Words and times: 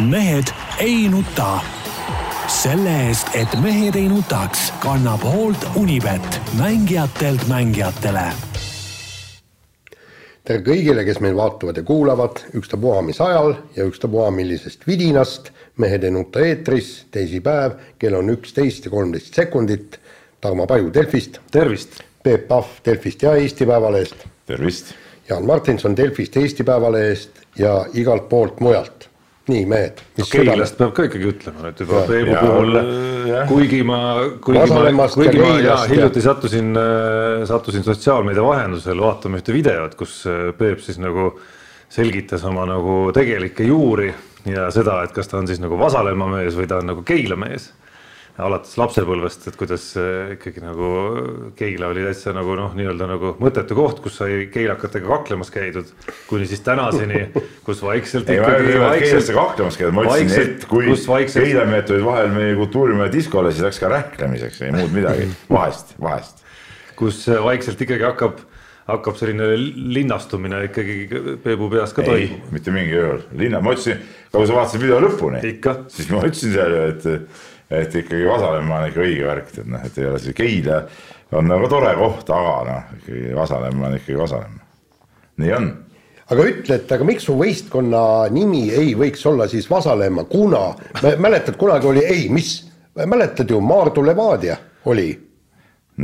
mehed 0.00 0.46
ei 0.78 1.08
nuta. 1.08 1.60
selle 2.48 3.06
eest, 3.06 3.28
et 3.34 3.48
mehed 3.62 3.96
ei 3.98 4.08
nutaks, 4.08 4.72
kannab 4.80 5.22
hoolt 5.26 5.66
Unibet, 5.76 6.40
mängijatelt 6.58 7.42
mängijatele. 7.48 8.22
tere 10.44 10.62
kõigile, 10.62 11.02
kes 11.04 11.18
meid 11.20 11.34
vaatavad 11.36 11.76
ja 11.76 11.82
kuulavad, 11.82 12.44
ükstapuha 12.54 13.02
mis 13.02 13.20
ajal 13.20 13.56
ja 13.76 13.84
ükstapuha 13.84 14.30
millisest 14.30 14.86
vidinast. 14.86 15.50
mehed 15.76 16.04
ei 16.04 16.10
nuta 16.10 16.46
eetris, 16.46 17.06
teisipäev, 17.10 17.72
kell 17.98 18.14
on 18.14 18.30
üksteist 18.30 18.84
ja 18.84 18.90
kolmteist 18.90 19.34
sekundit. 19.34 20.00
Tarmo 20.40 20.66
Paju 20.66 20.94
Delfist. 20.94 21.40
tervist. 21.50 22.00
Peep 22.22 22.48
Pahv 22.48 22.66
Delfist 22.84 23.22
ja 23.22 23.34
Eesti 23.34 23.66
Päevalehest. 23.66 24.14
tervist. 24.46 24.94
Jaan 25.28 25.46
Martinson 25.46 25.96
Delfist, 25.96 26.36
Eesti 26.36 26.64
Päevalehest 26.64 27.30
ja 27.58 27.86
igalt 27.94 28.28
poolt 28.28 28.60
mujalt 28.60 29.08
nii 29.52 29.66
mehed. 29.68 30.02
Keilast 30.30 30.78
peab 30.78 30.94
ka 30.96 31.06
ikkagi 31.08 31.30
ütlema, 31.32 31.70
et 31.70 31.82
juba. 31.82 32.02
Peebu 32.08 32.34
puhul, 32.38 32.80
kuigi 33.50 33.82
ma, 33.86 34.00
kuigi 34.44 34.72
ma, 34.72 35.08
kuigi 35.12 35.42
ma 35.42 35.52
ja 35.64 35.76
hiljuti 35.90 36.24
sattusin, 36.24 36.72
sattusin 37.48 37.86
sotsiaalmeedia 37.86 38.44
vahendusel 38.44 39.00
vaatama 39.04 39.40
ühte 39.40 39.56
videot, 39.56 39.96
kus 39.98 40.20
äh, 40.28 40.50
Peep 40.58 40.82
siis 40.84 41.00
nagu 41.02 41.32
selgitas 41.92 42.44
oma 42.44 42.66
nagu 42.68 43.08
tegelikke 43.16 43.64
juuri 43.68 44.10
ja 44.48 44.68
seda, 44.74 45.00
et 45.04 45.14
kas 45.16 45.28
ta 45.30 45.38
on 45.40 45.48
siis 45.48 45.60
nagu 45.62 45.78
Vasalemma 45.80 46.28
mees 46.36 46.56
või 46.56 46.68
ta 46.68 46.82
on 46.82 46.92
nagu 46.92 47.04
Keila 47.06 47.38
mees. 47.40 47.70
Alates 48.38 48.76
lapsepõlvest, 48.78 49.48
et 49.50 49.56
kuidas 49.58 49.84
äh, 49.98 50.34
ikkagi 50.36 50.62
nagu 50.62 50.88
Keila 51.58 51.90
oli 51.90 52.04
täitsa 52.06 52.32
nagu 52.36 52.54
noh, 52.58 52.74
nii-öelda 52.78 53.08
nagu 53.10 53.32
mõttetu 53.42 53.76
koht, 53.78 54.02
kus 54.04 54.18
sai 54.20 54.44
keilakatega 54.52 55.08
kaklemas 55.10 55.50
käidud, 55.54 55.90
kuni 56.30 56.46
siis 56.50 56.62
tänaseni, 56.66 57.24
kus 57.66 57.82
vaikselt 57.82 58.30
ikkagi 58.30 58.76
keelesse 59.02 59.34
kahtlemas 59.36 59.78
käinud, 59.80 59.96
ma 59.98 60.04
ütlesin, 60.06 60.52
et 60.54 60.68
kui 60.70 60.92
vaikselt- 60.92 61.48
keelemehed 61.48 61.88
tulid 61.90 62.06
vahel 62.06 62.30
meie 62.34 62.54
kultuurimaja 62.60 63.12
diskole, 63.14 63.50
siis 63.54 63.66
läks 63.66 63.82
ka 63.82 63.90
rähklemiseks, 63.96 64.62
ei 64.68 64.76
muud 64.76 64.94
midagi, 64.94 65.26
vahest, 65.58 65.96
vahest. 66.02 66.46
kus 66.98 67.24
vaikselt 67.42 67.82
ikkagi 67.82 68.06
hakkab, 68.06 68.38
hakkab 68.88 69.18
selline 69.18 69.50
linnastumine 69.98 70.62
ikkagi 70.70 71.00
Peebu 71.42 71.72
peas 71.74 71.90
ka 71.96 72.06
toimuma., 72.06 72.54
mitte 72.54 72.74
mingil 72.74 73.02
juhul, 73.02 73.28
linna, 73.42 73.60
ma 73.66 73.74
ütlesin, 73.74 73.98
kui 74.30 74.46
sa 74.46 74.62
vaatasid 74.62 74.86
video 74.86 75.02
lõpuni, 75.02 75.42
siis 75.90 76.10
ma 76.14 76.22
ütlesin 76.22 76.54
seal 76.54 76.78
ju, 76.78 76.88
et, 76.94 77.46
et 77.70 77.94
ikkagi 77.94 78.26
Vasalemma 78.28 78.80
on 78.80 78.88
ikka 78.88 79.04
õige 79.04 79.26
värk, 79.28 79.52
et 79.58 79.66
noh, 79.68 79.84
et 79.84 79.98
ei 79.98 80.08
ole 80.08 80.20
see 80.22 80.36
Keila 80.36 80.82
on 81.36 81.48
nagu 81.48 81.68
tore 81.68 81.90
koht, 81.98 82.30
aga 82.32 82.54
noh, 82.68 82.96
ikkagi 83.00 83.34
Vasalemma 83.36 83.90
on 83.90 83.98
ikkagi 83.98 84.18
Vasalemma. 84.18 84.64
nii 85.38 85.52
on. 85.58 85.68
Aga 86.28 86.44
ütle, 86.44 86.76
et 86.76 86.90
aga 86.92 87.04
miks 87.08 87.24
su 87.24 87.34
võistkonna 87.38 88.00
nimi 88.32 88.66
ei 88.74 88.92
võiks 88.98 89.22
olla 89.28 89.46
siis 89.48 89.68
Vasalemma, 89.70 90.26
kuna 90.28 90.74
mäletad, 91.20 91.56
kunagi 91.60 91.88
oli, 91.88 92.04
ei, 92.04 92.26
mis, 92.32 92.66
mäletad 92.98 93.48
ju, 93.50 93.60
Maardu 93.64 94.04
Levadia 94.04 94.58
oli? 94.88 95.08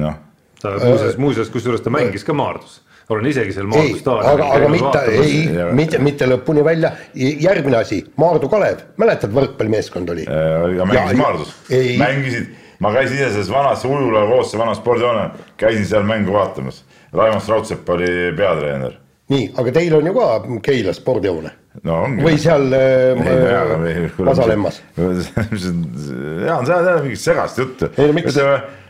Noh. 0.00 0.20
Ta 0.60 0.78
muuseas, 0.80 1.18
muuseas, 1.20 1.50
kusjuures 1.52 1.82
ta 1.84 1.92
mängis 1.92 2.24
ka 2.24 2.32
Maardus, 2.32 2.78
olen 3.08 3.26
isegi 3.28 3.52
seal 3.52 3.68
Maardu 3.70 3.92
ei, 3.92 4.00
staadionil 4.00 4.44
aga, 4.44 4.50
aga 4.56 4.68
mitte, 4.72 5.04
ei 5.12 5.72
mitte, 5.76 6.00
mitte 6.02 6.28
lõpuni 6.28 6.64
välja. 6.64 6.92
järgmine 7.14 7.80
asi, 7.82 8.00
Maardu 8.20 8.48
Kalev, 8.52 8.84
mäletad, 9.00 9.32
võrkpallimeeskond 9.34 10.12
oli? 10.14 10.24
ja 10.24 10.88
mängisid 10.88 11.20
Maardus, 11.20 11.54
ei. 11.70 11.96
mängisid, 12.00 12.52
ma 12.84 12.92
käisin 12.96 13.20
ise 13.20 13.30
selles 13.36 13.52
vanas 13.52 13.84
ujula 13.88 14.24
koos, 14.30 14.54
vana 14.58 14.76
spordihoone, 14.78 15.28
käisin 15.60 15.86
seal 15.88 16.06
mängu 16.08 16.36
vaatamas. 16.36 16.84
Raimond 17.14 17.48
Raudsepp 17.48 17.88
oli 17.94 18.08
peatreener. 18.36 18.96
nii, 19.30 19.52
aga 19.60 19.72
teil 19.72 19.94
on 19.96 20.08
ju 20.08 20.14
ka 20.16 20.30
Keila 20.64 20.92
spordihoone 20.96 21.52
no 21.82 22.00
või 22.20 22.38
seal 22.40 22.68
äh, 22.76 24.10
Vasalemmas? 24.18 24.80
Jaan, 24.96 26.66
sa 26.66 26.78
ajad 26.78 27.02
mingit 27.02 27.22
segast 27.22 27.58
juttu. 27.58 27.90
Ei 27.98 28.10
no 28.10 28.16
miks? 28.16 28.38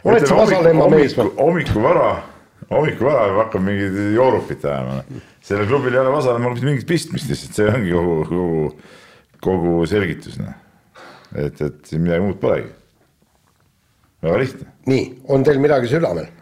Oled 0.05 0.27
sa 0.29 0.37
Vasalemma 0.37 0.89
mees 0.93 1.15
või? 1.17 1.31
hommikuvara, 1.39 2.11
hommikuvara 2.71 3.27
hakkab 3.39 3.65
mingit 3.65 3.99
joorupit 4.15 4.65
ajama. 4.65 5.03
sellel 5.45 5.69
klubil 5.71 5.95
ei 5.97 6.03
ole 6.03 6.15
Vasalemmaga 6.15 6.57
mitte 6.57 6.69
mingit 6.69 6.89
pistmist 6.89 7.31
lihtsalt, 7.31 7.59
see 7.59 7.69
ongi 7.73 7.93
kogu, 7.97 8.17
kogu, 8.31 8.71
kogu 9.45 9.75
selgitus 9.91 10.39
noh. 10.41 10.55
et, 11.35 11.61
et 11.61 11.85
siin 11.91 12.05
midagi 12.07 12.25
muud 12.25 12.41
polegi. 12.43 12.73
väga 14.25 14.41
lihtne, 14.45 14.73
nii, 14.91 15.05
on 15.29 15.47
teil 15.47 15.63
midagi 15.63 15.93
südamel? 15.93 16.33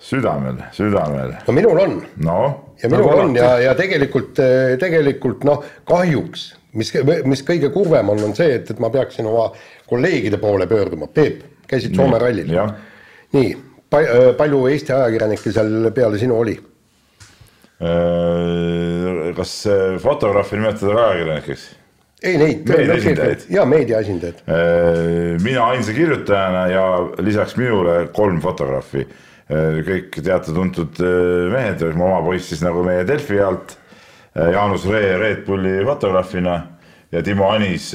südamel, 0.00 0.64
südamel, 0.72 1.36
no 1.46 1.56
minul 1.56 1.84
on 1.84 2.02
noh 2.24 2.70
ja 2.82 2.88
minul 2.88 3.06
Nagu 3.06 3.20
on 3.20 3.36
ja, 3.36 3.50
ja 3.60 3.74
tegelikult, 3.78 4.38
tegelikult 4.80 5.44
noh, 5.48 5.64
kahjuks, 5.88 6.46
mis, 6.78 6.92
mis 7.28 7.42
kõige 7.46 7.70
kurvem 7.74 8.12
on, 8.12 8.22
on 8.30 8.36
see, 8.36 8.54
et, 8.56 8.70
et 8.72 8.80
ma 8.82 8.90
peaksin 8.92 9.28
oma 9.28 9.50
kolleegide 9.90 10.38
poole 10.40 10.68
pöörduma. 10.70 11.10
Peep, 11.12 11.42
käisid 11.70 11.96
Soome 11.98 12.20
rallil? 12.22 12.52
nii, 13.34 13.50
palju 13.90 14.66
Eesti 14.70 14.94
ajakirjanikke 14.94 15.52
seal 15.54 15.90
peale 15.94 16.18
sinu 16.20 16.38
oli? 16.40 16.56
Äh, 17.80 19.30
kas 19.36 19.66
äh, 19.66 19.96
fotograafi 20.02 20.58
nimetada 20.58 20.94
ka 20.94 21.04
ajakirjanikeks? 21.08 21.62
ei, 22.22 22.36
neid. 22.36 22.66
Meedia 22.68 22.96
esindajaid. 22.98 23.46
jaa, 23.48 23.64
meedia 23.64 24.00
esindajad. 24.04 24.42
Äh, 24.44 25.38
mina 25.40 25.64
ainsa 25.72 25.94
kirjutajana 25.96 26.66
ja 26.68 26.84
lisaks 27.24 27.56
minule 27.56 28.06
kolm 28.12 28.40
fotograafi. 28.44 29.06
kõik 29.86 30.14
teada-tuntud 30.20 31.00
äh, 31.02 31.46
mehed, 31.50 31.80
mu 31.98 32.04
oma 32.06 32.20
poiss 32.22 32.52
siis 32.52 32.60
nagu 32.62 32.84
meie 32.86 33.06
Delfi 33.08 33.40
alt. 33.42 33.78
Jaanus 34.30 34.84
Ree 34.86 35.16
Red 35.18 35.40
Bulli 35.46 35.80
fotograafina 35.84 36.60
ja 37.10 37.22
Timo 37.26 37.48
Anis. 37.50 37.88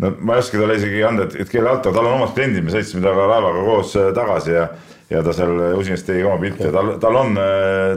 No 0.00 0.14
ma 0.20 0.36
ei 0.36 0.44
oska 0.44 0.60
talle 0.60 0.78
isegi 0.80 1.02
anda, 1.06 1.26
et, 1.28 1.40
et 1.44 1.50
kelle 1.52 1.70
alt, 1.72 1.84
aga 1.86 1.96
tal 1.98 2.08
on 2.08 2.20
omad 2.20 2.32
kliendid, 2.36 2.64
me 2.66 2.72
sõitsime 2.74 3.04
temaga 3.04 3.26
laevaga 3.34 3.66
koos 3.66 3.96
äh, 4.00 4.14
tagasi 4.16 4.56
ja 4.56 4.70
ja 5.10 5.24
ta 5.26 5.32
seal 5.34 5.56
usinasti 5.74 6.12
tegi 6.12 6.22
oma 6.22 6.38
pilte, 6.38 6.68
tal, 6.70 6.92
tal 7.02 7.16
on, 7.18 7.38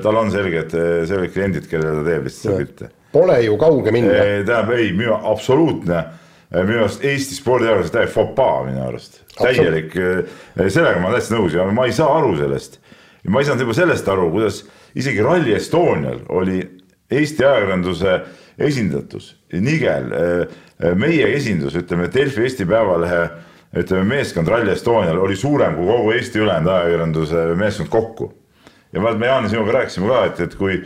tal 0.01 0.17
on 0.17 0.31
selged, 0.33 0.71
selged 1.05 1.29
kliendid, 1.35 1.67
kellele 1.69 1.99
ta 1.99 2.07
teeb 2.07 2.25
lihtsalt 2.25 2.57
pilte 2.57 2.89
Pole 3.13 3.43
ju 3.45 3.57
kauge 3.61 3.91
minna. 3.93 4.13
tähendab 4.17 4.71
ei, 4.73 4.89
minu 4.97 5.13
absoluutne, 5.13 5.99
minu 6.53 6.79
arust 6.81 7.03
Eesti 7.05 7.37
spordiajakirjanduses 7.37 7.93
täielik 7.93 8.13
fopaa 8.15 8.63
minu 8.65 8.81
arust, 8.87 9.19
täielik, 9.37 9.93
sellega 10.57 11.01
ma 11.01 11.11
olen 11.11 11.19
täiesti 11.19 11.35
nõus 11.35 11.57
ja 11.57 11.67
ma 11.69 11.85
ei 11.85 11.93
saa 11.93 12.09
aru 12.17 12.33
sellest. 12.39 12.79
ma 13.29 13.41
ei 13.41 13.47
saanud 13.47 13.67
juba 13.67 13.75
sellest 13.77 14.09
aru, 14.09 14.31
kuidas 14.33 14.63
isegi 14.97 15.21
Rally 15.21 15.53
Estonial 15.55 16.23
oli 16.33 16.63
Eesti 17.13 17.45
ajakirjanduse 17.45 18.17
esindatus, 18.57 19.35
Nigel, 19.53 20.09
meie 20.95 21.27
esindus, 21.35 21.75
ütleme 21.79 22.09
Delfi 22.13 22.41
Eesti 22.44 22.66
Päevalehe 22.66 23.23
ütleme 23.77 24.03
meeskond 24.03 24.47
Rally 24.47 24.71
Estonial 24.71 25.17
oli 25.17 25.35
suurem 25.35 25.75
kui 25.77 25.88
kogu 25.88 26.11
Eesti 26.13 26.39
ülejäänud 26.44 26.71
ajakirjanduse 26.71 27.45
meeskond 27.55 27.89
kokku. 27.89 28.33
ja 28.94 29.01
vaat 29.01 29.17
me 29.17 29.25
Jaani 29.27 29.49
sinuga 29.49 29.71
rääkisime 29.71 30.07
ka, 30.07 30.25
et, 30.25 30.39
et 30.39 30.55
kui 30.55 30.83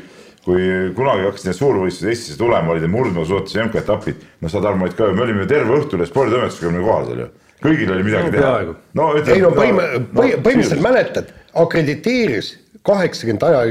kui 0.48 0.64
kunagi 0.96 1.26
hakkasid 1.28 1.50
need 1.50 1.58
suurvõistlused 1.58 2.08
Eestisse 2.08 2.38
tulema, 2.40 2.72
olid 2.72 2.86
need 2.86 2.94
murdmaasuusatuse 2.94 3.66
MK-etapid, 3.66 4.22
no 4.40 4.52
sa 4.52 4.62
Tarmo 4.64 4.86
olid 4.88 4.96
ka 4.96 5.10
ju, 5.10 5.16
me 5.18 5.26
olime 5.26 5.48
terve 5.50 5.76
õhtu 5.76 5.98
üle 5.98 6.08
sporditoimetusega 6.08 6.70
olime 6.70 6.86
kohal 6.86 7.10
seal 7.10 7.20
ju. 7.20 7.28
kõigil 7.66 7.92
oli 7.92 8.06
midagi 8.08 8.30
No 8.30 8.32
teha. 8.32 8.44
peaaegu. 8.46 8.76
no 8.96 9.10
ei 9.18 9.42
no 9.44 9.52
põhim-, 9.58 9.82
põhimõtteliselt 10.16 10.86
mäletad, 10.86 11.34
akrediteeris 11.66 12.54
kaheksakümmend 12.88 13.44
aja, 13.44 13.62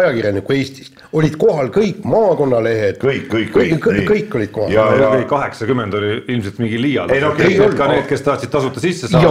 ajakirjanikku 0.00 0.52
Eestist, 0.56 0.98
olid 1.12 1.36
kohal 1.40 1.70
kõik 1.74 2.02
maakonnalehed. 2.04 2.98
kõik, 3.02 3.28
kõik, 3.32 3.50
kõik, 3.54 3.74
kõik, 3.74 3.82
kõik, 3.86 4.08
kõik 4.10 4.36
olid 4.40 4.52
kohal. 4.54 4.72
Ja- 4.74 4.88
ja 4.98 5.24
kaheksakümmend 5.30 5.94
oli 5.94 6.10
ilmselt 6.28 6.58
mingi 6.58 6.80
liialdus 6.82 7.16
Ei 7.16 7.22
no 7.24 7.32
et 7.32 7.40
ei 7.46 7.60
olnud. 7.60 7.76
ka 7.78 7.88
need, 7.92 8.06
kes 8.10 8.22
tahtsid 8.26 8.50
tasuta 8.50 8.80
sisse 8.80 9.08
saada, 9.08 9.28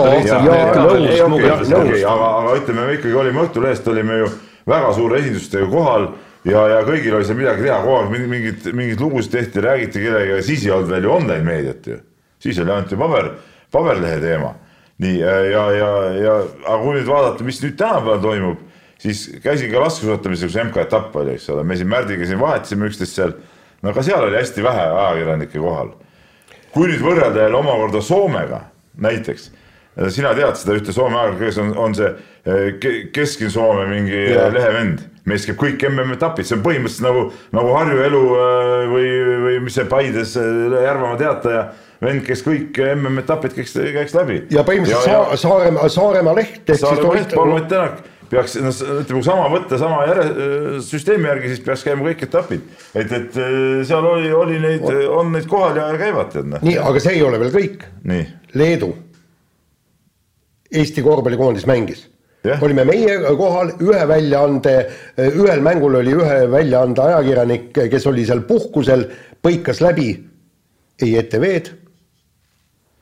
aga, 2.05 2.29
aga 2.41 2.55
ütleme, 2.61 2.85
me 2.87 2.93
ikkagi 2.97 3.13
olime 3.23 3.43
Õhtulehest 3.47 3.87
olime 3.91 4.17
ju 4.23 4.29
väga 4.67 4.93
suure 4.93 5.19
esindustega 5.21 5.67
kohal 5.71 6.07
ja, 6.47 6.63
ja 6.67 6.81
kõigil 6.87 7.15
oli 7.17 7.25
seal 7.27 7.37
midagi 7.39 7.63
teha, 7.67 7.79
kogu 7.83 7.97
aeg 8.01 8.11
mingi- 8.13 8.29
mingid, 8.31 8.69
mingeid 8.73 9.01
lugusid 9.03 9.31
tehti, 9.35 9.63
räägiti 9.63 10.03
kellegagi 10.03 10.43
siis 10.47 10.65
ei 10.65 10.71
olnud 10.75 10.89
veel 10.91 11.03
ju 11.07 11.11
online 11.11 11.43
meediat 11.47 11.87
ju. 11.87 11.99
siis 12.39 12.59
oli 12.59 12.71
ainult 12.71 12.91
ju 12.91 12.97
paber, 12.97 13.29
paberlehe 13.71 14.19
teema. 14.21 14.53
nii 14.99 15.19
ja, 15.19 15.33
ja, 15.45 15.63
ja, 15.71 15.89
ja 16.17 16.35
aga 16.65 16.77
kui 16.83 16.95
nüüd 16.97 17.05
vaadata, 17.07 17.43
mis 17.45 17.59
nüüd 17.61 17.75
tänapäeval 17.77 18.19
toimub, 18.23 18.63
siis 18.99 19.27
käisin 19.43 19.71
ka 19.71 19.79
laskesuusatamises, 19.83 20.51
kus 20.51 20.63
MK-etapp 20.63 21.15
oli, 21.21 21.35
eks 21.37 21.49
ole, 21.53 21.63
me 21.63 21.75
siin 21.77 21.87
Märdiga 21.91 22.25
siin 22.25 22.39
vahetasime 22.41 22.89
üksteist 22.89 23.13
seal. 23.19 23.33
no 23.83 23.93
ka 23.93 24.01
seal 24.03 24.23
oli 24.25 24.37
hästi 24.39 24.63
vähe 24.65 24.87
ajakirjanikke 24.89 25.59
kohal. 25.59 25.93
kui 26.73 26.87
nüüd 26.89 27.01
võrrelda 27.05 27.45
jälle 27.47 27.57
omakorda 27.57 28.01
Soomega 28.01 28.61
näiteks 28.97 29.51
sina 30.13 30.29
tead 30.37 30.55
seda 30.59 30.75
ühte 30.77 30.93
Soome 30.93 31.17
ajakirja, 31.17 31.45
kes 31.47 31.57
on, 31.57 31.71
on 31.77 31.95
see 31.97 32.09
eh, 32.45 32.73
ke- 32.81 33.07
Kesk-Soome 33.13 33.87
mingi 33.89 34.19
Jah. 34.29 34.51
lehevend, 34.53 34.99
mees 35.25 35.45
käib 35.47 35.57
kõik 35.57 35.81
MM-etapid, 35.89 36.45
see 36.45 36.57
on 36.57 36.61
põhimõtteliselt 36.65 37.07
nagu, 37.07 37.23
nagu 37.57 37.71
Harju 37.73 38.03
elu 38.05 38.21
eh, 38.35 38.83
või, 38.91 39.07
või 39.45 39.55
mis 39.65 39.73
see 39.79 39.87
Paides 39.89 40.35
eh, 40.37 40.51
Järvamaa 40.85 41.17
teataja 41.17 41.63
vend, 42.01 42.21
kes 42.27 42.43
kõik 42.45 42.77
MM-etapid 42.93 43.55
käiks, 43.57 43.73
käiks 43.97 44.13
läbi. 44.13 44.43
ja 44.53 44.61
põhimõtteliselt 44.67 45.09
Sa- 45.09 45.41
Saaremaa, 45.47 45.89
Saaremaa 45.89 46.35
leht 46.37 46.69
Saaremaa 46.77 47.15
leht, 47.17 47.33
Paul 47.33 47.49
tohib- 47.55 47.63
Ott 47.63 47.67
Tänak 47.73 48.03
peaks, 48.31 48.57
noh 48.61 48.73
ütleme, 48.73 49.07
kui 49.11 49.25
sama 49.25 49.47
võtta 49.53 49.79
sama 49.81 50.03
järe, 50.09 50.27
süsteemi 50.85 51.29
järgi, 51.31 51.53
siis 51.53 51.63
peaks 51.65 51.85
käima 51.87 52.05
kõik 52.09 52.25
etapid. 52.27 52.67
et, 52.93 53.15
et 53.19 53.39
seal 53.87 54.11
oli, 54.11 54.31
oli 54.33 54.59
neid, 54.63 54.85
on 55.13 55.31
neid 55.35 55.47
kohal 55.49 55.79
ja 55.79 55.89
käivad, 55.99 56.31
tead 56.35 56.51
noh. 56.53 56.63
nii, 56.65 56.77
aga 56.81 57.03
see 57.03 57.17
ei 57.17 57.25
ole 57.25 57.41
veel 57.41 57.55
kõik. 57.55 57.87
Leedu, 58.57 58.93
Eesti 60.67 61.03
korvpallikoondis 61.05 61.67
mängis 61.69 62.07
Yeah. 62.45 62.61
olime 62.63 62.83
meie 62.85 63.15
kohal, 63.35 63.71
ühe 63.81 64.03
väljaande, 64.07 64.73
ühel 65.17 65.63
mängul 65.65 65.97
oli 65.99 66.13
ühe 66.15 66.35
väljaande 66.51 67.01
ajakirjanik, 67.01 67.71
kes 67.91 68.05
oli 68.07 68.23
seal 68.29 68.43
puhkusel, 68.47 69.07
põikas 69.43 69.81
läbi 69.83 70.11
ei 71.01 71.15
ETV-d, 71.19 71.73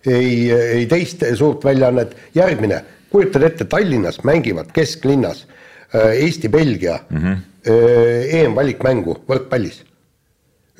ei, 0.07 0.51
ei 0.51 0.87
teist 0.89 1.27
suurt 1.37 1.67
väljaannet, 1.67 2.15
järgmine, 2.35 2.81
kujutad 3.15 3.47
ette, 3.47 3.67
Tallinnas 3.71 4.21
mängivad 4.27 4.71
kesklinnas 4.75 5.45
äh, 5.95 6.11
Eesti-Belgia 6.25 6.99
mm 7.09 7.17
-hmm. 7.17 7.43
EM-valikmängu 7.65 9.21
võrkpallis. 9.29 9.83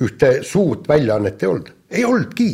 ühte 0.00 0.42
suurt 0.44 0.88
väljaannet 0.88 1.42
ei 1.42 1.48
olnud, 1.48 1.70
ei 1.90 2.04
olnudki. 2.04 2.48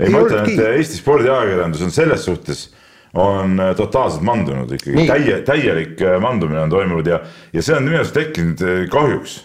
ei, 0.00 0.08
ma 0.10 0.20
ütlen, 0.20 0.50
et 0.50 0.58
Eesti 0.76 0.96
spordiajakirjandus 0.96 1.82
on 1.82 1.90
selles 1.90 2.24
suhtes 2.24 2.70
on 3.14 3.60
äh, 3.60 3.76
totaalselt 3.76 4.22
mandunud 4.22 4.72
ikkagi, 4.72 5.06
täie, 5.06 5.38
täielik 5.46 6.02
mandumine 6.20 6.60
on 6.60 6.70
toimunud 6.70 7.06
ja, 7.06 7.20
ja 7.52 7.62
see 7.62 7.76
on 7.76 7.86
minu 7.86 8.02
arust 8.02 8.14
tekkinud 8.14 8.64
kahjuks 8.90 9.44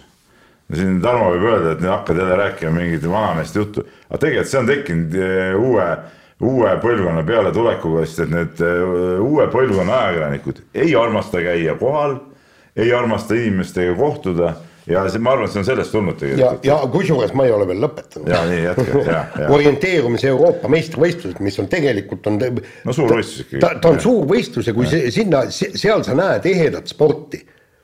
siin 0.73 1.01
Tarmo 1.01 1.29
võib 1.35 1.45
öelda, 1.51 1.71
et 1.75 1.81
nüüd 1.83 1.91
hakkad 1.91 2.17
jälle 2.17 2.35
rääkima 2.35 2.71
mingit 2.71 3.05
vanameeste 3.09 3.59
juttu, 3.59 3.85
aga 4.09 4.19
tegelikult 4.19 4.51
see 4.51 4.59
on 4.59 4.67
tekkinud 4.67 5.17
uue, 5.59 5.87
uue 6.43 6.75
põlvkonna 6.83 7.23
pealetulekuga, 7.27 8.03
sest 8.07 8.25
et 8.25 8.33
need 8.33 8.61
eh, 8.65 8.83
uue 9.23 9.47
põlvkonna 9.53 10.03
ajakirjanikud 10.03 10.61
ei 10.83 10.93
armasta 10.99 11.41
käia 11.45 11.75
kohal, 11.79 12.19
ei 12.75 12.93
armasta 12.95 13.37
inimestega 13.39 13.95
kohtuda 13.99 14.53
ja 14.89 15.05
see, 15.07 15.21
ma 15.23 15.33
arvan, 15.33 15.47
et 15.47 15.55
see 15.55 15.61
on 15.61 15.67
sellest 15.67 15.93
tulnud 15.95 16.19
tegelikult. 16.19 16.65
ja, 16.67 16.75
ja 16.75 16.91
kusjuures 16.91 17.33
ma 17.37 17.47
ei 17.47 17.55
ole 17.55 17.67
veel 17.69 17.81
lõpetanud. 17.85 18.29
ja 18.33 18.43
nii 18.49 18.61
jätka, 18.65 19.03
ja, 19.07 19.23
ja. 19.39 19.49
orienteerumise 19.55 20.29
Euroopa 20.33 20.71
meistrivõistlused, 20.73 21.39
mis 21.45 21.59
on 21.63 21.71
tegelikult 21.71 22.29
on. 22.31 22.39
no 22.41 22.95
suur 22.95 23.15
võistlus 23.15 23.45
ikkagi. 23.45 23.63
ta, 23.63 23.73
ta 23.81 23.93
on 23.93 24.01
suur 24.03 24.27
võistlus 24.29 24.69
ja 24.69 24.75
kui 24.75 24.87
ja. 24.87 24.93
See, 24.93 25.11
sinna, 25.21 25.45
seal 25.53 26.05
sa 26.05 26.17
näed 26.17 26.47
ehedat 26.51 26.91
sporti. 26.91 27.41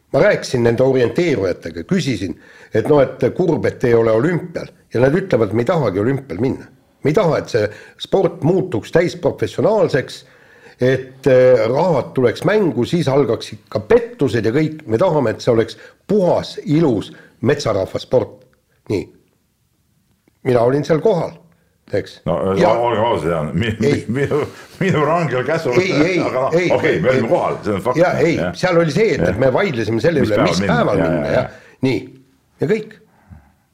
ma 0.10 0.24
rääkisin 0.24 0.64
nende 0.66 0.82
orienteerujatega, 0.84 1.84
küsisin 1.86 2.34
et 2.74 2.90
noh, 2.90 3.02
et 3.04 3.24
kurb, 3.38 3.66
et 3.70 3.84
ei 3.88 3.96
ole 3.98 4.12
olümpial 4.14 4.70
ja 4.94 5.02
nad 5.04 5.16
ütlevad, 5.16 5.54
me 5.54 5.64
ei 5.64 5.70
tahagi 5.70 6.02
olümpial 6.02 6.42
minna. 6.42 6.70
Me 7.04 7.12
ei 7.12 7.16
taha, 7.16 7.40
et 7.40 7.54
see 7.54 7.70
sport 8.02 8.44
muutuks 8.44 8.92
täisprofessionaalseks, 8.96 10.24
et 10.80 11.28
äh, 11.28 11.66
rahad 11.72 12.14
tuleks 12.16 12.46
mängu, 12.48 12.86
siis 12.88 13.08
algaksid 13.12 13.66
ka 13.72 13.84
pettused 13.88 14.46
ja 14.46 14.54
kõik, 14.56 14.86
me 14.88 15.00
tahame, 15.02 15.36
et 15.36 15.44
see 15.44 15.54
oleks 15.54 15.80
puhas, 16.08 16.58
ilus 16.66 17.14
metsarahva 17.42 18.00
sport. 18.00 18.46
nii, 18.90 19.06
mina 20.50 20.62
olin 20.66 20.84
seal 20.88 21.02
kohal 21.04 21.36
eks. 21.94 22.22
no 22.26 22.36
olgem 22.52 23.04
ausad, 23.04 23.30
Jaan, 23.32 23.52
minu, 23.54 24.40
minu, 24.80 25.04
rangel 25.06 25.44
käsul. 25.48 25.78
ei, 25.82 25.92
ei, 26.12 26.20
aga 26.20 26.46
noh, 26.46 26.48
okei 26.48 26.72
okay,, 26.76 27.00
me 27.02 27.14
olime 27.14 27.32
kohal, 27.32 27.60
see 27.66 27.76
on 27.76 27.84
fakt. 27.86 28.00
ja 28.00 28.14
ei, 28.22 28.38
seal 28.60 28.80
oli 28.82 28.96
see, 28.96 29.16
et, 29.18 29.26
et 29.32 29.42
me 29.42 29.52
vaidlesime 29.54 30.04
selle 30.04 30.24
üle, 30.26 30.40
mis 30.46 30.62
päeval 30.64 31.02
minna? 31.02 31.22
ja, 31.26 31.32
ja, 31.32 31.44
ja 31.44 31.86
nii. 31.86 32.00
Ja 32.60 32.68
kõik, 32.68 32.98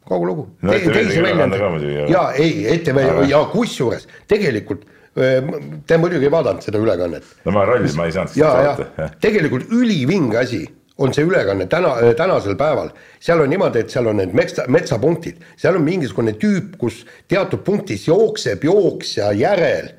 kogu 0.09 0.25
lugu 0.29 0.47
no,. 0.61 0.71
teisi 0.71 1.23
väljaandeid 1.23 2.11
ja 2.11 2.27
ei, 2.37 2.65
ETV 2.75 3.29
ja 3.29 3.45
kusjuures 3.53 4.07
tegelikult 4.27 4.85
Te 5.15 5.95
muidugi 5.95 6.27
ei 6.27 6.31
vaadanud 6.31 6.63
seda 6.65 6.79
ülekannet. 6.83 7.27
no 7.47 7.51
ma 7.55 7.61
rallis, 7.63 7.93
ma 7.95 8.03
ei 8.09 8.11
saanud 8.11 8.33
seda 8.33 8.49
vaadata. 8.51 9.05
tegelikult 9.23 9.69
ülivinge 9.71 10.41
asi 10.41 10.65
on 10.97 11.13
see 11.15 11.23
ülekanne 11.23 11.67
täna, 11.71 11.93
tänasel 12.19 12.57
päeval. 12.59 12.91
seal 13.23 13.39
on 13.43 13.49
niimoodi, 13.49 13.85
et 13.85 13.95
seal 13.95 14.09
on 14.11 14.19
need 14.19 14.35
metsa, 14.35 14.65
metsapunktid, 14.67 15.39
seal 15.59 15.79
on 15.79 15.85
mingisugune 15.87 16.35
tüüp, 16.39 16.75
kus 16.81 17.05
teatud 17.31 17.63
punktis 17.63 18.07
jookseb 18.09 18.67
jooksja 18.67 19.31
järel 19.39 19.93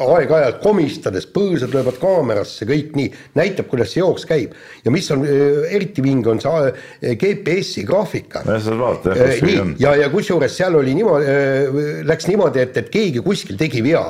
aeg-ajalt 0.00 0.60
komistades, 0.62 1.26
põõsad 1.28 1.74
löövad 1.74 1.98
kaamerasse, 2.00 2.64
kõik 2.68 2.94
nii, 2.96 3.10
näitab, 3.36 3.68
kuidas 3.68 3.92
see 3.92 4.00
jooks 4.00 4.24
käib. 4.28 4.54
ja 4.84 4.90
mis 4.94 5.10
on 5.12 5.24
äh, 5.26 5.68
eriti 5.76 6.04
vinge, 6.04 6.30
on 6.32 6.40
see 6.40 6.52
äh, 6.70 7.16
GPS-i 7.20 7.84
graafika. 7.88 8.42
nojah, 8.46 8.62
sa 8.64 8.78
vaata 8.78 9.16
jah, 9.16 9.32
kus 9.34 9.42
see 9.44 9.60
on. 9.60 9.74
ja, 9.82 9.94
ja 10.00 10.08
kusjuures 10.12 10.56
seal 10.56 10.78
oli 10.80 10.94
niimoodi, 10.96 12.04
läks 12.08 12.28
niimoodi, 12.30 12.64
et, 12.64 12.76
et 12.80 12.88
keegi 12.92 13.20
kuskil 13.24 13.60
tegi 13.60 13.84
vea, 13.84 14.04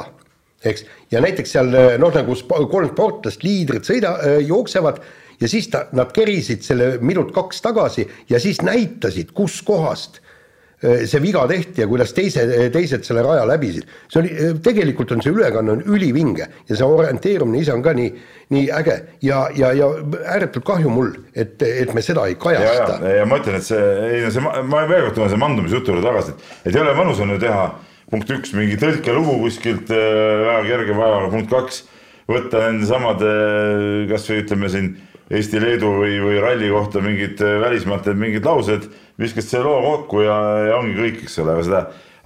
eks. 0.62 0.86
ja 1.10 1.24
näiteks 1.24 1.56
seal 1.58 1.74
noh, 1.98 2.14
nagu 2.14 2.38
kolm 2.46 2.92
sportlast, 2.92 3.42
liidrid 3.42 3.88
sõida, 3.88 4.14
jooksevad 4.46 5.02
ja 5.42 5.50
siis 5.50 5.66
ta, 5.72 5.88
nad 5.98 6.14
kerisid 6.14 6.62
selle 6.62 6.92
minut-kaks 7.02 7.64
tagasi 7.64 8.06
ja 8.30 8.38
siis 8.38 8.62
näitasid, 8.62 9.34
kuskohast 9.34 10.22
Äh, 10.22 10.31
see 10.82 11.20
viga 11.22 11.44
tehti 11.46 11.84
ja 11.84 11.86
kuidas 11.86 12.10
teise, 12.14 12.44
teised 12.74 13.04
selle 13.06 13.22
raja 13.22 13.44
läbisid. 13.46 13.86
see 14.10 14.20
oli, 14.22 14.32
äh, 14.34 14.56
tegelikult 14.64 15.12
on 15.14 15.22
see 15.22 15.30
ülekanne 15.34 15.76
on 15.76 15.84
ülivinge 15.86 16.48
ja 16.68 16.76
see 16.78 16.86
orienteerumine 16.86 17.62
ise 17.62 17.74
on 17.74 17.84
ka 17.84 17.94
nii, 17.94 18.10
nii 18.54 18.64
äge 18.80 18.96
ja, 19.22 19.44
ja, 19.56 19.72
ja 19.78 19.90
ääretult 20.34 20.66
kahju 20.66 20.90
mul, 20.90 21.12
et, 21.34 21.62
et 21.62 21.94
me 21.94 22.02
seda 22.02 22.26
ei 22.26 22.34
kajasta. 22.34 22.98
ja, 23.14 23.28
ma 23.28 23.38
ütlen, 23.38 23.60
et 23.60 23.68
see, 23.68 23.86
ei 24.08 24.24
no 24.26 24.34
see, 24.34 24.42
ma 24.42 24.82
veel 24.90 25.06
kord 25.06 25.20
tulen 25.20 25.32
selle 25.32 25.44
mandumise 25.44 25.78
jutu 25.78 25.94
juurde 25.94 26.06
tagasi, 26.08 26.34
et, 26.64 26.74
ei 26.74 26.82
ole 26.82 26.98
mõnus 26.98 27.22
on 27.22 27.36
ju 27.36 27.38
teha 27.46 27.70
punkt 28.12 28.34
üks, 28.34 28.52
mingi 28.58 28.76
tõlkelugu 28.80 29.38
kuskilt 29.46 29.88
väga 29.88 30.60
kerge 30.66 30.98
vaevaga, 30.98 31.30
punkt 31.32 31.48
kaks, 31.52 31.78
võtta 32.28 32.66
nende 32.66 32.90
samade, 32.90 33.30
kasvõi 34.10 34.42
ütleme 34.42 34.68
siin 34.72 34.90
Eesti-Leedu 35.32 35.90
või, 35.96 36.16
või 36.20 36.40
ralli 36.42 36.68
kohta 36.68 37.00
mingid 37.00 37.40
välismaalt 37.40 38.10
mingid 38.20 38.44
laused 38.44 38.90
viskad 39.20 39.46
selle 39.46 39.68
loo 39.68 39.80
kokku 39.84 40.24
ja, 40.26 40.38
ja 40.68 40.78
ongi 40.78 40.96
kõik, 40.98 41.22
eks 41.26 41.38
ole, 41.42 41.54
aga 41.56 41.64
seda, 41.66 41.82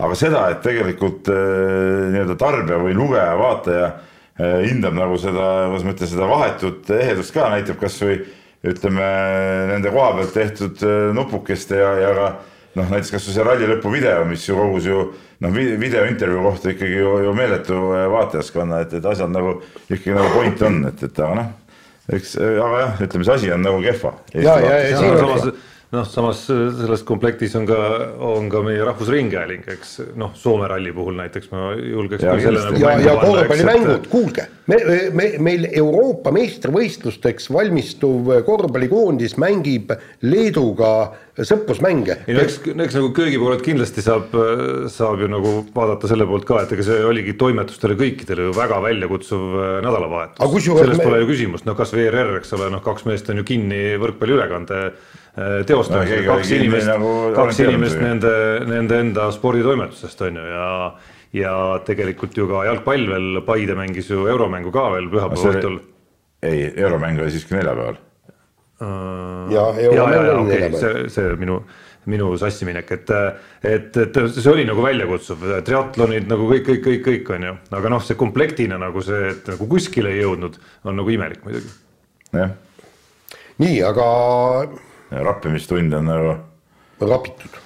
aga 0.07 0.19
seda, 0.19 0.43
et 0.53 0.65
tegelikult 0.65 1.31
äh, 1.33 2.11
nii-öelda 2.13 2.37
tarbija 2.41 2.81
või 2.83 2.97
lugeja, 2.97 3.37
vaataja 3.39 3.87
äh, 3.87 4.59
hindab 4.67 4.97
nagu 4.99 5.19
seda, 5.21 5.47
kuidas 5.71 5.87
ma 5.87 5.95
ütlen, 5.95 6.13
seda 6.13 6.29
vahetut 6.31 6.93
ehedust 6.99 7.35
ka 7.37 7.49
näitab 7.53 7.81
kasvõi 7.81 8.21
ütleme 8.67 9.09
nende 9.73 9.93
koha 9.95 10.13
pealt 10.19 10.37
tehtud 10.37 10.85
äh, 10.87 11.09
nupukeste 11.17 11.81
ja, 11.81 11.93
ja 12.03 12.15
ka 12.17 12.31
noh, 12.77 12.91
näiteks 12.91 13.15
kasvõi 13.17 13.37
see 13.37 13.47
ralli 13.47 13.71
lõpu 13.71 13.93
video, 13.93 14.25
mis 14.29 14.47
ju 14.49 14.59
kogus 14.59 14.89
ju 14.89 15.05
noh, 15.45 15.55
videointervjuu 15.55 16.43
kohta 16.47 16.75
ikkagi 16.75 16.99
ju, 17.01 17.19
ju 17.27 17.37
meeletu 17.37 17.85
vaatajaskonna, 18.15 18.83
et, 18.85 18.99
et 18.99 19.13
asjad 19.13 19.33
nagu 19.33 19.61
ikkagi 19.89 20.17
nagu 20.17 20.35
point 20.37 20.67
on, 20.69 20.83
et, 20.91 21.07
et 21.09 21.25
aga 21.25 21.41
noh, 21.41 21.55
eks 22.13 22.37
aga 22.39 22.83
jah, 22.83 23.01
ütleme, 23.07 23.27
see 23.27 23.35
asi 23.35 23.55
on 23.55 23.65
nagu 23.67 23.81
kehva. 23.83 24.13
ja, 24.35 24.59
ja, 24.63 24.77
ja 24.85 25.01
siin 25.01 25.17
on 25.17 25.57
noh, 25.95 26.07
samas 26.09 26.43
selles 26.49 27.05
komplektis 27.07 27.55
on 27.59 27.67
ka, 27.69 27.79
on 28.27 28.49
ka 28.51 28.63
meie 28.67 28.85
Rahvusringhääling, 28.87 29.67
eks 29.77 29.97
noh, 30.19 30.33
Soome 30.39 30.69
ralli 30.71 30.93
puhul 30.95 31.19
näiteks 31.21 31.51
ma 31.53 31.71
julgeks. 31.79 32.25
ja, 32.27 32.35
nagu 32.35 32.81
ja, 32.81 32.95
ja 33.05 33.15
korvpallimängud, 33.21 34.09
kuulge, 34.11 34.49
me, 34.71 34.81
me, 35.15 35.29
meil 35.43 35.69
Euroopa 35.71 36.33
meistrivõistlusteks 36.35 37.51
valmistuv 37.55 38.33
korvpallikoondis 38.47 39.37
mängib 39.43 39.95
Leeduga 40.27 40.93
sõprusmänge. 41.45 42.17
ei 42.27 42.35
no 42.35 42.43
eks, 42.43 42.59
eks 42.73 42.97
nagu 42.97 43.11
köögipoolelt 43.17 43.63
kindlasti 43.65 44.03
saab, 44.05 44.33
saab 44.93 45.21
ju 45.23 45.29
nagu 45.31 45.53
vaadata 45.75 46.09
selle 46.11 46.27
poolt 46.29 46.47
ka, 46.49 46.63
et 46.65 46.73
ega 46.77 46.87
see 46.87 47.03
oligi 47.05 47.37
toimetustele 47.39 47.99
kõikidele 47.99 48.49
ju 48.49 48.57
väga 48.57 48.81
väljakutsuv 48.85 49.45
äh, 49.61 49.75
nädalavahetus. 49.85 50.57
selles 50.67 50.99
me... 50.99 51.05
pole 51.05 51.21
ju 51.23 51.31
küsimust, 51.31 51.69
noh 51.69 51.77
kasvõi 51.79 52.09
ERR, 52.09 52.39
eks 52.41 52.57
ole, 52.57 52.71
noh 52.73 52.83
kaks 52.85 53.07
meest 53.09 53.31
on 53.31 53.43
ju 53.43 53.47
kinni 53.47 53.85
võrkpalliülekande 54.01 54.81
Äh, 55.37 55.59
teostamisel 55.69 56.23
no,, 56.25 56.31
kaks 56.33 56.51
inimest 56.57 56.89
nagu, 56.89 57.11
kaks 57.37 57.59
inimest 57.61 57.99
nende, 58.01 58.31
nende 58.65 59.01
enda 59.03 59.27
sporditoimetusest 59.35 60.23
on 60.25 60.39
ju 60.41 60.45
ja 60.49 60.69
ja 61.37 61.51
tegelikult 61.85 62.39
ju 62.39 62.47
ka 62.49 62.63
jalgpall 62.65 63.05
veel, 63.11 63.43
Paide 63.45 63.77
mängis 63.77 64.09
ju 64.09 64.25
euromängu 64.33 64.73
ka 64.73 64.87
veel 64.95 65.11
pühapäeva 65.13 65.51
õhtul. 65.53 65.77
ei, 66.41 66.71
euromäng 66.71 67.21
oli 67.21 67.35
siiski 67.35 67.53
neljapäeval 67.59 67.99
uh,. 67.99 69.53
ja, 69.53 69.67
ja, 69.83 69.93
ja, 69.93 70.09
ja 70.15 70.39
okei 70.39 70.63
okay,, 70.71 70.81
see, 70.81 71.05
see 71.13 71.37
minu, 71.37 71.59
minu 72.09 72.33
sassiminek, 72.41 72.97
et, 72.97 73.15
et, 73.61 74.01
et 74.07 74.19
see 74.39 74.49
oli 74.55 74.65
nagu 74.65 74.89
väljakutsuv, 74.89 75.47
triatlonid 75.69 76.33
nagu 76.33 76.49
kõik, 76.49 76.65
kõik, 76.71 76.83
kõik, 76.89 77.05
kõik 77.11 77.33
on 77.37 77.49
ju, 77.51 77.55
aga 77.83 77.93
noh, 77.93 78.09
see 78.09 78.17
komplektina 78.17 78.81
nagu 78.81 79.05
see, 79.05 79.35
et 79.35 79.53
nagu 79.53 79.69
kuskile 79.69 80.17
ei 80.17 80.25
jõudnud, 80.25 80.57
on 80.89 80.97
nagu 81.03 81.13
imelik 81.13 81.45
muidugi. 81.45 81.77
jah. 82.33 82.57
nii, 83.61 83.81
aga 83.85 84.11
rappimistund 85.25 85.95
on 85.95 86.11
nagu 86.11 86.35
rapitud. 87.01 87.57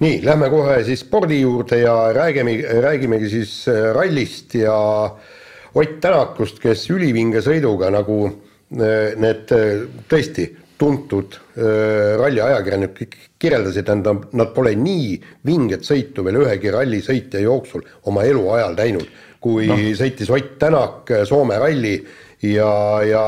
nii, 0.00 0.20
lähme 0.24 0.48
kohe 0.50 0.78
siis 0.84 1.02
spordi 1.04 1.40
juurde 1.40 1.80
ja 1.82 1.94
räägime, 2.16 2.56
räägimegi 2.82 3.28
siis 3.28 3.68
äh, 3.68 3.90
rallist 3.94 4.54
ja 4.54 4.76
Ott 5.76 5.98
Tänakust, 6.00 6.56
kes 6.62 6.86
ülivinge 6.88 7.42
sõiduga 7.44 7.90
nagu 7.92 8.22
äh, 8.26 9.12
need 9.20 9.52
äh, 9.52 9.82
tõesti 10.08 10.48
tuntud 10.76 11.38
ralli 12.20 12.40
ajakirjanikud 12.44 13.14
kirjeldasid, 13.40 13.86
tähendab, 13.88 14.26
nad 14.36 14.50
pole 14.52 14.74
nii 14.76 15.14
vinget 15.48 15.86
sõitu 15.88 16.20
veel 16.26 16.42
ühegi 16.42 16.68
rallisõitja 16.74 17.40
jooksul 17.40 17.80
oma 18.10 18.26
eluajal 18.28 18.76
näinud, 18.76 19.06
kui 19.40 19.70
no. 19.70 19.78
sõitis 19.96 20.28
Ott 20.28 20.58
Tänak 20.60 21.14
Soome 21.24 21.56
ralli 21.62 21.94
ja, 22.42 23.02
ja 23.06 23.22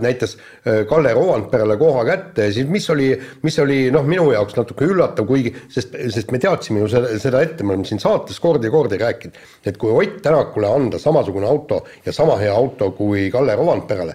näitas 0.00 0.36
äh, 0.66 0.86
Kalle 0.88 1.12
Roandperele 1.14 1.76
koha 1.76 2.04
kätte. 2.04 2.48
Ja 2.48 2.52
siis 2.52 2.68
mis 2.68 2.88
oli, 2.90 3.10
mis 3.42 3.58
oli 3.58 3.78
noh, 3.94 4.06
minu 4.08 4.30
jaoks 4.32 4.56
natuke 4.56 4.88
üllatav, 4.88 5.26
kuigi, 5.28 5.54
sest, 5.72 5.96
sest 6.14 6.32
me 6.34 6.40
teadsime 6.42 6.84
ju 6.84 6.90
seda, 6.92 7.14
seda 7.22 7.42
ette, 7.44 7.64
me 7.64 7.74
oleme 7.74 7.88
siin 7.88 8.02
saates 8.02 8.40
kordi 8.42 8.70
ja 8.70 8.74
kordi 8.74 9.00
rääkinud, 9.00 9.40
et 9.66 9.80
kui 9.80 9.92
Ott 9.94 10.20
Tänakule 10.24 10.68
anda 10.70 10.98
samasugune 10.98 11.46
auto 11.46 11.84
ja 12.06 12.12
sama 12.12 12.38
hea 12.40 12.52
auto 12.54 12.90
kui 12.96 13.28
Kalle 13.32 13.56
Roandperele, 13.58 14.14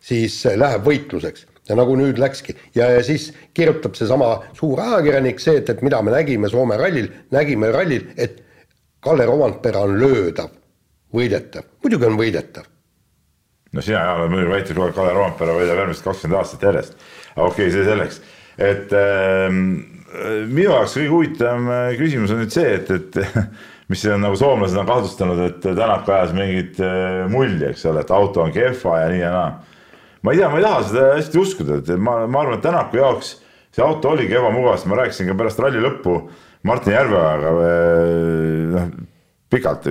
siis 0.00 0.42
läheb 0.56 0.84
võitluseks. 0.86 1.46
Ja 1.68 1.76
nagu 1.76 1.92
nüüd 2.00 2.16
läkski. 2.16 2.54
Ja, 2.72 2.86
ja 2.94 3.02
siis 3.04 3.26
kirjutab 3.52 3.92
seesama 3.98 4.38
suur 4.56 4.80
ajakirjanik 4.80 5.40
see, 5.42 5.58
et, 5.60 5.68
et 5.68 5.82
mida 5.84 6.00
me 6.00 6.14
nägime 6.14 6.48
Soome 6.48 6.78
rallil, 6.80 7.10
nägime 7.34 7.68
rallil, 7.74 8.06
et 8.16 8.40
Kalle 9.04 9.26
Romantpera 9.28 9.84
on 9.84 9.98
löödav, 10.00 10.48
võidetav, 11.14 11.68
muidugi 11.84 12.08
on 12.08 12.16
võidetav. 12.18 12.64
No 13.72 13.84
sina 13.84 14.02
ja 14.02 14.16
oled 14.16 14.32
muidugi 14.32 14.52
väitnud 14.52 14.76
kogu 14.76 14.86
aeg, 14.86 14.96
Kalle 14.96 15.14
Romantpera 15.16 15.56
võidab 15.56 15.82
järgmised 15.82 16.04
kakskümmend 16.06 16.40
aastat 16.40 16.66
järjest. 16.68 17.00
okei 17.36 17.48
okay,, 17.48 17.72
see 17.74 17.86
selleks, 17.88 18.20
et 18.56 18.94
äh, 18.96 19.48
minu 20.48 20.68
jaoks 20.70 20.96
kõige 20.98 21.10
huvitavam 21.12 21.72
äh, 21.74 21.88
küsimus 22.00 22.32
on 22.34 22.42
nüüd 22.44 22.54
see, 22.54 22.76
et, 22.78 22.92
et 22.96 23.18
mis 23.92 24.04
on 24.08 24.24
nagu 24.24 24.38
soomlased 24.40 24.80
on 24.80 24.88
kahtlustanud, 24.88 25.42
et 25.46 25.66
Tänak 25.68 26.08
ajas 26.08 26.32
mingit 26.36 26.80
äh, 26.84 27.26
mulli, 27.32 27.68
eks 27.72 27.84
ole, 27.90 28.04
et 28.04 28.14
auto 28.14 28.46
on 28.46 28.54
kehva 28.54 29.02
ja 29.02 29.10
nii 29.12 29.24
ja 29.24 29.34
naa 29.34 29.50
ma 30.24 30.32
ei 30.34 30.40
tea, 30.40 30.48
ma 30.50 30.58
ei 30.58 30.64
taha 30.64 30.80
seda 30.88 31.04
hästi 31.14 31.38
uskuda, 31.38 31.78
et 31.78 31.92
ma, 31.94 32.22
ma 32.26 32.42
arvan, 32.42 32.58
et 32.58 32.64
Tänaku 32.64 33.02
jaoks 33.02 33.36
see 33.74 33.84
auto 33.84 34.14
oligi 34.16 34.34
ebamugav, 34.34 34.78
sest 34.78 34.88
ma 34.90 35.02
rääkisin 35.02 35.28
ka 35.30 35.36
pärast 35.38 35.60
ralli 35.62 35.84
lõppu 35.84 36.16
Martin 36.66 36.96
Järveojaga, 36.96 37.52
noh 38.72 38.88
pikalt, 39.48 39.86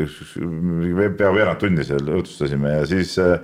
pea 1.18 1.32
veerand 1.34 1.62
tundi 1.62 1.86
seal 1.86 2.12
jutustasime 2.18 2.76
ja 2.76 2.84
siis 2.90 3.16
eh, 3.22 3.40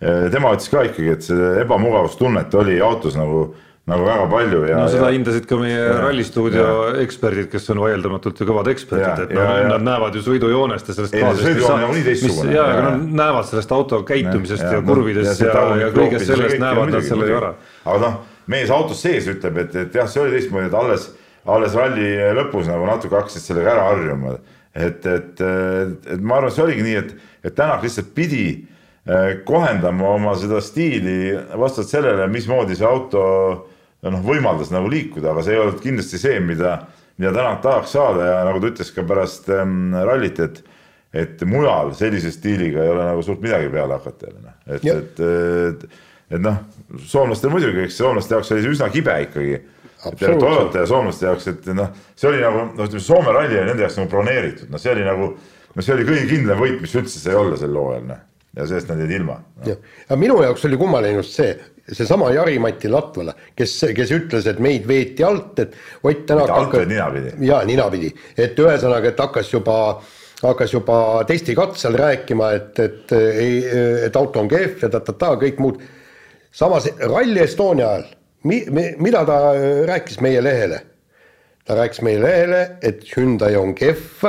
tema 0.00 0.52
ütles 0.56 0.68
ka 0.72 0.82
ikkagi, 0.88 1.12
et 1.14 1.24
see 1.24 1.52
ebamugavustunnet 1.62 2.54
oli 2.60 2.80
autos 2.84 3.16
nagu 3.16 3.48
nagu 3.86 4.02
väga 4.02 4.26
palju 4.30 4.62
ja. 4.66 4.78
no 4.80 4.86
seda 4.90 5.06
ja, 5.06 5.14
hindasid 5.14 5.44
ka 5.46 5.56
meie 5.60 5.82
rallistuudio 5.94 6.70
eksperdid, 7.04 7.46
kes 7.52 7.68
on 7.70 7.78
vaieldamatult 7.84 8.40
ju 8.42 8.46
kõvad 8.48 8.70
eksperdid, 8.72 9.28
et 9.28 9.34
noh, 9.36 9.50
nad 9.70 9.84
näevad 9.86 10.16
ju 10.18 10.24
sõidujoonest 10.26 10.90
ja 10.90 10.96
sellest. 10.96 11.14
ja, 12.50 12.64
aga 12.64 12.80
nad 12.88 13.04
näevad 13.22 13.46
sellest 13.46 13.74
auto 13.76 14.00
käitumisest 14.08 14.64
ja, 14.64 14.72
ja 14.80 14.82
kurvidest 14.88 15.44
ja, 15.44 15.52
ja, 15.54 15.78
ja 15.84 15.92
kõigest 15.94 16.26
sellest 16.32 16.58
näevad 16.62 16.90
nad 16.96 17.06
selle 17.06 17.30
ju 17.30 17.38
ära. 17.38 17.52
aga 17.84 18.02
noh, 18.02 18.18
mees 18.50 18.74
autos 18.74 19.06
sees 19.06 19.30
ütleb, 19.30 19.62
et, 19.62 19.78
et 19.86 19.94
jah, 20.00 20.10
see 20.10 20.24
oli 20.24 20.34
teistmoodi, 20.34 20.66
et 20.66 20.78
alles, 20.82 21.06
alles 21.54 21.78
ralli 21.78 22.10
lõpus 22.40 22.66
nagu 22.66 22.90
natuke 22.90 23.20
hakkasid 23.20 23.52
sellega 23.52 23.76
ära 23.76 23.86
harjuma. 23.92 24.34
et, 24.74 25.06
et, 25.06 25.06
et, 25.14 26.10
et 26.16 26.26
ma 26.26 26.40
arvan, 26.40 26.50
see 26.50 26.66
oligi 26.66 26.88
nii, 26.90 26.98
et, 27.04 27.14
et 27.46 27.54
Tänak 27.54 27.86
lihtsalt 27.86 28.10
pidi 28.18 28.48
kohendama 29.46 30.08
oma 30.16 30.34
seda 30.34 30.60
stiili 30.64 31.30
vastavalt 31.54 31.90
sellele, 31.90 32.26
mismoodi 32.30 32.74
see 32.74 32.86
auto 32.88 33.22
noh, 34.02 34.22
võimaldas 34.24 34.72
nagu 34.74 34.90
liikuda, 34.90 35.30
aga 35.32 35.44
see 35.46 35.54
ei 35.54 35.60
olnud 35.62 35.82
kindlasti 35.82 36.18
see, 36.20 36.40
mida, 36.42 36.80
mida 37.20 37.32
Tänak 37.36 37.62
tahaks 37.62 37.94
saada 37.94 38.26
ja 38.32 38.40
nagu 38.48 38.62
ta 38.62 38.72
ütles 38.72 38.90
ka 38.94 39.06
pärast 39.06 39.50
ähm, 39.54 39.94
rallit, 39.94 40.42
et 40.42 40.64
et 41.16 41.40
mujal 41.48 41.94
sellise 41.96 42.28
stiiliga 42.34 42.82
ei 42.82 42.90
ole 42.92 43.04
nagu 43.06 43.22
suurt 43.24 43.40
midagi 43.40 43.70
peale 43.72 43.94
hakata 43.94 44.26
jälle 44.26 44.42
noh, 44.42 44.56
et, 44.66 44.84
et, 44.90 45.22
et, 45.22 45.86
et 46.34 46.42
noh, 46.42 46.58
soomlastel 47.08 47.54
muidugi, 47.54 47.86
eks 47.86 48.02
soomlaste 48.02 48.34
jaoks 48.34 48.52
oli 48.52 48.64
see 48.66 48.74
üsna 48.74 48.90
kibe 48.92 49.14
ikkagi. 49.24 49.62
Toyota 50.20 50.82
ja 50.82 50.90
soomlaste 50.90 51.30
jaoks, 51.30 51.46
et 51.54 51.70
noh, 51.78 51.94
see 52.18 52.28
oli 52.28 52.42
nagu 52.42 52.66
noh, 52.66 52.84
ütleme 52.84 53.06
Soome 53.06 53.32
ralli 53.32 53.56
oli 53.56 53.70
nende 53.70 53.86
jaoks 53.86 53.96
nagu 54.02 54.10
broneeritud, 54.12 54.68
noh, 54.74 54.82
see 54.82 54.92
oli 54.92 55.06
nagu, 55.06 55.30
no 55.72 55.86
see 55.86 55.94
oli 55.94 56.04
kõige 56.10 56.26
kindlam 56.34 56.60
võit, 56.60 56.82
mis 56.82 56.98
üldse 56.98 57.22
sai 57.22 57.38
olla 57.38 57.56
sel 57.62 57.78
hooajal, 57.78 58.10
noh 58.10 58.24
ja 58.56 58.66
sellest 58.66 58.88
nad 58.88 59.00
jäid 59.04 59.10
ilma 59.18 59.38
no.. 59.38 59.74
aga 60.08 60.18
minu 60.20 60.38
jaoks 60.42 60.64
oli 60.68 60.78
kummaline 60.80 61.18
just 61.20 61.36
see, 61.36 61.52
seesama 61.92 62.30
Jari-Mati 62.34 62.90
Latvala, 62.90 63.34
kes, 63.56 63.74
kes 63.94 64.12
ütles, 64.16 64.46
et 64.50 64.60
meid 64.62 64.86
veeti 64.88 65.24
alt, 65.24 65.58
et 65.62 65.76
Ott 66.02 66.26
Tänak 66.26 66.50
hakkas. 66.50 66.86
ninapidi. 66.88 67.34
jaa, 67.46 67.62
ninapidi, 67.64 68.12
et 68.36 68.58
ühesõnaga, 68.58 69.12
et 69.12 69.20
hakkas 69.20 69.52
juba, 69.52 69.76
hakkas 70.42 70.74
juba 70.74 70.98
testikatsel 71.28 71.98
rääkima, 72.00 72.50
et, 72.56 72.80
et 72.80 73.12
ei, 73.12 73.60
et 74.08 74.16
auto 74.16 74.42
on 74.42 74.50
kehv 74.50 74.82
ja 74.82 74.90
ta-ta-ta, 74.90 75.34
kõik 75.40 75.62
muud. 75.62 75.80
samas 76.50 76.88
Rally 76.98 77.40
Estonia 77.44 77.92
ajal, 77.92 78.10
mi-, 78.44 78.64
mi-, 78.70 78.92
mida 78.98 79.24
ta 79.28 79.40
rääkis 79.86 80.20
meie 80.20 80.42
lehele? 80.42 80.82
ta 81.66 81.74
rääkis 81.74 82.02
meie 82.06 82.20
lehele, 82.22 82.60
et 82.82 83.02
Hyundai 83.16 83.56
on 83.58 83.74
kehv, 83.74 84.22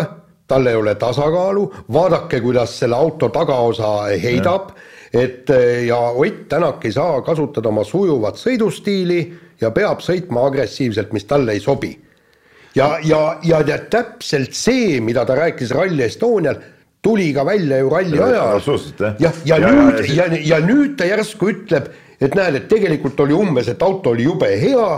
tal 0.47 0.65
ei 0.65 0.75
ole 0.75 0.95
tasakaalu, 0.95 1.73
vaadake, 1.93 2.39
kuidas 2.41 2.79
selle 2.79 2.95
auto 2.95 3.29
tagaosa 3.29 4.07
heidab 4.21 4.69
ja 4.69 4.83
et 5.13 5.49
eh, 5.49 5.85
ja 5.87 5.97
Ott 5.97 6.49
Tänak 6.49 6.85
ei 6.85 6.91
saa 6.91 7.21
kasutada 7.21 7.69
oma 7.69 7.83
sujuvat 7.83 8.39
sõidustiili 8.39 9.21
ja 9.61 9.71
peab 9.71 10.01
sõitma 10.03 10.45
agressiivselt, 10.47 11.13
mis 11.13 11.25
talle 11.25 11.55
ei 11.55 11.59
sobi. 11.59 11.97
ja, 12.75 12.97
ja, 13.03 13.37
ja 13.43 13.63
tead 13.63 13.87
täpselt 13.89 14.53
see, 14.53 14.99
mida 15.01 15.25
ta 15.25 15.35
rääkis 15.35 15.71
Rally 15.71 16.03
Estonial, 16.03 16.55
tuli 17.01 17.31
ka 17.33 17.45
välja 17.45 17.77
ju 17.77 17.89
ralli 17.89 18.19
ajal. 18.21 18.61
jah, 19.19 19.19
ja, 19.19 19.31
ja, 19.45 19.57
ja 19.57 19.71
nüüd 19.71 20.09
ja, 20.15 20.25
ja, 20.25 20.41
ja 20.45 20.59
nüüd 20.59 20.97
ta 20.97 21.05
järsku 21.05 21.49
ütleb, 21.49 21.89
et 22.21 22.35
näed, 22.35 22.55
et 22.55 22.67
tegelikult 22.67 23.19
oli 23.19 23.33
umbes, 23.33 23.67
et 23.67 23.81
auto 23.81 24.09
oli 24.09 24.27
jube 24.27 24.49
hea. 24.59 24.89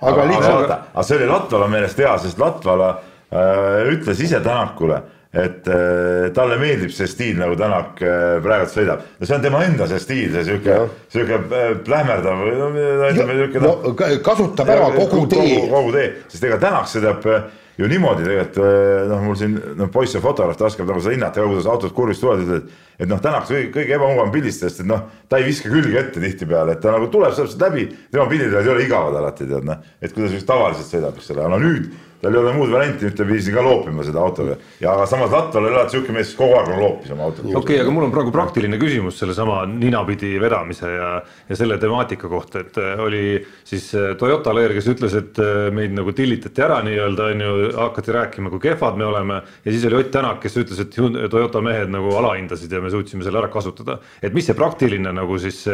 aga 0.00 0.26
lihtsalt. 0.28 0.70
aga 0.70 1.02
see 1.02 1.16
oli 1.16 1.26
Latvala 1.26 1.68
meelest 1.68 1.98
hea, 1.98 2.18
sest 2.18 2.38
Latvala 2.38 2.94
ütles 3.30 4.22
ise 4.26 4.40
Tänakule 4.42 5.02
et 5.30 5.68
äh, 5.70 6.32
talle 6.34 6.56
meeldib 6.58 6.90
see 6.90 7.06
stiil, 7.06 7.36
nagu 7.38 7.54
Tänak 7.58 8.00
äh, 8.02 8.40
praegu 8.42 8.66
sõidab. 8.72 9.04
no 9.20 9.28
see 9.28 9.36
on 9.36 9.44
tema 9.44 9.62
enda 9.62 9.86
see 9.86 10.02
stiil, 10.02 10.32
see 10.34 10.42
sihuke, 10.48 10.78
sihuke 11.12 11.38
äh, 11.38 11.68
plähmerdav 11.86 12.42
ütleme 12.50 13.36
sihuke. 13.38 13.62
no 13.62 13.94
kasutab 14.26 14.74
ära 14.74 14.90
kogu 14.96 15.28
tee. 15.30 15.62
kogu 15.70 15.94
tee, 15.94 16.08
sest 16.32 16.50
ega 16.50 16.58
Tänak 16.58 16.90
sõidab 16.90 17.30
äh, 17.30 17.46
ju 17.78 17.92
niimoodi 17.92 18.26
tegelikult 18.26 18.58
äh, 18.66 19.06
noh, 19.12 19.22
mul 19.28 19.38
siin 19.38 19.54
noh, 19.78 19.92
poiss 19.94 20.18
ja 20.18 20.24
fotograaf, 20.24 20.58
oskab 20.66 20.90
nagu 20.90 21.06
seda 21.06 21.14
hinnata 21.14 21.46
kuidas 21.46 21.70
autod 21.70 21.94
kurvist 21.94 22.26
tulevad, 22.26 22.42
ütled, 22.48 22.76
et 22.98 23.14
noh, 23.14 23.22
Tänak 23.22 23.46
kõige, 23.46 23.70
kõige 23.78 23.98
ebamugavam 24.00 24.34
pildistajast, 24.34 24.82
et 24.82 24.90
noh, 24.90 25.06
ta 25.30 25.38
ei 25.38 25.46
viska 25.46 25.70
külge 25.70 25.94
ette 26.02 26.26
tihtipeale, 26.26 26.74
et 26.74 26.82
ta 26.82 26.90
nagu 26.90 27.06
tuleb 27.14 27.38
täpselt 27.38 27.62
läbi, 27.68 27.86
tema 28.10 28.26
pildid 28.26 28.58
ei 28.58 28.74
ole 28.74 28.82
igavad 28.90 29.22
alati 29.22 29.46
tead 29.46 29.70
noh, 29.70 29.90
et 30.02 30.10
kuidas 30.10 30.34
just 30.34 30.50
tavaliselt 30.50 30.90
sõidab, 30.90 31.22
eks 31.22 31.36
ole, 31.38 31.46
no 31.54 31.62
nüüd 31.62 31.92
tal 32.20 32.34
ei 32.34 32.40
ole 32.40 32.52
muud 32.52 32.70
varianti, 32.72 33.06
nüüd 33.06 33.16
ta 33.16 33.24
pidi 33.24 33.52
ka 33.54 33.62
loopima 33.64 34.04
seda 34.04 34.20
autoga 34.20 34.56
ja 34.82 34.94
samas 35.08 35.32
Latval 35.32 35.66
oli 35.66 35.76
alati 35.76 35.96
sihuke 35.96 36.12
mees, 36.14 36.28
kes 36.30 36.38
kogu 36.38 36.56
aeg 36.58 36.72
on 36.74 36.82
loopis 36.82 37.14
oma 37.14 37.28
autot. 37.28 37.46
okei 37.46 37.60
okay,, 37.60 37.78
aga 37.80 37.94
mul 37.96 38.06
on 38.06 38.12
praegu 38.12 38.32
praktiline 38.34 38.80
küsimus 38.80 39.16
sellesama 39.22 39.62
ninapidi 39.70 40.34
vedamise 40.42 40.90
ja, 40.92 41.10
ja 41.48 41.58
selle 41.58 41.78
temaatika 41.80 42.28
kohta, 42.28 42.64
et 42.64 42.80
äh, 42.80 43.00
oli 43.00 43.22
siis 43.64 43.88
äh, 43.96 44.12
Toyota 44.20 44.54
leer, 44.56 44.74
kes 44.76 44.90
ütles, 44.92 45.16
et 45.16 45.40
äh, 45.40 45.70
meid 45.74 45.96
nagu 45.96 46.12
tillitati 46.16 46.66
ära 46.66 46.80
nii-öelda 46.86 47.30
on 47.32 47.44
ju, 47.46 47.54
hakati 47.78 48.16
rääkima, 48.18 48.52
kui 48.52 48.64
kehvad 48.68 49.00
me 49.00 49.08
oleme 49.08 49.40
ja 49.64 49.72
siis 49.72 49.86
oli 49.88 50.00
Ott 50.02 50.12
Tänak, 50.12 50.42
kes 50.42 50.58
ütles, 50.60 50.80
et 50.82 50.96
Toyota 51.32 51.62
mehed 51.64 51.92
nagu 51.92 52.12
alahindasid 52.20 52.72
ja 52.72 52.82
me 52.84 52.92
suutsime 52.92 53.24
selle 53.24 53.40
ära 53.40 53.48
kasutada. 53.52 54.00
et 54.20 54.34
mis 54.36 54.44
see 54.48 54.58
praktiline 54.58 55.12
nagu 55.14 55.38
siis 55.40 55.64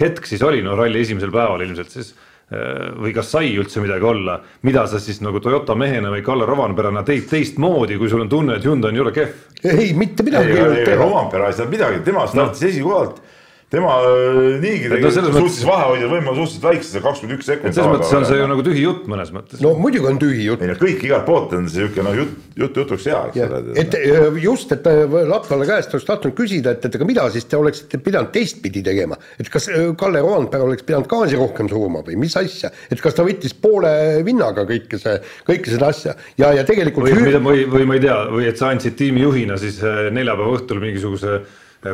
hetk 0.00 0.26
siis 0.26 0.42
oli, 0.42 0.64
no 0.64 0.74
ralli 0.78 1.02
esimesel 1.04 1.32
päeval 1.34 1.62
ilmselt 1.66 1.92
siis 1.92 2.14
või 2.50 3.12
kas 3.14 3.28
sai 3.30 3.52
üldse 3.54 3.78
midagi 3.82 4.06
olla, 4.10 4.40
mida 4.66 4.82
sa 4.90 4.98
siis 4.98 5.20
nagu 5.22 5.38
Toyota 5.42 5.76
mehena 5.78 6.10
või 6.10 6.24
Kalle 6.26 6.48
Rovanperana 6.48 7.04
teed 7.06 7.28
teistmoodi, 7.30 7.98
kui 8.00 8.10
sul 8.10 8.24
on 8.24 8.32
tunne, 8.32 8.56
et 8.58 8.66
Hyundai 8.66 8.90
on 8.90 9.02
jube 9.02 9.12
kehv? 9.14 9.36
ei, 9.70 9.92
mitte 9.94 10.26
midagi. 10.26 10.56
Rovanpera 10.98 11.50
ei 11.50 11.54
saanud 11.54 11.76
midagi, 11.76 12.02
tema 12.06 12.26
startis 12.26 12.64
no. 12.64 12.72
esikohalt 12.72 13.20
tema 13.70 13.90
äh, 14.02 14.58
niigi 14.58 14.88
tegelikult 14.90 15.28
no, 15.30 15.42
suutis 15.44 15.62
vahe 15.66 15.84
hoida 15.92 16.08
võimalikult 16.10 16.50
suhteliselt 16.50 16.64
väikse, 16.66 17.02
kakskümmend 17.04 17.36
üks 17.36 17.46
sekundit. 17.46 17.76
selles 17.76 17.92
mõttes 17.92 18.14
on 18.18 18.24
see 18.26 18.38
ju 18.40 18.48
nagu 18.50 18.64
tühi 18.66 18.82
jutt 18.82 19.04
mõnes 19.10 19.30
mõttes. 19.34 19.60
no 19.62 19.74
muidugi 19.78 20.10
on 20.10 20.18
tühi 20.18 20.46
jutt. 20.48 20.64
ei 20.64 20.72
no 20.72 20.76
kõik 20.80 21.04
igalt 21.06 21.26
poolt 21.28 21.54
on 21.54 21.68
sihuke 21.70 22.02
noh, 22.02 22.16
jutt, 22.18 22.48
jutt 22.58 22.80
jutuks 22.82 23.06
hea, 23.06 23.20
eks 23.30 23.44
ole. 23.44 23.60
et 23.78 23.94
äh, 24.00 24.40
just, 24.42 24.74
et 24.74 24.88
äh, 24.90 25.14
Latvala 25.30 25.68
käest 25.68 25.94
oleks 25.94 26.08
tahtnud 26.08 26.34
küsida, 26.40 26.74
et, 26.74 26.88
et 26.90 26.98
aga 26.98 27.08
mida 27.12 27.28
siis 27.30 27.46
te 27.46 27.60
oleksite 27.60 28.02
pidanud 28.02 28.34
teistpidi 28.34 28.82
tegema, 28.90 29.20
et 29.38 29.52
kas 29.54 29.70
Kalle 30.00 30.24
Roandpere 30.26 30.66
oleks 30.66 30.86
pidanud 30.90 31.06
gaasi 31.10 31.38
rohkem 31.38 31.70
suruma 31.70 32.02
või 32.06 32.18
mis 32.24 32.34
asja, 32.40 32.72
et 32.90 32.98
kas 33.02 33.14
ta 33.14 33.26
võttis 33.26 33.54
poole 33.54 33.94
vinnaga 34.26 34.66
kõike 34.66 34.98
see, 34.98 35.14
kõike 35.46 35.76
seda 35.76 35.94
asja 35.94 36.18
ja, 36.42 36.50
ja 36.58 36.66
tegelikult. 36.66 37.06
või, 37.06 37.38
või, 37.38 37.64
või 37.70 37.86
ma 37.86 38.00
ei 38.00 38.06
tea, 38.08 38.20
või 38.34 38.50
et 38.50 38.58
sa 38.58 38.74
andsid 38.74 38.98
tiimijuhina 38.98 39.62
siis 39.62 39.78
neljapäeva 40.10 40.58
õhtul 40.58 40.82
mingisuguse 40.82 41.38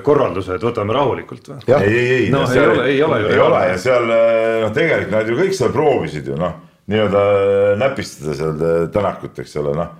korralduse, 0.02 0.56
et 0.56 0.64
võtame 0.66 0.94
rahulikult 0.96 1.52
või? 1.52 1.60
ei, 1.68 1.90
ei, 1.90 2.06
ei. 2.14 2.30
noh, 2.34 2.46
ei 2.50 2.62
ole, 2.62 2.86
ei 2.90 3.02
ole 3.06 3.20
ju. 3.22 3.28
ei 3.30 3.42
ole 3.42 3.60
ja 3.68 3.76
seal 3.78 4.08
noh, 4.10 4.72
tegelikult 4.74 5.14
nad 5.14 5.30
ju 5.30 5.38
kõik 5.38 5.54
seal 5.54 5.70
proovisid 5.74 6.30
ju 6.32 6.38
noh, 6.40 6.56
nii-öelda 6.90 7.22
äh, 7.36 7.70
näpistada 7.78 8.34
seal 8.38 8.66
äh, 8.66 8.76
Tänakut, 8.94 9.38
eks 9.42 9.56
ole, 9.62 9.76
noh. 9.78 9.94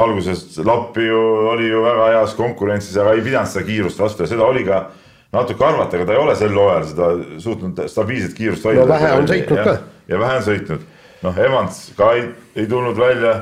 alguses 0.00 0.56
Lappi 0.64 1.04
ju 1.04 1.20
oli 1.50 1.66
ju 1.68 1.82
väga 1.84 2.06
heas 2.14 2.34
konkurentsis, 2.38 2.96
aga 2.96 3.12
ei 3.16 3.24
pidanud 3.26 3.50
seda 3.50 3.66
kiirust 3.66 3.98
vastu 4.00 4.24
ja 4.24 4.30
seda 4.30 4.46
oli 4.46 4.62
ka 4.64 4.84
natuke 5.34 5.66
arvata, 5.66 5.98
aga 5.98 6.06
ta 6.06 6.14
ei 6.14 6.22
ole 6.22 6.36
sel 6.38 6.54
hooajal 6.56 6.86
seda 6.90 7.10
suutnud 7.42 7.82
stabiilset 7.90 8.34
kiirust 8.38 8.64
hoida. 8.66 8.86
no 8.86 8.88
vähe 8.94 9.12
on 9.18 9.28
sõitnud 9.30 9.64
ka. 9.66 9.76
ja 10.08 10.20
vähe 10.22 10.38
on 10.38 10.46
sõitnud, 10.46 10.86
noh, 11.26 11.42
Evans 11.48 11.82
ka 11.98 12.12
ei, 12.16 12.28
ei 12.56 12.70
tulnud 12.70 12.98
välja 12.98 13.34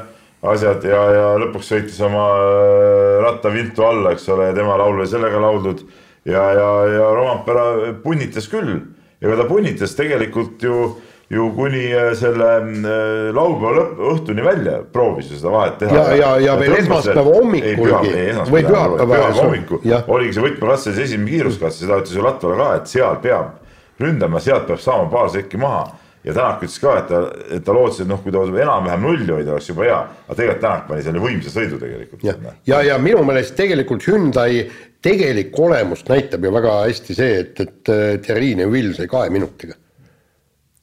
asjad 0.42 0.84
ja, 0.86 1.00
ja 1.14 1.26
lõpuks 1.42 1.72
sõitis 1.72 1.98
oma 2.04 2.28
äh, 2.38 3.16
rattaviltu 3.24 3.84
alla, 3.86 4.14
eks 4.14 4.28
ole, 4.34 4.50
ja 4.50 4.56
tema 4.56 4.78
laul 4.78 5.00
oli 5.00 5.10
sellega 5.10 5.40
lauldud. 5.42 5.82
ja, 6.28 6.44
ja, 6.54 6.70
ja 6.92 7.10
Rompera 7.16 7.92
punnitas 8.02 8.48
küll, 8.50 8.80
ega 9.22 9.36
ta 9.40 9.48
punnitas 9.48 9.96
tegelikult 9.98 10.62
ju 10.62 10.96
ju 11.28 11.50
kuni 11.56 11.90
äh, 11.92 12.14
selle 12.16 12.46
äh, 12.56 13.34
laupäeva 13.36 13.82
õhtuni 14.14 14.44
välja 14.44 14.78
proovis 14.92 15.28
ju 15.28 15.36
seda 15.36 15.52
vahet 15.52 15.78
teha. 15.82 15.96
ja, 15.96 16.14
ja, 16.16 16.30
ja 16.46 16.56
veel 16.60 16.78
esmaspäeva 16.78 17.34
hommikulgi 17.34 18.14
või 18.48 18.62
pühapäeva 18.64 19.32
hommikul. 19.42 19.82
oligi 20.06 20.38
see 20.38 20.46
võtmekatse, 20.46 20.94
see 20.94 21.08
esimene 21.10 21.34
kiiruskatse, 21.34 21.82
seda 21.84 22.00
ütles 22.00 22.16
ju 22.16 22.24
Latvala 22.24 22.62
ka, 22.62 22.68
et 22.78 22.94
seal 22.94 23.18
peab 23.24 23.58
ründama, 24.00 24.40
sealt 24.40 24.70
peab 24.70 24.80
saama 24.80 25.10
paar 25.12 25.28
sekki 25.34 25.60
maha 25.60 25.88
ja 26.28 26.36
Tänak 26.36 26.62
ütles 26.66 26.76
ka, 26.82 26.94
et 27.00 27.08
ta, 27.08 27.22
et 27.56 27.64
ta 27.64 27.74
lootis, 27.76 28.02
et 28.04 28.10
noh, 28.10 28.20
kui 28.22 28.34
ta 28.34 28.44
enam-vähem 28.44 29.06
nulli 29.06 29.32
hoida, 29.32 29.56
oleks 29.56 29.72
juba 29.72 29.86
hea, 29.88 29.98
aga 30.26 30.38
tegelikult 30.38 30.62
Tänak 30.66 30.86
pani 30.92 31.08
selle 31.08 31.24
võimsa 31.24 31.54
sõidu 31.54 31.80
tegelikult. 31.80 32.22
ja, 32.28 32.36
ja, 32.68 32.84
ja 32.92 33.00
minu 33.02 33.24
meelest 33.26 33.56
tegelikult 33.58 34.06
Hyundai 34.06 34.62
tegelik 35.02 35.56
olemust 35.58 36.08
näitab 36.10 36.44
ju 36.44 36.54
väga 36.54 36.78
hästi 36.84 37.18
see, 37.18 37.42
et, 37.44 37.60
et 37.64 37.92
Thierry 38.24 38.54
Neuville 38.58 38.96
sai 38.98 39.10
kahe 39.10 39.30
minutiga 39.32 39.78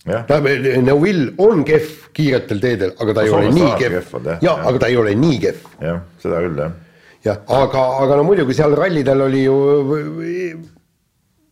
Neuvill 0.05 1.31
on 1.41 1.63
kehv 1.65 2.11
kiiretel 2.13 2.59
teedel, 2.61 2.93
aga 3.01 3.13
ta 3.17 3.23
ei 3.25 3.31
ole 3.33 3.49
nii 3.53 3.71
kehv. 3.79 4.11
jaa, 4.43 4.55
aga 4.69 4.81
ta 4.83 4.89
ei 4.91 4.97
ole 5.01 5.15
nii 5.17 5.39
kehv. 5.41 5.63
jah, 5.81 6.01
seda 6.21 6.41
küll 6.45 6.61
jah. 6.61 6.75
jah, 7.25 7.39
aga, 7.57 7.85
aga 8.03 8.19
no 8.19 8.27
muidugi 8.27 8.53
seal 8.57 8.75
rallidel 8.77 9.25
oli 9.25 9.43
ju 9.47 9.55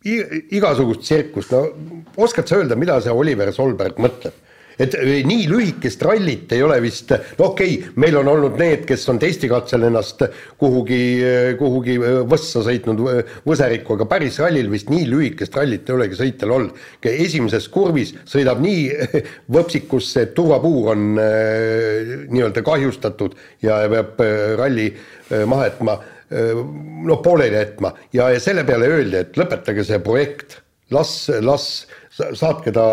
igasugust 0.04 1.04
tsirkust, 1.04 1.52
no 1.54 2.24
oskad 2.24 2.48
sa 2.48 2.60
öelda, 2.60 2.76
mida 2.76 3.00
see 3.00 3.12
Oliver 3.12 3.52
Solberg 3.56 4.00
mõtleb? 4.02 4.42
et 4.78 4.94
eh, 4.98 5.20
nii 5.26 5.46
lühikest 5.50 6.02
rallit 6.02 6.52
ei 6.54 6.62
ole 6.64 6.80
vist, 6.82 7.12
no 7.38 7.50
okei 7.52 7.76
okay,, 7.78 7.92
meil 8.00 8.16
on 8.18 8.30
olnud 8.32 8.56
need, 8.58 8.84
kes 8.88 9.04
on 9.12 9.20
testikatsel 9.22 9.86
ennast 9.88 10.24
kuhugi, 10.60 11.00
eh, 11.22 11.50
kuhugi 11.60 11.96
eh, 11.98 12.20
võssa 12.30 12.64
sõitnud 12.66 13.02
võserikku, 13.46 13.94
aga 13.98 14.08
päris 14.10 14.40
rallil 14.42 14.70
vist 14.72 14.90
nii 14.92 15.06
lühikest 15.10 15.54
rallit 15.58 15.90
ei 15.90 15.98
olegi 15.98 16.18
sõitjal 16.18 16.56
olnud. 16.56 16.82
esimeses 17.14 17.68
kurvis 17.70 18.14
sõidab 18.30 18.62
nii 18.64 18.88
võpsikusse, 19.56 20.26
et 20.26 20.34
turvapuur 20.34 20.90
on 20.94 21.06
nii-öelda 21.14 22.64
kahjustatud 22.66 23.36
ja 23.62 23.84
peab 23.90 24.20
ralli 24.58 24.90
maha 25.46 25.70
jätma, 25.70 25.98
noh, 26.30 27.18
pooleli 27.24 27.58
jätma 27.58 27.90
ja, 28.16 28.30
ja 28.32 28.40
selle 28.40 28.64
peale 28.64 28.88
öeldi, 28.90 29.18
et 29.20 29.36
lõpetage 29.36 29.84
see 29.86 29.98
projekt, 30.02 30.60
las, 30.94 31.12
las 31.44 31.66
saatke 32.16 32.72
ta 32.74 32.86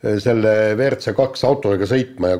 Äh, 0.00 0.16
selle 0.22 0.52
WRC 0.78 1.12
kaks 1.16 1.42
autoga 1.44 1.84
sõitma 1.88 2.32
ja 2.32 2.38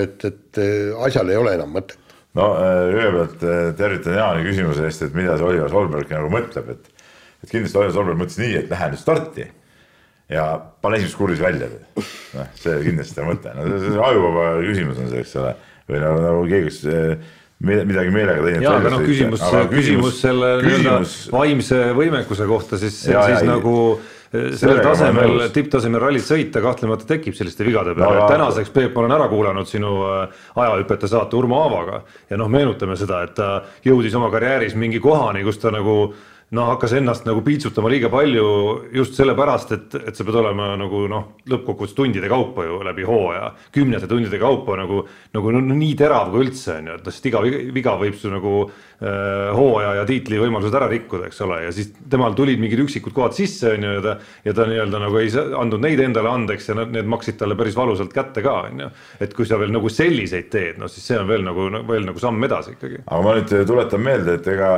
et, 0.00 0.22
et 0.24 0.60
äh, 0.62 0.94
asjal 1.04 1.28
ei 1.28 1.36
ole 1.36 1.52
enam 1.58 1.74
mõtet. 1.76 1.98
no 2.38 2.46
äh, 2.56 2.84
kõigepealt 2.94 3.44
tervitan 3.76 4.16
Jaani 4.16 4.46
küsimuse 4.46 4.86
eest, 4.88 5.04
et 5.04 5.16
mida 5.16 5.36
see 5.36 5.50
Oliver 5.50 5.68
Solberg 5.72 6.14
nagu 6.14 6.32
mõtleb, 6.32 6.72
et 6.72 7.04
et 7.44 7.52
kindlasti 7.52 7.78
Oliver 7.78 7.92
Solberg 7.92 8.22
mõtles 8.22 8.40
nii, 8.40 8.54
et 8.62 8.72
lähen 8.72 8.94
nüüd 8.94 9.02
starti 9.02 9.44
ja 10.32 10.46
pane 10.80 10.96
esimeses 10.96 11.18
kurvis 11.18 11.44
välja. 11.44 11.68
noh, 12.38 12.48
see 12.56 12.80
kindlasti 12.86 13.20
on 13.20 13.30
mõte, 13.34 13.52
no 13.52 13.68
see 13.84 14.00
ajuvaba 14.08 14.48
küsimus 14.64 15.04
on 15.04 15.12
see, 15.12 15.26
eks 15.26 15.36
ole, 15.42 15.52
või 15.92 16.02
nagu, 16.06 16.24
nagu 16.24 16.48
keegi 16.48 16.72
midagi 17.64 18.12
meelega 18.14 18.44
teinud. 18.44 18.62
jaa, 18.62 18.76
aga 18.78 18.92
noh, 18.94 19.02
küsimus, 19.02 19.42
küsimus, 19.42 19.72
küsimus 19.72 20.20
selle 20.22 20.52
nii-öelda 20.62 21.00
vaimse 21.34 21.80
võimekuse 21.98 22.46
kohta 22.46 22.78
siis, 22.78 23.00
siis 23.02 23.16
ja, 23.16 23.40
nagu 23.48 23.74
ei 23.98 24.56
sellel 24.60 24.82
tasemel, 24.84 25.40
tipptasemel 25.54 26.02
rallit 26.02 26.24
sõita 26.26 26.60
kahtlemata 26.60 27.06
tekib 27.08 27.36
selliste 27.36 27.64
vigade 27.64 27.94
peale. 27.96 28.20
No,, 28.20 28.26
tänaseks 28.28 28.72
Peep, 28.74 28.92
ma 28.94 29.04
olen 29.04 29.14
ära 29.16 29.28
kuulanud 29.32 29.68
sinu 29.68 29.92
äh, 30.04 30.42
ajahüpete 30.60 31.08
saate 31.08 31.38
Urmo 31.38 31.62
Aavaga 31.62 32.02
ja 32.28 32.36
noh, 32.40 32.50
meenutame 32.52 32.96
seda, 33.00 33.22
et 33.24 33.32
ta 33.38 33.50
jõudis 33.86 34.16
oma 34.18 34.28
karjääris 34.34 34.76
mingi 34.76 35.00
kohani, 35.00 35.46
kus 35.48 35.60
ta 35.62 35.72
nagu 35.72 36.12
noh, 36.56 36.68
hakkas 36.72 36.94
ennast 36.96 37.26
nagu 37.28 37.42
piitsutama 37.44 37.90
liiga 37.92 38.08
palju 38.12 38.44
just 38.96 39.16
sellepärast, 39.18 39.72
et, 39.76 39.96
et 40.08 40.16
sa 40.16 40.24
pead 40.24 40.38
olema 40.40 40.70
nagu 40.80 41.02
noh, 41.10 41.26
lõppkokkuvõttes 41.50 41.96
tundide 41.96 42.30
kaupa 42.30 42.64
ju 42.64 42.78
läbi 42.86 43.04
hooaja, 43.08 43.50
kümnete 43.74 44.08
tundide 44.08 44.40
kaupa 44.40 44.78
nagu, 44.80 45.02
nagu 45.36 45.52
no, 45.52 45.60
nii 45.68 45.92
terav 45.98 46.30
kui 46.32 46.46
üldse 46.46 46.78
on 46.78 46.88
ju, 46.88 46.98
et 47.00 47.10
sest 47.10 47.28
iga 47.28 47.42
viga 47.44 47.96
võib 48.00 48.16
su 48.16 48.32
nagu 48.32 48.54
äh, 48.64 49.50
hooaja 49.56 49.90
ja 49.98 50.06
tiitli 50.08 50.40
võimalused 50.40 50.78
ära 50.78 50.88
rikkuda, 50.88 51.28
eks 51.28 51.42
ole, 51.44 51.58
ja 51.66 51.74
siis 51.74 51.90
temal 52.08 52.36
tulid 52.38 52.62
mingid 52.62 52.80
üksikud 52.86 53.12
kohad 53.16 53.36
sisse 53.36 53.74
on 53.74 53.84
ju 53.84 53.92
ja 53.98 54.04
ta, 54.06 54.14
ja 54.48 54.54
ta 54.56 54.68
nii-öelda 54.70 55.02
nagu 55.04 55.20
ei 55.20 55.32
andnud 55.34 55.84
neid 55.84 56.00
endale 56.04 56.32
andeks 56.32 56.70
ja 56.70 56.78
need 56.80 57.10
maksid 57.12 57.36
talle 57.42 57.58
päris 57.60 57.76
valusalt 57.76 58.14
kätte 58.14 58.44
ka 58.46 58.54
on 58.70 58.86
ju. 58.86 58.88
et 59.20 59.36
kui 59.36 59.44
sa 59.48 59.60
veel 59.60 59.74
nagu 59.74 59.92
selliseid 59.92 60.48
teed, 60.48 60.80
no 60.80 60.88
siis 60.88 61.12
see 61.12 61.20
on 61.20 61.28
veel 61.28 61.44
nagu 61.44 61.68
veel 61.88 62.08
nagu 62.08 62.24
samm 62.24 62.48
edasi 62.48 62.72
ikkagi. 62.78 63.02
aga 63.04 63.20
ma 63.26 63.36
nüüd 63.36 63.54
tuletan 63.68 64.02
meelde, 64.04 64.38
et 64.40 64.50
ega 64.54 64.72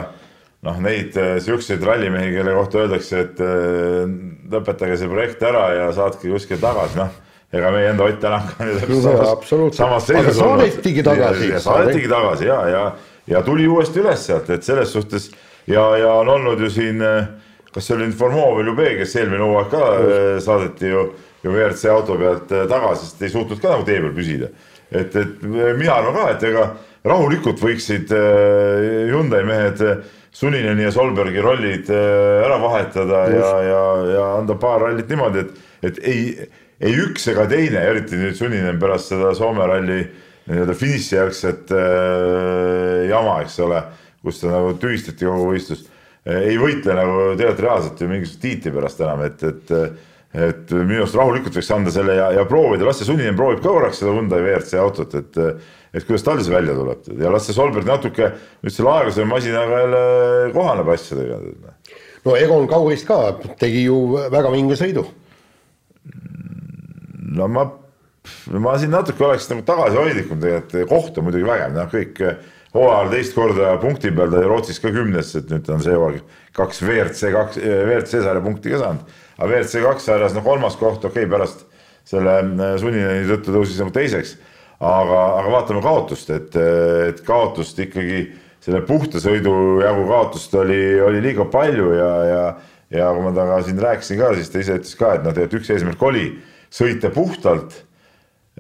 noh, 0.66 0.78
neid 0.84 1.16
äh, 1.16 1.38
siukseid 1.42 1.84
rallimehi, 1.86 2.34
kelle 2.34 2.54
kohta 2.56 2.84
öeldakse, 2.84 3.24
et 3.24 3.42
äh, 3.44 4.14
lõpetage 4.52 4.98
see 5.00 5.10
projekt 5.10 5.42
ära 5.46 5.66
ja 5.76 5.90
saatke 5.96 6.30
kuskile 6.30 6.60
tagasi, 6.62 7.00
noh 7.00 7.18
ega 7.50 7.70
meie 7.74 7.88
enda 7.90 8.04
Ott 8.06 8.20
Tänak 8.22 8.60
on 8.62 8.68
ju 8.68 8.74
täpselt 8.78 9.74
samas 9.74 10.04
seisus. 10.06 10.26
aga 10.26 10.34
saadetigi 10.38 11.02
tagasi. 11.02 11.48
saadetigi 11.58 12.08
tagasi 12.08 12.46
ja, 12.46 12.58
ja, 12.70 12.82
ja 13.26 13.40
tuli 13.42 13.66
uuesti 13.66 13.98
üles 14.04 14.22
sealt, 14.26 14.50
et 14.54 14.62
selles 14.62 14.92
suhtes 14.92 15.30
ja, 15.66 15.82
ja 15.98 16.12
on 16.20 16.30
olnud 16.36 16.62
ju 16.62 16.70
siin, 16.70 17.02
äh, 17.02 17.26
kas 17.74 17.88
see 17.88 17.96
oli 17.96 18.06
nüüd 18.06 18.20
Formoov 18.20 18.60
või 18.60 18.68
Lube, 18.68 18.92
kes 19.00 19.16
eelmine 19.18 19.42
hooaeg 19.42 19.72
ka 19.72 19.82
Just. 19.96 20.46
saadeti 20.46 20.92
ju, 20.92 21.08
ju 21.42 21.56
WRC 21.56 21.90
auto 21.90 22.20
pealt 22.20 22.54
tagasi, 22.70 23.08
sest 23.08 23.26
ei 23.26 23.34
suutnud 23.34 23.58
ka 23.58 23.74
nagu 23.74 23.88
tee 23.88 23.98
peal 23.98 24.14
püsida. 24.14 24.52
et, 24.92 25.16
et 25.16 25.42
mina 25.42 25.96
arvan 25.96 26.14
ka, 26.14 26.30
et 26.36 26.46
ega 26.52 26.70
rahulikult 27.02 27.58
võiksid 27.64 28.10
Hyundai 29.10 29.42
mehed 29.48 29.82
Sunineni 30.32 30.84
ja 30.86 30.92
Solbergi 30.94 31.42
rollid 31.42 31.90
äh, 31.90 32.44
ära 32.46 32.58
vahetada 32.62 33.24
Just. 33.30 33.44
ja, 33.44 33.62
ja, 33.66 33.84
ja 34.14 34.26
anda 34.38 34.54
paar 34.60 34.80
rallit 34.84 35.10
niimoodi, 35.10 35.44
et, 35.44 35.62
et 35.88 36.02
ei, 36.06 36.20
ei 36.80 36.98
üks 37.02 37.26
ega 37.32 37.48
teine, 37.50 37.82
eriti 37.92 38.18
nüüd 38.20 38.38
Suninen 38.38 38.78
pärast 38.82 39.10
seda 39.10 39.32
Soome 39.38 39.66
ralli 39.66 40.04
nii-öelda 40.50 40.76
finišijärgset 40.78 41.72
äh, 41.74 43.08
jama, 43.10 43.40
eks 43.44 43.58
ole, 43.66 43.82
kus 44.22 44.42
ta 44.42 44.52
nagu 44.52 44.76
tühistati 44.80 45.26
kogu 45.26 45.50
võistlus, 45.50 45.82
ei 46.30 46.56
võitle 46.60 46.94
nagu 46.94 47.18
tegelikult 47.34 47.64
reaalselt 47.64 48.00
ju 48.00 48.08
mingisuguse 48.10 48.42
tiitli 48.42 48.72
pärast 48.74 49.02
enam, 49.02 49.26
et, 49.26 49.44
et 49.50 49.76
et 50.30 50.70
minu 50.70 51.00
arust 51.02 51.16
rahulikult 51.18 51.56
võiks 51.58 51.72
anda 51.74 51.90
selle 51.90 52.14
ja, 52.14 52.28
ja 52.36 52.44
proovida, 52.46 52.84
las 52.86 53.00
see 53.00 53.08
Sunninen 53.08 53.34
proovib 53.34 53.64
ka 53.64 53.66
korraks 53.66 53.98
seda 53.98 54.12
Hyundai 54.14 54.38
WRC 54.44 54.78
autot, 54.78 55.16
et 55.18 55.38
et 55.94 56.06
kuidas 56.06 56.22
tal 56.26 56.40
see 56.42 56.54
välja 56.54 56.76
tuleb 56.78 57.08
ja 57.18 57.32
las 57.32 57.48
see 57.48 57.56
Solberg 57.56 57.88
natuke 57.88 58.30
nüüd 58.62 58.74
selle 58.74 58.92
aeglase 58.92 59.26
masinaga 59.26 59.80
jälle 59.82 60.02
kohaneb 60.54 60.92
asjadega. 60.94 61.40
no 62.24 62.36
Egon 62.38 62.68
Kaurist 62.70 63.08
ka 63.08 63.18
tegi 63.58 63.84
ju 63.88 63.98
väga 64.30 64.52
vinge 64.54 64.78
sõidu. 64.78 65.04
no 67.34 67.48
ma, 67.50 67.66
ma 68.54 68.76
siin 68.78 68.94
natuke 68.94 69.26
oleks 69.26 69.50
nagu 69.50 69.66
tagasihoidlikum 69.66 70.42
tegelikult, 70.42 70.88
koht 70.90 71.18
on 71.18 71.26
muidugi 71.26 71.48
vägev, 71.48 71.74
noh 71.74 71.90
kõik 71.90 72.22
hooajal 72.74 73.10
teist 73.10 73.34
korda 73.34 73.72
punkti 73.82 74.12
peal, 74.14 74.30
ta 74.30 74.38
oli 74.38 74.50
Rootsis 74.50 74.78
ka 74.78 74.92
kümnes, 74.94 75.32
et 75.40 75.50
nüüd 75.50 75.72
on 75.74 75.82
see 75.82 75.96
hooaeg 75.96 76.20
kaks 76.54 76.84
WRC 76.86 77.32
kaks, 77.34 77.58
WRC 77.58 78.22
sarja 78.22 78.44
punkti 78.44 78.70
ka 78.70 78.78
saanud. 78.84 79.18
aga 79.40 79.50
WRC 79.50 79.82
kaks 79.88 80.06
sarjas 80.06 80.38
no 80.38 80.44
kolmas 80.46 80.78
koht, 80.78 81.02
okei 81.02 81.26
okay,, 81.26 81.32
pärast 81.34 81.66
selle 82.06 82.38
sunnini 82.78 83.26
tõttu 83.26 83.56
tõusis 83.58 83.82
nagu 83.82 83.90
teiseks 83.94 84.36
aga, 84.80 85.18
aga 85.40 85.52
vaatame 85.52 85.82
kaotust, 85.84 86.30
et, 86.32 86.56
et 86.56 87.20
kaotust 87.26 87.78
ikkagi 87.84 88.22
selle 88.64 88.80
puhta 88.88 89.20
sõidu 89.20 89.52
jagu 89.84 90.06
kaotust 90.08 90.54
oli, 90.60 90.80
oli 91.04 91.22
liiga 91.24 91.46
palju 91.52 91.92
ja, 91.96 92.10
ja, 92.28 92.42
ja 92.96 93.12
kui 93.16 93.24
ma 93.24 93.34
temaga 93.36 93.60
siin 93.66 93.80
rääkisin 93.80 94.20
ka, 94.20 94.32
siis 94.36 94.52
ta 94.52 94.60
ise 94.62 94.80
ütles 94.80 94.96
ka, 94.96 95.14
et 95.16 95.24
noh, 95.24 95.36
tegelikult 95.36 95.60
üks 95.60 95.72
eesmärk 95.76 96.04
oli 96.10 96.26
sõita 96.72 97.10
puhtalt 97.12 97.76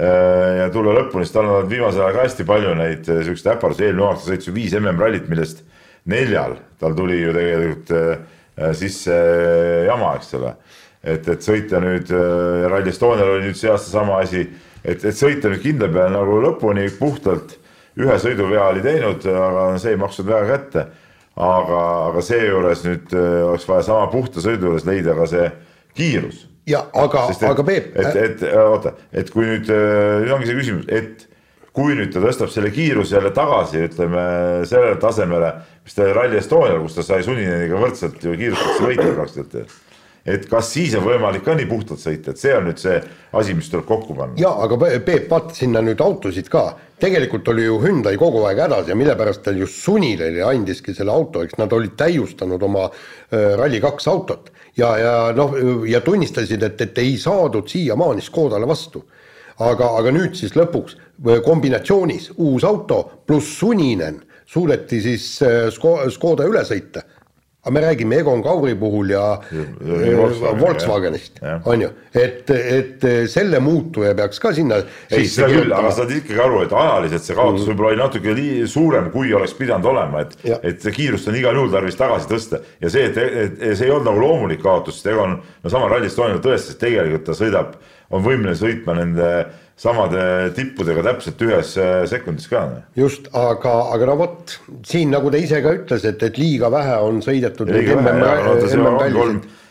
äh, 0.00 0.60
ja 0.60 0.70
tulla 0.74 0.96
lõpuni, 0.98 1.24
sest 1.24 1.36
tal 1.36 1.48
on 1.48 1.56
olnud 1.58 1.72
viimasel 1.72 2.04
ajal 2.04 2.16
ka 2.16 2.26
hästi 2.26 2.48
palju 2.48 2.76
neid 2.80 3.12
äh, 3.12 3.22
siukseid 3.28 3.54
äpardusi, 3.54 3.86
eelmine 3.88 4.08
aasta 4.08 4.32
sõitis 4.32 4.50
ju 4.50 4.56
viis 4.56 4.76
MM-rallit, 4.76 5.28
millest 5.32 5.64
neljal 6.10 6.56
tal 6.80 6.96
tuli 6.96 7.20
ju 7.20 7.36
tegelikult 7.36 7.94
äh, 7.96 8.72
sisse 8.76 9.14
jama, 9.86 10.16
eks 10.18 10.34
ole. 10.36 10.56
et, 11.00 11.28
et 11.32 11.44
sõita 11.44 11.78
nüüd 11.80 12.10
Rally 12.12 12.90
Estonial 12.92 13.36
oli 13.36 13.46
nüüd 13.46 13.56
see 13.56 13.70
aasta 13.72 13.88
sama 13.88 14.18
asi 14.20 14.42
et, 14.84 15.04
et 15.04 15.16
sõita 15.16 15.50
nüüd 15.50 15.62
kindla 15.64 15.88
peale 15.92 16.14
nagu 16.14 16.40
lõpuni 16.44 16.88
puhtalt 16.98 17.56
ühe 18.00 18.18
sõiduvea 18.22 18.68
oli 18.70 18.84
teinud, 18.84 19.24
aga 19.26 19.70
see 19.80 19.94
ei 19.94 20.00
maksnud 20.00 20.28
väga 20.30 20.50
kätte. 20.54 20.86
aga, 21.40 21.80
aga 22.10 22.20
seejuures 22.26 22.82
nüüd 22.84 23.12
äh, 23.16 23.48
oleks 23.48 23.64
vaja 23.68 23.84
sama 23.86 24.08
puhta 24.12 24.42
sõidu 24.44 24.66
juures 24.68 24.84
leida 24.84 25.14
ka 25.16 25.26
see 25.30 25.46
kiirus. 25.96 26.46
ja 26.68 26.82
aga, 26.92 27.28
aga 27.48 27.64
Peep. 27.64 27.96
et, 27.96 28.16
et 28.16 28.42
äh, 28.44 28.56
oota, 28.60 28.92
et 29.12 29.30
kui 29.30 29.46
nüüd, 29.46 29.70
äh, 29.70 30.20
nüüd 30.24 30.34
ongi 30.36 30.50
see 30.50 30.58
küsimus, 30.58 30.88
et 30.88 31.26
kui 31.72 31.94
nüüd 31.96 32.10
ta 32.12 32.22
tõstab 32.24 32.50
selle 32.52 32.72
kiiruse 32.74 33.16
jälle 33.16 33.30
tagasi, 33.34 33.86
ütleme 33.88 34.24
sellele 34.68 34.98
tasemele, 35.00 35.52
mis 35.86 35.94
ta 35.96 36.04
oli 36.04 36.16
Rally 36.18 36.40
Estonial, 36.40 36.82
kus 36.82 36.98
ta 36.98 37.06
sai 37.06 37.22
Sunineniga 37.24 37.78
võrdselt 37.80 38.26
ju 38.26 38.34
kiirustesse 38.36 38.84
võita 38.84 39.06
praktiliselt 39.14 39.78
et 40.30 40.46
kas 40.50 40.70
siis 40.74 40.94
on 40.98 41.04
võimalik 41.06 41.44
ka 41.46 41.54
nii 41.58 41.66
puhtalt 41.70 42.00
sõita, 42.02 42.32
et 42.32 42.40
see 42.40 42.52
on 42.56 42.68
nüüd 42.68 42.80
see 42.80 42.96
asi, 43.36 43.54
mis 43.56 43.70
tuleb 43.70 43.86
kokku 43.88 44.16
panna. 44.16 44.38
ja 44.40 44.52
aga 44.64 44.78
Peep, 45.04 45.28
vaata 45.30 45.54
sinna 45.56 45.82
nüüd 45.84 46.00
autosid 46.04 46.48
ka, 46.52 46.64
tegelikult 47.00 47.48
oli 47.52 47.66
ju 47.66 47.78
Hyundai 47.82 48.16
kogu 48.20 48.44
aeg 48.48 48.62
hädas 48.64 48.88
ja 48.90 48.96
mille 48.98 49.16
pärast 49.18 49.42
tal 49.46 49.60
just 49.60 49.82
Sunileli 49.84 50.42
andiski 50.44 50.94
selle 50.96 51.14
auto, 51.14 51.44
eks 51.44 51.58
nad 51.60 51.72
olid 51.72 51.96
täiustanud 51.98 52.62
oma 52.62 52.88
äh, 52.88 53.54
Rally2 53.60 54.10
autot. 54.12 54.50
Ja, 54.78 54.90
ja 54.96 55.14
noh, 55.34 55.56
ja 55.90 55.98
tunnistasid, 56.00 56.62
et, 56.62 56.80
et 56.80 56.98
ei 57.02 57.16
saadud 57.18 57.68
siiamaani 57.68 58.22
Škodale 58.22 58.68
vastu. 58.70 59.02
aga, 59.60 59.90
aga 59.98 60.12
nüüd 60.14 60.38
siis 60.38 60.54
lõpuks 60.56 60.94
kombinatsioonis 61.44 62.30
uus 62.38 62.64
auto 62.64 63.02
pluss 63.26 63.58
Suninen 63.58 64.22
suudeti 64.46 65.00
siis 65.04 65.26
Škoda 66.14 66.46
üle 66.48 66.62
sõita 66.64 67.02
aga 67.60 67.72
me 67.74 67.80
räägime 67.80 68.16
Egon 68.16 68.42
Kauri 68.42 68.74
puhul 68.74 69.10
ja, 69.10 69.24
ja 69.52 70.16
Volkswagen, 70.16 70.60
Volkswagenist, 70.60 71.40
on 71.64 71.82
ju, 71.82 71.90
et, 72.14 72.50
et 72.50 73.04
selle 73.28 73.60
muutuja 73.60 74.14
peaks 74.16 74.40
ka 74.40 74.54
sinna. 74.56 74.78
siis 75.10 75.34
seda 75.36 75.50
küll, 75.52 75.74
aga 75.76 75.90
sa 75.90 76.00
saad 76.00 76.14
ikkagi 76.16 76.40
aru, 76.40 76.62
et 76.64 76.72
ajaliselt 76.72 77.26
see 77.26 77.36
kaotus 77.36 77.66
mm. 77.66 77.72
võib-olla 77.72 77.92
oli 77.92 78.00
natuke 78.00 78.36
lii, 78.38 78.64
suurem, 78.70 79.10
kui 79.12 79.34
oleks 79.36 79.52
pidanud 79.58 79.90
olema, 79.92 80.24
et, 80.24 80.36
et 80.72 80.88
kiirust 80.96 81.28
on 81.28 81.36
igal 81.36 81.60
juhul 81.60 81.72
tarvis 81.74 82.00
tagasi 82.00 82.32
tõsta. 82.32 82.62
Ja 82.80 82.92
see, 82.92 83.10
et, 83.10 83.20
et, 83.20 83.60
et 83.60 83.76
see 83.76 83.90
ei 83.90 83.92
olnud 83.92 84.08
nagu 84.08 84.24
loomulik 84.24 84.64
kaotus, 84.64 84.96
sest 84.96 85.12
Egon 85.12 85.36
no 85.36 85.72
sama 85.72 85.92
Rally 85.92 86.08
Estonial 86.08 86.40
tõestas, 86.40 86.78
et 86.78 86.84
tegelikult 86.86 87.28
ta 87.28 87.36
sõidab, 87.36 87.76
on 88.10 88.24
võimeline 88.24 88.56
sõitma 88.58 88.96
nende 88.98 89.30
samade 89.80 90.50
tippudega 90.56 91.04
täpselt 91.06 91.40
ühes 91.46 91.72
äh, 91.80 92.02
sekundis 92.10 92.50
ka. 92.50 92.66
just, 92.98 93.30
aga, 93.36 93.72
aga 93.94 94.10
no 94.10 94.18
vot, 94.20 94.56
siin 94.86 95.12
nagu 95.14 95.32
ta 95.32 95.40
ise 95.40 95.62
ka 95.64 95.72
ütles, 95.78 96.04
et, 96.08 96.20
et 96.26 96.40
liiga 96.40 96.68
vähe 96.72 96.98
on 97.06 97.22
sõidetud. 97.24 97.70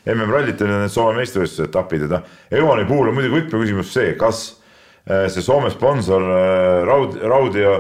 MM-rallit 0.10 0.63
on 0.65 0.71
need 0.71 0.93
Soome 0.93 1.19
meistrivõistluse 1.19 1.67
etapid, 1.69 2.08
et 2.08 2.15
noh, 2.15 2.25
Evani 2.56 2.88
puhul 2.89 3.12
on 3.12 3.17
muidugi 3.19 3.36
võtmeküsimus 3.36 3.93
see, 3.93 4.15
kas 4.17 4.43
äh, 5.06 5.28
see 5.30 5.45
Soome 5.45 5.69
sponsor 5.73 6.25
äh, 6.25 6.82
Raud, 6.89 7.19
Raudio, 7.21 7.80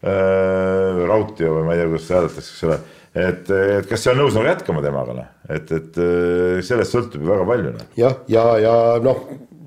Rautio 0.00 1.50
või 1.58 1.64
ma 1.66 1.74
ei 1.74 1.82
tea, 1.82 1.88
kuidas 1.90 2.06
seda 2.06 2.20
hääldatakse, 2.22 2.52
eks 2.54 2.62
ole 2.64 2.78
et, 3.20 3.50
et 3.50 3.88
kas 3.90 4.00
see 4.00 4.12
on 4.14 4.22
nõus 4.22 4.32
nagu 4.32 4.48
jätkama 4.48 4.80
temaga, 4.80 5.16
noh, 5.18 5.26
et, 5.52 5.72
et 5.76 5.98
sellest 6.64 6.96
sõltub 6.96 7.20
ju 7.20 7.28
väga 7.28 7.44
palju. 7.48 7.72
Noh. 7.74 7.90
jah, 8.00 8.16
ja, 8.32 8.44
ja, 8.62 8.72
ja 8.96 9.04
noh 9.04 9.26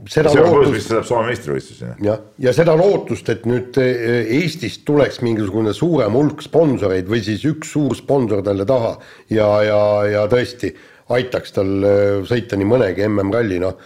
seda 0.10 0.32
see 0.32 0.42
on 0.42 0.50
lootust, 0.50 0.64
põhjus, 0.64 0.74
miks 0.76 0.88
ta 0.88 0.96
läheb 0.96 1.08
Soome 1.08 1.28
meistrivõistluseni. 1.32 1.96
jah, 2.08 2.24
ja 2.46 2.54
seda 2.56 2.76
lootust, 2.80 3.30
et 3.34 3.46
nüüd 3.50 3.78
eh, 3.82 4.32
Eestist 4.40 4.84
tuleks 4.88 5.22
mingisugune 5.26 5.74
suurem 5.76 6.18
hulk 6.18 6.44
sponsoreid 6.44 7.10
või 7.12 7.22
siis 7.26 7.46
üks 7.50 7.74
suur 7.76 7.96
sponsor 7.98 8.44
talle 8.46 8.66
taha 8.70 8.96
ja, 9.34 9.50
ja, 9.68 9.84
ja 10.10 10.26
tõesti 10.32 10.74
aitaks 11.14 11.56
tal 11.56 11.72
eh, 11.88 12.18
sõita 12.28 12.60
nii 12.60 12.70
mõnegi 12.70 13.06
MM-ralli, 13.08 13.62
noh, 13.64 13.78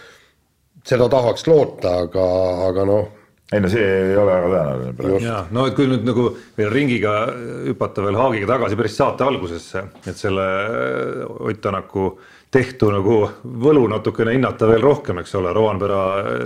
seda 0.88 1.08
tahaks 1.12 1.46
loota, 1.50 1.98
aga, 2.06 2.26
aga 2.70 2.88
noh, 2.88 3.12
ei 3.52 3.62
no 3.64 3.70
see 3.72 3.84
ei 3.84 4.16
ole 4.18 4.32
väga 4.32 4.48
tõenäoline 4.52 4.96
praegu. 4.96 5.20
jaa, 5.24 5.44
no 5.54 5.68
et 5.68 5.76
kui 5.76 5.86
nüüd 5.88 6.08
nagu 6.08 6.30
veel 6.58 6.72
ringiga 6.72 7.14
hüpata 7.68 8.04
veel 8.04 8.18
Haagiga 8.18 8.50
tagasi 8.54 8.80
päris 8.80 8.98
saate 8.98 9.24
algusesse, 9.28 9.86
et 10.04 10.18
selle 10.18 10.48
Ott 11.38 11.62
Tänaku 11.64 12.10
äh, 12.10 12.34
tehtu 12.50 12.88
nagu 12.92 13.16
võlu 13.44 13.84
natukene 13.92 14.32
hinnata 14.32 14.68
veel 14.70 14.80
rohkem, 14.80 15.20
eks 15.20 15.34
ole, 15.36 15.52
Roanpera 15.52 16.00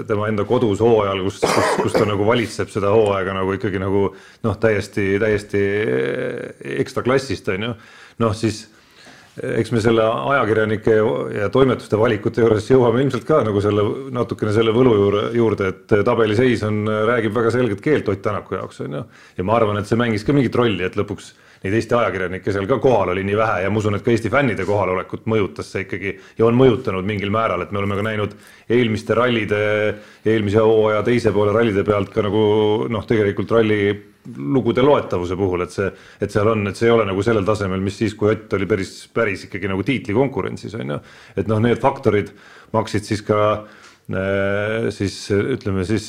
tema 0.09 0.27
enda 0.31 0.45
kodus 0.49 0.83
hooajal, 0.83 1.23
kus, 1.29 1.39
kus, 1.45 1.73
kus 1.79 1.95
ta 1.95 2.07
nagu 2.09 2.27
valitseb 2.27 2.73
seda 2.73 2.91
hooaega 2.95 3.37
nagu 3.37 3.55
ikkagi 3.55 3.79
nagu 3.83 4.09
noh, 4.43 4.59
täiesti, 4.63 5.13
täiesti 5.23 5.63
ekstra 6.83 7.07
klassist 7.07 7.53
on 7.55 7.69
ju. 7.69 7.75
noh, 8.25 8.35
siis 8.35 8.65
eks 9.33 9.71
me 9.73 9.81
selle 9.81 10.05
ajakirjanike 10.05 10.97
ja 11.39 11.47
toimetuste 11.53 11.97
valikute 11.97 12.43
juures 12.43 12.67
jõuame 12.69 13.01
ilmselt 13.01 13.25
ka 13.29 13.39
nagu 13.47 13.63
selle 13.65 13.85
natukene 14.13 14.53
selle 14.53 14.75
võlu 14.77 14.97
juurde, 14.99 15.23
juurde, 15.39 15.71
et 15.73 15.95
tabeliseis 16.05 16.67
on, 16.69 16.83
räägib 17.09 17.33
väga 17.39 17.55
selget 17.55 17.81
keelt 17.85 18.11
Ott 18.13 18.21
Tänaku 18.27 18.59
jaoks 18.59 18.83
on 18.85 18.99
ju. 18.99 19.07
ja 19.39 19.47
ma 19.47 19.57
arvan, 19.57 19.79
et 19.81 19.89
see 19.89 19.97
mängis 20.01 20.27
ka 20.27 20.35
mingit 20.37 20.59
rolli, 20.59 20.83
et 20.85 20.99
lõpuks 20.99 21.33
neid 21.63 21.77
Eesti 21.79 21.97
ajakirjanikke 21.99 22.55
seal 22.55 22.69
ka 22.71 22.79
kohal 22.83 23.13
oli 23.15 23.25
nii 23.27 23.39
vähe 23.39 23.63
ja 23.65 23.71
ma 23.71 23.81
usun, 23.83 23.97
et 23.97 24.05
ka 24.05 24.13
Eesti 24.13 24.31
fännide 24.33 24.67
kohalolekut 24.69 25.27
mõjutas 25.31 25.73
see 25.73 25.87
ikkagi 25.87 26.15
ja 26.39 26.47
on 26.47 26.59
mõjutanud 26.59 27.07
mingil 27.07 27.33
määral, 27.35 27.63
et 27.63 27.75
me 27.75 27.83
oleme 27.83 27.99
ka 27.99 28.07
näinud 28.07 28.37
eelmiste 28.73 29.17
rallide, 29.19 29.61
eelmise 30.27 30.63
hooaja 30.63 31.03
teise 31.07 31.35
poole 31.35 31.55
rallide 31.55 31.85
pealt 31.87 32.11
ka 32.15 32.25
nagu 32.27 32.43
noh, 32.91 33.07
tegelikult 33.09 33.55
ralli 33.59 33.83
lugude 34.37 34.83
loetavuse 34.87 35.37
puhul, 35.39 35.65
et 35.65 35.75
see, 35.75 35.89
et 36.23 36.31
seal 36.31 36.49
on, 36.53 36.67
et 36.71 36.79
see 36.79 36.87
ei 36.87 36.95
ole 36.95 37.07
nagu 37.09 37.23
sellel 37.27 37.47
tasemel, 37.47 37.83
mis 37.83 37.97
siis, 37.99 38.15
kui 38.19 38.31
Ott 38.33 38.55
oli 38.55 38.69
päris, 38.71 38.95
päris 39.15 39.47
ikkagi 39.49 39.71
nagu 39.71 39.83
tiitlikonkurentsis 39.87 40.77
on 40.79 40.95
ju. 40.95 40.99
et 41.37 41.51
noh, 41.51 41.63
need 41.63 41.81
faktorid 41.83 42.31
maksid 42.73 43.07
siis 43.07 43.23
ka 43.27 43.65
siis 44.93 45.17
ütleme 45.31 45.85
siis 45.89 46.09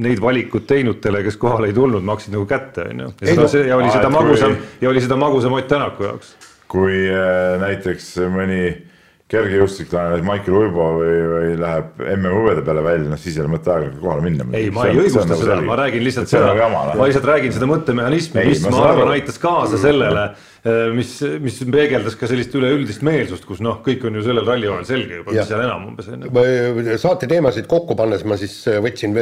neid 0.00 0.20
valikuid 0.20 0.66
teinutele, 0.68 1.22
kes 1.26 1.38
kohale 1.40 1.70
ei 1.70 1.76
tulnud, 1.76 2.04
maksid 2.04 2.34
nagu 2.34 2.48
kätte, 2.50 2.88
on 2.90 3.04
ju. 3.04 3.12
ja, 3.22 3.30
seda, 3.30 3.48
see, 3.52 3.64
ja 3.70 3.78
oli 3.78 3.90
seda 3.94 4.10
magusam 4.12 4.56
ja 4.82 4.90
oli 4.90 5.04
seda 5.04 5.16
magusam 5.20 5.56
Ott 5.56 5.68
Tänaku 5.70 6.08
jaoks. 6.08 6.34
kui 6.68 7.06
äh, 7.08 7.54
näiteks 7.62 8.16
mõni 8.34 8.62
kergejõustiklane, 9.28 10.22
Maicel 10.24 10.54
Uibo 10.56 10.86
või, 10.96 11.16
või 11.28 11.48
läheb 11.60 11.98
MM-hõbeda 12.00 12.62
peale 12.64 12.84
välja, 12.84 13.10
noh 13.10 13.20
siis 13.20 13.36
ei 13.36 13.42
ole 13.44 13.52
mõtet 13.52 13.68
aega 13.74 13.90
kohale 14.00 14.24
minna. 14.24 14.46
ei, 14.56 14.70
ma 14.72 14.86
ei 14.88 14.96
õigusta 14.96 15.26
nagu 15.28 15.42
seda, 15.42 15.58
ma 15.68 15.76
räägin 15.82 16.04
lihtsalt 16.06 16.32
seda, 16.32 16.54
nagu 16.56 16.68
ma 16.72 17.08
lihtsalt 17.10 17.28
räägin 17.28 17.52
seda 17.52 17.68
mõttemehhanismi, 17.68 18.46
mis 18.48 18.64
ma 18.64 18.86
arvan, 18.88 19.12
aitas 19.18 19.36
kaasa 19.42 19.80
sellele, 19.82 20.30
eh, 20.32 20.56
mis, 20.94 21.12
mis 21.44 21.60
peegeldas 21.70 22.16
ka 22.18 22.30
sellist 22.30 22.54
üleüldist 22.58 23.04
meelsust, 23.06 23.44
kus 23.46 23.60
noh, 23.64 23.80
kõik 23.84 24.08
on 24.08 24.18
ju 24.18 24.24
sellel 24.26 24.48
rallihooajal 24.48 24.88
selge 24.88 25.20
juba, 25.20 25.34
mis 25.36 25.50
seal 25.50 25.62
enam 25.66 25.86
umbes 25.92 26.08
on 26.14 26.26
ju. 26.26 26.96
saate 26.98 27.28
teemasid 27.30 27.68
kokku 27.70 27.96
pannes 27.98 28.24
ma 28.26 28.38
siis 28.40 28.56
eh, 28.70 28.80
võtsin 28.82 29.14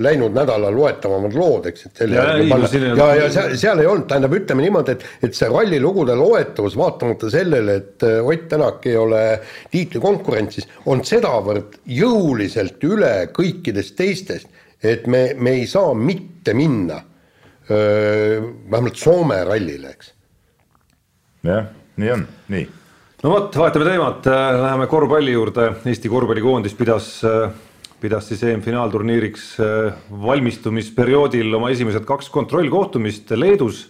läinud 0.00 0.34
nädalal 0.34 0.74
loetavamad 0.74 1.36
lood, 1.38 1.70
eks, 1.70 1.86
et 1.90 2.02
selle 2.02 2.18
ja, 2.18 2.26
ei, 2.40 2.48
panna. 2.50 2.72
ja, 2.72 2.96
ja, 2.96 3.20
ja 3.20 3.30
seal, 3.36 3.54
seal 3.60 3.84
ei 3.84 3.90
olnud, 3.90 4.08
tähendab, 4.10 4.34
ütleme 4.40 4.66
niimoodi, 4.66 4.96
et, 4.96 5.06
et 5.28 5.38
see 5.38 5.50
rallilugude 5.52 6.16
loetavus, 6.18 6.78
vaatamata 6.80 7.30
sellele, 7.32 7.78
et 7.84 8.08
Ott 8.30 8.48
Tänak 8.50 8.86
ei 8.88 8.96
ole 8.96 9.10
ole 9.10 9.40
tiitlikonkurentsis, 9.72 10.68
on 10.90 11.02
sedavõrd 11.06 11.80
jõuliselt 11.90 12.82
üle 12.86 13.14
kõikidest 13.36 13.96
teistest, 13.98 14.48
et 14.82 15.06
me, 15.10 15.30
me 15.36 15.58
ei 15.60 15.66
saa 15.70 15.92
mitte 15.94 16.54
minna 16.56 17.00
öö, 17.70 18.40
vähemalt 18.70 18.96
Soome 19.00 19.42
rallile, 19.44 19.94
eks. 19.96 20.14
Jah, 21.46 21.70
nii 21.96 22.12
on, 22.16 22.26
nii. 22.52 22.66
no 23.22 23.34
vot, 23.34 23.56
vahetame 23.62 23.88
teemat, 23.88 24.30
läheme 24.60 24.88
korvpalli 24.90 25.36
juurde, 25.36 25.70
Eesti 25.86 26.12
korvpallikoondis 26.12 26.76
pidas 26.78 27.12
pidas 28.00 28.30
siis 28.30 28.40
EM-finaalturniiriks 28.48 29.46
valmistumisperioodil 30.22 31.52
oma 31.58 31.68
esimesed 31.74 32.06
kaks 32.08 32.30
kontrollkohtumist 32.32 33.34
Leedus 33.36 33.82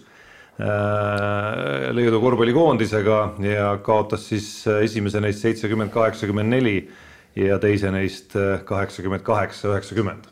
Äh, 0.61 1.93
Leedu 1.95 2.19
korvpallikoondisega 2.21 3.19
ja 3.41 3.69
kaotas 3.81 4.27
siis 4.29 4.49
äh, 4.67 4.83
esimese 4.85 5.21
neist 5.23 5.41
seitsekümmend, 5.41 5.89
kaheksakümmend 5.93 6.53
neli 6.53 6.75
ja 7.39 7.57
teise 7.59 7.89
neist 7.89 8.35
äh, 8.37 8.59
kaheksakümmend 8.67 9.23
kaheksa, 9.25 9.71
üheksakümmend. 9.71 10.27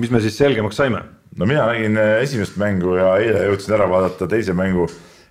mis 0.00 0.10
me 0.10 0.20
siis 0.24 0.38
selgemaks 0.38 0.78
saime? 0.80 1.02
no 1.36 1.46
mina 1.46 1.66
nägin 1.66 1.98
esimest 2.22 2.56
mängu 2.56 2.94
ja 2.96 3.10
eile 3.18 3.44
jõudsin 3.50 3.74
ära 3.76 3.90
vaadata 3.90 4.30
teise 4.30 4.54
mängu 4.56 4.86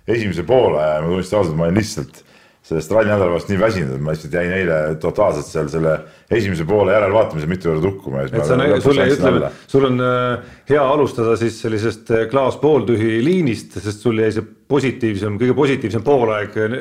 esimese 0.08 0.44
poole 0.44 0.82
ja 0.82 1.00
ma 1.00 1.08
tunnistan 1.08 1.40
ausalt, 1.40 1.56
ma 1.58 1.68
olin 1.68 1.80
lihtsalt 1.80 2.24
sellest 2.64 2.92
rallinädalast 2.96 3.50
nii 3.52 3.58
väsinud, 3.60 3.92
et 3.92 4.04
ma 4.04 4.14
lihtsalt 4.14 4.34
jäin 4.38 4.52
eile 4.56 4.76
totaalselt 5.00 5.48
seal 5.50 5.66
selle 5.68 5.98
esimese 6.32 6.64
poole 6.68 6.94
järelvaatamise 6.94 7.48
mitu 7.48 7.68
korda 7.68 7.84
tukkuma. 7.84 8.22
et 8.24 8.36
sa, 8.38 8.56
sul, 8.80 9.00
ütleme, 9.04 9.50
sul 9.68 9.88
on 9.90 10.00
äh, 10.00 10.54
hea 10.70 10.84
alustada 10.94 11.36
siis 11.40 11.58
sellisest 11.60 12.14
äh, 12.16 12.24
klaas 12.32 12.56
pooltühi 12.62 13.18
liinist, 13.24 13.76
sest 13.84 14.04
sul 14.06 14.22
jäi 14.22 14.32
see 14.32 14.48
positiivsem, 14.68 15.36
kõige 15.40 15.56
positiivsem 15.60 16.04
poolaeg 16.06 16.56
äh, 16.64 16.76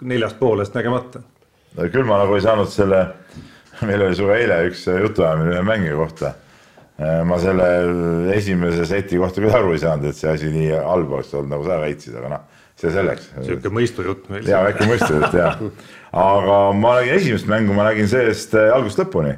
neljast 0.00 0.40
poolest 0.40 0.76
nägemata. 0.80 1.20
küll 1.76 2.08
ma 2.08 2.22
nagu 2.24 2.36
ei 2.38 2.48
saanud 2.48 2.72
selle, 2.72 3.04
meil 3.84 4.08
oli 4.08 4.16
sinuga 4.16 4.40
eile 4.40 4.62
üks 4.70 4.88
jutuajamine 4.88 5.58
ühe 5.58 5.64
mängija 5.66 5.96
kohta. 6.00 6.36
ma 6.98 7.36
selle 7.38 7.66
esimese 8.34 8.88
seti 8.88 9.20
kohta 9.20 9.44
küll 9.44 9.54
aru 9.54 9.76
ei 9.76 9.84
saanud, 9.84 10.08
et 10.08 10.16
see 10.16 10.32
asi 10.32 10.48
nii 10.50 10.72
halb 10.72 11.12
oleks 11.12 11.36
olnud, 11.36 11.52
nagu 11.52 11.68
sa 11.68 11.76
väitsid, 11.84 12.16
aga 12.16 12.32
noh 12.32 12.56
see 12.78 12.92
selleks. 12.94 13.30
sihuke 13.42 13.72
mõistujutt 13.74 14.28
meil. 14.32 14.46
ja 14.48 14.62
väike 14.66 14.86
mõistujutt 14.88 15.34
jah, 15.36 15.60
aga 16.22 16.58
ma 16.78 16.94
nägin 17.00 17.18
esimest 17.18 17.50
mängu, 17.50 17.74
ma 17.76 17.88
nägin 17.88 18.10
sellest 18.10 18.54
äh, 18.58 18.70
algusest 18.74 19.02
lõpuni 19.02 19.34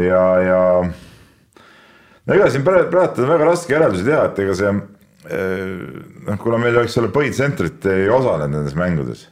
ja, 0.00 0.22
ja 0.44 0.60
no 0.84 2.36
ega 2.36 2.50
siin 2.52 2.64
praegu 2.66 3.02
on 3.24 3.30
väga 3.32 3.48
raske 3.48 3.76
järeldusi 3.76 4.08
teha, 4.08 4.26
et 4.28 4.40
ega 4.44 4.56
see 4.58 4.72
äh, 4.72 4.80
noh, 6.28 6.40
kuna 6.42 6.60
meil, 6.62 6.80
eks 6.84 6.98
ole, 7.00 7.12
põhitsentrit 7.14 7.88
ei 7.92 8.08
osalenud 8.12 8.60
nendes 8.60 8.78
mängudes, 8.78 9.26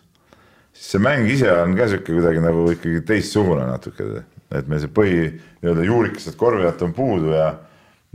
siis 0.72 0.92
see 0.96 1.04
mäng 1.04 1.28
ise 1.30 1.50
on 1.54 1.76
ka 1.78 1.90
sihuke 1.92 2.16
kuidagi 2.16 2.44
nagu 2.44 2.68
ikkagi 2.74 3.04
teistsugune 3.08 3.68
natuke, 3.68 4.24
et 4.50 4.70
meil 4.70 4.82
see 4.82 4.92
põhi 4.94 5.18
nii-öelda 5.60 5.84
juurikesed 5.86 6.38
korvijad 6.40 6.80
on 6.86 6.96
puudu 6.96 7.34
ja 7.36 7.50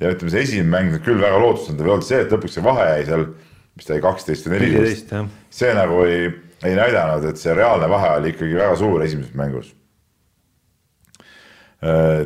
ja 0.01 0.11
ütleme, 0.11 0.31
see 0.33 0.43
esimene 0.43 0.71
mäng 0.71 0.95
küll 1.05 1.21
väga 1.21 1.37
lootustandev 1.39 1.87
ei 1.87 1.93
olnud 1.93 2.07
see, 2.07 2.17
et 2.25 2.33
lõpuks 2.33 2.57
see 2.57 2.63
vahe 2.65 2.87
jäi 2.89 3.05
seal 3.07 3.29
mis 3.75 3.87
ta 3.87 3.95
oli, 3.95 4.03
kaksteist 4.03 4.47
või 4.47 4.59
neliteist, 4.59 5.15
see 5.53 5.71
nagu 5.75 6.03
ei, 6.07 6.29
ei 6.63 6.77
näidanud, 6.77 7.25
et 7.29 7.41
see 7.41 7.55
reaalne 7.55 7.89
vahe 7.91 8.13
oli 8.19 8.31
ikkagi 8.33 8.55
väga 8.55 8.77
suur 8.79 9.03
esimeses 9.03 9.35
mängus. 9.35 9.73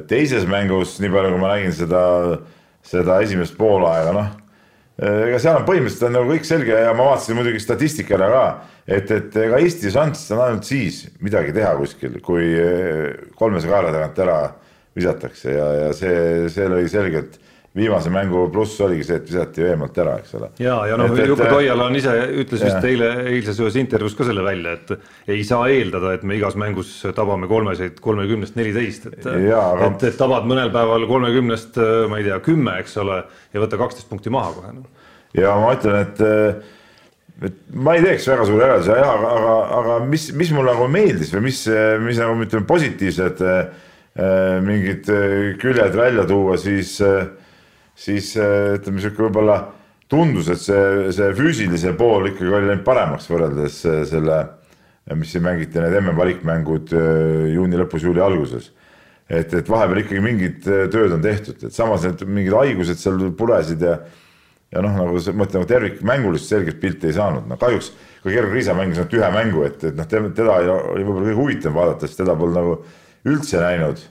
teises 0.08 0.46
mängus, 0.48 1.00
nii 1.02 1.12
palju 1.12 1.34
kui 1.34 1.42
ma 1.42 1.56
nägin 1.56 1.74
seda, 1.76 2.04
seda 2.86 3.18
esimest 3.26 3.58
poolaega, 3.58 4.14
noh 4.16 4.30
ega 5.00 5.38
seal 5.40 5.62
on 5.62 5.66
põhimõtteliselt 5.68 6.10
on 6.10 6.16
nagu 6.18 6.34
kõik 6.34 6.48
selge 6.48 6.76
ja 6.76 6.92
ma 6.96 7.06
vaatasin 7.08 7.38
muidugi 7.38 7.62
statistikale 7.64 8.28
ka, 8.34 8.46
et, 8.84 9.12
et 9.16 9.38
ega 9.46 9.60
Eesti 9.64 9.92
šanss 9.94 10.34
on 10.36 10.42
ainult 10.44 10.68
siis 10.68 11.06
midagi 11.24 11.54
teha 11.56 11.72
kuskil, 11.80 12.18
kui 12.24 12.50
kolmese 13.40 13.72
kaela 13.72 13.94
tagant 13.96 14.20
ära 14.26 14.40
visatakse 14.98 15.56
ja, 15.56 15.68
ja 15.86 15.94
see, 15.96 16.50
see 16.52 16.68
lõi 16.72 16.90
selgelt 16.92 17.40
viimase 17.76 18.10
mängu 18.10 18.48
pluss 18.50 18.80
oligi 18.82 19.04
see, 19.06 19.18
et 19.20 19.28
visati 19.30 19.66
eemalt 19.70 19.98
ära, 20.02 20.16
eks 20.24 20.34
ole. 20.40 20.50
ja, 20.62 20.76
ja 20.90 20.96
noh, 20.98 21.12
Juku 21.14 21.46
Toiala 21.46 21.86
on 21.86 21.98
ise, 22.00 22.14
ütles 22.42 22.64
vist 22.66 22.88
eile, 22.90 23.10
eilses 23.30 23.60
ühes 23.62 23.78
intervjuus 23.78 24.16
ka 24.18 24.26
selle 24.26 24.44
välja, 24.46 24.74
et 24.80 25.34
ei 25.36 25.44
saa 25.46 25.68
eeldada, 25.70 26.16
et 26.18 26.24
me 26.26 26.40
igas 26.40 26.58
mängus 26.60 26.96
tabame 27.16 27.50
kolmeseid 27.52 28.00
kolmekümnest 28.02 28.58
neliteist, 28.58 29.06
et 29.12 29.28
aga... 29.30 29.92
et, 29.92 30.08
et 30.10 30.18
tabad 30.18 30.50
mõnel 30.50 30.74
päeval 30.74 31.06
kolmekümnest, 31.10 31.78
ma 32.10 32.22
ei 32.22 32.26
tea, 32.26 32.40
kümme, 32.46 32.74
eks 32.82 32.98
ole, 33.04 33.22
ja 33.54 33.62
võta 33.62 33.78
kaksteist 33.82 34.10
punkti 34.10 34.34
maha 34.34 34.56
kohe 34.58 34.76
no.. 34.80 34.86
ja 35.38 35.54
ma 35.62 35.74
ütlen, 35.78 36.08
et 36.08 36.76
et 37.40 37.60
ma 37.72 37.94
ei 37.96 38.02
teeks 38.04 38.26
väga 38.28 38.48
suuri 38.50 38.66
järeldusi, 38.66 38.96
aga, 38.98 39.30
aga, 39.30 39.52
aga 39.78 40.00
mis, 40.10 40.26
mis 40.36 40.50
mulle 40.52 40.74
nagu 40.74 40.90
meeldis 40.92 41.30
või 41.32 41.46
mis, 41.46 41.62
mis 42.04 42.18
nagu 42.20 42.34
ütleme, 42.44 42.66
positiivsed 42.68 43.44
äh, 43.46 43.62
mingid 44.66 45.08
küljed 45.62 45.96
välja 45.96 46.26
tuua, 46.28 46.58
siis 46.60 46.98
äh, 47.06 47.30
siis 48.00 48.32
äh, 48.40 48.76
ütleme 48.78 49.04
sihuke 49.04 49.26
võib-olla 49.28 49.60
tundus, 50.10 50.50
et 50.52 50.62
see, 50.64 51.10
see 51.16 51.34
füüsilise 51.38 51.94
pool 52.00 52.32
ikkagi 52.32 52.50
oli 52.50 52.72
läinud 52.72 52.86
paremaks 52.88 53.30
võrreldes 53.30 53.82
äh, 53.90 54.02
selle, 54.10 54.40
mis 55.18 55.34
siin 55.34 55.46
mängiti 55.46 55.82
need 55.82 55.98
MM-valikmängud 56.04 56.94
juuni 57.50 57.80
lõpus, 57.80 58.04
juuli 58.06 58.22
alguses. 58.22 58.70
et, 59.30 59.54
et 59.54 59.70
vahepeal 59.70 60.04
ikkagi 60.04 60.22
mingid 60.22 60.60
tööd 60.66 61.16
on 61.16 61.22
tehtud, 61.22 61.64
et 61.66 61.74
samas 61.74 62.06
need 62.06 62.22
mingid 62.30 62.54
haigused 62.54 63.02
seal 63.02 63.32
puresid 63.38 63.82
ja 63.86 64.00
ja 64.70 64.84
noh, 64.86 64.94
nagu 64.94 65.16
ma 65.18 65.48
ütlen, 65.48 65.64
nagu 65.64 65.66
tervikmängulist 65.70 66.52
selget 66.52 66.78
pilti 66.82 67.10
ei 67.10 67.16
saanud, 67.18 67.48
no 67.50 67.58
kahjuks 67.58 67.90
kui 68.22 68.36
Gerg 68.36 68.54
Riisa 68.54 68.76
mängis 68.78 69.00
ainult 69.00 69.16
ühe 69.18 69.32
mängu, 69.34 69.64
et, 69.66 69.82
et 69.90 69.98
noh, 69.98 70.06
teda 70.06 70.60
oli 70.92 71.06
võib-olla 71.08 71.26
kõige 71.26 71.40
huvitavam 71.40 71.80
vaadata, 71.80 72.10
sest 72.10 72.22
teda 72.22 72.36
polnud 72.38 72.60
nagu 72.60 72.76
üldse 73.30 73.62
näinud. 73.64 74.04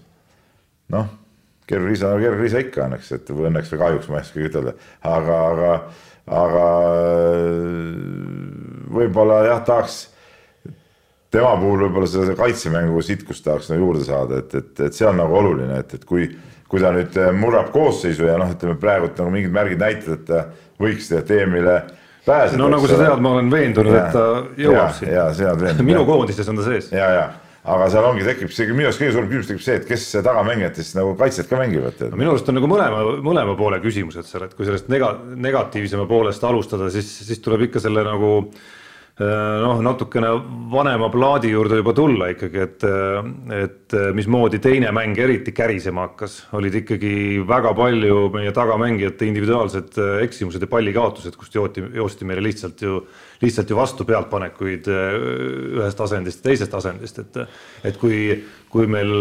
noh 0.95 1.13
keeruliisa, 1.69 2.13
no 2.13 2.21
keeruliisa 2.23 2.63
ikka 2.65 2.87
õnneks, 2.87 3.11
et 3.17 3.33
või 3.33 3.49
õnneks 3.51 3.73
või 3.75 3.83
kahjuks 3.85 4.11
ma 4.11 4.19
ei 4.19 4.27
oskagi 4.27 4.49
ütelda, 4.49 4.75
aga, 5.07 5.41
aga, 5.53 5.73
aga 6.43 6.69
võib-olla 8.99 9.43
jah, 9.49 9.65
tahaks 9.67 9.99
tema 11.35 11.55
puhul 11.61 11.87
võib-olla 11.87 12.09
seda 12.11 12.37
kaitsemängu 12.39 13.03
sitkust 13.05 13.45
tahaks 13.45 13.73
nagu 13.73 13.85
juurde 13.85 14.05
saada, 14.07 14.43
et, 14.43 14.55
et, 14.55 14.73
et 14.89 14.97
see 14.97 15.09
on 15.09 15.19
nagu 15.21 15.37
oluline, 15.43 15.83
et, 15.83 15.99
et 15.99 16.07
kui, 16.09 16.31
kui 16.69 16.83
ta 16.83 16.93
nüüd 16.97 17.19
murrab 17.37 17.73
koosseisu 17.75 18.29
ja 18.29 18.39
noh, 18.41 18.53
ütleme 18.55 18.79
praegult 18.81 19.21
nagu 19.21 19.35
mingid 19.35 19.53
märgid 19.55 19.83
näitavad, 19.83 20.23
et 20.23 20.29
ta 20.29 20.45
võiks 20.81 21.13
EM-ile 21.13 21.83
pääseda. 22.25 22.61
no 22.63 22.71
nagu 22.73 22.89
sa 22.89 22.97
tead, 23.01 23.21
ma 23.25 23.35
olen 23.37 23.53
veendunud, 23.53 23.99
et 23.99 24.17
ta 24.17 24.25
jõuab 24.57 24.97
sinna. 24.97 25.77
minu 25.91 26.07
koondistes 26.09 26.49
on 26.49 26.61
ta 26.61 26.67
sees. 26.71 26.89
ja, 26.97 27.13
ja 27.19 27.29
aga 27.65 27.91
seal 27.93 28.07
ongi, 28.09 28.25
tekib 28.27 28.53
see 28.55 28.71
minu 28.71 28.89
arust 28.89 29.03
kõige 29.03 29.15
suurem 29.17 29.31
küsimus 29.33 29.51
tekib 29.51 29.65
see, 29.65 29.77
et 29.81 29.87
kes 29.89 30.09
tagamängijatest 30.25 30.99
nagu 30.99 31.15
kaitset 31.19 31.51
ka 31.51 31.61
mängivad. 31.61 32.01
Minu 32.15 32.33
arust 32.33 32.49
on 32.49 32.59
nagu 32.61 32.71
mõlema, 32.71 33.05
mõlema 33.25 33.57
poole 33.59 33.81
küsimused 33.85 34.29
seal, 34.29 34.47
et 34.47 34.57
kui 34.57 34.69
sellest 34.69 34.91
nega-, 34.93 35.17
negatiivsema 35.37 36.07
poolest 36.09 36.45
alustada, 36.49 36.91
siis, 36.95 37.11
siis 37.29 37.43
tuleb 37.45 37.69
ikka 37.69 37.83
selle 37.85 38.07
nagu 38.07 38.33
Äh, 39.19 39.27
noh, 39.59 39.81
natukene 39.83 40.29
vanema 40.71 41.09
plaadi 41.11 41.49
juurde 41.51 41.81
juba 41.81 41.91
tulla 41.91 42.29
ikkagi, 42.31 42.61
et, 42.63 42.85
et 43.57 43.95
mismoodi 44.15 44.61
teine 44.63 44.93
mäng 44.95 45.19
eriti 45.19 45.51
kärisema 45.51 46.05
hakkas, 46.07 46.37
olid 46.55 46.77
ikkagi 46.85 47.41
väga 47.49 47.73
palju 47.75 48.29
meie 48.37 48.53
tagamängijate 48.55 49.27
individuaalsed 49.27 49.99
äh, 49.99 50.21
eksimused 50.23 50.63
ja 50.63 50.71
pallikaotused, 50.71 51.35
kust 51.35 51.59
jooti, 51.59 51.83
joosti 51.99 52.31
meile 52.31 52.47
lihtsalt 52.47 52.85
ju, 52.87 53.01
lihtsalt 53.43 53.71
ju 53.71 53.79
vastu 53.79 54.07
pealtpanekuid 54.09 54.91
äh, 54.93 55.21
ühest 55.79 56.01
asendist 56.01 56.43
teisest 56.45 56.75
asendist, 56.75 57.23
et, 57.25 57.39
et 57.85 58.01
kui, 58.01 58.43
kui 58.73 58.91
meil 58.91 59.15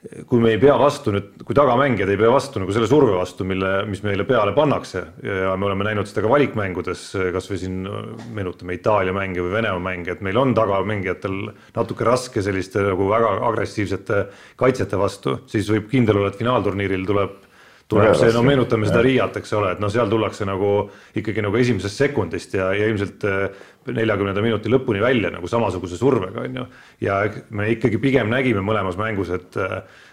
kui 0.00 0.40
me 0.40 0.54
ei 0.54 0.58
pea 0.60 0.74
vastu 0.80 1.12
nüüd, 1.12 1.42
kui 1.44 1.56
tagamängijad 1.56 2.08
ei 2.08 2.18
pea 2.20 2.30
vastu 2.32 2.62
nagu 2.62 2.72
selle 2.72 2.88
surve 2.88 3.12
vastu, 3.18 3.44
mille, 3.48 3.82
mis 3.88 4.00
meile 4.04 4.24
peale 4.28 4.54
pannakse 4.56 5.02
ja 5.20 5.52
me 5.60 5.68
oleme 5.68 5.84
näinud 5.90 6.08
seda 6.08 6.24
ka 6.24 6.30
valikmängudes, 6.32 7.02
kasvõi 7.34 7.60
siin 7.60 7.82
meenutame 8.32 8.78
Itaalia 8.78 9.12
mänge 9.16 9.44
või 9.44 9.52
Venemaa 9.58 9.82
mänge, 9.90 10.14
et 10.14 10.24
meil 10.24 10.40
on 10.40 10.54
tagamängijatel 10.56 11.36
natuke 11.76 12.08
raske 12.08 12.44
selliste 12.44 12.86
nagu 12.86 13.10
väga 13.10 13.34
agressiivsete 13.50 14.22
kaitsjate 14.60 15.00
vastu, 15.00 15.36
siis 15.52 15.68
võib 15.68 15.90
kindel 15.92 16.22
olla, 16.22 16.32
et 16.32 16.40
finaalturniiril 16.40 17.04
tuleb 17.08 17.36
tuleb 17.90 18.14
see, 18.18 18.30
no 18.34 18.42
meenutame 18.46 18.88
seda 18.88 19.02
Riiat, 19.04 19.36
eks 19.40 19.52
ole, 19.58 19.74
et 19.74 19.82
noh, 19.82 19.90
seal 19.92 20.10
tullakse 20.10 20.46
nagu 20.48 20.70
ikkagi 21.18 21.42
nagu 21.44 21.58
esimesest 21.58 22.04
sekundist 22.04 22.54
ja, 22.54 22.70
ja 22.76 22.88
ilmselt 22.90 23.26
neljakümnenda 23.90 24.42
minuti 24.44 24.70
lõpuni 24.72 25.00
välja 25.02 25.30
nagu 25.32 25.48
samasuguse 25.50 25.98
survega, 25.98 26.44
on 26.44 26.60
ju. 26.60 26.66
ja 27.06 27.20
me 27.56 27.70
ikkagi 27.74 28.00
pigem 28.02 28.30
nägime 28.32 28.62
mõlemas 28.64 28.98
mängus, 29.00 29.32
et, 29.34 29.56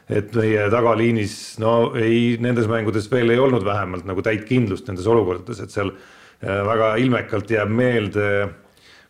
et 0.09 0.35
meie 0.37 0.67
tagaliinis 0.73 1.35
no 1.63 1.73
ei, 1.99 2.37
nendes 2.41 2.69
mängudes 2.71 3.09
veel 3.11 3.33
ei 3.33 3.41
olnud 3.41 3.65
vähemalt 3.67 4.07
nagu 4.07 4.23
täit 4.25 4.47
kindlust 4.49 4.87
nendes 4.89 5.09
olukordades, 5.09 5.61
et 5.63 5.73
seal 5.73 5.91
äh, 5.93 6.63
väga 6.67 6.95
ilmekalt 7.03 7.51
jääb 7.51 7.73
meelde 7.73 8.31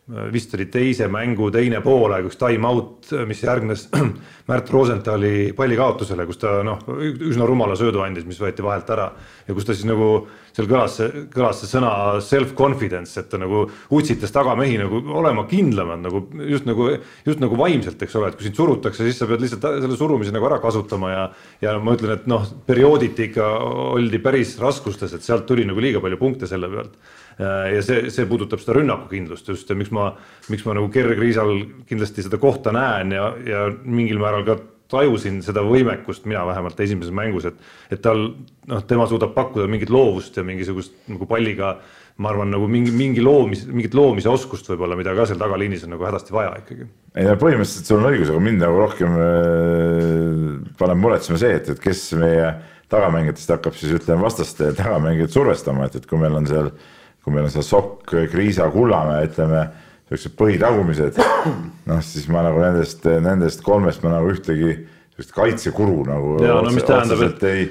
vist 0.08 0.54
oli 0.56 0.70
teise 0.72 1.10
mängu 1.12 1.50
teine 1.52 1.82
poolaeg, 1.84 2.30
üks 2.30 2.40
time-out, 2.40 3.10
mis 3.28 3.42
järgnes 3.44 3.88
Märt 4.50 4.70
Rosenthali 4.72 5.52
pallikaotusele, 5.56 6.24
kus 6.30 6.40
ta 6.40 6.62
noh, 6.64 6.80
üsna 7.04 7.48
rumala 7.50 7.76
söödu 7.76 8.00
andis, 8.06 8.24
mis 8.28 8.40
võeti 8.40 8.64
vahelt 8.64 8.88
ära. 8.96 9.10
Ja 9.48 9.56
kus 9.56 9.68
ta 9.68 9.76
siis 9.76 9.88
nagu 9.90 10.22
seal 10.56 10.70
kõlas 10.72 10.96
kõlas 11.34 11.60
see 11.60 11.70
sõna 11.70 11.92
self-confidence, 12.24 13.20
et 13.20 13.28
ta 13.30 13.38
nagu 13.42 13.66
utsitas 13.94 14.32
tagamehi 14.34 14.80
nagu 14.80 15.04
olema 15.20 15.44
kindlamad 15.50 16.02
nagu 16.06 16.24
just 16.48 16.66
nagu, 16.70 16.88
just 17.28 17.44
nagu 17.44 17.60
vaimselt, 17.60 18.02
eks 18.02 18.16
ole, 18.18 18.32
et 18.32 18.40
kui 18.40 18.48
sind 18.48 18.58
surutakse, 18.58 19.04
siis 19.04 19.20
sa 19.20 19.28
pead 19.30 19.44
lihtsalt 19.44 19.68
selle 19.84 20.00
surumise 20.00 20.34
nagu 20.34 20.48
ära 20.48 20.62
kasutama 20.64 21.12
ja 21.12 21.28
ja 21.62 21.76
ma 21.84 21.94
ütlen, 22.00 22.16
et 22.16 22.26
noh, 22.32 22.48
periooditi 22.66 23.28
ikka 23.28 23.52
oldi 23.92 24.24
päris 24.24 24.56
raskustes, 24.64 25.14
et 25.14 25.26
sealt 25.28 25.46
tuli 25.50 25.68
nagu 25.68 25.84
liiga 25.84 26.02
palju 26.02 26.24
punkte 26.24 26.50
selle 26.50 26.72
pealt 26.72 26.96
ja 27.38 27.82
see, 27.86 28.08
see 28.14 28.26
puudutab 28.30 28.62
seda 28.64 28.80
rünnakukindlust 28.80 29.52
just 29.52 29.70
miks 29.78 29.92
ma, 29.94 30.10
miks 30.50 30.66
ma 30.66 30.78
nagu 30.78 30.90
Gerg 30.94 31.20
Riisal 31.22 31.54
kindlasti 31.90 32.26
seda 32.26 32.40
kohta 32.42 32.74
näen 32.76 33.14
ja, 33.14 33.30
ja 33.46 33.68
mingil 33.86 34.22
määral 34.22 34.46
ka 34.48 34.58
tajusin 34.92 35.42
seda 35.44 35.64
võimekust, 35.68 36.26
mina 36.30 36.46
vähemalt 36.48 36.80
esimeses 36.84 37.14
mängus, 37.16 37.48
et, 37.50 37.58
et 37.92 38.02
tal 38.04 38.30
noh, 38.72 38.84
tema 38.88 39.08
suudab 39.10 39.34
pakkuda 39.36 39.68
mingit 39.72 39.92
loovust 39.94 40.38
ja 40.40 40.46
mingisugust 40.48 40.96
nagu 41.12 41.28
palliga, 41.30 41.76
ma 42.24 42.32
arvan, 42.32 42.50
nagu 42.56 42.70
mingi, 42.72 42.94
mingi 42.96 43.24
loomis, 43.24 43.66
mingit 43.70 43.98
loomise 43.98 44.32
oskust 44.32 44.70
võib-olla, 44.72 44.98
mida 44.98 45.14
ka 45.18 45.28
seal 45.30 45.42
tagaliinis 45.42 45.84
on 45.86 45.94
nagu 45.94 46.08
hädasti 46.08 46.34
vaja 46.34 46.56
ikkagi. 46.64 46.88
ei 47.14 47.28
no 47.28 47.36
põhimõtteliselt 47.42 47.92
sul 47.92 48.00
on 48.00 48.10
õigus, 48.14 48.32
aga 48.32 48.44
mind 48.48 48.64
nagu 48.64 48.80
rohkem 48.80 49.20
äh, 49.22 50.52
paneb 50.80 51.04
muretsema 51.04 51.42
see, 51.42 51.60
et, 51.60 51.72
et 51.76 51.84
kes 51.84 52.08
meie 52.18 52.54
tagamängijatest 52.88 53.58
hakkab 53.58 53.76
siis 53.76 53.98
ütleme 54.00 54.24
vastaste 54.24 54.72
tagamängijaid 54.78 55.36
survestama, 55.36 55.90
et, 55.90 56.00
et 56.00 56.08
kui 56.08 56.22
meil 56.22 56.40
on 56.40 56.48
seal 56.48 56.72
äh, 56.72 56.94
kui 57.28 57.36
meil 57.36 57.50
on 57.50 57.52
seal 57.52 57.66
Sokk, 57.68 58.14
Kriisa, 58.32 58.70
Kullamäe, 58.72 59.28
ütleme 59.28 59.66
siuksed 60.08 60.38
põhitagumised, 60.40 61.18
noh 61.90 62.04
siis 62.08 62.30
ma 62.32 62.46
nagu 62.46 62.62
nendest, 62.64 63.04
nendest 63.04 63.64
kolmest 63.66 64.06
ma 64.06 64.14
nagu 64.14 64.30
ühtegi 64.32 64.78
sihukest 64.78 65.34
kaitsekuru 65.36 66.06
nagu 66.08 66.38
ja, 66.40 66.62
no, 66.64 66.72
otseselt 66.72 67.42
et... 67.44 67.50
ei, 67.50 67.66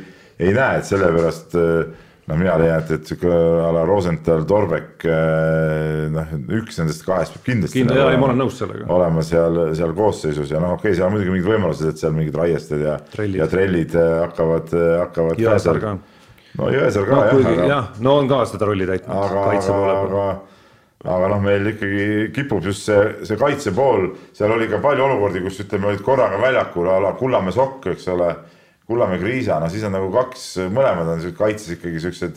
ei 0.45 0.53
näe, 0.53 0.83
et 0.83 0.89
sellepärast 0.91 1.57
noh, 1.57 2.37
mina 2.37 2.59
leian, 2.61 2.83
et, 2.85 2.91
et 2.99 3.09
sihuke 3.09 3.31
a 3.33 3.71
la 3.73 3.85
Rosenthal, 3.89 4.45
Torbek, 4.51 5.07
noh, 6.13 6.35
üks 6.59 6.77
nendest 6.83 7.07
kahest 7.07 7.39
peab 7.39 7.49
kindlasti 7.49 7.81
Kindla, 7.81 7.97
nagu, 8.11 8.21
ma 8.21 8.29
olen 8.29 8.43
nõus 8.43 8.59
sellega. 8.61 8.91
olema 8.93 9.25
seal, 9.25 9.63
seal 9.79 9.95
koosseisus 9.97 10.53
ja 10.53 10.61
noh, 10.61 10.75
okei 10.77 10.91
okay,, 10.91 10.99
seal 10.99 11.09
on 11.09 11.17
muidugi 11.17 11.33
mingid 11.33 11.49
võimalused, 11.55 11.95
et 11.95 12.05
seal 12.05 12.13
mingid 12.19 12.37
raiested 12.37 12.85
ja, 12.85 12.99
ja 13.39 13.49
trellid 13.49 13.97
hakkavad, 13.97 14.77
hakkavad. 15.07 15.41
Jõesaar 15.41 15.81
ka 15.81 15.95
no 16.57 16.73
Jõesaar 16.73 17.09
ka 17.09 17.17
no, 17.17 17.25
jah, 17.27 17.49
aga. 17.53 17.71
jah, 17.71 17.89
no 18.05 18.19
on 18.21 18.31
ka 18.31 18.43
seda 18.51 18.69
rolli 18.69 18.89
täitnud. 18.89 19.13
aga, 19.13 19.45
aga, 19.53 19.97
aga, 20.01 20.27
aga 21.17 21.31
noh, 21.33 21.45
meil 21.45 21.71
ikkagi 21.73 22.09
kipub 22.35 22.65
just 22.67 22.89
see, 22.89 23.01
see 23.29 23.39
kaitse 23.41 23.73
pool, 23.77 24.11
seal 24.37 24.55
oli 24.57 24.69
ka 24.71 24.81
palju 24.85 25.07
olukordi, 25.07 25.45
kus 25.45 25.61
ütleme, 25.65 25.93
olid 25.93 26.05
korraga 26.07 26.41
väljakul 26.43 26.91
a 26.91 26.99
la 27.05 27.15
Kullamäe 27.19 27.55
Sokk, 27.57 27.91
eks 27.95 28.09
ole. 28.15 28.35
Kullamäe 28.87 29.19
Kriisa, 29.19 29.57
no 29.59 29.67
siis 29.67 29.83
on 29.83 29.97
nagu 29.97 30.13
kaks, 30.15 30.43
mõlemad 30.71 31.09
on 31.11 31.23
kaitses 31.35 31.73
ikkagi 31.75 31.99
siuksed 32.05 32.37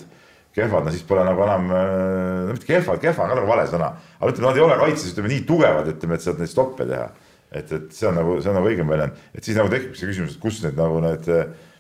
kehvad, 0.58 0.88
no 0.88 0.94
siis 0.94 1.04
pole 1.06 1.22
nagu 1.22 1.44
enam, 1.46 1.68
no 1.70 2.56
mitte 2.56 2.66
kehvad, 2.66 2.98
kehva 3.04 3.28
on 3.28 3.30
ka 3.30 3.38
nagu 3.38 3.50
vale 3.52 3.68
sõna, 3.70 3.92
aga 4.18 4.32
ütleme, 4.34 4.48
nad 4.48 4.58
ei 4.58 4.64
ole 4.66 4.78
kaitses, 4.80 5.12
ütleme 5.14 5.30
nii 5.30 5.44
tugevad, 5.46 5.92
ütleme, 5.94 6.18
et 6.18 6.26
saad 6.26 6.42
neid 6.42 6.50
stoppe 6.50 6.88
teha. 6.90 7.06
et, 7.50 7.72
et 7.74 7.94
see 7.94 8.06
on 8.10 8.18
nagu, 8.18 8.36
see 8.42 8.50
on 8.50 8.58
nagu 8.60 8.70
õigem 8.70 8.90
väljend, 8.90 9.22
et 9.34 9.46
siis 9.46 9.58
nagu 9.58 9.70
tekib 9.70 9.94
see 9.98 10.10
küsimus, 10.10 10.34
et 10.36 10.42
kust 10.42 10.66
need 10.66 10.78
nagu 10.78 10.98
need 11.06 11.30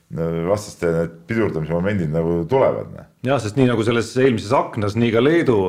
vastaste 0.10 0.89
need 0.89 1.19
pidurdamise 1.30 1.76
momendid 1.76 2.10
nagu 2.13 2.41
tulevad. 2.50 2.95
jah, 3.26 3.39
sest 3.41 3.60
nii 3.60 3.69
nagu 3.69 3.86
selles 3.86 4.10
eelmises 4.17 4.54
aknas, 4.56 4.98
nii 4.98 5.13
ka 5.13 5.22
Leedu, 5.22 5.60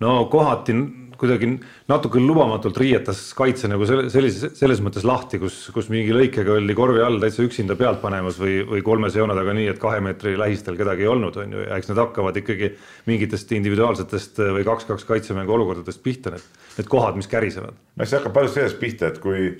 no 0.00 0.16
kohati, 0.32 0.76
kuidagi 1.20 1.50
natuke 1.90 2.20
lubamatult 2.22 2.78
riietas 2.80 3.18
kaitse 3.36 3.68
nagu 3.68 3.84
selle, 3.88 4.06
sellise, 4.12 4.52
selles 4.56 4.80
mõttes 4.80 5.04
lahti, 5.04 5.40
kus, 5.42 5.58
kus 5.74 5.90
mingi 5.92 6.14
lõikega 6.16 6.54
oldi 6.56 6.76
korvi 6.78 7.02
all 7.04 7.20
täitsa 7.20 7.44
üksinda 7.44 7.76
pealt 7.76 8.00
panemas 8.00 8.38
või, 8.40 8.60
või 8.68 8.80
kolmese 8.86 9.20
joone 9.20 9.36
taga 9.36 9.52
nii, 9.56 9.68
et 9.74 9.82
kahe 9.82 10.00
meetri 10.04 10.32
lähistel 10.40 10.78
kedagi 10.80 11.04
ei 11.04 11.10
olnud, 11.12 11.36
on 11.42 11.56
ju, 11.56 11.66
ja 11.66 11.76
eks 11.76 11.90
need 11.90 12.00
hakkavad 12.00 12.40
ikkagi 12.40 12.72
mingitest 13.10 13.52
individuaalsetest 13.58 14.40
või 14.56 14.64
kaks-kaks 14.68 15.04
kaitsemängu 15.08 15.58
olukordadest 15.58 16.00
pihta, 16.04 16.32
need, 16.36 16.46
need 16.78 16.88
kohad, 16.88 17.20
mis 17.20 17.28
kärisevad. 17.30 17.76
no 17.76 18.06
eks 18.06 18.14
see 18.14 18.22
hakkab 18.22 18.38
palju 18.38 18.54
sellest 18.56 18.80
pihta, 18.80 19.12
et 19.12 19.20
kui, 19.20 19.50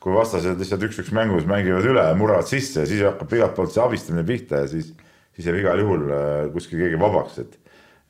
kui 0.00 0.16
vastased 0.16 0.60
lihtsalt 0.60 0.84
üks-üks 0.88 1.12
mängus 1.16 1.46
mängivad 1.48 1.86
üle 1.88 2.04
murravad 2.16 2.48
sisse 2.48 2.84
ja 2.84 2.88
siis 2.88 3.02
hakkab 3.04 3.34
igalt 3.36 3.56
poolt 3.56 3.74
see 3.74 3.82
abistamine 3.84 4.24
pihta 4.28 4.62
ja 4.62 4.70
siis, 4.70 4.94
siis 5.36 5.48
jääb 5.50 5.60
igal 5.60 5.82
juhul 5.82 6.06
äh, 6.08 6.46
kuskil 6.54 6.80
keegi 6.80 7.00
vabaks, 7.00 7.42
et 7.44 7.58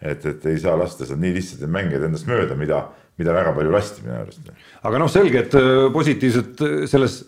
et, 0.00 0.22
et 0.24 0.46
ei 0.48 0.56
saa 0.56 0.78
lasta 0.80 1.04
seal 1.04 1.18
nii 1.20 1.34
lihtsalt 1.34 1.60
neid 1.60 1.72
mängijaid 1.74 2.06
endast 2.06 2.24
mööda, 2.24 2.54
mida, 2.56 2.78
mida 3.20 3.34
väga 3.36 3.50
palju 3.52 3.74
lasti 3.74 4.06
minu 4.06 4.14
arust. 4.22 4.46
aga 4.88 5.02
noh, 5.02 5.10
selge, 5.12 5.42
et 5.44 5.56
äh, 5.58 5.82
positiivset 5.92 6.64
äh, 6.64 6.78
selles, 6.88 7.18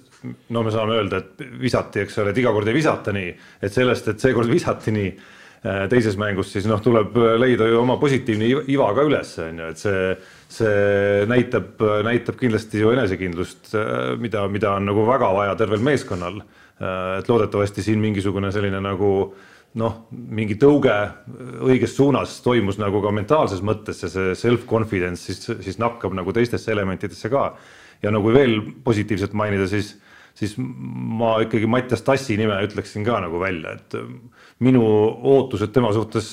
no 0.54 0.62
me 0.64 0.72
saame 0.72 0.96
öelda, 0.96 1.20
et 1.20 1.42
visati, 1.60 2.06
eks 2.06 2.22
ole, 2.22 2.32
et 2.32 2.40
iga 2.40 2.54
kord 2.54 2.70
ei 2.70 2.78
visata 2.78 3.12
nii, 3.12 3.34
et 3.60 3.74
sellest, 3.74 4.08
et 4.14 4.24
seekord 4.24 4.50
visati 4.52 4.94
nii 4.94 5.14
teises 5.62 6.16
mängus, 6.18 6.48
siis 6.50 6.64
noh, 6.66 6.80
tuleb 6.82 7.14
leida 7.38 7.68
ju 7.70 7.76
oma 7.78 7.94
positiivne 8.02 8.48
iva 8.72 8.88
ka 8.96 9.04
üles, 9.06 9.28
on 9.44 9.60
ju, 9.60 9.68
et 9.70 9.78
see, 9.78 10.00
see 10.52 11.22
näitab, 11.30 11.80
näitab 12.04 12.36
kindlasti 12.40 12.82
ju 12.82 12.92
enesekindlust, 12.94 13.72
mida, 14.20 14.46
mida 14.52 14.76
on 14.76 14.90
nagu 14.90 15.06
väga 15.08 15.30
vaja 15.34 15.54
tervel 15.60 15.80
meeskonnal. 15.84 16.42
et 16.82 17.28
loodetavasti 17.28 17.82
siin 17.82 18.00
mingisugune 18.02 18.50
selline 18.52 18.80
nagu 18.82 19.10
äh, 19.22 19.50
noh, 19.80 19.98
mingi 20.10 20.56
tõuge 20.60 20.94
õiges 21.64 21.94
suunas 21.96 22.34
toimus 22.44 22.78
nagu 22.80 23.00
ka 23.04 23.12
mentaalses 23.14 23.62
mõttes 23.64 24.02
ja 24.04 24.10
see 24.12 24.34
self-confidence 24.38 25.30
siis, 25.30 25.46
siis 25.64 25.80
nakkab 25.80 26.14
nagu 26.16 26.34
teistesse 26.36 26.72
elementidesse 26.74 27.30
ka. 27.32 27.52
ja 28.02 28.10
nagu 28.10 28.32
veel 28.34 28.58
positiivselt 28.84 29.32
mainida, 29.38 29.68
siis, 29.70 29.94
siis 30.34 30.56
ma 30.58 31.36
ikkagi 31.44 31.68
Mattias 31.70 32.02
Tassi 32.02 32.36
nime 32.36 32.58
ütleksin 32.66 33.06
ka 33.06 33.20
nagu 33.22 33.40
välja, 33.40 33.76
et 33.78 33.96
minu 34.60 34.82
ootused 34.84 35.72
tema 35.72 35.92
suhtes 35.94 36.32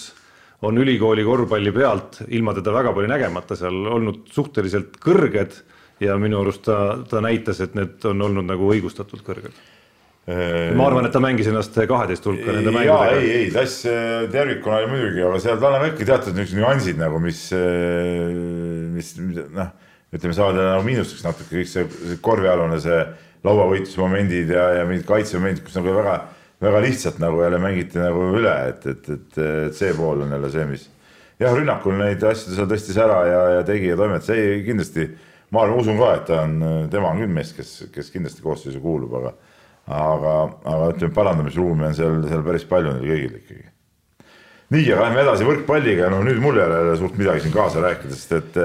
on 0.67 0.78
ülikooli 0.78 1.24
korvpalli 1.24 1.72
pealt 1.72 2.22
ilma 2.28 2.54
teda 2.58 2.74
väga 2.76 2.93
palju 2.95 3.12
nägemata 3.12 3.56
seal 3.60 3.78
olnud 3.95 4.26
suhteliselt 4.34 4.98
kõrged 5.04 5.60
ja 6.04 6.15
minu 6.19 6.41
arust 6.41 6.65
ta, 6.67 7.00
ta 7.10 7.22
näitas, 7.24 7.62
et 7.63 7.76
need 7.80 8.04
on 8.08 8.28
olnud 8.28 8.48
nagu 8.50 8.72
õigustatult 8.74 9.24
kõrged 9.28 9.56
ma 10.78 10.86
arvan, 10.86 11.08
et 11.08 11.13
ta 11.13 11.22
mängis 11.24 11.48
ennast 11.50 11.78
kaheteist 11.89 12.26
hulka 12.28 12.54
nende 12.54 12.74
mängudega. 12.74 13.17
ei, 13.17 13.30
ei, 13.38 13.45
tass 13.54 13.82
äh, 13.89 14.28
tervikuna 14.32 14.82
oli 14.82 14.89
muidugi, 14.91 15.24
aga 15.26 15.39
seal 15.41 15.62
tal 15.62 15.78
on 15.80 15.86
ikka 15.88 16.06
teatud 16.06 16.36
niisugused 16.38 16.60
nüansid 16.60 17.00
nagu, 17.02 17.22
mis, 17.24 17.39
äh, 17.56 18.28
mis 18.93 19.13
noh, 19.17 19.72
ütleme, 20.13 20.36
saavad 20.38 20.60
nagu 20.60 20.86
miinuseks 20.86 21.26
natuke 21.26 21.62
kõik 21.62 21.72
see 21.72 22.19
korvialune, 22.26 22.78
see 22.84 23.00
lauavõitlusmomendid 23.48 24.54
ja, 24.54 24.67
ja 24.80 24.86
mingid 24.89 25.08
kaitsemomendid, 25.10 25.63
kus 25.65 25.80
nagu 25.80 25.95
väga, 25.98 26.19
väga 26.62 26.82
lihtsalt 26.84 27.19
nagu 27.24 27.41
jälle 27.43 27.60
mängiti 27.62 28.00
nagu 28.02 28.30
üle, 28.36 28.56
et, 28.74 28.86
et, 28.86 29.10
et, 29.10 29.38
et 29.69 29.76
see 29.78 29.93
pool 29.98 30.26
on 30.26 30.36
jälle 30.36 30.52
see, 30.54 30.65
mis 30.69 30.89
jah, 31.39 31.56
rünnakul 31.56 31.95
neid 32.00 32.24
asju 32.24 32.56
seal 32.56 32.67
tõstis 32.69 33.00
ära 33.00 33.19
ja, 33.28 33.41
ja 33.58 33.65
tegi 33.67 33.91
ja 33.91 33.98
toimetas, 34.00 34.32
ei 34.36 34.63
kindlasti 34.67 35.08
ma 35.56 35.63
arvan, 35.63 35.80
usun 35.82 35.98
ka, 36.00 36.12
et 36.17 36.28
ta 36.28 36.43
on, 36.43 36.60
tema 36.91 37.13
on 37.13 37.24
küll 37.24 37.34
mees, 37.34 37.54
kes, 37.58 37.72
kes 37.93 38.12
kindlasti 38.13 38.43
koosseisu 38.45 38.82
kuulub, 38.84 39.15
aga 39.22 39.34
aga, 39.89 40.36
aga 40.69 40.91
ütleme, 40.93 41.13
parandamisruumi 41.15 41.88
on 41.88 41.98
seal, 41.98 42.22
seal 42.30 42.45
päris 42.45 42.65
palju 42.69 42.93
neil 42.93 43.10
kõigil 43.10 43.39
ikkagi. 43.39 43.65
nii, 44.76 44.86
aga 44.93 45.08
lähme 45.08 45.24
edasi 45.24 45.48
võrkpalliga, 45.48 46.12
no 46.13 46.22
nüüd 46.26 46.41
mul 46.43 46.60
ei 46.62 46.67
ole 46.67 46.98
suurt 47.00 47.17
midagi 47.17 47.45
siin 47.45 47.56
kaasa 47.56 47.82
rääkida, 47.82 48.13
sest 48.13 48.36
et 48.38 48.60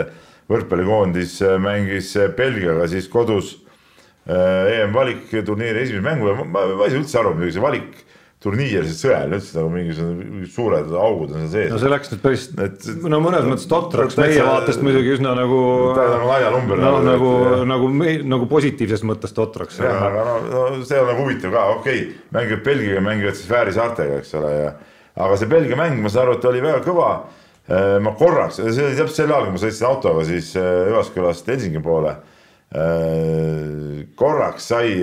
võrkpallikoondis 0.52 1.38
mängis 1.64 2.12
Belgiaga 2.36 2.88
siis 2.92 3.08
kodus 3.08 3.54
EM-valikturniiri 4.24 5.84
esimese 5.84 6.04
mängu 6.04 6.30
ja 6.30 6.36
ma, 6.40 6.64
ma 6.64 6.86
ei 6.86 6.94
saa 6.94 7.00
üldse 7.02 7.20
aru, 7.20 7.34
muidugi 7.36 7.56
see 7.58 7.64
valik 7.64 7.90
turniir, 8.44 8.84
see 8.88 8.96
sõel 9.08 9.34
üldse 9.36 9.56
nagu 9.56 9.70
mingisugused 9.72 10.52
suured 10.52 10.94
augud 11.00 11.32
on 11.32 11.44
seal 11.44 11.52
sees. 11.52 11.70
no 11.72 11.80
see 11.80 11.92
läks 11.92 12.12
nüüd 12.12 12.22
päris 12.24 12.46
no 13.08 13.20
mõnes 13.24 13.46
mõttes 13.48 13.68
totraks 13.70 14.18
meie 14.20 14.40
vaatest 14.44 14.84
muidugi 14.84 15.14
üsna 15.16 15.32
nagu. 15.38 15.60
nagu 15.96 16.28
naljanumber. 16.28 16.82
noh, 16.82 16.98
nagu, 17.04 17.30
nagu, 17.68 17.92
nagu, 17.92 18.16
nagu 18.34 18.48
positiivses 18.50 19.04
mõttes 19.08 19.32
totraks. 19.36 19.80
jah, 19.80 20.08
aga 20.08 20.26
no, 20.28 20.40
no 20.52 20.64
see 20.84 21.00
on 21.00 21.08
nagu 21.12 21.24
huvitav 21.24 21.56
ka, 21.56 21.68
okei 21.78 22.02
okay,, 22.02 22.26
mängivad 22.36 22.66
Belgiaga, 22.68 23.06
mängivad 23.08 23.38
siis 23.40 23.48
Fääri 23.48 23.76
saartega, 23.76 24.20
eks 24.20 24.36
ole, 24.40 24.52
ja 24.60 24.74
aga 25.14 25.38
see 25.38 25.50
Belgia 25.50 25.78
mäng, 25.78 26.00
ma 26.02 26.10
saan 26.12 26.28
aru, 26.28 26.38
et 26.38 26.46
oli 26.50 26.62
väga 26.64 26.82
kõva. 26.84 27.10
Äh, 27.64 27.96
ma 28.04 28.12
korraks, 28.18 28.58
see 28.60 28.84
oli 28.84 28.96
täpselt 28.98 29.16
sel 29.16 29.30
ajal, 29.32 29.46
kui 29.46 29.56
ma 29.56 29.62
sõitsin 29.62 29.88
autoga 29.88 30.24
siis 30.28 30.50
äh, 30.60 30.90
Üvaskülast 30.90 31.48
Helsingi 31.48 31.80
poole. 31.84 32.16
Äh, 32.74 34.04
korraks 34.18 34.68
sai 34.72 34.98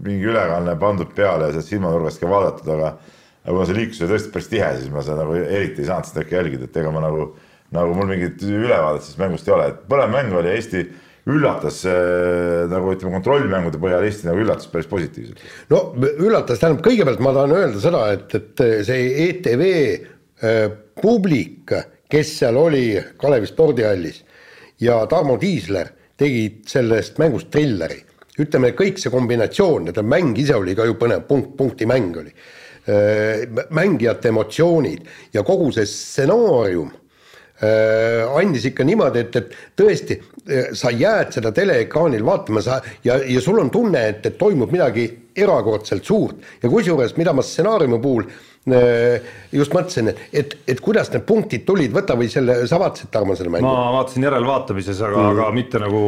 mingi 0.00 0.26
ülekanne 0.26 0.74
pandud 0.80 1.12
peale 1.14 1.48
ja 1.48 1.54
sealt 1.54 1.68
silmanurgast 1.68 2.22
ka 2.22 2.30
vaadatud, 2.30 2.70
aga 2.74 2.94
aga 3.40 3.54
kuna 3.54 3.66
see 3.68 3.76
liiklus 3.76 4.02
oli 4.04 4.14
tõesti 4.14 4.32
päris 4.34 4.50
tihe, 4.50 4.72
siis 4.78 4.90
ma 4.92 5.04
seda 5.04 5.22
nagu 5.22 5.36
eriti 5.40 5.84
ei 5.84 5.88
saanud 5.88 6.08
seda 6.08 6.24
äkki 6.24 6.36
jälgida, 6.36 6.66
et 6.68 6.80
ega 6.80 6.90
ma 6.92 7.04
nagu, 7.04 7.28
nagu 7.74 7.94
mul 7.96 8.10
mingit 8.10 8.42
ülevaadet 8.44 9.06
sellest 9.06 9.22
mängust 9.22 9.48
ei 9.48 9.54
ole, 9.56 9.68
et 9.72 9.86
põnev 9.90 10.12
mäng 10.12 10.34
oli, 10.36 10.52
Eesti 10.52 10.82
üllatas 11.30 11.80
äh, 11.88 12.66
nagu 12.70 12.92
ütleme, 12.94 13.14
kontrollmängude 13.18 13.80
põhjal 13.80 14.04
Eesti 14.08 14.28
nagu 14.28 14.42
üllatas 14.44 14.68
päris 14.72 14.88
positiivselt. 14.90 15.44
no 15.72 15.82
üllatas, 16.10 16.60
tähendab, 16.60 16.82
kõigepealt 16.84 17.22
ma 17.24 17.32
tahan 17.36 17.56
öelda 17.56 17.84
seda, 17.84 18.02
et, 18.16 18.36
et 18.36 18.64
see 18.88 19.08
ETV 19.28 19.64
äh, 19.70 20.66
publik, 21.00 21.72
kes 22.10 22.34
seal 22.42 22.58
oli 22.60 22.84
Kalevi 23.20 23.48
spordihallis 23.48 24.20
ja 24.82 25.00
Tarmo 25.08 25.38
Tiisler 25.40 25.94
tegid 26.20 26.62
sellest 26.68 27.18
mängust 27.20 27.50
trilleri 27.52 28.02
ütleme, 28.40 28.72
kõik 28.76 29.00
see 29.00 29.12
kombinatsioon, 29.12 29.90
et 29.90 30.00
mäng 30.06 30.38
ise 30.40 30.56
oli 30.56 30.76
ka 30.78 30.86
ju 30.88 30.96
põnev, 31.00 31.26
punkt, 31.28 31.52
punktimäng 31.58 32.16
oli. 32.22 32.32
Äh, 32.90 33.44
mängijate 33.76 34.30
emotsioonid 34.30 35.04
ja 35.34 35.42
kogu 35.44 35.68
see 35.74 35.84
stsenaarium 35.86 36.88
äh, 37.60 38.24
andis 38.40 38.64
ikka 38.70 38.86
niimoodi, 38.88 39.26
et, 39.26 39.36
et 39.36 39.58
tõesti, 39.76 40.16
äh, 40.48 40.70
sa 40.72 40.88
jääd 40.88 41.34
seda 41.36 41.52
teleekraanil 41.54 42.24
vaatama, 42.24 42.62
sa 42.64 42.80
ja, 43.04 43.18
ja 43.20 43.42
sul 43.44 43.60
on 43.60 43.68
tunne, 43.70 44.06
et, 44.14 44.24
et 44.24 44.38
toimub 44.40 44.72
midagi 44.72 45.04
erakordselt 45.36 46.08
suurt 46.08 46.64
ja 46.64 46.72
kusjuures, 46.72 47.12
mida 47.20 47.36
ma 47.36 47.44
stsenaariumi 47.44 48.00
puhul 48.00 48.24
Äh, 48.24 48.49
just 48.68 49.72
mõtlesin, 49.72 50.10
et, 50.36 50.54
et 50.68 50.80
kuidas 50.84 51.08
need 51.14 51.24
punktid 51.28 51.64
tulid, 51.64 51.92
võta 51.94 52.16
või 52.18 52.28
selle, 52.32 52.58
sa 52.68 52.78
vaatasid, 52.80 53.08
Tarmo, 53.12 53.36
selle 53.38 53.52
mängu? 53.54 53.64
ma 53.64 53.94
vaatasin 53.96 54.26
järelvaatamises, 54.28 55.00
aga 55.06 55.16
mm., 55.22 55.30
aga 55.32 55.50
mitte 55.56 55.80
nagu, 55.80 56.02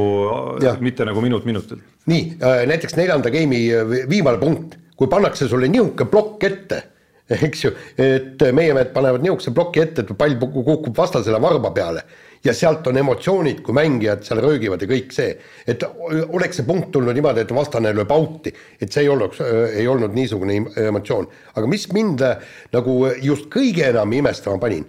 mitte 0.84 1.06
nagu 1.08 1.24
minut 1.24 1.48
minutilt. 1.48 1.84
nii, 2.12 2.24
äh, 2.42 2.62
näiteks 2.68 2.98
neljanda 2.98 3.32
game'i 3.32 3.70
äh, 3.72 3.94
viimane 4.10 4.40
punkt, 4.42 4.76
kui 4.96 5.08
pannakse 5.08 5.48
sulle 5.48 5.70
niisugune 5.72 6.10
plokk 6.12 6.44
ette, 6.50 6.82
eks 7.48 7.64
ju, 7.64 7.72
et 7.96 8.44
meie 8.52 8.76
mehed 8.76 8.92
panevad 8.92 9.24
niisuguse 9.24 9.54
ploki 9.56 9.86
ette, 9.86 10.04
et 10.04 10.12
pall 10.18 10.36
kukub 10.42 10.92
vastasele 10.96 11.40
varba 11.40 11.72
peale 11.72 12.04
ja 12.44 12.55
sealt 12.55 12.87
on 12.87 12.98
emotsioonid, 12.98 13.62
kui 13.62 13.74
mängijad 13.76 14.24
seal 14.26 14.42
röögivad 14.42 14.83
ja 14.83 14.88
kõik 14.90 15.14
see. 15.14 15.37
et 15.66 15.85
oleks 16.28 16.59
see 16.59 16.66
punkt 16.66 16.90
tulnud 16.94 17.14
niimoodi, 17.14 17.44
et 17.44 17.55
vastane 17.55 17.92
lööb 17.94 18.11
out'i, 18.11 18.52
et 18.81 18.92
see 18.92 19.05
ei 19.07 19.11
olnud, 19.12 19.38
ei 19.70 19.87
olnud 19.88 20.14
niisugune 20.14 20.59
emotsioon. 20.88 21.28
aga 21.55 21.66
mis 21.70 21.88
mind 21.92 22.22
äh, 22.26 22.42
nagu 22.72 22.96
just 23.22 23.48
kõige 23.52 23.88
enam 23.90 24.12
imestama 24.12 24.59
panin, 24.59 24.87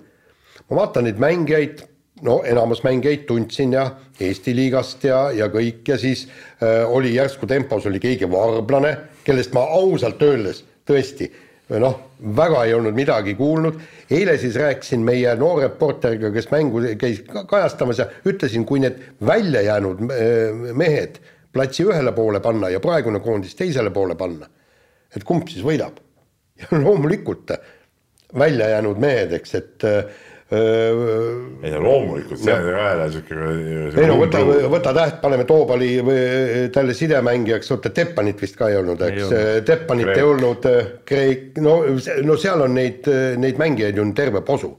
ma 0.70 0.82
vaatan 0.84 1.08
neid 1.10 1.22
mängijaid, 1.22 1.86
no 2.24 2.42
enamus 2.48 2.84
mängijaid 2.84 3.28
tundsin 3.30 3.74
ja 3.74 3.89
Eesti 4.20 4.54
liigast 4.56 5.04
ja, 5.04 5.32
ja 5.34 5.50
kõik 5.50 5.88
ja 5.88 5.98
siis 5.98 6.28
äh, 6.62 6.84
oli 6.89 7.16
järsku 7.16 7.50
tempos 7.50 7.86
oli 7.89 8.00
keegi 8.00 8.30
varblane, 8.32 8.98
kellest 9.24 9.54
ma 9.54 9.66
ausalt 9.78 10.22
öeldes 10.22 10.63
tõesti 10.88 11.30
noh, 11.69 11.99
väga 12.36 12.63
ei 12.67 12.73
olnud 12.73 12.95
midagi 12.95 13.36
kuulnud. 13.36 13.80
eile 14.12 14.38
siis 14.38 14.56
rääkisin 14.56 14.99
meie 14.99 15.36
noore 15.36 15.67
reporteriga, 15.67 16.32
kes 16.32 16.49
mängu 16.52 16.82
käis 16.99 17.23
kajastamas 17.49 17.99
ja 17.99 18.08
ütlesin, 18.26 18.65
kui 18.65 18.80
need 18.84 18.99
välja 19.26 19.62
jäänud 19.62 20.04
mehed 20.73 21.21
platsi 21.54 21.86
ühele 21.86 22.12
poole 22.12 22.39
panna 22.39 22.69
ja 22.69 22.80
praegune 22.80 23.19
koondis 23.19 23.56
teisele 23.56 23.89
poole 23.93 24.15
panna, 24.15 24.49
et 25.15 25.23
kumb 25.23 25.47
siis 25.47 25.63
võidab. 25.65 25.99
ja 26.62 26.78
loomulikult 26.78 27.52
välja 28.38 28.69
jäänud 28.69 28.99
mehed, 29.02 29.34
eks, 29.39 29.56
et 29.56 29.86
ei 30.54 31.72
no 31.74 31.80
loomulikult, 31.84 32.39
see 32.42 32.54
on 32.54 32.66
ka 32.68 32.86
jälle 32.88 33.08
sihuke. 33.13 33.38
ei 34.02 34.10
no 34.10 34.18
võta, 34.20 34.42
võta 34.74 34.94
täht, 34.98 35.20
paneme 35.24 35.46
Toobali 35.50 35.92
talle 36.76 36.96
sidemängijaks, 36.98 37.72
oota 37.76 37.94
Teppanit 37.96 38.42
vist 38.44 38.58
ka 38.60 38.70
ei 38.72 38.78
olnud, 38.82 39.02
eks, 39.08 39.34
Teppanit 39.66 40.10
Kreek. 40.10 40.20
ei 40.20 40.28
olnud, 40.28 40.70
Kreek, 41.10 41.60
no, 41.63 41.80
no 42.28 42.38
seal 42.39 42.66
on 42.68 42.78
neid, 42.78 43.10
neid 43.41 43.62
mängijaid 43.62 43.97
ju 43.99 44.08
terve 44.18 44.43
posu. 44.45 44.76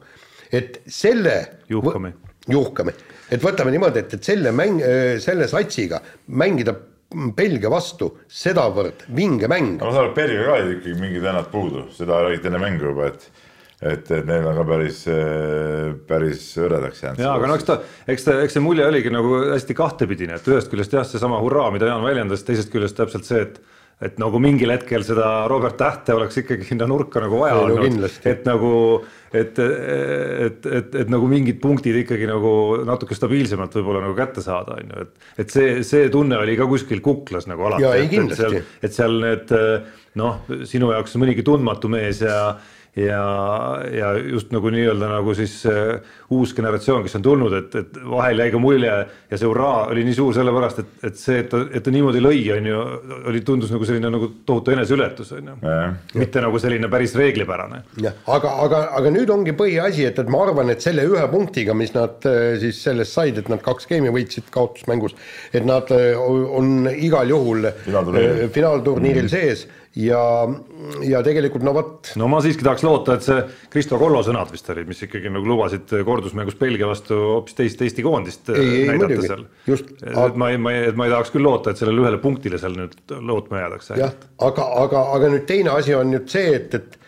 et 0.55 0.83
selle. 0.87 1.37
Juhkami. 1.69 2.13
Juhkami, 2.49 2.93
et 3.33 3.41
võtame 3.41 3.73
niimoodi, 3.73 4.03
et, 4.05 4.19
et 4.19 4.27
selle 4.33 4.51
mäng, 4.53 4.83
selle 5.25 5.49
satsiga 5.49 6.03
mängida 6.29 6.75
Belgia 7.37 7.71
vastu 7.71 8.11
sedavõrd 8.29 9.07
vinge 9.15 9.49
mäng. 9.51 9.79
ma 9.81 9.93
saan 9.93 10.05
aru, 10.05 10.11
et 10.11 10.17
Belgia 10.19 10.45
ka 10.49 10.57
ikkagi 10.65 10.95
mingid 11.01 11.23
vennad 11.23 11.51
puudu, 11.53 11.87
seda 11.95 12.21
räägiti 12.27 12.51
enne 12.51 12.61
mängu 12.63 12.91
juba, 12.91 13.11
et 13.13 13.29
et, 13.83 14.11
et 14.11 14.27
neil 14.29 14.47
on 14.49 14.59
ka 14.61 14.65
päris, 14.69 15.05
päris 16.09 16.49
hõredaks 16.61 17.05
jäänud. 17.05 17.23
ja, 17.25 17.35
aga 17.35 17.51
no 17.51 17.59
eks 17.59 17.69
ta, 17.69 17.79
eks 18.11 18.27
ta, 18.27 18.41
eks 18.45 18.59
see 18.59 18.65
mulje 18.65 18.87
oligi 18.89 19.13
nagu 19.15 19.41
hästi 19.53 19.77
kahtepidine, 19.79 20.39
et 20.39 20.51
ühest 20.53 20.73
küljest 20.73 20.97
jah, 20.97 21.07
seesama 21.09 21.41
hurraa, 21.43 21.71
mida 21.75 21.91
Jaan 21.91 22.05
väljendas, 22.07 22.47
teisest 22.47 22.73
küljest 22.75 22.99
täpselt 23.01 23.29
see, 23.29 23.47
et 23.47 23.63
et 24.03 24.17
nagu 24.19 24.41
mingil 24.43 24.73
hetkel 24.75 25.05
seda 25.07 25.45
Robert 25.51 25.77
Tähte 25.79 26.15
oleks 26.17 26.41
ikkagi 26.43 26.67
sinna 26.67 26.87
nurka 26.91 27.23
nagu 27.23 27.39
vaja 27.41 27.55
Ei, 27.55 27.63
olnud 27.63 27.85
kindlasti. 27.87 28.23
et 28.27 28.47
nagu, 28.49 28.73
et, 29.31 29.59
et, 29.63 30.67
et, 30.81 30.97
et 31.05 31.13
nagu 31.13 31.29
mingid 31.31 31.61
punktid 31.63 32.01
ikkagi 32.03 32.27
nagu 32.29 32.53
natuke 32.89 33.17
stabiilsemalt 33.17 33.77
võib-olla 33.79 34.03
nagu 34.05 34.17
kätte 34.19 34.43
saada, 34.45 34.81
on 34.81 34.91
ju, 34.91 35.07
et. 35.07 35.29
et 35.45 35.55
see, 35.55 35.77
see 35.87 36.09
tunne 36.13 36.41
oli 36.43 36.57
ka 36.59 36.67
kuskil 36.71 37.03
kuklas 37.05 37.49
nagu 37.51 37.69
alati. 37.71 37.87
Et 38.85 38.97
seal 38.97 39.21
need 39.23 39.55
noh, 40.21 40.43
sinu 40.69 40.91
jaoks 40.95 41.15
mõnigi 41.21 41.47
tundmatu 41.47 41.91
mees 41.93 42.23
ja 42.25 42.57
ja, 42.97 43.83
ja 43.93 44.13
just 44.19 44.53
nagu 44.55 44.71
nii-öelda 44.71 45.09
nagu 45.11 45.35
siis 45.35 45.57
äh, 45.67 45.99
uus 46.31 46.55
generatsioon, 46.55 47.03
kes 47.03 47.19
on 47.19 47.25
tulnud, 47.27 47.57
et, 47.59 47.75
et 47.81 47.99
vahel 48.11 48.43
jäi 48.45 48.53
ka 48.55 48.61
mulje 48.63 48.93
ja 48.95 49.39
see 49.39 49.49
hurraa 49.49 49.89
oli 49.91 50.05
nii 50.07 50.15
suur 50.15 50.35
sellepärast, 50.37 50.83
et, 50.85 50.93
et 51.11 51.19
see, 51.19 51.41
et 51.43 51.51
ta, 51.51 51.65
et 51.75 51.85
ta 51.85 51.95
niimoodi 51.95 52.23
lõi, 52.23 52.39
on 52.55 52.71
ju, 52.71 52.85
oli, 53.33 53.43
tundus 53.47 53.75
nagu 53.75 53.89
selline 53.89 54.13
nagu 54.15 54.31
tohutu 54.47 54.75
eneseületus, 54.77 55.35
on 55.39 55.53
ju. 55.53 55.59
mitte 56.21 56.43
nagu 56.45 56.63
selline 56.63 56.91
päris 56.93 57.17
reeglipärane. 57.19 57.83
jah, 58.05 58.19
aga, 58.37 58.55
aga, 58.69 58.83
aga 59.01 59.15
nüüd 59.15 59.35
ongi 59.35 59.57
põhiasi, 59.59 60.07
et, 60.11 60.23
et 60.23 60.31
ma 60.31 60.45
arvan, 60.47 60.71
et 60.75 60.85
selle 60.85 61.07
ühe 61.11 61.27
punktiga, 61.33 61.75
mis 61.79 61.95
nad 61.97 62.23
äh, 62.31 62.55
siis 62.63 62.83
sellest 62.87 63.19
said, 63.19 63.43
et 63.43 63.51
nad 63.51 63.63
kaks 63.65 63.91
geimi 63.91 64.15
võitsid 64.15 64.51
kaotusmängus, 64.55 65.19
et 65.53 65.67
nad 65.67 65.91
äh, 65.95 66.13
on 66.19 66.87
igal 66.95 67.31
juhul 67.35 67.73
Finaalturniiril. 67.85 68.53
finaalturniiril 68.55 69.33
sees 69.33 69.67
ja, 69.97 70.21
ja 71.07 71.21
tegelikult 71.27 71.65
no 71.67 71.75
vot, 71.77 72.11
no 72.19 72.29
ma 72.31 72.41
siiski 72.45 72.67
tahaks 72.67 72.83
loota, 72.87 73.17
et 73.19 73.27
see 73.27 73.39
Kristo 73.73 73.99
Kollo 74.01 74.25
sõnad 74.27 74.51
vist 74.53 74.69
olid, 74.75 74.89
mis 74.91 75.05
ikkagi 75.07 75.31
nagu 75.33 75.47
lubasid 75.49 75.95
kordusmängus 76.07 76.59
Belgia 76.61 76.89
vastu 76.91 77.19
hoopis 77.37 77.59
teist 77.59 77.85
Eesti 77.85 78.05
koondist 78.07 78.51
Ei, 78.55 78.59
ei, 78.65 78.89
näidata 78.91 79.13
muidugi. 79.13 79.29
seal. 79.31 79.47
Just. 79.71 79.95
et 80.03 80.41
ma 80.41 80.51
ei, 80.51 80.59
ma 80.59 80.75
ei, 80.75 80.89
et 80.91 80.99
ma 80.99 81.07
ei 81.07 81.15
tahaks 81.15 81.31
küll 81.35 81.47
loota, 81.47 81.71
et 81.73 81.81
sellele 81.81 82.03
ühele 82.05 82.21
punktile 82.23 82.59
seal 82.61 82.75
nüüd 82.79 82.99
lootma 83.21 83.63
jäädakse. 83.63 84.01
jah, 84.03 84.19
aga, 84.43 84.69
aga, 84.83 85.07
aga 85.19 85.33
nüüd 85.37 85.47
teine 85.51 85.75
asi 85.79 85.95
on 85.95 86.11
nüüd 86.15 86.29
see, 86.33 86.51
et, 86.59 86.75
et 86.75 87.01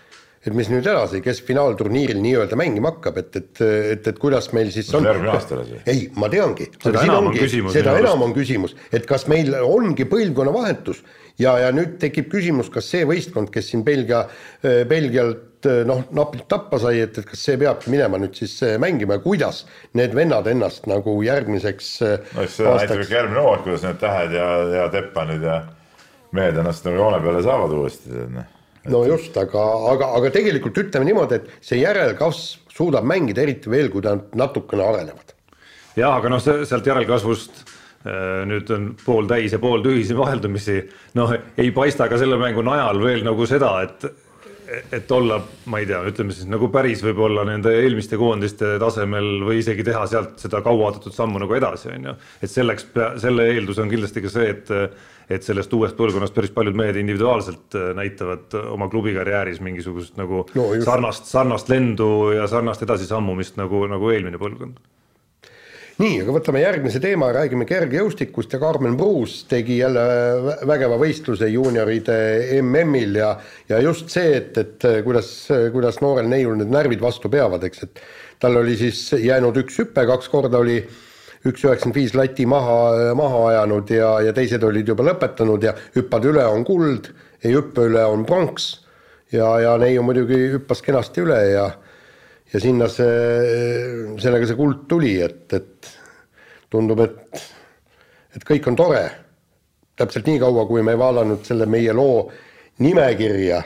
et 0.46 0.54
mis 0.56 0.70
nüüd 0.70 0.86
edasi, 0.86 1.20
kes 1.24 1.42
finaalturniiril 1.46 2.20
nii-öelda 2.22 2.58
mängima 2.58 2.94
hakkab, 2.94 3.20
et, 3.22 3.36
et, 3.40 3.62
et, 3.66 4.10
et 4.12 4.22
kuidas 4.22 4.52
meil 4.56 4.70
siis 4.74 4.92
on. 4.94 5.06
järgmine 5.06 5.34
aasta 5.34 5.60
või? 5.60 5.80
ei, 5.90 6.06
ma 6.16 6.30
teangi. 6.32 6.70
Seda 6.82 7.04
enam 7.08 7.30
on 7.32 7.36
küsimus 7.36 7.76
seda 7.76 7.96
enam 8.00 8.26
on 8.28 8.34
küsimus, 8.36 8.76
et 8.94 9.08
kas 9.08 9.26
meil 9.32 9.52
ongi 9.60 10.06
põlvkonnavahetus 10.10 11.02
ja, 11.42 11.56
ja 11.64 11.72
nüüd 11.74 11.98
tekib 12.02 12.30
küsimus, 12.32 12.70
kas 12.72 12.88
see 12.92 13.04
võistkond, 13.08 13.50
kes 13.54 13.72
siin 13.72 13.84
Belgia, 13.86 14.24
Belgialt 14.62 15.46
noh, 15.86 16.02
napilt 16.14 16.46
tappa 16.50 16.78
sai, 16.80 17.00
et, 17.04 17.18
et 17.18 17.26
kas 17.26 17.42
see 17.48 17.58
peabki 17.60 17.92
minema 17.92 18.20
nüüd 18.20 18.36
siis 18.38 18.54
eh, 18.66 18.76
mängima 18.82 19.18
ja 19.18 19.24
kuidas 19.24 19.64
need 19.98 20.14
vennad 20.16 20.46
ennast 20.50 20.86
nagu 20.90 21.16
järgmiseks 21.26 21.92
eh, 22.06 22.18
no 22.36 22.44
eks 22.44 22.58
seda 22.60 22.76
näitab 22.80 23.02
ikka 23.04 23.18
järgmine 23.20 23.42
hooaeg, 23.44 23.64
kuidas 23.66 23.86
need 23.86 24.02
Tähed 24.02 24.36
ja, 24.36 24.50
ja 24.76 24.90
Teppanid 24.92 25.46
ja 25.46 25.62
mehed 26.36 26.60
ennast 26.60 26.86
nagu 26.86 27.00
joone 27.00 27.22
peale 27.24 27.42
saavad 27.46 27.74
uuesti, 27.80 28.26
noh. 28.36 28.52
No 28.92 29.02
just, 29.08 29.36
aga, 29.40 29.62
aga, 29.92 30.10
aga 30.18 30.32
tegelikult 30.34 30.78
ütleme 30.84 31.08
niimoodi, 31.08 31.40
et 31.40 31.64
see 31.64 31.80
järelkasv 31.82 32.74
suudab 32.76 33.06
mängida, 33.08 33.44
eriti 33.44 33.72
veel, 33.72 33.88
kui 33.92 34.04
nad 34.04 34.34
natukene 34.36 34.84
arenevad. 34.84 35.32
jah, 35.96 36.18
aga 36.18 36.32
noh, 36.32 36.42
sealt 36.42 36.86
järelkasvust 36.86 37.62
äh, 37.62 38.44
nüüd 38.50 38.70
on 38.74 38.90
pooltäis 39.04 39.56
ja 39.56 39.60
pooltühisi 39.62 40.16
vaheldumisi, 40.18 40.82
noh, 41.16 41.32
ei 41.56 41.72
paista 41.76 42.10
ka 42.10 42.20
selle 42.20 42.38
mängu 42.40 42.64
najal 42.66 43.00
veel 43.02 43.24
nagu 43.26 43.48
seda, 43.48 43.72
et 43.86 44.08
et 44.92 45.10
olla, 45.12 45.40
ma 45.70 45.80
ei 45.80 45.86
tea, 45.88 46.00
ütleme 46.10 46.34
siis 46.34 46.48
nagu 46.50 46.68
päris 46.74 47.02
võib-olla 47.04 47.44
nende 47.46 47.72
eelmiste 47.80 48.18
koondiste 48.20 48.76
tasemel 48.82 49.44
või 49.46 49.60
isegi 49.62 49.84
teha 49.86 50.06
sealt 50.10 50.40
seda 50.42 50.62
kauaoodatud 50.64 51.14
sammu 51.14 51.42
nagu 51.42 51.58
edasi, 51.58 51.92
on 51.94 52.10
ju. 52.10 52.16
et 52.42 52.52
selleks, 52.52 52.88
selle 53.22 53.50
eeldus 53.52 53.78
on 53.82 53.92
kindlasti 53.92 54.24
ka 54.24 54.32
see, 54.32 54.48
et 54.56 54.74
et 55.26 55.42
sellest 55.42 55.72
uuest 55.74 55.96
põlvkonnast 55.98 56.34
päris 56.36 56.52
paljud 56.54 56.76
mehed 56.78 56.98
individuaalselt 57.00 57.74
äh, 57.74 57.88
näitavad 57.98 58.54
oma 58.70 58.86
klubi 58.92 59.14
karjääris 59.16 59.58
mingisugust 59.58 60.14
nagu 60.20 60.44
no, 60.54 60.66
just. 60.74 60.86
sarnast, 60.86 61.26
sarnast 61.26 61.72
lendu 61.72 62.30
ja 62.36 62.46
sarnast 62.50 62.86
edasisammumist 62.86 63.58
nagu, 63.58 63.82
nagu 63.90 64.12
eelmine 64.14 64.38
põlvkond 64.38 64.78
nii, 65.96 66.18
aga 66.20 66.34
võtame 66.34 66.60
järgmise 66.60 67.00
teema, 67.00 67.30
räägime 67.32 67.64
kergejõustikust 67.68 68.52
ja 68.52 68.60
Karmen 68.60 68.98
Pruus 69.00 69.38
tegi 69.48 69.78
jälle 69.78 70.02
vä- 70.44 70.58
vägeva 70.68 70.98
võistluse 71.00 71.48
juunioride 71.48 72.16
MM-il 72.60 73.16
ja 73.16 73.30
ja 73.70 73.80
just 73.80 74.12
see, 74.12 74.34
et, 74.36 74.58
et 74.60 74.86
kuidas, 75.06 75.30
kuidas 75.72 76.00
noorel 76.04 76.28
neiul 76.28 76.58
need 76.60 76.72
närvid 76.72 77.00
vastu 77.00 77.32
peavad, 77.32 77.64
eks, 77.64 77.86
et 77.88 78.02
tal 78.42 78.60
oli 78.60 78.76
siis 78.76 79.08
jäänud 79.16 79.56
üks 79.64 79.80
hüpe, 79.80 80.04
kaks 80.10 80.28
korda 80.32 80.60
oli 80.60 80.82
üks 81.46 81.64
üheksakümmend 81.64 81.96
viis 81.96 82.14
lati 82.18 82.44
maha, 82.46 83.14
maha 83.16 83.42
ajanud 83.52 83.90
ja, 83.96 84.10
ja 84.26 84.36
teised 84.36 84.64
olid 84.66 84.88
juba 84.92 85.06
lõpetanud 85.06 85.64
ja 85.64 85.72
hüppad 85.96 86.28
üle 86.28 86.44
on 86.50 86.66
kuld, 86.66 87.08
ei 87.44 87.56
hüppe 87.56 87.88
üle 87.88 88.04
on 88.04 88.26
pronks 88.28 88.68
ja, 89.32 89.48
ja 89.62 89.76
neiu 89.80 90.04
muidugi 90.04 90.42
hüppas 90.58 90.84
kenasti 90.84 91.24
üle 91.24 91.40
ja 91.54 91.70
ja 92.52 92.60
sinna 92.62 92.88
see, 92.88 94.16
sellega 94.22 94.48
see 94.48 94.58
kuld 94.58 94.84
tuli, 94.90 95.16
et, 95.22 95.46
et 95.56 95.90
tundub, 96.72 97.00
et, 97.04 97.46
et 98.36 98.44
kõik 98.46 98.68
on 98.70 98.78
tore. 98.78 99.04
täpselt 99.96 100.26
nii 100.28 100.38
kaua, 100.42 100.66
kui 100.68 100.82
me 100.84 100.92
ei 100.92 101.00
vaadanud 101.00 101.44
selle 101.46 101.66
meie 101.66 101.92
loo 101.96 102.26
nimekirja 102.84 103.62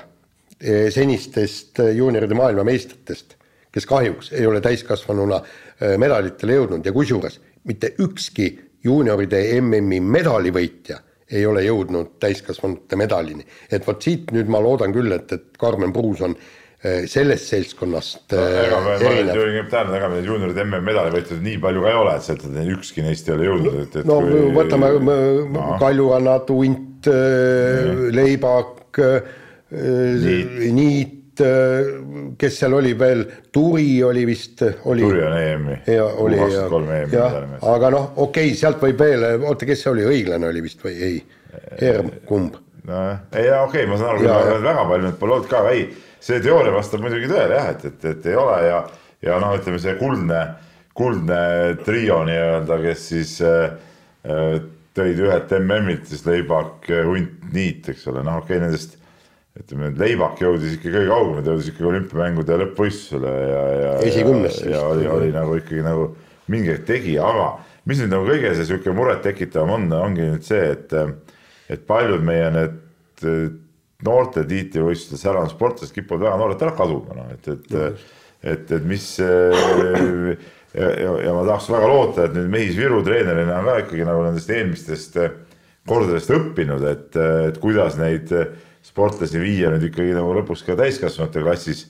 eh, 0.61 0.87
senistest 0.95 1.81
eh, 1.83 1.95
juunioride 1.99 2.37
maailmameistritest, 2.39 3.35
kes 3.72 3.87
kahjuks 3.87 4.33
ei 4.33 4.47
ole 4.47 4.61
täiskasvanuna 4.62 5.41
eh, 5.43 5.97
medalitele 5.99 6.61
jõudnud 6.61 6.87
ja 6.87 6.93
kusjuures 6.95 7.41
mitte 7.66 7.95
ükski 8.01 8.53
juunioride 8.85 9.43
MM-i 9.61 10.01
medalivõitja 10.01 11.01
ei 11.31 11.45
ole 11.47 11.62
jõudnud 11.62 12.16
täiskasvanute 12.22 12.97
medalini. 12.97 13.45
et 13.70 13.87
vot 13.87 14.03
siit 14.03 14.33
nüüd 14.35 14.49
ma 14.51 14.61
loodan 14.62 14.93
küll, 14.93 15.12
et, 15.12 15.33
et 15.33 15.59
Karmen 15.59 15.93
Pruus 15.93 16.22
on 16.26 16.35
sellest 16.81 17.51
seltskonnast 17.51 18.33
eh, 18.33 18.55
ega 18.62 18.78
me, 18.81 18.95
ma 19.03 19.35
julgen 19.37 19.66
tähendada, 19.68 19.99
ega 19.99 20.09
meil 20.09 20.24
juunioride 20.24 20.64
MM-medali 20.64 21.12
võitjaid 21.12 21.43
nii 21.45 21.59
palju 21.61 21.85
ka 21.85 21.91
ei 21.91 21.99
ole, 22.01 22.14
et 22.16 22.24
sealt 22.24 22.47
ükski 22.76 23.05
neist 23.05 23.28
ei 23.28 23.35
ole 23.35 23.49
jõudnud, 23.51 23.76
et, 23.83 23.99
et 24.01 24.09
no 24.09 24.20
kui... 24.24 24.47
võtame 24.57 24.89
No. 25.51 25.66
Kaljurannad, 25.81 26.53
Unt, 26.57 27.09
Leibak, 28.16 28.97
Niit. 29.70 31.16
Kes 32.41 32.57
seal 32.59 32.74
oli 32.76 32.91
veel, 33.01 33.22
Turi 33.55 34.03
oli 34.05 34.26
vist, 34.28 34.61
oli. 34.91 35.05
Turi 35.07 35.22
on 35.24 35.37
EM-i. 35.39 35.76
ja 35.89 36.05
oli 36.20 36.37
ja, 36.37 36.66
medalimees. 36.68 37.62
aga 37.64 37.93
noh, 37.95 38.11
okei 38.16 38.51
okay,, 38.51 38.59
sealt 38.61 38.83
võib 38.83 39.01
veel, 39.01 39.24
oota, 39.39 39.68
kes 39.68 39.87
see 39.87 39.93
oli, 39.95 40.05
õiglane 40.11 40.51
oli 40.51 40.64
vist 40.64 40.85
või 40.85 40.99
ei? 41.07 41.22
Herm, 41.81 42.11
kumb? 42.28 42.59
nojah, 42.85 43.22
ei 43.33 43.49
okei 43.49 43.62
okay,, 43.62 43.89
ma 43.89 43.99
saan 44.01 44.20
aru, 44.20 44.61
väga 44.66 44.85
palju 44.91 45.07
neid 45.07 45.18
pole 45.22 45.39
olnud 45.39 45.49
ka, 45.49 45.64
ei, 45.72 45.87
see 46.20 46.40
teooria 46.44 46.74
vastab 46.74 47.04
muidugi 47.04 47.30
tõele 47.30 47.56
jah, 47.56 47.70
et, 47.74 47.86
et, 47.88 48.04
et 48.12 48.28
ei 48.30 48.36
ole 48.38 48.58
ja, 48.66 48.80
ja 49.24 49.38
noh, 49.42 49.54
ütleme 49.58 49.80
see 49.82 49.96
kuldne, 50.00 50.42
kuldne 50.96 51.40
trio 51.86 52.20
nii-öelda, 52.28 52.80
kes 52.84 53.08
siis 53.12 53.36
äh, 53.46 53.74
äh, 54.28 54.60
tõid 54.96 55.20
ühelt 55.22 55.52
MM-ilt 55.60 56.08
siis 56.10 56.24
Leibak, 56.26 56.88
Hunt, 57.06 57.36
Niit, 57.54 57.88
eks 57.92 58.08
ole, 58.10 58.24
noh, 58.26 58.40
okei 58.42 58.58
okay, 58.58 58.64
nendest 58.66 58.98
ütleme, 59.58 59.90
Leibak 59.98 60.40
jõudis 60.42 60.76
ikka 60.76 60.90
kõige 60.90 61.08
kaugemale, 61.10 61.44
ta 61.44 61.54
jõudis 61.54 61.70
ikkagi 61.72 61.88
olümpiamängude 61.90 62.58
lõppvõistlusele 62.64 63.32
ja, 63.38 63.64
ja. 63.80 63.94
Esikümnesse 64.06 64.68
ja, 64.70 64.84
oli, 64.92 65.08
oli 65.10 65.32
nagu 65.34 65.56
ikkagi 65.58 65.82
nagu 65.86 66.06
mingeid 66.50 66.84
tegi, 66.88 67.16
aga 67.22 67.52
mis 67.88 68.02
nüüd 68.02 68.12
nagu 68.12 68.28
kõige 68.28 68.52
see 68.54 68.68
sihuke 68.68 68.94
murettekitavam 68.94 69.74
on, 69.76 69.88
ongi 69.98 70.28
nüüd 70.28 70.46
see, 70.46 70.72
et, 70.74 70.94
et 71.70 71.82
paljud 71.88 72.22
meie 72.26 72.52
need 72.54 72.78
noorte 74.07 74.44
tiitlivõistlustes 74.48 75.26
ära 75.28 75.42
on 75.44 75.53
sportlased 75.53 75.94
kipuvad 75.96 76.26
väga 76.28 76.40
noorelt 76.40 76.64
ära 76.66 76.74
kaduma, 76.78 77.16
noh 77.18 77.30
et, 77.34 77.51
et, 77.53 78.09
et, 78.42 78.72
et 78.78 78.88
mis 78.88 79.07
eh, 79.24 80.34
ja, 80.74 80.88
ja, 80.88 81.14
ja 81.26 81.36
ma 81.36 81.44
tahaks 81.48 81.70
väga 81.72 81.90
loota, 81.90 82.26
et 82.26 82.36
nüüd 82.36 82.51
Mehis 82.53 82.78
Viru 82.78 83.03
treenerina 83.07 83.61
on 83.61 83.70
ka 83.70 83.78
ikkagi 83.84 84.09
nagu 84.09 84.24
nendest 84.26 84.53
eelmistest 84.55 85.20
kordadest 85.88 86.32
õppinud, 86.36 86.84
et, 86.88 87.16
et 87.51 87.62
kuidas 87.62 87.96
neid 88.01 88.30
sportlasi 88.86 89.40
viia 89.42 89.72
nüüd 89.72 89.88
ikkagi 89.90 90.14
nagu 90.16 90.32
lõpuks 90.38 90.62
ka 90.66 90.76
täiskasvanute 90.78 91.42
klassis 91.44 91.86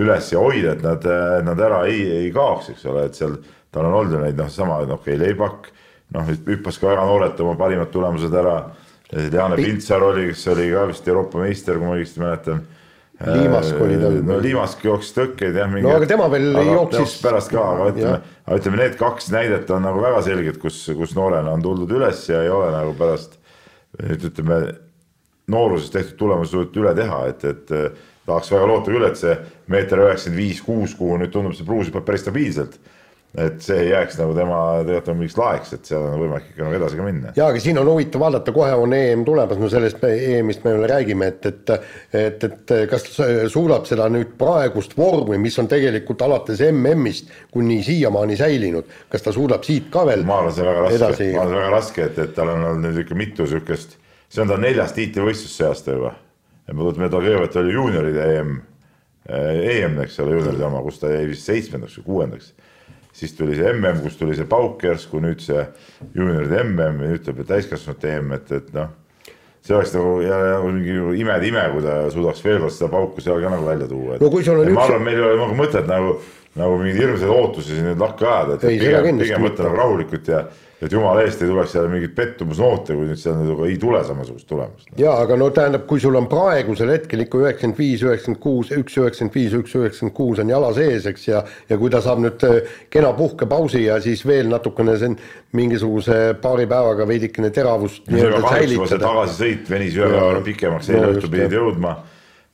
üles 0.00 0.30
ja 0.32 0.40
hoida, 0.40 0.72
et 0.72 0.84
nad, 0.84 1.04
nad 1.44 1.60
ära 1.60 1.82
ei, 1.90 2.04
ei 2.24 2.30
kaoks, 2.32 2.72
eks 2.72 2.86
ole, 2.88 3.06
et 3.08 3.18
seal 3.18 3.36
tal 3.72 3.88
on 3.88 3.98
olnud 3.98 4.16
ju 4.16 4.22
neid 4.22 4.38
noh, 4.40 4.48
sama 4.52 4.80
okei 4.84 4.94
okay, 4.94 5.18
Leibak, 5.20 5.68
noh 6.12 6.28
hüppas 6.28 6.78
ka 6.80 6.90
väga 6.90 7.04
noorelt 7.08 7.40
oma 7.44 7.56
parimad 7.60 7.92
tulemused 7.92 8.34
ära. 8.36 8.56
Jaane 9.12 9.58
Pintsar 9.60 10.02
oli, 10.06 10.30
kes 10.30 10.46
oli 10.48 10.70
ka 10.72 10.86
vist 10.88 11.08
Euroopa 11.08 11.42
meister, 11.42 11.76
kui 11.78 11.88
ma 11.88 11.96
õigesti 11.98 12.22
mäletan. 12.22 12.62
Liimask 13.22 13.80
oli 13.84 13.98
tal. 14.00 14.14
no 14.26 14.38
Liimask 14.42 14.80
jooksis 14.82 15.12
tõkkeid 15.14 15.58
jah. 15.60 15.74
No 15.84 15.92
aga 15.94 16.08
tema 16.10 16.30
veel 16.32 16.48
aga 16.56 16.78
jooksis- 16.78 17.20
pärast 17.22 17.52
ka, 17.52 17.66
aga 17.74 17.90
ütleme 17.92 18.14
aga 18.46 18.58
ütleme, 18.58 18.80
need 18.80 18.96
kaks 18.98 19.28
näidet 19.30 19.70
on 19.70 19.84
nagu 19.86 20.00
väga 20.02 20.22
selged, 20.26 20.58
kus, 20.62 20.80
kus 20.98 21.12
noorena 21.14 21.52
on 21.54 21.62
tuldud 21.62 21.92
üles 21.94 22.24
ja 22.30 22.40
ei 22.42 22.50
ole 22.50 22.72
nagu 22.74 22.96
pärast 22.98 23.36
nüüd 24.00 24.24
ütleme 24.30 24.58
nooruses 25.52 25.92
tehtud 25.92 26.16
tulemusi 26.18 26.56
suudetud 26.56 26.82
üle 26.82 26.94
teha, 26.96 27.20
et, 27.30 27.44
et, 27.44 28.00
tahaks 28.26 28.52
väga 28.54 28.66
loota 28.70 28.90
küll, 28.90 29.04
et 29.06 29.18
see 29.18 29.36
meeter 29.70 30.02
üheksakümmend 30.04 30.38
viis, 30.38 30.60
kuus, 30.64 30.96
kuhu 30.98 31.18
nüüd 31.20 31.32
tundub 31.34 31.54
see 31.58 31.66
Bruus 31.66 31.90
hüppab 31.90 32.06
päris 32.06 32.22
stabiilselt 32.24 32.78
et 33.32 33.62
see 33.64 33.78
ei 33.80 33.88
jääks 33.88 34.18
nagu 34.20 34.34
tema 34.36 34.56
nagu 34.84 35.14
mingiks 35.16 35.38
laeks, 35.40 35.70
et 35.72 35.88
seal 35.88 36.02
on 36.04 36.18
võimalik 36.20 36.50
ikka 36.50 36.66
nagu 36.66 36.76
edasi 36.76 36.98
ka 36.98 37.04
minna. 37.06 37.30
ja, 37.36 37.46
aga 37.48 37.60
siin 37.64 37.78
on 37.80 37.88
huvitav 37.88 38.20
vaadata, 38.20 38.52
kohe 38.52 38.74
on 38.76 38.92
EM 38.92 39.22
tulemas, 39.24 39.60
no 39.60 39.70
sellest 39.72 40.02
EM-ist 40.04 40.66
me 40.66 40.74
veel 40.76 40.84
räägime, 40.90 41.30
et, 41.32 41.46
et 41.48 41.72
et, 42.12 42.44
et 42.44 42.72
kas 42.90 43.06
suudab 43.52 43.86
seda 43.88 44.10
nüüd 44.12 44.34
praegust 44.40 44.92
vormi, 44.98 45.38
mis 45.40 45.56
on 45.62 45.70
tegelikult 45.70 46.20
alates 46.26 46.60
MM-ist 46.66 47.30
kuni 47.54 47.78
siiamaani 47.86 48.36
säilinud, 48.36 48.90
kas 49.12 49.24
ta 49.24 49.32
suudab 49.32 49.64
siit 49.64 49.88
ka 49.92 50.04
veel 50.10 50.26
ma 50.28 50.42
arvan, 50.42 50.52
see 50.52 50.66
on 50.66 50.68
väga 50.68 50.82
raske, 50.84 50.98
ma 51.00 51.06
arvan, 51.06 51.22
see 51.22 51.38
on 51.38 51.56
väga 51.56 51.70
raske, 51.72 52.08
et, 52.10 52.20
et 52.26 52.34
tal 52.36 52.52
on 52.52 52.66
olnud 52.68 52.84
nüüd 52.84 53.00
ikka 53.06 53.16
mitu 53.16 53.46
niisugust, 53.46 53.96
see 54.28 54.44
on 54.44 54.52
tal 54.52 54.60
neljas 54.60 54.92
tiitlivõistlus 54.98 55.54
see 55.56 55.70
aasta 55.70 55.96
juba. 55.96 56.12
ja 56.68 56.76
ma 56.76 56.84
kujutan 56.84 57.08
ette, 57.08 57.22
kõigepealt 57.24 57.56
oli 57.62 57.78
juunioride 57.78 58.28
EM, 58.34 58.52
EM, 59.32 59.96
eks 60.04 60.20
ole, 60.20 60.36
juunioride 60.36 60.68
oma, 60.68 60.84
kus 60.84 61.00
ta 61.00 61.14
jäi 61.14 61.24
vist 61.32 61.48
seitsmendaks 61.48 61.96
või 62.02 62.06
kuuendaks 62.10 62.52
siis 63.12 63.36
tuli 63.36 63.56
see 63.58 63.68
mm, 63.72 64.00
kus 64.04 64.16
tuli 64.20 64.36
see 64.38 64.48
pauk 64.48 64.82
järsku, 64.84 65.20
nüüd 65.22 65.42
see 65.44 65.62
juunioride 66.16 66.64
mm 66.64 66.82
ja 67.04 67.12
nüüd 67.12 67.24
tuleb 67.26 67.46
täiskasvanute 67.48 68.16
EM, 68.16 68.34
et, 68.38 68.52
et 68.58 68.74
noh. 68.76 68.90
see 69.62 69.76
oleks 69.76 69.94
nagu 69.94 70.14
jälle 70.24 70.50
nagu 70.56 70.72
mingi 70.72 71.20
imede 71.20 71.48
ime, 71.48 71.66
kui 71.74 71.84
ta 71.84 71.98
suudaks 72.10 72.44
veel 72.44 72.60
kord 72.64 72.74
seda 72.74 72.90
pauku 72.92 73.24
seal 73.24 73.42
ka 73.42 73.52
nagu 73.52 73.68
välja 73.68 73.88
tuua. 73.90 74.18
no 74.20 74.30
kui 74.32 74.44
sul 74.44 74.62
on 74.62 74.70
üks. 74.70 74.78
ma 74.78 74.88
arvan, 74.88 75.06
meil 75.06 75.20
ei 75.20 75.28
ole 75.28 75.38
nagu 75.44 75.58
mõtet 75.60 75.88
nagu, 75.90 76.18
nagu 76.58 76.80
mingeid 76.80 77.00
hirmsaid 77.04 77.34
ootusi 77.36 77.76
siin 77.76 77.90
nüüd 77.92 78.02
lakka 78.02 78.30
ajada, 78.32 78.58
et 78.58 78.68
pigem, 78.80 79.22
pigem 79.22 79.48
võtta 79.48 79.68
nagu 79.68 79.80
rahulikult 79.82 80.32
ja 80.32 80.46
et 80.82 80.90
jumala 80.92 81.22
eest 81.22 81.42
ei 81.44 81.50
tuleks 81.50 81.72
seal 81.76 81.86
mingeid 81.90 82.14
pettumusnoote, 82.16 82.96
kui 82.98 83.06
nüüd 83.06 83.20
seal 83.20 83.66
ei 83.68 83.76
tule 83.80 84.00
samasugust 84.06 84.48
tulemust. 84.50 84.88
Ja 84.98 85.14
aga 85.22 85.36
no 85.38 85.48
tähendab, 85.54 85.84
kui 85.90 86.02
sul 86.02 86.18
on 86.18 86.26
praegusel 86.30 86.90
hetkel 86.90 87.22
ikka 87.22 87.38
üheksakümmend 87.38 87.78
viis, 87.78 88.02
üheksakümmend 88.02 88.40
kuus, 88.42 88.72
üks 88.74 88.98
üheksakümmend 88.98 89.36
viis, 89.36 89.54
üks 89.60 89.76
üheksakümmend 89.78 90.16
kuus 90.16 90.42
on 90.42 90.50
jala 90.50 90.72
sees, 90.76 91.06
eks 91.10 91.28
ja 91.28 91.44
ja 91.70 91.78
kui 91.78 91.92
ta 91.92 92.02
saab 92.02 92.24
nüüd 92.24 92.46
äh, 92.48 92.72
kena 92.90 93.12
puhkepausi 93.18 93.84
ja 93.84 94.00
siis 94.02 94.24
veel 94.26 94.50
natukene 94.50 94.96
siin 94.98 95.14
mingisuguse 95.54 96.18
paari 96.42 96.66
päevaga 96.66 97.06
veidikene 97.08 97.52
teravust 97.54 98.08
nii-öelda 98.10 98.56
säilitada. 98.56 99.04
tagasisõit 99.06 99.70
venis 99.70 99.98
ühe 100.00 100.08
päeva 100.08 100.32
võrra 100.32 100.46
pikemaks, 100.48 100.90
eile 100.90 101.12
õhtul 101.14 101.34
pidid 101.36 101.58
jõudma, 101.60 101.98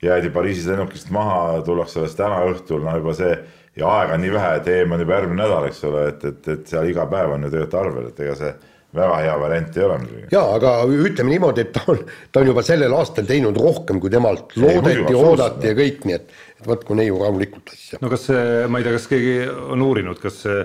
jäädi 0.05 0.35
Pariisis 0.35 0.69
lennukist 0.69 1.09
maha, 1.15 1.63
tullakse 1.65 2.03
alles 2.03 2.19
täna 2.19 2.43
õhtul, 2.53 2.85
no 2.85 2.99
juba 3.01 3.17
see 3.17 3.33
ja 3.79 3.93
aega 4.01 4.17
on 4.17 4.25
nii 4.25 4.33
vähe, 4.35 4.57
et 4.59 4.73
EM 4.75 4.97
on 4.97 5.05
juba 5.05 5.19
järgmine 5.19 5.43
nädal, 5.43 5.69
eks 5.69 5.85
ole, 5.89 6.09
et, 6.13 6.27
et, 6.33 6.51
et 6.55 6.73
seal 6.73 6.91
iga 6.91 7.07
päev 7.11 7.37
on 7.37 7.47
ju 7.47 7.53
tegelikult 7.55 7.79
arvel, 7.83 8.11
et 8.11 8.27
ega 8.27 8.35
see 8.39 8.53
väga 8.99 9.17
hea 9.21 9.37
variant 9.41 9.77
ei 9.77 9.85
ole 9.85 9.97
muidugi. 10.01 10.27
ja 10.33 10.43
aga 10.57 10.75
ütleme 10.89 11.35
niimoodi, 11.35 11.65
et 11.67 11.73
ta 11.77 11.85
on, 11.93 11.99
ta 12.33 12.41
on 12.41 12.51
juba 12.51 12.65
sellel 12.65 12.95
aastal 12.97 13.29
teinud 13.29 13.59
rohkem, 13.61 14.01
kui 14.01 14.13
temalt 14.13 14.57
loodeti, 14.57 15.15
oodati 15.15 15.73
ja 15.73 15.79
kõik, 15.79 16.07
nii 16.09 16.17
et, 16.17 16.37
et 16.57 16.71
võtku 16.71 16.97
neiu 16.99 17.21
rahulikult 17.21 17.75
asja. 17.75 18.01
no 18.03 18.13
kas 18.13 18.29
see, 18.31 18.45
ma 18.69 18.81
ei 18.81 18.89
tea, 18.89 18.97
kas 18.97 19.11
keegi 19.11 19.35
on 19.75 19.85
uurinud, 19.85 20.21
kas 20.23 20.41
see 20.47 20.63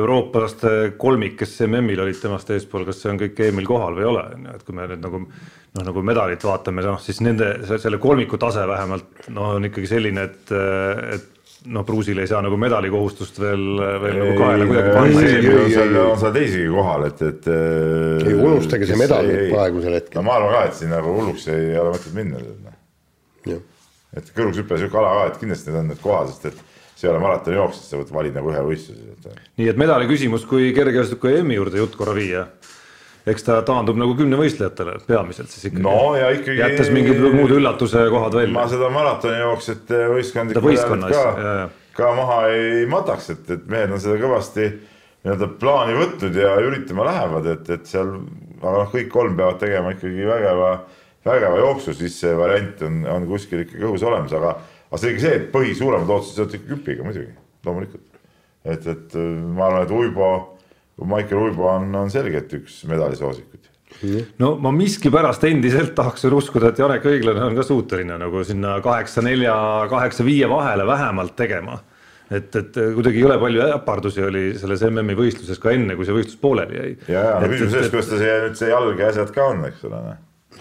eurooplaste 0.00 0.74
kolmik, 0.98 1.36
kes 1.40 1.56
MM-il 1.66 2.02
olid 2.02 2.18
temast 2.22 2.50
eespool, 2.54 2.84
kas 2.86 3.00
see 3.02 3.10
on 3.10 3.18
kõik 3.20 3.40
EM-il 3.46 3.66
kohal 3.66 3.96
või 3.96 4.04
ei 4.04 4.10
ole, 4.12 4.26
on 4.34 4.46
ju, 4.46 4.58
et 4.58 4.66
kui 4.66 4.76
me 4.76 4.86
nüüd 4.90 5.02
nagu 5.02 5.22
noh, 5.24 5.84
nagu 5.86 6.04
medalit 6.06 6.46
vaatame, 6.46 6.84
noh 6.86 6.98
siis 7.02 7.20
nende 7.22 7.52
selle 7.70 7.98
kolmiku 8.02 8.38
tase 8.40 8.66
vähemalt 8.70 9.28
noh, 9.34 9.56
on 9.58 9.70
ikkagi 9.70 9.90
selline, 9.90 10.26
et, 10.30 10.54
et 11.16 11.39
noh, 11.68 11.84
Bruusil 11.84 12.18
ei 12.22 12.28
saa 12.30 12.40
nagu 12.44 12.56
medalikohustust 12.60 13.40
veel, 13.42 13.64
veel 14.02 14.16
nagu 14.20 14.36
kaela 14.38 14.68
kuidagi 14.68 14.94
panna. 14.96 16.04
on 16.06 16.20
seal 16.22 16.34
teisigi 16.36 16.70
kohal, 16.72 17.06
et, 17.10 17.22
et. 17.26 17.50
ei 17.50 18.36
unustage 18.36 18.88
see 18.88 18.98
medal 19.00 19.28
praegusel 19.50 19.98
hetkel. 19.98 20.20
no 20.20 20.26
ma 20.28 20.38
arvan 20.38 20.56
ka, 20.56 20.64
et 20.70 20.80
siin 20.80 20.94
nagu 20.94 21.14
hulluks 21.18 21.46
ei 21.52 21.76
ole 21.80 21.94
mõtet 21.96 22.16
minna. 22.16 22.42
Noh. 23.50 23.62
et 24.16 24.34
kõrgushüpe 24.36 24.76
on 24.76 24.82
sihuke 24.82 25.00
ala 25.00 25.14
ka, 25.18 25.30
et 25.30 25.40
kindlasti 25.42 25.70
need 25.70 25.82
on 25.82 25.92
need 25.92 26.02
kohad, 26.04 26.32
sest 26.32 26.50
et 26.52 26.66
see 27.00 27.08
ei 27.08 27.12
ole 27.14 27.22
maratonijooks, 27.24 27.80
sest 27.80 27.94
sa 27.94 28.00
võid 28.00 28.12
valida 28.12 28.40
nagu 28.40 28.52
ühe 28.52 28.64
võistluse. 28.66 29.36
nii 29.60 29.70
et 29.72 29.80
medali 29.80 30.08
küsimus, 30.10 30.44
kui 30.48 30.72
kergejõustiku 30.76 31.32
EM-i 31.32 31.60
juurde 31.60 31.80
jutt 31.82 31.96
korra 32.00 32.16
viia 32.16 32.46
eks 33.28 33.44
ta 33.44 33.58
taandub 33.66 33.98
nagu 34.00 34.14
kümnevõistlejatele 34.18 34.96
peamiselt 35.06 35.52
siis 35.52 35.68
ikkagi. 35.68 35.84
no 35.84 36.14
ja 36.16 36.30
ikkagi. 36.34 36.60
jättes 36.62 36.92
mingid 36.94 37.20
muud 37.34 37.52
üllatuse 37.56 38.06
kohad 38.12 38.36
välja. 38.38 38.54
ma 38.54 38.66
seda 38.70 38.88
maratonijooksjate 38.94 40.06
võistkondi 40.14 41.12
ka, 41.12 41.26
ka 41.96 42.14
maha 42.16 42.40
ei 42.54 42.86
mataks, 42.90 43.30
et, 43.34 43.44
et 43.56 43.68
mehed 43.70 43.92
on 43.92 44.00
seda 44.02 44.16
kõvasti 44.22 44.70
nii-öelda 45.20 45.50
plaani 45.60 45.96
võtnud 45.98 46.36
ja 46.40 46.54
üritama 46.64 47.04
lähevad, 47.10 47.48
et, 47.52 47.70
et 47.76 47.88
seal, 47.88 48.14
aga 48.62 48.76
noh, 48.78 48.92
kõik 48.92 49.10
kolm 49.12 49.36
peavad 49.36 49.58
tegema 49.60 49.92
ikkagi 49.92 50.24
vägeva, 50.24 50.70
vägeva 51.28 51.58
jooksu, 51.60 51.94
siis 51.98 52.16
see 52.22 52.32
variant 52.38 52.80
on, 52.86 53.02
on 53.18 53.26
kuskil 53.28 53.66
ikkagi 53.66 53.84
õhus 53.84 54.06
olemas, 54.08 54.32
aga, 54.36 54.54
aga 54.88 55.02
selge 55.02 55.20
see, 55.26 55.34
et 55.42 55.50
põhi 55.52 55.74
suuremad 55.76 56.08
ootused 56.08 56.40
seotud 56.40 56.56
ikka 56.56 56.72
küpiga 56.72 57.04
muidugi, 57.04 57.34
loomulikult. 57.68 58.24
et, 58.64 58.88
et 58.94 59.18
ma 59.20 59.68
arvan, 59.68 59.84
et 59.84 59.94
Uibo 59.98 60.30
Michael 61.04 61.48
Uibo 61.48 61.68
on, 61.70 61.90
on 61.94 62.10
selgelt 62.12 62.52
üks 62.60 62.82
medalisoosikuid 62.90 63.68
no 64.40 64.54
ma 64.62 64.72
miskipärast 64.74 65.44
endiselt 65.48 65.94
tahaks 65.98 66.24
veel 66.26 66.38
uskuda, 66.38 66.70
et 66.70 66.80
Janek 66.80 67.06
Õiglane 67.10 67.42
on 67.44 67.58
ka 67.58 67.64
suuteline 67.66 68.16
nagu 68.20 68.44
sinna 68.46 68.76
kaheksa, 68.84 69.24
nelja, 69.26 69.54
kaheksa, 69.90 70.26
viie 70.26 70.48
vahele 70.50 70.86
vähemalt 70.88 71.36
tegema. 71.36 71.80
et, 72.30 72.54
et 72.54 72.76
kuidagi 72.94 73.24
jõle 73.24 73.36
palju 73.42 73.66
äpardusi 73.74 74.22
oli 74.22 74.44
selles 74.58 74.84
MM-i 74.86 75.18
võistluses 75.18 75.58
ka 75.58 75.74
enne, 75.74 75.96
kui 75.98 76.06
see 76.06 76.14
võistlus 76.14 76.38
pooleli 76.40 76.78
jäi. 76.78 76.96
ja, 77.10 77.24
ja 77.42 77.50
küsimus 77.50 77.74
selles, 77.74 77.92
kuidas 77.92 78.10
ta 78.12 78.22
see 78.22 78.40
nüüd 78.46 78.58
see 78.62 78.70
jalg 78.70 79.02
ja 79.02 79.10
asjad 79.10 79.32
ka 79.34 79.52
on, 79.52 79.64
eks 79.68 79.86
ole 79.90 80.02
noh 80.06 80.18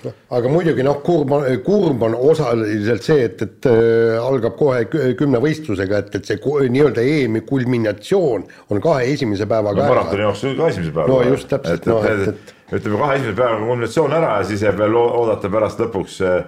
aga 0.07 0.51
muidugi 0.51 0.83
noh, 0.85 0.99
kurb 1.05 1.33
on, 1.35 1.45
kurb 1.65 2.03
on 2.07 2.15
osaliselt 2.15 3.05
see, 3.05 3.25
et, 3.27 3.41
et 3.45 3.67
äh, 3.69 4.15
algab 4.21 4.55
kohe 4.59 4.85
kümne 5.19 5.41
võistlusega, 5.43 6.03
et, 6.03 6.15
et 6.19 6.29
see 6.29 6.39
nii-öelda 6.75 7.03
EM-i 7.03 7.43
kulminatsioon 7.47 8.45
on 8.69 8.83
kahe 8.83 9.09
esimese 9.13 9.47
päevaga 9.49 9.83
no, 9.83 9.89
maratoni 9.93 10.25
jaoks 10.25 10.45
ka 10.45 10.71
esimese 10.71 10.95
päeva. 10.95 11.07
no 11.11 11.19
just 11.27 11.49
täpselt, 11.51 11.89
noh 11.89 12.07
et, 12.07 12.25
et, 12.31 12.55
et 12.69 12.79
ütleme 12.79 13.01
kahe 13.03 13.19
esimese 13.19 13.37
päevaga 13.41 13.65
kulminatsioon 13.65 14.17
ära 14.19 14.31
ja 14.37 14.47
siis 14.51 14.65
jääb 14.67 14.79
veel 14.83 14.99
oodata 15.01 15.53
pärast 15.57 15.85
lõpuks 15.85 16.19
äh, 16.27 16.41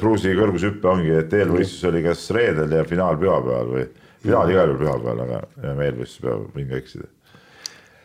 Pruusi 0.00 0.32
kõrgushüppe 0.34 0.88
ongi, 0.90 1.12
et 1.20 1.34
eelvõistlus 1.38 1.84
oli 1.86 2.00
kas 2.02 2.24
reedel 2.34 2.72
ja 2.80 2.82
finaal 2.88 3.14
pühapäeval 3.20 3.68
või 3.76 3.84
finaal 4.24 4.50
igal 4.50 4.72
juhul 4.72 4.80
pühapäeval, 4.80 5.20
aga 5.22 5.76
eelvõistluspäev, 5.84 6.48
võin 6.56 6.72
ka 6.72 6.80
eksida 6.80 7.06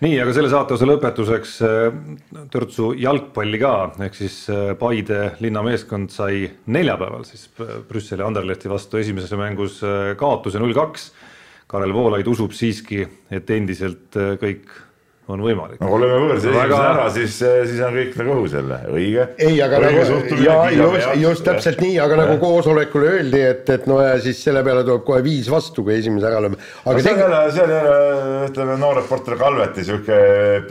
nii, 0.01 0.17
aga 0.21 0.33
selle 0.35 0.49
saateosa 0.51 0.87
lõpetuseks 0.89 1.55
äh, 1.65 1.97
törtsu 2.53 2.91
jalgpalli 2.97 3.59
ka, 3.61 3.73
ehk 4.07 4.17
siis 4.17 4.37
äh, 4.51 4.71
Paide 4.79 5.35
linnameeskond 5.43 6.13
sai 6.13 6.47
neljapäeval 6.73 7.25
siis 7.27 7.47
Brüsseli 7.89 8.25
Anderlehti 8.25 8.71
vastu 8.71 9.01
esimeses 9.01 9.33
mängus 9.39 9.81
äh, 9.85 10.13
kaotuse 10.19 10.61
null 10.61 10.75
kaks. 10.77 11.11
Karel 11.71 11.93
Voolaid 11.95 12.27
usub 12.27 12.51
siiski, 12.51 13.05
et 13.31 13.47
endiselt 13.55 14.17
kõik 14.41 14.73
on 15.29 15.41
võimalik. 15.43 15.79
no 15.81 15.89
kui 15.91 16.01
lööme 16.01 16.19
võõrsi 16.25 16.49
Väga... 16.49 16.63
esimese 16.65 16.87
ära, 16.87 17.05
siis, 17.13 17.35
siis 17.69 17.81
on 17.85 17.97
kõik 17.97 18.15
nagu 18.19 18.33
õhus 18.35 18.55
jälle, 18.57 18.77
õige. 18.89 19.25
ei, 19.37 19.59
aga 19.63 19.81
õige 19.81 20.05
nagu 20.07 20.39
ja 20.41 20.55
just, 20.73 21.11
just 21.21 21.45
täpselt 21.45 21.83
nii, 21.83 21.97
aga 22.01 22.17
nagu 22.23 22.37
koosolekul 22.41 23.05
öeldi, 23.05 23.41
et, 23.51 23.69
et 23.75 23.85
no 23.89 23.99
ja 24.01 24.15
siis 24.23 24.41
selle 24.43 24.63
peale 24.65 24.83
tuleb 24.87 25.05
kohe 25.07 25.21
viis 25.25 25.51
vastu, 25.51 25.85
kui 25.85 25.99
esimese 25.99 26.29
ära 26.31 26.41
lööme. 26.45 26.57
aga 26.85 26.95
no, 26.97 27.03
see 27.05 27.13
on 27.13 27.21
jälle, 27.25 27.43
see 27.51 27.67
on 27.67 27.75
jälle 27.75 27.99
ütleme 28.47 28.79
noor 28.81 28.97
reporter 29.01 29.37
Kalveti 29.41 29.85
sihuke 29.87 30.17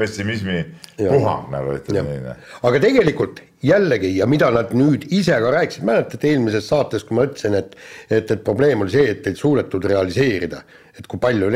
pessimismi 0.00 0.58
puhang 0.98 1.48
nagu 1.54 1.78
ütleme 1.78 2.18
nii. 2.18 2.36
aga 2.66 2.82
tegelikult 2.82 3.40
jällegi 3.64 4.12
ja 4.16 4.26
mida 4.30 4.50
nad 4.54 4.74
nüüd 4.74 5.06
ise 5.12 5.36
ka 5.40 5.54
rääkisid, 5.54 5.86
mäletate 5.86 6.30
eelmises 6.32 6.68
saates, 6.70 7.04
kui 7.06 7.18
ma 7.18 7.28
ütlesin, 7.28 7.56
et 7.60 7.76
et, 8.10 8.30
et 8.30 8.44
probleem 8.44 8.82
oli 8.82 8.92
see, 8.92 9.08
et 9.14 9.26
ei 9.30 9.36
suudetud 9.38 9.84
realiseerida, 9.86 10.64
et 10.98 11.06
kui 11.06 11.20
palju 11.22 11.50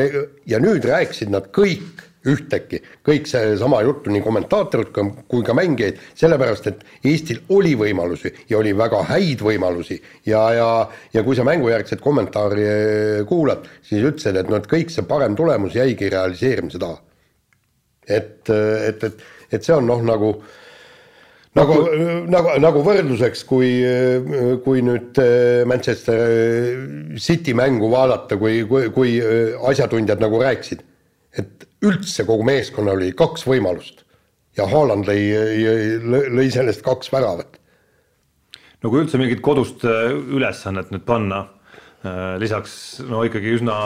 ja 0.47 0.61
nüüd 0.63 0.85
rääkisid 0.85 1.33
nad 1.33 1.49
kõik 1.53 2.05
ühtäkki. 2.29 2.81
Kõik 3.05 3.29
seesama 3.29 3.81
juttu, 3.85 4.11
nii 4.13 4.23
kommentaatorid 4.25 4.91
kui 5.29 5.45
ka 5.45 5.55
mängijaid, 5.57 6.01
sellepärast 6.17 6.69
et 6.71 6.83
Eestil 7.05 7.41
oli 7.53 7.75
võimalusi 7.79 8.31
ja 8.49 8.59
oli 8.59 8.73
väga 8.77 9.03
häid 9.11 9.43
võimalusi. 9.45 9.99
Ja, 10.25 10.43
ja, 10.55 10.69
ja 11.13 11.23
kui 11.25 11.37
sa 11.37 11.45
mängujärgset 11.47 12.03
kommentaari 12.03 12.65
eh, 12.65 13.23
kuulad, 13.29 13.67
siis 13.85 14.03
ütlesid, 14.03 14.41
et 14.41 14.51
noh, 14.51 14.61
et 14.61 14.69
kõik 14.71 14.93
see 14.93 15.05
parem 15.07 15.37
tulemus 15.37 15.77
jäigi 15.77 16.09
realiseerimise 16.13 16.81
taha. 16.81 17.01
et, 18.07 18.49
et, 18.49 19.03
et, 19.03 19.21
et 19.51 19.63
see 19.65 19.73
on 19.73 19.87
noh, 19.89 20.01
nagu 20.05 20.35
nagu, 21.55 21.77
nagu, 22.29 22.51
nagu 22.61 22.81
võrdluseks, 22.85 23.45
kui, 23.47 23.69
kui 24.65 24.83
nüüd 24.85 25.17
eh, 25.23 25.63
Manchester 25.65 26.19
City 27.17 27.55
mängu 27.57 27.89
vaadata, 27.93 28.37
kui, 28.37 28.65
kui, 28.69 28.89
kui 28.93 29.15
asjatundjad 29.71 30.21
nagu 30.21 30.41
rääkisid, 30.43 30.83
et 31.39 31.65
üldse 31.85 32.25
kogu 32.27 32.45
meeskonnal 32.47 32.97
oli 32.97 33.11
kaks 33.17 33.45
võimalust 33.47 34.05
ja 34.57 34.67
Haaland 34.71 35.07
lõi, 35.07 35.21
lõi 36.31 36.47
sellest 36.53 36.83
kaks 36.85 37.11
väravat. 37.13 37.59
no 38.83 38.91
kui 38.91 39.03
üldse 39.03 39.19
mingit 39.21 39.41
kodust 39.43 39.85
äh, 39.87 40.11
ülesannet 40.11 40.91
nüüd 40.93 41.05
panna, 41.07 41.45
äh, 42.05 42.35
lisaks 42.41 43.01
no 43.09 43.23
ikkagi 43.27 43.55
üsna 43.59 43.77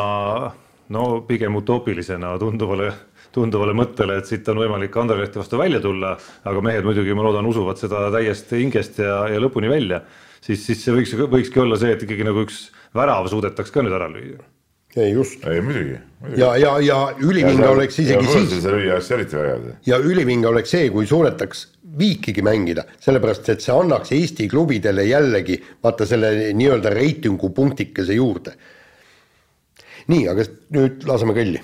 no 0.93 1.06
pigem 1.28 1.56
utoopilisena 1.60 2.36
tunduvale, 2.41 2.91
tunduvale 3.36 3.76
mõttele, 3.78 4.20
et 4.20 4.30
siit 4.30 4.47
on 4.50 4.62
võimalik 4.64 4.95
Anderlehti 4.97 5.41
vastu 5.41 5.60
välja 5.62 5.82
tulla, 5.84 6.16
aga 6.50 6.64
mehed 6.66 6.88
muidugi, 6.88 7.14
ma 7.18 7.28
loodan, 7.28 7.50
usuvad 7.50 7.82
seda 7.82 8.08
täiesti 8.14 8.64
hingest 8.64 9.02
ja, 9.04 9.22
ja 9.30 9.41
lõpuni 9.41 9.70
välja, 9.72 10.02
siis, 10.41 10.66
siis 10.66 10.84
see 10.84 10.95
võiks, 10.95 11.14
võikski 11.30 11.62
olla 11.62 11.78
see, 11.80 11.93
et 11.93 12.06
ikkagi 12.06 12.26
nagu 12.28 12.45
üks 12.47 12.68
värav 12.97 13.30
suudetaks 13.30 13.74
ka 13.74 13.86
nüüd 13.86 13.97
ära 13.97 14.10
lüüa. 14.12 14.41
Ei 14.97 15.11
just. 15.11 15.47
ei 15.47 15.61
muidugi, 15.61 15.97
muidugi.. 16.19 16.41
ja, 16.41 16.57
ja, 16.57 16.79
ja 16.79 16.99
ülivinge 17.21 17.67
oleks 17.67 17.99
isegi 17.99 18.25
ja 18.25 18.31
siis. 18.31 18.55
see 18.63 18.73
lüüa 18.73 18.95
oleks 18.97 19.11
eriti 19.11 19.37
vägev. 19.37 19.67
ja 19.85 19.99
ülivinge 20.01 20.49
oleks 20.49 20.73
see, 20.73 20.89
kui 20.93 21.07
suudetaks 21.07 21.67
viikigi 21.99 22.41
mängida, 22.45 22.85
sellepärast 23.01 23.49
et 23.53 23.65
see 23.65 23.73
annaks 23.75 24.13
Eesti 24.15 24.47
klubidele 24.49 25.05
jällegi 25.09 25.57
vaata 25.83 26.07
selle 26.09 26.53
nii-öelda 26.57 26.93
reitingu 26.93 27.51
punktikese 27.53 28.17
juurde. 28.17 28.55
nii, 30.09 30.25
aga 30.31 30.47
nüüd 30.73 31.05
laseme 31.09 31.37
kõlli 31.37 31.61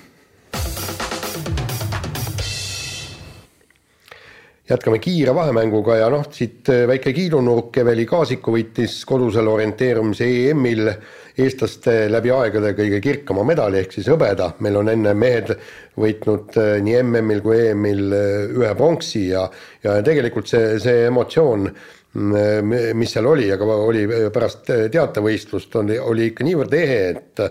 jätkame 4.66 4.98
kiire 4.98 5.34
vahemänguga 5.34 6.00
ja 6.00 6.08
noh, 6.10 6.24
siit 6.34 6.66
väike 6.90 7.12
kiidunurk, 7.14 7.76
Eveli 7.82 8.06
Kaasiku 8.06 8.54
võitis 8.56 8.98
kodusel 9.06 9.46
orienteerumise 9.50 10.26
EM-il 10.50 10.90
eestlaste 11.36 12.06
läbi 12.08 12.32
aegade 12.32 12.72
kõige 12.76 13.00
kirkama 13.04 13.44
medali 13.46 13.80
ehk 13.82 13.96
siis 13.96 14.08
hõbeda, 14.08 14.52
meil 14.64 14.78
on 14.80 14.90
enne 14.92 15.12
mehed 15.18 15.52
võitnud 16.00 16.56
äh, 16.60 16.72
nii 16.84 16.96
MM-il 17.02 17.42
kui 17.44 17.60
EM-il 17.70 18.04
äh, 18.16 18.56
ühe 18.56 18.72
pronksi 18.78 19.28
ja, 19.30 19.46
ja 19.84 19.98
tegelikult 20.06 20.48
see, 20.50 20.76
see 20.82 21.06
emotsioon, 21.10 21.68
mm, 22.16 22.76
mis 22.96 23.16
seal 23.16 23.28
oli, 23.28 23.50
aga 23.52 23.80
oli 23.88 24.06
pärast 24.32 24.70
teatevõistlust, 24.92 25.76
oli, 25.82 25.98
oli 26.00 26.30
ikka 26.32 26.46
niivõrd 26.46 26.78
ehe, 26.80 27.02
et 27.14 27.46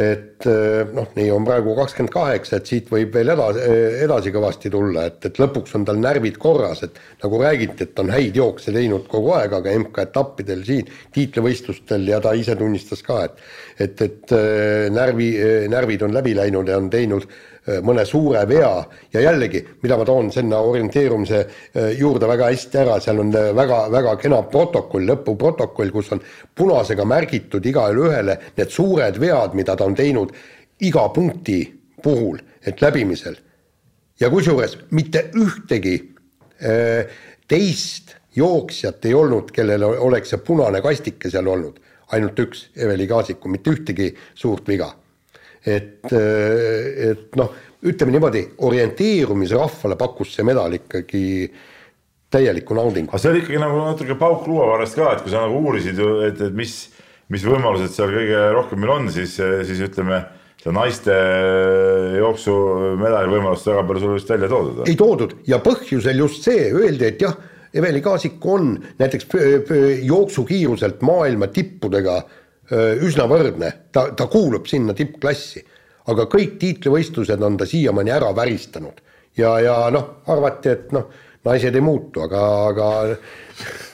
et 0.00 0.46
eh, 0.48 0.92
noh, 0.96 1.08
nii 1.16 1.28
on 1.34 1.44
praegu 1.46 1.74
kakskümmend 1.78 2.12
kaheksa, 2.14 2.60
et 2.60 2.70
siit 2.70 2.90
võib 2.92 3.14
veel 3.14 3.34
edasi, 3.34 3.66
edasi 4.06 4.32
kõvasti 4.34 4.72
tulla, 4.72 5.06
et, 5.10 5.20
et 5.28 5.40
lõpuks 5.42 5.76
on 5.78 5.84
tal 5.88 6.00
närvid 6.00 6.40
korras, 6.40 6.82
et 6.86 6.98
nagu 7.22 7.42
räägiti, 7.42 7.86
et 7.86 8.02
on 8.02 8.12
häid 8.14 8.40
jookse 8.40 8.74
teinud 8.74 9.06
kogu 9.10 9.34
aeg, 9.36 9.54
aga 9.60 9.76
MK-etappidel 9.84 10.64
siin 10.66 10.90
tiitlivõistlustel 11.14 12.08
ja 12.12 12.22
ta 12.24 12.34
ise 12.38 12.56
tunnistas 12.58 13.04
ka, 13.06 13.22
et 13.28 13.46
et, 13.80 14.02
et 14.04 14.32
eh, 14.36 14.88
närvi, 14.92 15.30
närvid 15.72 16.02
on 16.04 16.12
läbi 16.12 16.34
läinud 16.36 16.68
ja 16.68 16.76
on 16.76 16.90
teinud 16.92 17.24
Äh, 17.24 17.49
mõne 17.84 18.04
suure 18.08 18.42
vea. 18.48 18.70
Ja 19.12 19.22
jällegi, 19.24 19.62
mida 19.82 19.96
ma 19.98 20.06
toon 20.08 20.30
sinna 20.32 20.60
orienteerumise 20.66 21.40
äh, 21.40 21.90
juurde 21.98 22.28
väga 22.28 22.50
hästi 22.50 22.80
ära, 22.82 22.98
seal 23.02 23.22
on 23.22 23.32
väga-väga 23.32 24.14
äh, 24.14 24.20
kena 24.22 24.42
protokoll, 24.50 25.06
lõpuprotokoll, 25.10 25.92
kus 25.94 26.12
on 26.16 26.22
punasega 26.56 27.06
märgitud 27.08 27.66
igale 27.66 28.06
ühele 28.06 28.38
need 28.56 28.72
suured 28.72 29.20
vead, 29.20 29.56
mida 29.58 29.76
ta 29.76 29.88
on 29.88 29.96
teinud 29.98 30.34
iga 30.86 31.08
punkti 31.14 31.60
puhul, 32.02 32.40
et 32.66 32.80
läbimisel. 32.82 33.36
ja 34.20 34.28
kusjuures 34.30 34.76
mitte 34.90 35.30
ühtegi 35.36 35.94
teist 37.48 38.14
jooksjat 38.36 39.04
ei 39.08 39.14
olnud, 39.14 39.50
kellel 39.52 39.84
oleks 39.84 40.34
see 40.34 40.42
punane 40.44 40.82
kastike 40.84 41.30
seal 41.32 41.48
olnud, 41.48 41.78
ainult 42.12 42.38
üks, 42.44 42.66
Eveli 42.76 43.06
Kaasiku, 43.08 43.48
mitte 43.48 43.72
ühtegi 43.72 44.10
suurt 44.34 44.68
viga 44.68 44.90
et, 45.66 46.12
et 46.12 47.36
noh, 47.36 47.52
ütleme 47.86 48.14
niimoodi, 48.14 48.42
orienteerumisrahvale 48.66 49.96
pakkus 50.00 50.34
see 50.36 50.46
medal 50.48 50.74
ikkagi 50.76 51.22
täielikku 52.30 52.76
naudingut. 52.76 53.12
aga 53.12 53.22
see 53.22 53.32
oli 53.32 53.42
ikkagi 53.44 53.60
nagu 53.60 53.84
natuke 53.84 54.16
pauk 54.20 54.48
luuavarrest 54.48 54.98
ka, 54.98 55.14
et 55.14 55.24
kui 55.24 55.32
sa 55.32 55.44
nagu 55.46 55.62
uurisid 55.64 56.00
et, 56.28 56.42
et 56.48 56.56
mis, 56.56 56.74
mis 57.32 57.46
võimalused 57.46 57.94
seal 57.94 58.12
kõige 58.14 58.44
rohkem 58.56 58.82
meil 58.82 58.94
on, 58.96 59.08
siis, 59.12 59.36
siis 59.68 59.80
ütleme, 59.88 60.22
seda 60.60 60.74
naiste 60.76 61.14
jooksumedali 62.20 63.32
võimalust 63.32 63.70
väga 63.70 63.86
palju 63.88 64.04
sul 64.04 64.18
vist 64.18 64.34
välja 64.34 64.50
toodud. 64.52 64.82
ei 64.86 64.98
toodud 65.00 65.38
ja 65.48 65.60
põhjusel 65.64 66.20
just 66.24 66.44
see, 66.48 66.68
öeldi, 66.72 67.08
et 67.12 67.24
jah, 67.26 67.36
Eveli 67.70 68.00
Kaasik 68.02 68.42
on 68.50 68.72
näiteks 68.98 69.28
jooksukiiruselt 70.02 71.04
maailma 71.06 71.46
tippudega 71.54 72.16
äh, 72.18 72.39
üsna 72.70 73.26
võrdne, 73.30 73.70
ta, 73.92 74.08
ta 74.16 74.26
kuulub 74.30 74.68
sinna 74.70 74.94
tippklassi. 74.96 75.64
aga 76.10 76.26
kõik 76.26 76.56
tiitlivõistlused 76.58 77.42
on 77.44 77.56
ta 77.60 77.66
siiamaani 77.68 78.10
ära 78.10 78.30
väristanud. 78.34 79.00
Ja, 79.38 79.58
ja 79.62 79.74
noh, 79.94 80.22
arvati, 80.26 80.72
et 80.72 80.92
noh, 80.92 81.06
naised 81.46 81.74
ei 81.74 81.82
muutu, 81.84 82.22
aga, 82.24 82.40
aga 82.70 82.88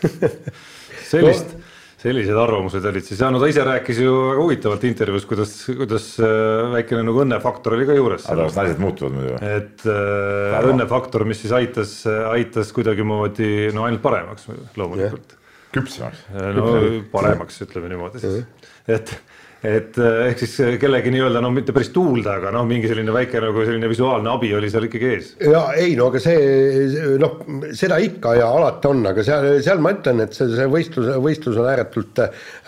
sellist 1.10 1.50
no,, 1.52 1.62
sellised 2.00 2.38
arvamused 2.40 2.84
olid 2.88 3.04
siis. 3.04 3.20
Ja 3.20 3.28
no 3.32 3.40
ta 3.42 3.50
ise 3.50 3.64
rääkis 3.66 4.00
ju 4.00 4.14
väga 4.14 4.44
huvitavalt 4.44 4.86
intervjuus, 4.88 5.26
kuidas, 5.28 5.54
kuidas 5.66 6.08
väikene 6.72 7.04
nagu 7.04 7.24
õnnefaktor 7.24 7.76
oli 7.76 7.88
ka 7.88 7.96
juures. 7.98 8.28
aga 8.32 8.48
kas 8.48 8.60
naised 8.60 8.80
muutuvad 8.82 9.16
muidu? 9.16 9.40
et 9.40 9.88
äh, 9.90 10.68
õnnefaktor, 10.72 11.26
mis 11.28 11.42
siis 11.44 11.56
aitas, 11.56 11.98
aitas 12.30 12.72
kuidagimoodi 12.76 13.74
no 13.76 13.88
ainult 13.88 14.04
paremaks 14.04 14.48
loomulikult. 14.76 15.36
Yeah 15.36 15.44
küpsemaks. 15.76 16.24
no 16.56 16.66
paremaks, 17.12 17.60
ütleme 17.66 17.90
niimoodi 17.92 18.22
siis, 18.22 18.44
et, 18.86 19.12
et 19.66 19.98
ehk 19.98 20.42
siis 20.42 20.54
kellegi 20.80 21.10
nii-öelda 21.14 21.40
no 21.42 21.50
mitte 21.54 21.74
päris 21.74 21.90
tuulde, 21.94 22.28
aga 22.30 22.52
noh, 22.54 22.66
mingi 22.68 22.88
selline 22.90 23.14
väike 23.14 23.40
nagu 23.42 23.64
selline 23.66 23.88
visuaalne 23.90 24.30
abi 24.30 24.52
oli 24.54 24.70
seal 24.72 24.86
ikkagi 24.88 25.08
ees. 25.14 25.30
ja 25.42 25.62
ei 25.80 25.94
no 25.98 26.10
aga 26.12 26.20
see 26.22 27.14
noh, 27.22 27.38
seda 27.76 27.98
ikka 28.02 28.36
ja 28.38 28.50
alati 28.58 28.90
on, 28.90 29.02
aga 29.12 29.24
seal, 29.26 29.48
seal 29.66 29.82
ma 29.84 29.94
ütlen, 29.96 30.22
et 30.26 30.36
see, 30.36 30.52
see 30.54 30.68
võistlus, 30.70 31.10
võistlus 31.24 31.58
on 31.62 31.70
ääretult, 31.72 32.22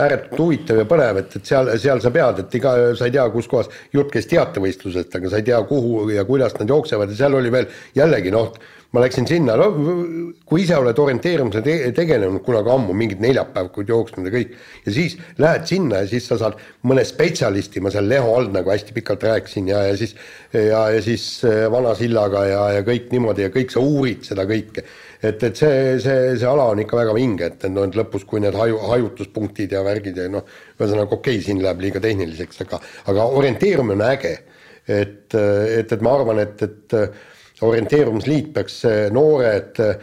ääretult 0.06 0.42
huvitav 0.42 0.82
ja 0.82 0.88
põnev, 0.90 1.22
et, 1.22 1.38
et 1.38 1.52
seal, 1.52 1.70
seal 1.82 2.02
sa 2.04 2.14
pead, 2.14 2.42
et 2.44 2.58
iga, 2.60 2.74
sa 2.98 3.10
ei 3.10 3.14
tea, 3.18 3.28
kus 3.34 3.50
kohas, 3.50 3.70
jutt 3.94 4.10
käis 4.14 4.30
teatevõistlusest, 4.32 5.20
aga 5.20 5.30
sa 5.30 5.42
ei 5.42 5.46
tea, 5.52 5.62
kuhu 5.70 6.08
ja 6.14 6.26
kuidas 6.28 6.58
nad 6.58 6.74
jooksevad 6.74 7.14
ja 7.14 7.22
seal 7.22 7.38
oli 7.38 7.54
veel 7.54 7.70
jällegi 7.98 8.34
noh 8.34 8.52
ma 8.96 9.02
läksin 9.04 9.26
sinna, 9.28 9.52
no 9.60 9.66
kui 10.48 10.62
ise 10.62 10.76
oled 10.80 10.96
orienteerumise 10.96 11.60
te 11.64 11.74
tegelenud 11.96 12.40
kunagi 12.46 12.70
ammu, 12.72 12.94
mingid 12.96 13.20
neljapäevikud 13.20 13.90
jooksnud 13.92 14.30
ja 14.30 14.32
kõik, 14.32 14.54
ja 14.86 14.94
siis 14.94 15.18
lähed 15.42 15.66
sinna 15.68 16.00
ja 16.00 16.08
siis 16.08 16.28
sa 16.30 16.38
saad 16.40 16.56
mõne 16.88 17.04
spetsialisti, 17.04 17.82
ma 17.84 17.92
seal 17.92 18.08
Leho 18.08 18.32
Aldnaga 18.38 18.72
hästi 18.72 18.96
pikalt 18.96 19.28
rääkisin 19.28 19.68
ja, 19.68 19.82
ja 19.90 19.98
siis 20.00 20.16
ja, 20.54 20.86
ja 20.94 21.04
siis 21.04 21.28
äh, 21.44 21.66
Vana 21.72 21.92
Sillaga 21.98 22.46
ja, 22.48 22.64
ja 22.78 22.88
kõik 22.88 23.12
niimoodi 23.12 23.44
ja 23.44 23.52
kõik 23.52 23.76
sa 23.76 23.84
uurid 23.84 24.24
seda 24.24 24.48
kõike. 24.48 24.86
et, 25.20 25.42
et 25.42 25.60
see, 25.60 25.78
see, 26.00 26.34
see 26.40 26.48
ala 26.48 26.70
on 26.72 26.80
ikka 26.80 27.02
väga 27.02 27.20
vinge, 27.20 27.52
et 27.52 27.68
noh, 27.68 27.84
et 27.84 27.98
lõpus, 27.98 28.24
kui 28.24 28.40
need 28.40 28.56
haju, 28.56 28.80
hajutuspunktid 28.88 29.76
ja 29.76 29.84
värgid 29.84 30.16
ja 30.16 30.30
noh, 30.32 30.48
ühesõnaga 30.78 31.12
okei 31.12 31.36
okay,, 31.36 31.44
siin 31.44 31.60
läheb 31.60 31.84
liiga 31.84 32.00
tehniliseks, 32.00 32.64
aga, 32.64 32.80
aga 33.12 33.32
orienteerumine 33.36 34.00
on 34.00 34.10
äge. 34.14 34.38
et, 34.88 35.34
et, 35.36 35.90
et 35.92 36.00
ma 36.00 36.14
arvan, 36.16 36.38
et, 36.40 36.62
et 36.64 36.94
orienteerumisliit 37.66 38.52
peaks 38.54 38.82
noored 39.14 39.80
äh, 39.82 39.94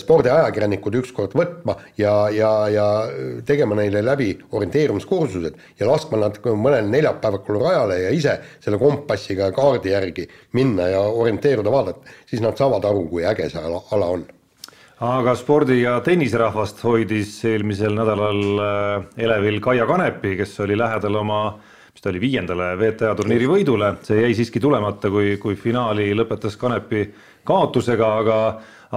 spordiajakirjanikud 0.00 0.96
ükskord 1.02 1.36
võtma 1.38 1.76
ja, 2.00 2.14
ja, 2.34 2.50
ja 2.72 2.86
tegema 3.46 3.76
neile 3.78 4.02
läbi 4.04 4.32
orienteerumiskursused 4.50 5.58
ja 5.80 5.88
laskma 5.90 6.20
nad 6.24 6.40
mõnel 6.46 6.88
neljapäevakul 6.90 7.60
rajale 7.62 8.00
ja 8.06 8.14
ise 8.14 8.38
selle 8.64 8.80
kompassiga 8.82 9.50
ja 9.50 9.56
kaardi 9.56 9.92
järgi 9.92 10.26
minna 10.56 10.88
ja 10.90 11.04
orienteeruda, 11.04 11.70
vaadata, 11.72 12.16
siis 12.26 12.42
nad 12.42 12.58
saavad 12.58 12.84
aru, 12.88 13.06
kui 13.12 13.26
äge 13.28 13.50
see 13.52 13.62
ala, 13.62 13.82
ala 13.94 14.10
on. 14.16 14.26
Aga 15.06 15.34
spordi- 15.36 15.82
ja 15.82 15.98
tenniserahvast 16.00 16.80
hoidis 16.86 17.36
eelmisel 17.44 17.92
nädalal 17.94 18.42
äh, 18.64 19.08
elevil 19.28 19.60
Kaia 19.60 19.86
Kanepi, 19.86 20.38
kes 20.40 20.56
oli 20.64 20.78
lähedal 20.78 21.20
oma 21.20 21.40
äh, 21.50 21.72
mis 21.96 22.04
ta 22.04 22.10
oli 22.12 22.20
viiendale 22.20 22.74
WTA 22.76 23.14
turniiri 23.16 23.46
võidule, 23.48 23.94
see 24.04 24.18
jäi 24.20 24.34
siiski 24.36 24.60
tulemata, 24.60 25.08
kui, 25.08 25.38
kui 25.40 25.54
finaali 25.56 26.10
lõpetas 26.12 26.58
Kanepi 26.60 27.06
kaotusega, 27.48 28.10
aga, 28.20 28.40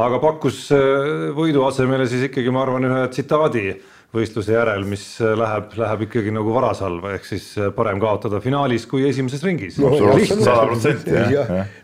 aga 0.03 0.19
pakkus 0.19 0.65
äh, 0.75 1.29
võidu 1.37 1.63
asemele 1.63 2.09
siis 2.11 2.27
ikkagi, 2.27 2.51
ma 2.51 2.65
arvan, 2.65 2.89
ühe 2.89 3.05
tsitaadi 3.13 3.63
võistluse 4.11 4.51
järel, 4.51 4.83
mis 4.89 5.03
läheb, 5.21 5.69
läheb 5.77 6.03
ikkagi 6.07 6.33
nagu 6.33 6.51
varasalva, 6.51 7.13
ehk 7.15 7.29
siis 7.29 7.45
äh, 7.61 7.69
parem 7.75 8.01
kaotada 8.03 8.41
finaalis 8.43 8.87
kui 8.89 9.05
esimeses 9.07 9.45
ringis. 9.47 9.77
No,. 9.79 9.93
sada 10.33 10.65
protsenti 10.65 11.15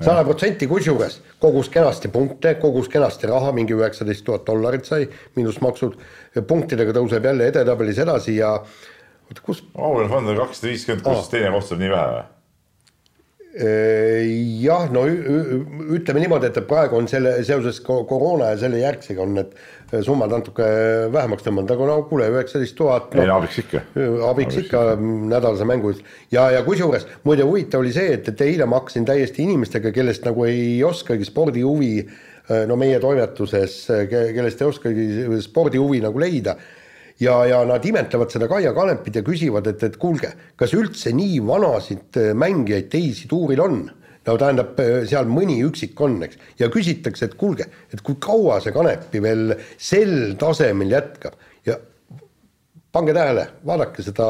sada 0.01 0.25
protsenti, 0.25 0.67
kusjuures 0.67 1.21
kogus 1.39 1.69
kenasti 1.71 2.11
punkte, 2.11 2.57
kogus 2.59 2.89
kenasti 2.91 3.31
raha, 3.31 3.53
mingi 3.55 3.77
üheksateist 3.77 4.25
tuhat 4.27 4.43
dollarit 4.49 4.83
sai, 4.89 5.07
miinusmaksud, 5.37 5.95
punktidega 6.49 6.97
tõuseb 6.99 7.29
jälle 7.29 7.47
edetabelis 7.53 8.03
edasi 8.03 8.35
ja 8.41 8.57
oota, 9.29 9.41
kus? 9.41 9.65
auhinnafond 9.75 10.33
on 10.33 10.41
kakssada 10.43 10.71
viiskümmend, 10.71 11.05
kus 11.05 11.29
teine 11.33 11.51
koht 11.55 11.69
saab 11.69 11.83
nii 11.83 11.93
vähe 11.93 12.15
või? 12.15 12.25
jah, 13.55 14.89
no 14.91 15.05
ütleme 15.07 16.19
niimoodi, 16.19 16.49
et 16.49 16.57
praegu 16.67 16.97
on 16.99 17.07
selle 17.07 17.37
seoses 17.47 17.79
koroona 17.85 18.49
ja 18.51 18.57
selle 18.65 18.81
järgsega 18.81 19.23
on 19.23 19.37
need 19.37 19.53
summad 20.03 20.33
natuke 20.33 20.65
vähemaks 21.13 21.45
tõmmanud, 21.45 21.71
aga 21.71 21.87
no 21.87 21.95
kuule, 22.09 22.27
üheksateist 22.33 22.75
tuhat. 22.75 23.15
ei 23.15 23.29
no 23.29 23.37
abiks 23.39 23.61
ikka. 23.63 23.83
abiks 24.27 24.59
ikka 24.59 24.83
nädalase 24.99 25.67
mängu 25.69 25.93
eest 25.93 26.03
ja, 26.35 26.49
ja 26.51 26.65
kusjuures 26.67 27.07
muide 27.23 27.47
huvitav 27.47 27.85
oli 27.85 27.95
see, 27.95 28.17
et, 28.17 28.27
et 28.33 28.43
eile 28.43 28.67
ma 28.67 28.81
hakkasin 28.81 29.07
täiesti 29.07 29.45
inimestega, 29.47 29.93
kellest 29.95 30.27
nagu 30.27 30.43
ei 30.49 30.81
oskagi 30.83 31.27
spordihuvi 31.27 31.93
no 32.67 32.75
meie 32.77 32.99
toimetuses, 33.01 33.85
kellest 34.11 34.59
ei 34.61 34.67
oskagi 34.67 35.05
spordihuvi 35.47 36.03
nagu 36.03 36.19
leida 36.21 36.59
ja, 37.21 37.35
ja 37.49 37.61
nad 37.67 37.85
imetlevad 37.85 38.33
seda 38.33 38.49
Kaia 38.51 38.73
Kanepit 38.75 39.19
ja 39.19 39.23
küsivad, 39.25 39.67
et, 39.71 39.83
et 39.87 39.99
kuulge, 40.01 40.31
kas 40.59 40.75
üldse 40.77 41.13
nii 41.15 41.39
vanasid 41.45 42.19
äh, 42.21 42.33
mängijaid 42.37 42.89
teisi 42.93 43.29
tuuril 43.31 43.63
on? 43.63 43.83
no 44.25 44.37
tähendab, 44.41 44.79
äh, 44.81 45.03
seal 45.09 45.27
mõni 45.29 45.59
üksik 45.67 45.99
on, 46.01 46.17
eks, 46.25 46.39
ja 46.59 46.69
küsitakse, 46.73 47.29
et 47.29 47.35
kuulge, 47.39 47.69
et 47.93 48.01
kui 48.05 48.17
kaua 48.21 48.61
see 48.63 48.73
Kanepi 48.75 49.21
veel 49.23 49.51
sel 49.77 50.33
tasemel 50.41 50.95
jätkab? 50.95 51.37
Ja 51.65 51.77
pange 52.95 53.13
tähele, 53.15 53.49
vaadake 53.67 54.03
seda, 54.05 54.29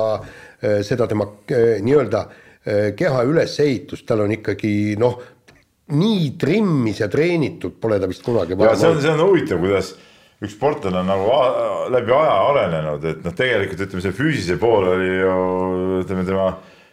seda 0.86 1.08
tema 1.10 1.28
nii-öelda 1.48 2.22
eh, 2.26 2.88
keha 2.98 3.24
ülesehitust, 3.30 4.06
tal 4.10 4.24
on 4.26 4.34
ikkagi 4.34 4.96
noh, 4.98 5.20
nii 5.94 6.32
trimmis 6.42 7.04
ja 7.04 7.10
treenitud 7.12 7.78
pole 7.82 8.00
ta 8.02 8.10
vist 8.10 8.26
kunagi 8.26 8.58
see 8.58 8.90
on, 8.90 9.02
see 9.04 9.12
on 9.12 9.22
huvitav, 9.22 9.62
kuidas 9.62 9.92
üks 10.46 10.56
sportlane 10.56 11.02
on 11.02 11.10
nagu 11.10 11.91
läbi 11.93 12.16
aja 12.16 12.38
arenenud, 12.52 13.10
et 13.12 13.26
noh, 13.26 13.36
tegelikult 13.36 13.84
ütleme, 13.88 14.06
see 14.06 14.16
füüsilise 14.16 14.58
pool 14.62 14.88
oli 14.93 15.12
ju 15.12 15.36
ütleme 16.04 16.26
tema 16.28 16.48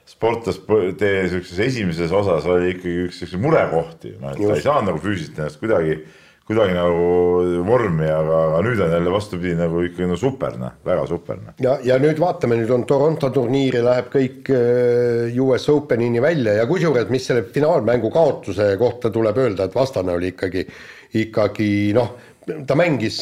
sportlastee 0.09 1.28
siukses 1.30 1.61
esimeses 1.62 2.12
osas 2.14 2.46
oli 2.50 2.74
ikkagi 2.74 3.07
üks 3.09 3.22
siukse 3.22 3.38
murekohti, 3.40 4.16
noh, 4.20 4.34
et 4.34 4.42
ta 4.42 4.59
ei 4.59 4.64
saanud 4.64 4.90
nagu 4.90 5.00
füüsiliselt 5.03 5.38
ennast 5.38 5.61
kuidagi, 5.62 5.94
kuidagi 6.48 6.74
nagu 6.74 7.05
vormi, 7.68 8.09
aga, 8.11 8.40
aga 8.48 8.62
nüüd 8.66 8.82
on 8.82 8.96
jälle 8.96 9.12
vastupidi 9.14 9.55
nagu 9.59 9.84
ikkagi 9.86 10.09
no 10.11 10.18
super, 10.18 10.59
noh, 10.61 10.74
väga 10.86 11.07
super, 11.11 11.38
noh. 11.38 11.55
ja, 11.62 11.76
ja 11.86 12.00
nüüd 12.03 12.18
vaatame, 12.22 12.59
nüüd 12.61 12.72
on 12.74 12.84
Toronto 12.88 13.30
turniiri 13.34 13.84
läheb 13.84 14.11
kõik 14.12 14.50
äh, 14.57 15.38
US 15.44 15.68
Openini 15.72 16.22
välja 16.24 16.59
ja 16.59 16.66
kusjuures, 16.70 17.07
mis 17.14 17.30
selle 17.30 17.46
finaalmängu 17.55 18.11
kaotuse 18.12 18.72
kohta 18.82 19.12
tuleb 19.14 19.38
öelda, 19.44 19.70
et 19.70 19.78
vastane 19.78 20.18
oli 20.18 20.34
ikkagi, 20.34 20.66
ikkagi 21.22 21.70
noh, 21.96 22.16
ta 22.43 22.74
mängis 22.78 23.18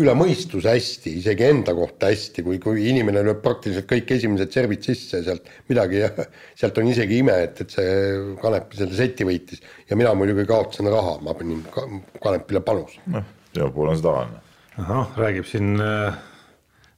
üle 0.00 0.14
mõistuse 0.18 0.72
hästi, 0.74 1.12
isegi 1.20 1.46
enda 1.46 1.74
kohta 1.76 2.10
hästi, 2.10 2.42
kui, 2.46 2.58
kui 2.62 2.86
inimene 2.90 3.22
lööb 3.26 3.42
praktiliselt 3.44 3.88
kõik 3.90 4.10
esimesed 4.16 4.54
servid 4.54 4.86
sisse 4.86 5.22
sealt 5.26 5.46
midagi 5.70 6.00
ja 6.02 6.10
sealt 6.58 6.80
on 6.82 6.90
isegi 6.90 7.20
ime, 7.22 7.36
et, 7.46 7.60
et 7.62 7.76
see 7.76 8.36
Kanep 8.42 8.74
selle 8.78 8.98
seti 8.98 9.26
võitis 9.28 9.62
ja 9.90 9.98
mina 9.98 10.14
muidugi 10.18 10.46
kaotasin 10.48 10.90
raha, 10.92 11.16
ma 11.22 11.36
panin 11.38 11.62
ka, 11.72 11.86
Kanepile 12.22 12.62
panuse. 12.66 12.98
noh, 13.12 13.26
sinu 13.52 13.70
puhul 13.74 13.92
on 13.92 14.00
see 14.00 14.06
tavaline. 14.08 14.42
ahah, 14.82 15.12
räägib 15.22 15.50
siin, 15.50 15.76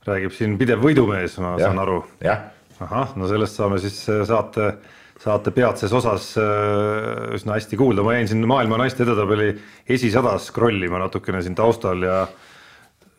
räägib 0.09 0.37
siin 0.37 0.57
pidev 0.61 0.85
võidumees, 0.85 1.37
ma 1.43 1.57
Jah. 1.57 1.69
saan 1.69 1.83
aru. 1.85 2.01
ahah, 2.81 3.13
no 3.19 3.29
sellest 3.29 3.61
saame 3.61 3.83
siis 3.85 4.01
äh, 4.09 4.25
saate, 5.19 5.53
peatses 5.55 5.93
osas 5.95 6.31
äh, 6.39 7.35
üsna 7.35 7.57
hästi 7.57 7.79
kuulda, 7.79 8.05
ma 8.07 8.15
jäin 8.19 8.29
siin 8.31 8.45
maailma 8.49 8.79
naiste 8.79 9.03
edetabeli 9.07 9.51
esisada 9.91 10.37
scroll 10.43 10.85
ima 10.87 11.01
natukene 11.03 11.43
siin 11.43 11.57
taustal 11.59 12.05
ja 12.07 12.21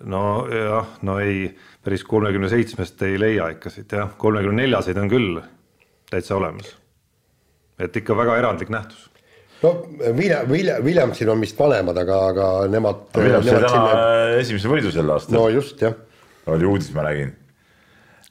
no 0.08 0.24
jah, 0.48 0.96
no 1.08 1.18
ei, 1.20 1.50
päris 1.84 2.06
kolmekümne 2.08 2.50
seitsmest 2.52 3.04
ei 3.08 3.20
leia 3.20 3.50
ikka 3.56 3.72
siit 3.74 3.96
jah, 3.98 4.14
kolmekümne 4.18 4.64
neljaseid 4.64 5.00
on 5.02 5.12
küll 5.12 5.40
täitsa 6.10 6.38
olemas. 6.40 6.76
et 7.80 7.96
ikka 7.96 8.16
väga 8.18 8.38
erandlik 8.40 8.72
nähtus. 8.72 9.10
no 9.64 9.74
Vilja, 10.18 10.44
Vilja, 10.50 10.80
Williamsil 10.84 11.30
on 11.30 11.42
vist 11.42 11.60
vanemad, 11.60 11.98
aga, 11.98 12.22
aga 12.32 12.48
nemad. 12.72 13.10
Williams 13.18 13.46
sai 13.46 13.60
täna 13.60 13.74
sinna... 13.76 14.08
esimese 14.40 14.72
võidu 14.72 14.96
sel 14.96 15.12
aastal 15.12 15.36
no 15.36 15.48
just 15.52 15.84
jah, 15.84 16.00
oli 16.48 16.68
uudis, 16.70 16.94
ma 16.96 17.04
nägin. 17.10 17.36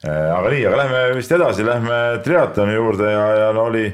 Aga 0.07 0.53
nii, 0.53 0.62
aga 0.68 0.78
lähme 0.78 1.03
vist 1.18 1.32
edasi, 1.34 1.64
lähme 1.66 1.99
triatloni 2.22 2.76
juurde 2.76 3.11
ja, 3.11 3.24
ja 3.34 3.49
no 3.57 3.64
oli, 3.66 3.88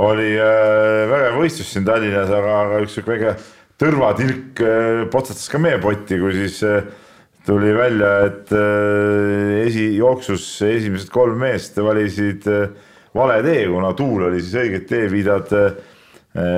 oli 0.00 0.30
äh, 0.40 1.04
vägev 1.10 1.40
võistlus 1.42 1.72
siin 1.74 1.84
Tallinnas, 1.84 2.32
aga, 2.32 2.54
aga 2.62 2.78
üks 2.84 2.96
sihuke 2.96 3.12
väike 3.12 3.34
tõrvatilk 3.80 4.62
äh, 4.64 5.02
potsatas 5.12 5.50
ka 5.52 5.60
meie 5.60 5.80
potti, 5.82 6.16
kui 6.22 6.32
siis 6.38 6.62
äh, 6.64 6.86
tuli 7.44 7.74
välja, 7.76 8.14
et 8.30 8.54
äh, 8.56 9.66
esijooksus 9.66 10.46
esimesed 10.64 11.12
kolm 11.12 11.36
meest 11.44 11.76
valisid 11.76 12.48
äh, 12.48 12.72
vale 13.14 13.42
tee, 13.44 13.66
kuna 13.68 13.92
tuul 13.98 14.30
oli 14.30 14.40
siis 14.40 14.56
õiget 14.64 14.88
teeviidad 14.88 15.52
äh, 15.60 15.76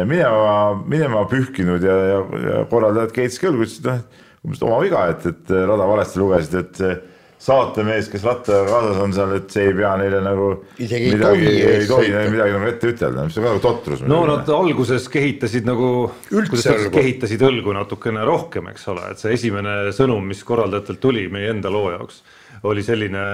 minema, 0.06 0.78
minema 0.86 1.26
pühkinud 1.28 1.82
ja, 1.82 1.98
ja, 2.12 2.22
ja 2.46 2.62
korraldajad 2.70 3.10
keetsid 3.18 3.42
küll, 3.42 3.58
ütlesid 3.66 3.90
noh, 3.90 4.00
umbes 4.46 4.62
oma 4.62 4.78
viga, 4.78 5.02
et, 5.10 5.26
et 5.26 5.54
rada 5.66 5.90
valesti 5.90 6.22
lugesid, 6.22 6.58
et 6.62 7.14
saatemees, 7.46 8.10
kes 8.12 8.24
rattaga 8.26 8.64
kaasas 8.68 9.00
on 9.04 9.14
seal, 9.16 9.34
et 9.38 9.50
see 9.54 9.68
ei 9.70 9.74
pea 9.78 9.92
neile 10.00 10.20
nagu 10.24 10.48
Isegi 10.82 11.10
ei 11.10 11.16
midagi, 11.16 11.50
ei 11.70 11.88
tohi 11.88 12.12
neile 12.12 12.32
midagi 12.34 12.56
nagu 12.56 12.70
ette 12.70 12.92
ütelda, 12.92 13.26
mis 13.28 13.38
on 13.40 13.48
nagu 13.48 13.62
totrus. 13.64 14.04
no 14.06 14.22
nad 14.28 14.50
alguses 14.56 15.08
kehitasid 15.12 15.68
nagu, 15.68 15.90
kuidas 16.30 16.70
õlgu. 16.74 16.94
kehitasid 16.98 17.44
õlgu 17.46 17.76
natukene 17.76 18.24
rohkem, 18.26 18.72
eks 18.74 18.88
ole, 18.92 19.10
et 19.12 19.22
see 19.22 19.34
esimene 19.38 19.76
sõnum, 19.96 20.24
mis 20.26 20.42
korraldajatelt 20.46 21.02
tuli 21.02 21.28
meie 21.32 21.52
enda 21.54 21.72
loo 21.72 21.90
jaoks, 21.94 22.22
oli 22.66 22.84
selline 22.86 23.26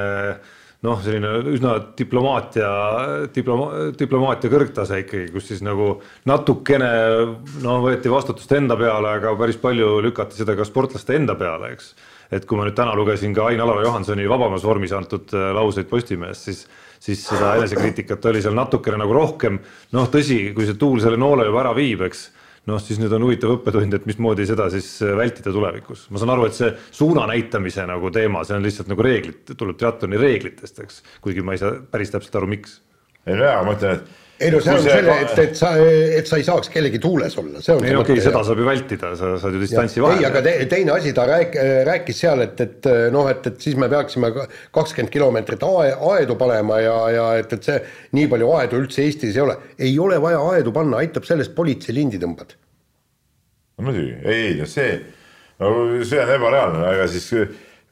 noh, 0.82 1.02
selline 1.02 1.30
üsna 1.52 1.76
diplomaatia, 1.98 2.70
diploma-, 3.34 3.92
diplomaatia 3.98 4.50
kõrgtase 4.52 5.02
ikkagi, 5.04 5.28
kus 5.34 5.48
siis 5.52 5.62
nagu 5.64 5.94
natukene 6.28 6.90
no 7.62 7.78
võeti 7.84 8.10
vastutust 8.12 8.52
enda 8.58 8.76
peale, 8.78 9.16
aga 9.20 9.36
päris 9.38 9.60
palju 9.62 10.00
lükati 10.02 10.40
seda 10.40 10.56
ka 10.58 10.66
sportlaste 10.68 11.16
enda 11.18 11.38
peale, 11.38 11.74
eks. 11.76 11.92
Et 12.32 12.46
kui 12.48 12.58
ma 12.58 12.66
nüüd 12.66 12.76
täna 12.78 12.94
lugesin 12.96 13.34
ka 13.36 13.50
Ain-Alar 13.50 13.82
Johansoni 13.84 14.28
vabamas 14.30 14.64
vormis 14.64 14.94
antud 14.96 15.34
äh, 15.36 15.50
lauseid 15.56 15.90
Postimehest, 15.90 16.48
siis 16.48 16.64
siis 17.02 17.24
seda 17.26 17.56
enesekriitikat 17.58 18.28
oli 18.30 18.38
seal 18.44 18.54
natukene 18.54 19.00
nagu 19.00 19.14
rohkem, 19.16 19.56
noh 19.96 20.06
tõsi, 20.10 20.52
kui 20.54 20.68
see 20.68 20.78
tuul 20.78 21.00
selle 21.02 21.18
noole 21.18 21.48
juba 21.48 21.64
ära 21.64 21.72
viib, 21.74 22.04
eks 22.06 22.28
noh, 22.70 22.78
siis 22.82 23.00
nüüd 23.02 23.12
on 23.16 23.24
huvitav 23.26 23.56
õppetund, 23.56 23.96
et 23.96 24.06
mismoodi 24.06 24.46
seda 24.46 24.68
siis 24.70 24.86
äh, 25.02 25.16
vältida 25.18 25.50
tulevikus. 25.54 26.06
ma 26.14 26.22
saan 26.22 26.34
aru, 26.34 26.46
et 26.46 26.58
see 26.58 26.70
suuna 26.94 27.26
näitamise 27.30 27.86
nagu 27.90 28.12
teema, 28.14 28.44
see 28.46 28.56
on 28.58 28.66
lihtsalt 28.66 28.92
nagu 28.92 29.06
reeglid, 29.06 29.54
tuleb 29.58 29.78
triatloni 29.80 30.20
reeglitest, 30.20 30.82
eks, 30.84 31.02
kuigi 31.24 31.42
ma 31.42 31.56
ei 31.56 31.62
saa 31.62 31.74
päris 31.90 32.14
täpselt 32.14 32.38
aru, 32.38 32.52
miks. 32.54 32.78
ei 33.26 33.38
no 33.38 33.48
jaa, 33.50 33.62
ma 33.66 33.74
ütlen, 33.78 33.98
et. 33.98 34.20
Ei 34.42 34.50
no 34.52 34.60
see 34.62 34.74
on 34.74 34.84
selle, 34.84 35.14
et, 35.22 35.32
et 35.42 35.56
sa, 35.58 35.70
et 36.18 36.28
sa 36.28 36.38
ei 36.40 36.46
saaks 36.46 36.70
kellegi 36.72 37.00
tuules 37.02 37.36
olla, 37.40 37.62
see 37.64 37.74
on 37.74 37.84
ei 37.84 37.92
see 37.92 38.00
okei 38.00 38.16
okay,, 38.16 38.24
seda 38.26 38.42
saab 38.48 38.62
ju 38.62 38.66
vältida, 38.66 39.12
sa 39.18 39.32
saad 39.42 39.56
ju 39.56 39.62
distantsi 39.62 40.00
ei, 40.00 40.04
aga 40.26 40.42
vahele. 40.42 40.42
te, 40.46 40.68
teine 40.72 40.94
asi, 40.96 41.14
ta 41.16 41.26
rääk, 41.30 41.56
rääkis 41.88 42.22
seal, 42.24 42.44
et, 42.46 42.62
et 42.66 42.90
noh, 43.14 43.30
et, 43.30 43.48
et 43.52 43.66
siis 43.66 43.78
me 43.80 43.88
peaksime 43.92 44.32
kakskümmend 44.74 45.12
kilomeetrit 45.14 45.66
ae- 45.68 45.96
aedu 46.12 46.36
panema 46.40 46.80
ja, 46.82 46.96
ja 47.14 47.26
et, 47.40 47.56
et 47.56 47.70
see 47.70 47.80
nii 48.18 48.28
palju 48.32 48.52
aedu 48.58 48.82
üldse 48.82 49.06
Eestis 49.06 49.36
ei 49.36 49.44
ole. 49.46 49.58
ei 49.78 49.96
ole 50.02 50.20
vaja 50.22 50.42
aedu 50.52 50.74
panna, 50.74 51.02
aitab 51.02 51.28
sellest 51.28 51.54
politsei 51.56 51.96
lindi 51.96 52.20
tõmbad. 52.22 52.56
no 53.78 53.88
muidugi, 53.88 54.16
ei, 54.28 54.54
no 54.60 54.68
see, 54.70 54.96
no 55.62 55.74
see 56.02 56.22
on 56.22 56.34
ebareaalne, 56.36 56.88
ega 56.96 57.10
siis, 57.10 57.30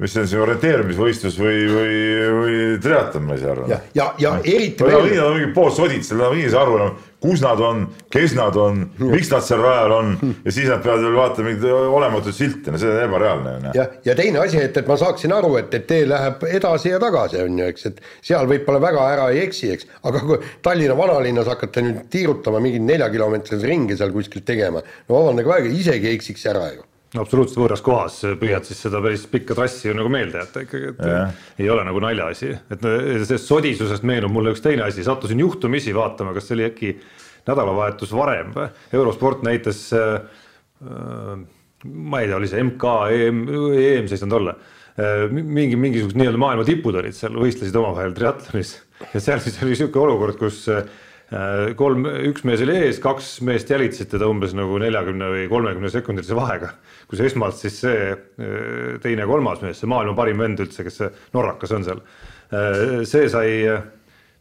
mis 0.01 0.14
see 0.14 0.22
on 0.24 0.28
see 0.30 0.40
orienteerumisvõistlus 0.40 1.36
või, 1.40 1.61
või, 1.68 1.96
või 2.38 2.59
triatlon, 2.80 3.26
ma 3.28 3.36
ei 3.36 3.42
saa 3.42 3.53
aru. 3.53 3.68
ja, 3.68 3.78
ja, 3.96 4.07
ja 4.22 4.34
eriti 4.40 4.86
Nad 4.86 4.96
on 4.96 5.07
mingi, 5.07 5.20
on 5.20 5.36
mingi 5.36 5.53
poolsodid, 5.57 6.05
seal 6.07 6.22
nad 6.22 6.30
on 6.30 6.38
mingi 6.38 6.57
aru 6.57 6.78
enam, 6.78 6.94
kus 7.20 7.42
nad 7.44 7.61
on, 7.61 7.82
kes 8.12 8.34
nad 8.38 8.57
on, 8.57 8.80
miks 9.11 9.28
nad 9.32 9.44
seal 9.44 9.61
rajal 9.61 9.94
on 9.98 10.14
ja 10.46 10.55
siis 10.57 10.70
nad 10.70 10.80
peavad 10.84 11.05
veel 11.05 11.18
vaatama 11.18 11.51
mingeid 11.51 11.92
olematuid 11.98 12.36
silte, 12.36 12.72
no 12.72 12.80
see 12.80 12.88
on 12.88 13.03
ebareaalne 13.05 13.55
ju 13.55 13.62
noh. 13.66 13.76
ja, 13.76 14.16
teine 14.16 14.40
asi, 14.40 14.62
et, 14.64 14.80
et 14.80 14.88
ma 14.88 14.96
saaksin 15.01 15.36
aru, 15.36 15.53
et, 15.61 15.74
et 15.76 15.86
tee 15.90 16.09
läheb 16.09 16.48
edasi 16.48 16.94
ja 16.94 17.01
tagasi, 17.03 17.42
on 17.44 17.61
ju, 17.61 17.70
eks, 17.74 17.88
et 17.92 18.01
seal 18.32 18.48
võib-olla 18.48 18.80
väga 18.86 19.09
ära 19.14 19.30
ei 19.34 19.44
eksi, 19.44 19.74
eks, 19.76 19.90
aga 20.09 20.24
kui 20.24 20.40
Tallinna 20.64 20.96
vanalinnas 20.96 21.51
hakata 21.53 21.84
nüüd 21.84 22.07
tiirutama 22.12 22.62
mingit 22.64 22.88
neljakilomeetrise 22.88 23.68
ringi 23.68 24.01
seal 24.01 24.16
kuskil 24.16 24.46
tegema, 24.48 24.80
no 24.80 25.18
vabandage 25.18 25.53
väga, 25.53 25.74
isegi 25.76 26.14
eksiks 26.14 26.48
ära 26.48 26.70
ju. 26.72 26.86
Absoluutselt 27.18 27.58
võõras 27.58 27.82
kohas 27.82 28.20
püüad 28.38 28.66
siis 28.68 28.82
seda 28.84 29.00
päris 29.02 29.24
pikka 29.30 29.56
trassi 29.58 29.88
ju 29.88 29.94
nagu 29.98 30.11
meelde 30.12 30.42
jätta 30.42 30.62
ikkagi, 30.66 30.92
et 30.92 31.00
Jah. 31.11 31.32
ei 31.58 31.70
ole 31.72 31.84
nagu 31.88 32.02
naljaasi, 32.04 32.50
et 32.70 32.84
sellest 32.84 33.48
sodisusest 33.50 34.06
meenub 34.06 34.34
mulle 34.34 34.54
üks 34.54 34.62
teine 34.62 34.86
asi, 34.86 35.02
sattusin 35.06 35.42
juhtumisi 35.42 35.94
vaatama, 35.96 36.34
kas 36.36 36.46
see 36.46 36.58
oli 36.58 36.68
äkki 36.68 36.92
nädalavahetus 37.48 38.12
varem 38.14 38.52
või, 38.54 38.68
eurosport 38.94 39.42
näitas 39.46 39.88
äh, 39.96 40.20
äh, 40.84 41.32
ma 41.84 42.20
ei 42.20 42.28
tea, 42.28 42.38
oli 42.38 42.50
see 42.50 42.62
MK, 42.68 42.94
EM, 43.16 43.42
EM 43.48 44.06
see 44.11 44.18
ei 44.18 44.22
saanud 44.22 44.38
olla. 44.42 44.58
mingi, 45.32 45.78
mingisugused 45.80 46.18
nii-öelda 46.18 46.38
maailma 46.42 46.64
tipud 46.66 46.96
olid 46.98 47.14
seal, 47.16 47.36
võistlesid 47.40 47.76
omavahel 47.78 48.12
triatlonis 48.12 48.74
ja 49.14 49.22
seal 49.22 49.40
siis 49.40 49.56
oli 49.64 49.78
sihuke 49.78 50.00
olukord, 50.02 50.36
kus 50.40 50.66
äh, 50.68 50.84
kolm, 51.78 52.09
üks 52.31 52.43
mees 52.49 52.62
oli 52.64 52.74
ees, 52.74 52.99
kaks 53.03 53.37
meest 53.47 53.70
jälitasid 53.70 54.11
teda 54.11 54.26
umbes 54.31 54.51
nagu 54.59 54.81
neljakümne 54.83 55.28
või 55.31 55.45
kolmekümne 55.53 55.93
sekundilise 55.93 56.35
vahega. 56.35 56.72
kus 57.11 57.22
esmalt 57.22 57.59
siis 57.59 57.78
see 57.85 58.11
äh, 58.11 58.99
teine, 59.03 59.28
kolmas 59.31 59.62
mees, 59.62 59.78
see 59.78 59.91
maailma 59.91 60.16
parim 60.18 60.43
vend 60.43 60.62
üldse, 60.66 60.83
kes 60.87 61.01
see 61.03 61.11
norrakas 61.35 61.74
on 61.76 61.87
seal, 61.87 62.03
see 63.07 63.28
sai 63.31 63.47
äh, 63.70 63.87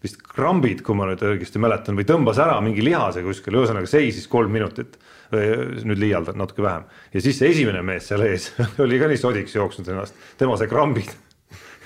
vist 0.01 0.21
krambid, 0.23 0.81
kui 0.85 0.97
ma 0.97 1.11
nüüd 1.11 1.21
õigesti 1.29 1.61
mäletan, 1.61 1.97
või 1.99 2.07
tõmbas 2.09 2.41
ära 2.41 2.57
mingi 2.63 2.81
lihase 2.85 3.21
kuskil, 3.25 3.59
ühesõnaga 3.59 3.89
seisis 3.89 4.27
kolm 4.31 4.53
minutit. 4.55 4.97
nüüd 5.29 5.99
liialdan 6.01 6.39
natuke 6.41 6.63
vähem 6.65 6.87
ja 7.13 7.21
siis 7.21 7.37
see 7.37 7.51
esimene 7.53 7.83
mees 7.85 8.07
seal 8.09 8.23
ees 8.25 8.47
oli 8.81 8.97
ka 8.97 9.05
nii 9.05 9.19
sodiks 9.21 9.53
jooksnud 9.53 9.91
ennast, 9.93 10.15
tema 10.41 10.55
sai 10.57 10.65
krambid 10.71 11.11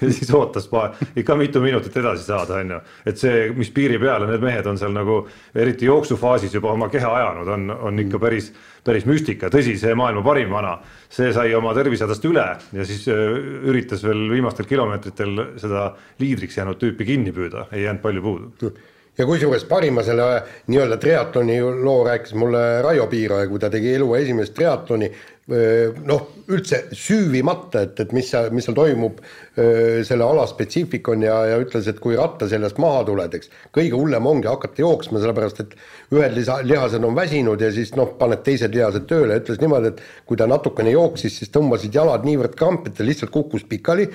ja 0.04 0.12
siis 0.18 0.34
ootas 0.34 0.70
ikka 1.16 1.36
mitu 1.39 1.62
minutit 1.62 1.97
edasi 1.97 2.24
saada, 2.28 2.60
on 2.62 2.76
ju. 2.76 2.80
et 3.06 3.20
see, 3.20 3.49
mis 3.58 3.72
piiri 3.74 3.99
peale 4.01 4.28
need 4.30 4.43
mehed 4.43 4.68
on 4.70 4.78
seal 4.80 4.93
nagu 4.95 5.24
eriti 5.56 5.88
jooksufaasis 5.89 6.54
juba 6.54 6.74
oma 6.74 6.89
keha 6.93 7.14
ajanud, 7.20 7.51
on, 7.56 7.70
on 7.89 7.99
ikka 8.04 8.20
päris, 8.22 8.51
päris 8.84 9.08
müstika, 9.10 9.51
tõsi, 9.54 9.76
see 9.80 9.95
maailma 9.97 10.24
parim 10.26 10.54
vana, 10.54 10.78
see 11.12 11.32
sai 11.36 11.54
oma 11.56 11.74
tervisehädast 11.78 12.26
üle 12.30 12.47
ja 12.80 12.88
siis 12.88 13.06
öö, 13.12 13.38
üritas 13.72 14.04
veel 14.06 14.26
viimastel 14.32 14.68
kilomeetritel 14.70 15.45
seda 15.62 15.91
liidriks 16.22 16.58
jäänud 16.60 16.82
tüüpi 16.82 17.08
kinni 17.14 17.36
püüda, 17.36 17.68
ei 17.72 17.88
jäänud 17.88 18.04
palju 18.04 18.26
puudu. 18.26 18.74
ja 19.18 19.26
kusjuures 19.30 19.64
parima 19.70 20.04
selle 20.04 20.41
nii-öelda 20.68 20.97
triatloni 20.97 21.60
loo 21.62 22.04
rääkis 22.08 22.34
mulle 22.34 22.82
Raio 22.82 23.08
Piiraja, 23.08 23.47
kui 23.47 23.60
ta 23.60 23.70
tegi 23.70 23.93
elu 23.95 24.16
esimest 24.16 24.56
triatloni, 24.58 25.12
noh, 25.47 26.21
üldse 26.47 26.77
süüvimata, 26.95 27.81
et, 27.83 27.97
et 27.99 28.13
mis 28.15 28.29
mis 28.55 28.63
seal 28.63 28.75
toimub, 28.77 29.17
selle 29.55 30.23
ala 30.23 30.45
spetsiifik 30.47 31.09
on 31.11 31.25
ja, 31.25 31.35
ja 31.51 31.57
ütles, 31.59 31.89
et 31.91 31.99
kui 32.03 32.15
ratta 32.15 32.47
seljast 32.47 32.79
maha 32.79 33.01
tuled, 33.09 33.35
eks, 33.35 33.51
kõige 33.75 33.97
hullem 33.99 34.29
ongi 34.29 34.47
hakata 34.47 34.85
jooksma, 34.85 35.19
sellepärast 35.19 35.59
et 35.65 35.75
ühed 36.15 36.37
lisa, 36.37 36.61
lihased 36.63 37.03
on 37.03 37.17
väsinud 37.17 37.61
ja 37.61 37.73
siis 37.75 37.91
noh, 37.99 38.15
paned 38.19 38.45
teised 38.45 38.71
lihased 38.75 39.09
tööle, 39.09 39.41
ütles 39.43 39.59
niimoodi, 39.59 39.91
et 39.91 40.29
kui 40.29 40.39
ta 40.39 40.47
natukene 40.47 40.95
jooksis, 40.95 41.41
siis 41.41 41.51
tõmbasid 41.51 41.99
jalad 41.99 42.23
niivõrd 42.27 42.55
krampi, 42.55 42.93
et 42.93 43.01
ta 43.01 43.07
lihtsalt 43.07 43.33
kukkus 43.35 43.67
pikali 43.67 44.07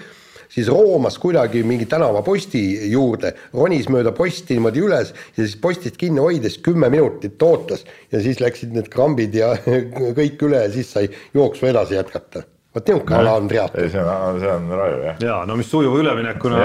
siis 0.48 0.68
roomas 0.72 1.18
kuidagi 1.18 1.62
mingi 1.66 1.86
tänavaposti 1.90 2.90
juurde, 2.92 3.34
ronis 3.54 3.88
mööda 3.92 4.12
posti 4.16 4.58
niimoodi 4.58 4.84
üles 4.84 5.14
ja 5.14 5.40
siis 5.42 5.56
postist 5.60 5.96
kinni 6.00 6.22
hoides 6.24 6.58
kümme 6.64 6.90
minutit 6.92 7.42
ootas 7.42 7.84
ja 8.12 8.22
siis 8.24 8.40
läksid 8.40 8.76
need 8.76 8.90
krambid 8.92 9.34
ja 9.36 9.54
kõik 10.18 10.46
üle 10.48 10.64
ja 10.66 10.70
siis 10.72 10.92
sai 10.92 11.08
jooksu 11.34 11.70
edasi 11.72 11.98
jätkata 11.98 12.44
vot 12.74 12.90
niisugune 12.90 13.16
ala 13.16 13.32
on 13.38 13.48
triatlon. 13.48 13.90
see 13.90 14.02
on, 14.02 14.40
see 14.40 14.50
on 14.52 14.68
raju 14.76 15.00
jah. 15.06 15.16
ja 15.24 15.38
no 15.48 15.56
mis 15.56 15.70
sujuva 15.70 16.02
üleminekuna 16.02 16.58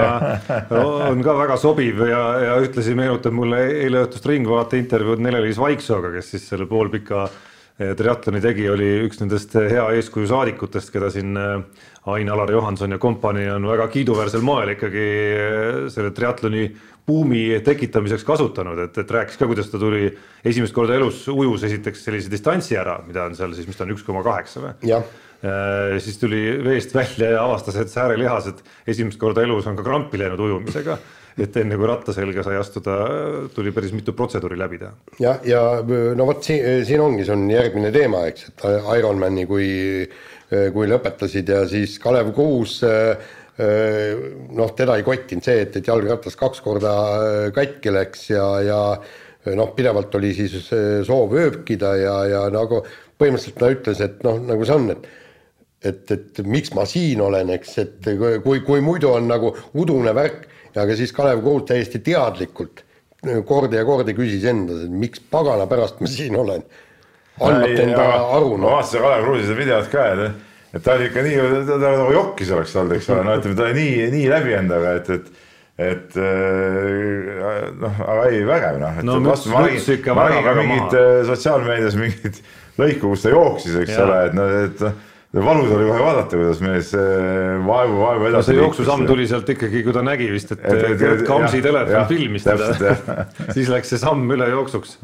on 1.10 1.24
ka 1.24 1.36
väga 1.38 1.56
sobiv 1.60 2.04
ja, 2.08 2.22
ja 2.44 2.60
ühtlasi 2.62 2.94
meenutab 2.98 3.34
mulle 3.36 3.64
eile 3.80 4.04
õhtust 4.04 4.28
Ringvaate 4.28 4.80
intervjuud 4.82 5.22
Nele-Liis 5.24 5.60
Vaiksooga, 5.60 6.12
kes 6.16 6.34
siis 6.34 6.46
selle 6.52 6.68
poolpika 6.70 7.26
triatloni 7.74 8.38
tegi, 8.38 8.68
oli 8.70 8.86
üks 9.08 9.18
nendest 9.18 9.56
hea 9.58 9.84
eeskuju 9.96 10.28
saadikutest, 10.30 10.92
keda 10.94 11.08
siin 11.10 11.34
Ain-Alar 12.12 12.50
Johanson 12.52 12.92
ja 12.92 12.98
kompanii 13.00 13.46
on 13.54 13.68
väga 13.68 13.88
kiiduväärsel 13.92 14.44
moel 14.44 14.74
ikkagi 14.74 15.04
eh, 15.04 15.78
selle 15.92 16.12
triatloni 16.16 16.66
buumi 17.06 17.60
tekitamiseks 17.64 18.24
kasutanud, 18.24 18.78
et, 18.86 18.96
et 19.00 19.10
rääkis 19.18 19.36
ka, 19.40 19.48
kuidas 19.48 19.68
ta 19.72 19.80
tuli 19.80 20.06
esimest 20.44 20.72
korda 20.76 20.96
elus 20.96 21.26
ujus 21.28 21.66
esiteks 21.68 22.06
sellise 22.06 22.32
distantsi 22.32 22.78
ära, 22.80 22.98
mida 23.06 23.26
on 23.28 23.36
seal 23.36 23.52
siis, 23.56 23.68
mis 23.68 23.76
ta 23.76 23.84
on, 23.84 23.92
üks 23.96 24.06
koma 24.06 24.24
kaheksa 24.24 24.64
või? 24.64 24.74
jah 24.88 25.04
Äh, 25.44 25.98
siis 26.00 26.16
tuli 26.18 26.40
veest 26.64 26.94
välja 26.94 27.34
ja 27.34 27.42
avastas, 27.44 27.76
et 27.76 27.90
säärelihased 27.92 28.62
esimest 28.88 29.18
korda 29.20 29.42
elus 29.44 29.66
on 29.68 29.76
ka 29.76 29.84
krampi 29.84 30.18
läinud 30.18 30.40
ujumisega. 30.40 30.96
et 31.34 31.56
enne 31.58 31.74
kui 31.74 31.86
ratta 31.90 32.12
selga 32.14 32.44
sai 32.46 32.54
astuda, 32.54 32.92
tuli 33.50 33.72
päris 33.74 33.90
mitu 33.92 34.12
protseduuri 34.14 34.54
läbi 34.58 34.78
teha. 34.78 34.92
ja, 35.18 35.32
ja 35.44 35.60
no 36.16 36.26
vot 36.28 36.46
siin, 36.46 36.84
siin 36.86 37.00
ongi, 37.02 37.24
see 37.26 37.34
on 37.34 37.42
järgmine 37.50 37.90
teema, 37.92 38.22
eks, 38.30 38.46
et 38.52 38.64
Ironmani 38.98 39.44
kui 39.50 39.66
kui 40.50 40.88
lõpetasid 40.90 41.48
ja 41.50 41.62
siis 41.70 41.96
Kalev 42.02 42.32
Kruus 42.36 42.80
noh, 42.84 44.70
teda 44.76 44.96
ei 44.98 45.04
kottinud 45.06 45.46
see, 45.46 45.62
et, 45.64 45.76
et 45.78 45.88
jalgratas 45.88 46.36
kaks 46.36 46.60
korda 46.64 46.94
katki 47.54 47.92
läks 47.94 48.28
ja, 48.32 48.46
ja 48.66 48.80
noh, 49.56 49.70
pidevalt 49.76 50.14
oli 50.18 50.32
siis 50.36 50.68
soov 51.06 51.36
ööbkida 51.38 51.94
ja, 52.00 52.16
ja 52.28 52.42
nagu 52.52 52.82
põhimõtteliselt 53.18 53.60
ta 53.60 53.70
ütles, 53.72 54.02
et 54.04 54.24
noh, 54.26 54.40
nagu 54.42 54.66
see 54.66 54.78
on, 54.78 54.90
et 54.96 55.12
et, 55.84 56.10
et 56.14 56.40
miks 56.48 56.72
ma 56.76 56.86
siin 56.88 57.20
olen, 57.20 57.50
eks, 57.58 57.76
et 57.82 58.10
kui, 58.44 58.62
kui 58.64 58.82
muidu 58.84 59.10
on 59.12 59.28
nagu 59.28 59.52
udune 59.76 60.14
värk, 60.16 60.46
aga 60.80 60.96
siis 60.96 61.12
Kalev 61.14 61.42
Kruus 61.44 61.66
täiesti 61.68 62.00
teadlikult 62.04 62.84
kordi 63.48 63.78
ja 63.78 63.84
kordi 63.88 64.14
küsis 64.16 64.44
endas, 64.48 64.84
et 64.86 64.96
miks 65.04 65.22
pagana 65.32 65.68
pärast 65.68 66.00
ma 66.02 66.10
siin 66.10 66.36
olen 66.40 66.64
andmata 67.40 67.86
enda 67.86 68.10
aru. 68.36 68.56
ma 68.58 68.76
vaatasin 68.76 69.04
Kalev 69.04 69.24
Kruusi 69.24 69.48
seda 69.48 69.60
videot 69.60 69.88
ka, 69.92 70.04
et, 70.12 70.52
et 70.74 70.84
ta 70.84 70.98
oli 70.98 71.08
ikka 71.10 71.24
nii, 71.26 71.40
ta 71.70 71.80
nagu 71.82 72.12
jokkis 72.14 72.52
oleks 72.54 72.76
olnud, 72.76 72.98
eks 72.98 73.10
ole, 73.10 73.24
no 73.26 73.38
ütleme, 73.40 73.58
ta 73.58 73.66
oli 73.68 73.80
nii, 73.80 74.12
nii 74.14 74.28
läbi 74.32 74.56
endaga, 74.60 74.94
et, 75.00 75.10
et 75.18 75.42
et 75.74 76.14
äh, 76.22 77.70
noh, 77.82 77.96
aga 78.06 78.26
ei, 78.30 78.44
vägev 78.46 78.76
noh. 78.78 79.00
no 79.02 79.16
müts, 79.24 79.48
müts 79.50 79.88
ikka 79.90 80.14
väga-väga 80.14 80.52
maha. 80.60 80.68
mingid 80.68 80.94
äh, 81.00 81.14
sotsiaalmeedias 81.26 81.96
mingid 81.98 82.38
lõiku, 82.78 83.10
kus 83.10 83.24
ta 83.24 83.32
jooksis, 83.34 83.80
eks 83.82 83.96
ja. 83.96 84.04
ole, 84.04 84.20
et 84.28 84.36
noh, 84.38 84.52
et 84.68 84.84
valus 85.42 85.70
oli 85.74 85.86
kohe 85.88 85.98
vaadata, 85.98 86.36
kuidas 86.38 86.60
mees 86.62 86.90
vaevu, 87.66 87.96
vaevu 88.00 88.26
edasi 88.28 88.36
no 88.36 88.42
see 88.46 88.58
jooksusamm 88.58 89.06
tuli 89.08 89.26
sealt 89.30 89.48
ikkagi, 89.54 89.82
kui 89.86 89.94
ta 89.96 90.02
nägi 90.06 90.28
vist, 90.30 90.52
et 90.54 90.62
Gerd 91.00 91.24
Kamsi 91.26 91.62
telefon 91.64 92.06
filmis 92.10 92.46
teda 92.46 92.94
siis 93.56 93.70
läks 93.72 93.90
see 93.94 94.00
samm 94.02 94.30
üle 94.34 94.46
jooksuks, 94.52 94.98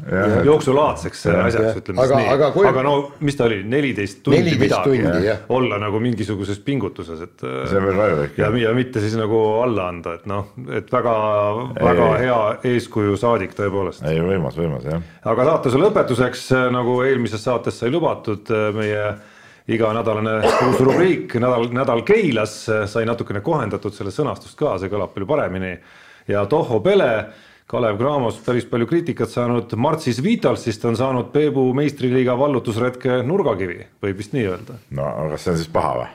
jooksulaadseks 0.47 1.25
asjaks, 1.31 1.81
ütleme 1.81 2.05
siis 2.05 2.15
nii. 2.15 2.29
Aga, 2.35 2.51
kui... 2.55 2.67
aga 2.69 2.85
no 2.85 2.93
mis 3.25 3.39
ta 3.39 3.47
oli, 3.49 3.61
neliteist 3.67 4.21
tundi 4.27 4.55
midagi, 4.61 5.35
olla 5.51 5.81
nagu 5.81 5.99
mingisuguses 6.03 6.61
pingutuses, 6.65 7.25
et 7.27 7.43
see 7.43 7.81
on 7.81 7.89
veel 7.89 8.23
ikka. 8.27 8.45
ja, 8.45 8.51
ja 8.67 8.75
mitte 8.77 9.03
siis 9.03 9.17
nagu 9.19 9.41
alla 9.65 9.89
anda, 9.91 10.15
et 10.19 10.29
noh, 10.29 10.53
et 10.71 10.91
väga, 10.93 11.17
väga 11.81 12.07
hea 12.21 12.39
eeskuju 12.71 13.19
saadik 13.19 13.57
tõepoolest. 13.57 14.05
ei, 14.07 14.21
võimas, 14.23 14.55
võimas 14.59 14.87
jah. 14.87 15.03
aga 15.33 15.49
saatuse 15.51 15.81
lõpetuseks, 15.81 16.47
nagu 16.71 17.01
eelmises 17.07 17.43
saates 17.43 17.81
sai 17.81 17.91
lubatud, 17.93 18.53
meie 18.77 19.11
iganädalane 19.67 20.39
uus 20.67 20.79
rubriik 20.81 21.35
Nädal, 21.41 21.69
nädal 21.75 22.01
Keilas 22.07 22.55
sai 22.89 23.05
natukene 23.05 23.43
kohendatud, 23.45 23.93
selle 23.95 24.13
sõnastust 24.13 24.57
ka, 24.59 24.77
see 24.81 24.91
kõlab 24.91 25.13
palju 25.13 25.27
paremini. 25.29 25.75
ja 26.27 26.45
Toho 26.49 26.79
Pele, 26.81 27.11
Kalev 27.71 27.97
Cramos 27.97 28.39
päris 28.45 28.65
palju 28.67 28.87
kriitikat 28.87 29.29
saanud, 29.31 29.73
Marcis 29.79 30.23
Vitalsist 30.23 30.85
on 30.85 30.97
saanud 30.97 31.29
Peebu 31.31 31.69
meistriliiga 31.77 32.35
vallutusretke 32.39 33.21
nurgakivi, 33.23 33.79
võib 34.03 34.17
vist 34.17 34.33
nii 34.33 34.47
öelda. 34.47 34.79
no 34.97 35.05
aga 35.25 35.37
see 35.37 35.53
on 35.53 35.61
siis 35.61 35.71
paha 35.71 35.93
või? 35.99 36.09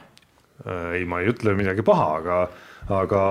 Ei, 0.97 1.05
ma 1.05 1.20
ei 1.20 1.30
ütle 1.30 1.53
midagi 1.55 1.84
paha, 1.86 2.07
aga, 2.18 2.40
aga. 2.88 3.22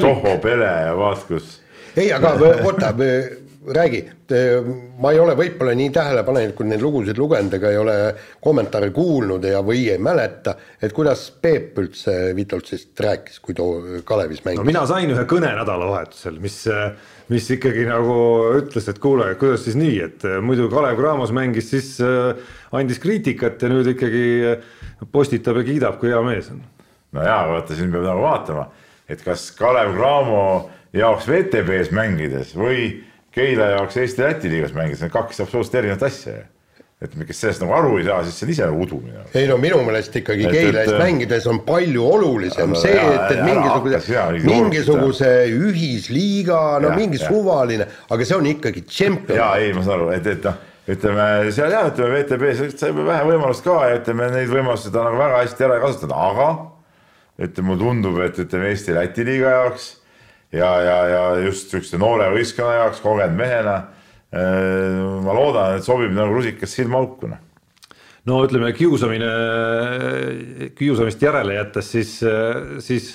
Toho 0.00 0.36
Pele 0.42 0.70
ja 0.88 0.94
vaat 0.98 1.26
kus. 1.28 1.60
ei, 1.96 2.10
aga 2.12 2.34
oota 2.66 2.94
räägi, 3.72 4.00
ma 5.00 5.12
ei 5.12 5.18
ole 5.20 5.34
võib-olla 5.38 5.72
nii 5.76 5.90
tähelepanelikult 5.94 6.68
neid 6.68 6.82
lugusid 6.84 7.18
lugenud 7.18 7.54
ega 7.56 7.70
ei 7.72 7.78
ole 7.80 7.94
kommentaare 8.44 8.90
kuulnud 8.94 9.44
ja, 9.48 9.62
või 9.64 9.86
ei 9.92 10.00
mäleta, 10.02 10.56
et 10.82 10.92
kuidas 10.96 11.26
Peep 11.42 11.78
üldse 11.80 12.34
Vitoltsist 12.36 13.00
rääkis, 13.00 13.40
kui 13.44 13.56
too 13.56 14.02
Kalevis 14.04 14.42
mängis? 14.44 14.60
no 14.60 14.68
mina 14.68 14.84
sain 14.88 15.12
ühe 15.12 15.24
kõne 15.30 15.54
nädalavahetusel, 15.56 16.36
mis, 16.44 16.58
mis 17.32 17.48
ikkagi 17.56 17.86
nagu 17.88 18.18
ütles, 18.60 18.90
et 18.92 19.00
kuule, 19.02 19.30
kuidas 19.40 19.64
siis 19.64 19.78
nii, 19.80 19.96
et 20.08 20.28
muidu 20.44 20.68
Kalev 20.72 21.00
Cramos 21.00 21.32
mängis, 21.36 21.72
siis 21.72 21.94
äh, 22.04 22.36
andis 22.76 23.00
kriitikat 23.02 23.64
ja 23.64 23.72
nüüd 23.72 23.94
ikkagi 23.94 25.08
postitab 25.14 25.62
ja 25.62 25.66
kiidab, 25.70 25.98
kui 26.02 26.12
hea 26.12 26.20
mees 26.26 26.52
on. 26.52 26.60
no 27.16 27.24
jaa, 27.24 27.42
vaata 27.54 27.78
siin 27.78 27.92
peab 27.94 28.04
nagu 28.10 28.28
vaatama, 28.28 28.68
et 29.08 29.24
kas 29.24 29.48
Kalev 29.56 29.96
Cramo 29.96 30.44
jaoks 30.94 31.26
VTB-s 31.32 31.96
mängides 31.96 32.52
või 32.58 32.92
Keila 33.34 33.72
jaoks 33.74 33.96
Eesti-Läti 33.98 34.50
liigas 34.52 34.74
mängides, 34.76 35.02
need 35.02 35.14
kaks 35.14 35.40
absoluutselt 35.42 35.80
erinevat 35.80 36.06
asja 36.06 36.36
ju 36.36 36.44
et 37.04 37.14
kes 37.28 37.40
sellest 37.42 37.62
nagu 37.64 37.74
aru 37.76 37.96
ei 37.98 38.04
saa, 38.06 38.20
siis 38.24 38.36
see 38.38 38.46
on 38.46 38.52
ise 38.54 38.66
nagu 38.68 38.84
udu 38.84 38.98
minu 39.02 39.18
arust. 39.20 39.34
ei 39.36 39.48
no 39.50 39.56
minu 39.60 39.80
meelest 39.84 40.14
ikkagi 40.20 40.46
Keila 40.48 40.84
eest 40.84 40.98
mängides 41.00 41.48
on 41.50 41.58
palju 41.66 42.04
olulisem 42.06 42.70
no, 42.72 42.80
see, 42.80 42.94
et, 42.94 43.34
et 43.34 43.42
mingisuguse, 43.44 44.22
mingisuguse 44.46 45.32
ühisliiga, 45.52 46.60
no 46.84 46.92
ja, 46.92 46.98
mingi 46.98 47.20
ja. 47.20 47.26
suvaline, 47.28 47.88
aga 48.14 48.28
see 48.28 48.38
on 48.38 48.48
ikkagi 48.52 48.84
tšempion. 48.88 49.40
jaa, 49.40 49.50
ei, 49.60 49.74
ma 49.76 49.82
saan 49.84 49.98
aru, 49.98 50.12
et, 50.16 50.30
et 50.32 50.46
noh, 50.48 50.62
ütleme 50.94 51.26
seal 51.56 51.74
jah, 51.76 51.90
ütleme 51.90 52.22
VTB-s 52.22 52.78
sai 52.80 52.94
vähe 52.96 53.26
võimalust 53.32 53.66
ka 53.66 53.76
ja 53.90 53.98
ütleme, 53.98 54.30
neid 54.38 54.54
võimalusi 54.54 54.94
ta 54.94 55.04
nagu 55.08 55.20
väga 55.20 55.42
hästi 55.42 55.68
ära 55.68 55.80
ei 55.80 55.84
kasutanud, 55.84 56.16
aga 56.30 56.48
ütleme, 57.42 57.68
mulle 57.68 57.82
tundub, 57.82 58.22
et 58.24 58.40
ütleme 58.46 58.70
Eesti-Läti 58.70 59.28
liiga 59.28 59.58
jaoks 59.58 59.90
ja, 60.54 60.70
ja, 60.82 60.98
ja 61.10 61.24
just 61.44 61.72
sihukese 61.72 62.00
noore 62.00 62.30
võistkonna 62.34 62.80
jaoks, 62.80 63.02
kogenud 63.04 63.38
mehena. 63.38 63.80
Äh, 64.34 65.00
ma 65.24 65.34
loodan, 65.36 65.78
et 65.78 65.86
sobib 65.86 66.14
nagu 66.14 66.34
rusikas 66.34 66.72
silmaauku 66.74 67.30
noh 67.30 67.42
no 68.28 68.40
ütleme, 68.46 68.72
kiusamine, 68.76 69.30
kiusamist 70.78 71.22
järele 71.22 71.58
jättes, 71.58 71.90
siis, 71.92 72.12
siis 72.84 73.10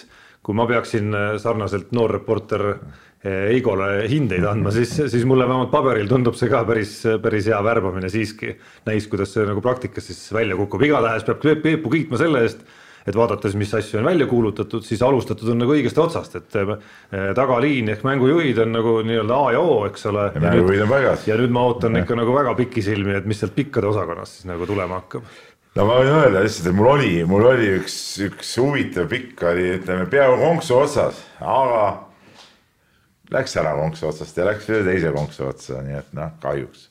kui 0.46 0.58
ma 0.58 0.68
peaksin 0.70 1.16
sarnaselt 1.42 1.94
noor 1.98 2.20
reporter 2.20 2.66
Eigole 3.20 4.06
hindeid 4.08 4.46
andma, 4.48 4.72
siis, 4.72 4.94
siis 5.12 5.26
mulle 5.28 5.44
vähemalt 5.44 5.74
paberil 5.74 6.08
tundub 6.08 6.38
see 6.40 6.48
ka 6.48 6.62
päris, 6.64 6.94
päris 7.20 7.50
hea 7.52 7.58
värbamine 7.66 8.08
siiski. 8.08 8.54
näis, 8.88 9.10
kuidas 9.12 9.34
see 9.36 9.44
nagu 9.44 9.60
praktikas 9.60 10.08
siis 10.08 10.22
välja 10.32 10.56
kukub, 10.56 10.86
igatahes 10.88 11.28
peab 11.28 11.44
Peepu 11.66 11.92
kiitma 11.92 12.22
selle 12.22 12.46
eest 12.48 12.64
et 13.08 13.16
vaadates, 13.16 13.56
mis 13.60 13.74
asju 13.74 14.00
on 14.02 14.10
välja 14.10 14.28
kuulutatud, 14.30 14.84
siis 14.86 15.02
alustatud 15.06 15.54
on 15.54 15.62
nagu 15.64 15.76
õigest 15.76 16.00
otsast, 16.02 16.36
et 16.39 16.58
eh, 16.60 16.74
tagaliin 17.38 17.93
ehk 17.95 18.04
mängujuhid 18.08 18.64
on 18.66 18.74
nagu 18.76 18.95
nii-öelda 19.08 19.38
A 19.38 19.54
ja 19.56 19.62
O, 19.64 19.78
eks 19.89 20.10
ole. 20.12 20.30
ja, 20.36 20.43
mängujuhid 20.43 20.86
on 20.88 20.91
paigas. 20.95 21.28
ja 21.30 21.38
nüüd 21.39 21.54
ma 21.56 21.68
ootan 21.70 21.95
ja. 21.95 22.04
ikka 22.04 22.20
nagu 22.20 22.36
väga 22.36 22.56
pikisilmi, 22.60 23.16
et 23.22 23.30
mis 23.30 23.39
sealt 23.41 23.56
pikkade 23.56 23.89
osakonnast 23.91 24.39
siis 24.39 24.50
nagu 24.50 24.68
tulema 24.70 25.02
hakkab 25.04 25.30
no 25.78 25.86
ma 25.88 26.00
võin 26.02 26.12
öelda 26.12 26.43
lihtsalt, 26.43 26.70
et 26.72 26.78
mul 26.78 26.91
oli, 26.95 27.16
mul 27.30 27.47
oli 27.54 27.72
üks, 27.78 27.95
üks 28.26 28.54
huvitav 28.60 29.10
pikk 29.12 29.43
oli, 29.52 29.72
ütleme 29.78 30.08
peaaegu 30.12 30.39
konksu 30.41 30.78
otsas, 30.80 31.24
aga 31.39 31.84
läks 33.34 33.56
ära 33.62 33.76
konksu 33.78 34.10
otsast 34.10 34.38
ja 34.38 34.47
läks 34.50 34.70
üle 34.72 34.84
teise 34.88 35.14
konksu 35.16 35.47
otsa, 35.50 35.84
nii 35.86 36.00
et 36.02 36.14
noh, 36.18 36.32
kahjuks. 36.41 36.88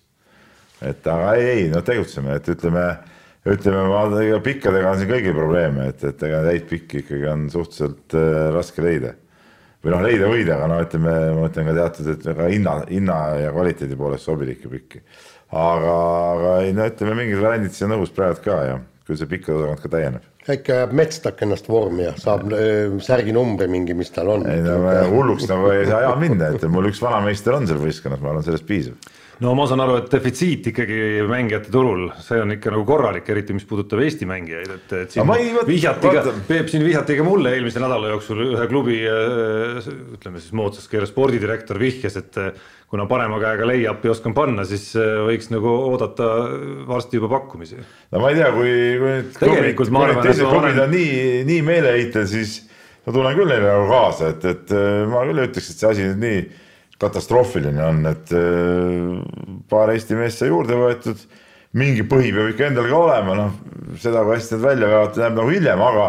et 0.86 1.06
aga 1.10 1.34
ei, 1.36 1.48
ei, 1.54 1.68
no 1.72 1.82
tegutseme, 1.82 2.38
et 2.38 2.48
ütleme 2.54 2.84
ütleme, 3.54 3.84
ma, 3.90 4.02
ega 4.22 4.40
pikkadega 4.44 4.92
on 4.92 5.00
siin 5.00 5.10
kõigil 5.10 5.34
probleeme, 5.36 5.88
et, 5.92 6.04
et 6.10 6.22
ega 6.28 6.42
täit 6.46 6.68
pikki 6.70 7.02
ikkagi 7.04 7.30
on 7.30 7.48
suhteliselt 7.52 8.16
äh, 8.18 8.36
raske 8.54 8.84
leida. 8.84 9.14
või 9.84 9.94
noh, 9.94 10.04
leida 10.04 10.28
võida, 10.30 10.58
aga 10.58 10.68
no 10.72 10.78
ütleme, 10.82 11.16
ma 11.36 11.46
mõtlen 11.46 11.68
ka 11.70 11.74
teatud, 11.76 12.12
et 12.14 12.28
ka 12.40 12.48
hinna, 12.50 12.76
hinna 12.90 13.18
ja 13.44 13.52
kvaliteedi 13.54 13.98
poolest 13.98 14.26
sobilikke 14.26 14.70
pikki. 14.72 15.02
aga, 15.50 15.98
aga 16.32 16.54
ei 16.66 16.72
no 16.76 16.88
ütleme, 16.90 17.18
mingid 17.22 17.42
variandid 17.42 17.76
siin 17.76 17.90
on 17.90 18.00
õhus 18.00 18.14
praegu 18.14 18.42
ka 18.44 18.62
ja 18.66 18.80
küll 19.08 19.16
see 19.16 19.30
pikkade 19.30 19.62
osakond 19.62 19.84
ka 19.84 19.92
täieneb. 19.94 20.26
äkki 20.48 20.72
ajab 20.72 20.92
Metstak 20.96 21.40
ennast 21.44 21.68
vormi 21.68 22.04
ja 22.06 22.16
saab 22.20 22.50
öö, 22.52 22.98
särginumbri 23.04 23.68
mingi, 23.70 23.96
mis 23.96 24.10
tal 24.12 24.34
on. 24.34 24.48
ei 24.48 24.60
no 24.64 24.80
hulluks 25.12 25.48
nagu 25.48 25.70
ei 25.72 25.86
saa 25.88 26.02
ajal 26.02 26.18
minna, 26.20 26.52
et 26.52 26.68
mul 26.72 26.90
üks 26.90 27.00
vanameister 27.04 27.56
on 27.56 27.68
seal 27.68 27.80
võistkonnas, 27.80 28.20
ma 28.20 28.34
arvan, 28.34 28.44
sellest 28.44 28.68
piisab 28.68 29.16
no 29.44 29.52
ma 29.54 29.66
saan 29.70 29.82
aru, 29.84 29.98
et 30.00 30.08
defitsiit 30.10 30.70
ikkagi 30.72 30.96
mängijate 31.28 31.70
turul, 31.74 32.08
see 32.22 32.40
on 32.42 32.56
ikka 32.56 32.72
nagu 32.74 32.84
korralik, 32.88 33.28
eriti 33.30 33.54
mis 33.54 33.66
puudutab 33.68 34.02
Eesti 34.02 34.26
mängijaid, 34.28 34.72
et, 34.74 34.94
et 35.04 35.14
siin 35.14 35.32
ei, 35.36 35.52
vihjati 35.68 36.12
ka, 36.14 36.24
Peep 36.48 36.72
siin 36.72 36.82
vihjati 36.86 37.18
ka 37.20 37.26
mulle 37.26 37.52
eelmise 37.54 37.82
nädala 37.82 38.10
jooksul 38.14 38.42
ühe 38.48 38.66
klubi 38.70 38.98
ütleme 39.06 40.42
siis 40.42 40.50
moodsas 40.58 40.90
keeles 40.90 41.12
spordidirektor 41.14 41.78
vihjas, 41.78 42.18
et 42.18 42.40
kuna 42.90 43.06
parema 43.10 43.38
käega 43.42 43.66
lay-up'i 43.68 44.10
oskan 44.10 44.34
panna, 44.34 44.64
siis 44.66 44.90
võiks 44.96 45.52
nagu 45.54 45.70
oodata 45.92 46.28
varsti 46.88 47.20
juba 47.20 47.30
pakkumisi. 47.36 47.78
no 48.10 48.22
ma 48.22 48.32
ei 48.32 48.40
tea, 48.40 48.52
kui, 48.56 48.70
kui 48.98 49.12
nüüd 49.12 49.34
klubid, 49.38 49.74
kui 49.78 49.92
nüüd 49.92 50.22
teised 50.24 50.48
klubid 50.48 50.80
on 50.82 50.96
nii, 50.96 51.18
nii 51.48 51.66
meeleheitel, 51.68 52.26
siis 52.30 52.62
ma 53.06 53.14
tulen 53.14 53.38
küll 53.38 53.54
neile 53.54 53.68
nagu 53.70 53.90
kaasa, 53.92 54.32
et, 54.34 54.48
et 54.50 54.80
ma 55.12 55.28
küll 55.28 55.44
ei 55.44 55.52
ütleks, 55.52 55.70
et 55.70 55.84
see 55.84 55.92
asi 55.94 56.08
nüüd 56.08 56.26
nii 56.26 56.48
katastroofiline 57.02 57.84
on, 57.84 58.00
et 58.10 58.32
äh, 58.34 59.60
paar 59.70 59.92
Eesti 59.92 60.18
meest 60.18 60.42
sai 60.42 60.50
juurde 60.50 60.78
võetud, 60.78 61.20
mingi 61.78 62.04
põhi 62.08 62.32
peab 62.34 62.52
ikka 62.52 62.68
endal 62.70 62.88
ka 62.90 62.98
olema, 62.98 63.36
noh, 63.38 63.56
seda, 64.00 64.24
kui 64.26 64.34
hästi 64.36 64.56
nad 64.56 64.64
välja 64.64 64.90
veavad, 64.90 65.18
näeb 65.22 65.36
nagu 65.38 65.52
hiljem, 65.52 65.82
aga, 65.88 66.06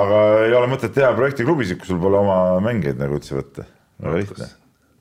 aga 0.00 0.20
ei 0.46 0.56
ole 0.58 0.70
mõtet 0.72 0.94
teha 0.96 1.12
projektiklubisid, 1.16 1.78
kui 1.80 1.90
sul 1.90 2.00
pole 2.02 2.18
oma 2.20 2.38
mängijaid 2.64 3.02
nagu 3.02 3.18
üldse 3.18 3.36
võtta, 3.38 3.66
väga 4.02 4.22
lihtne. 4.22 4.48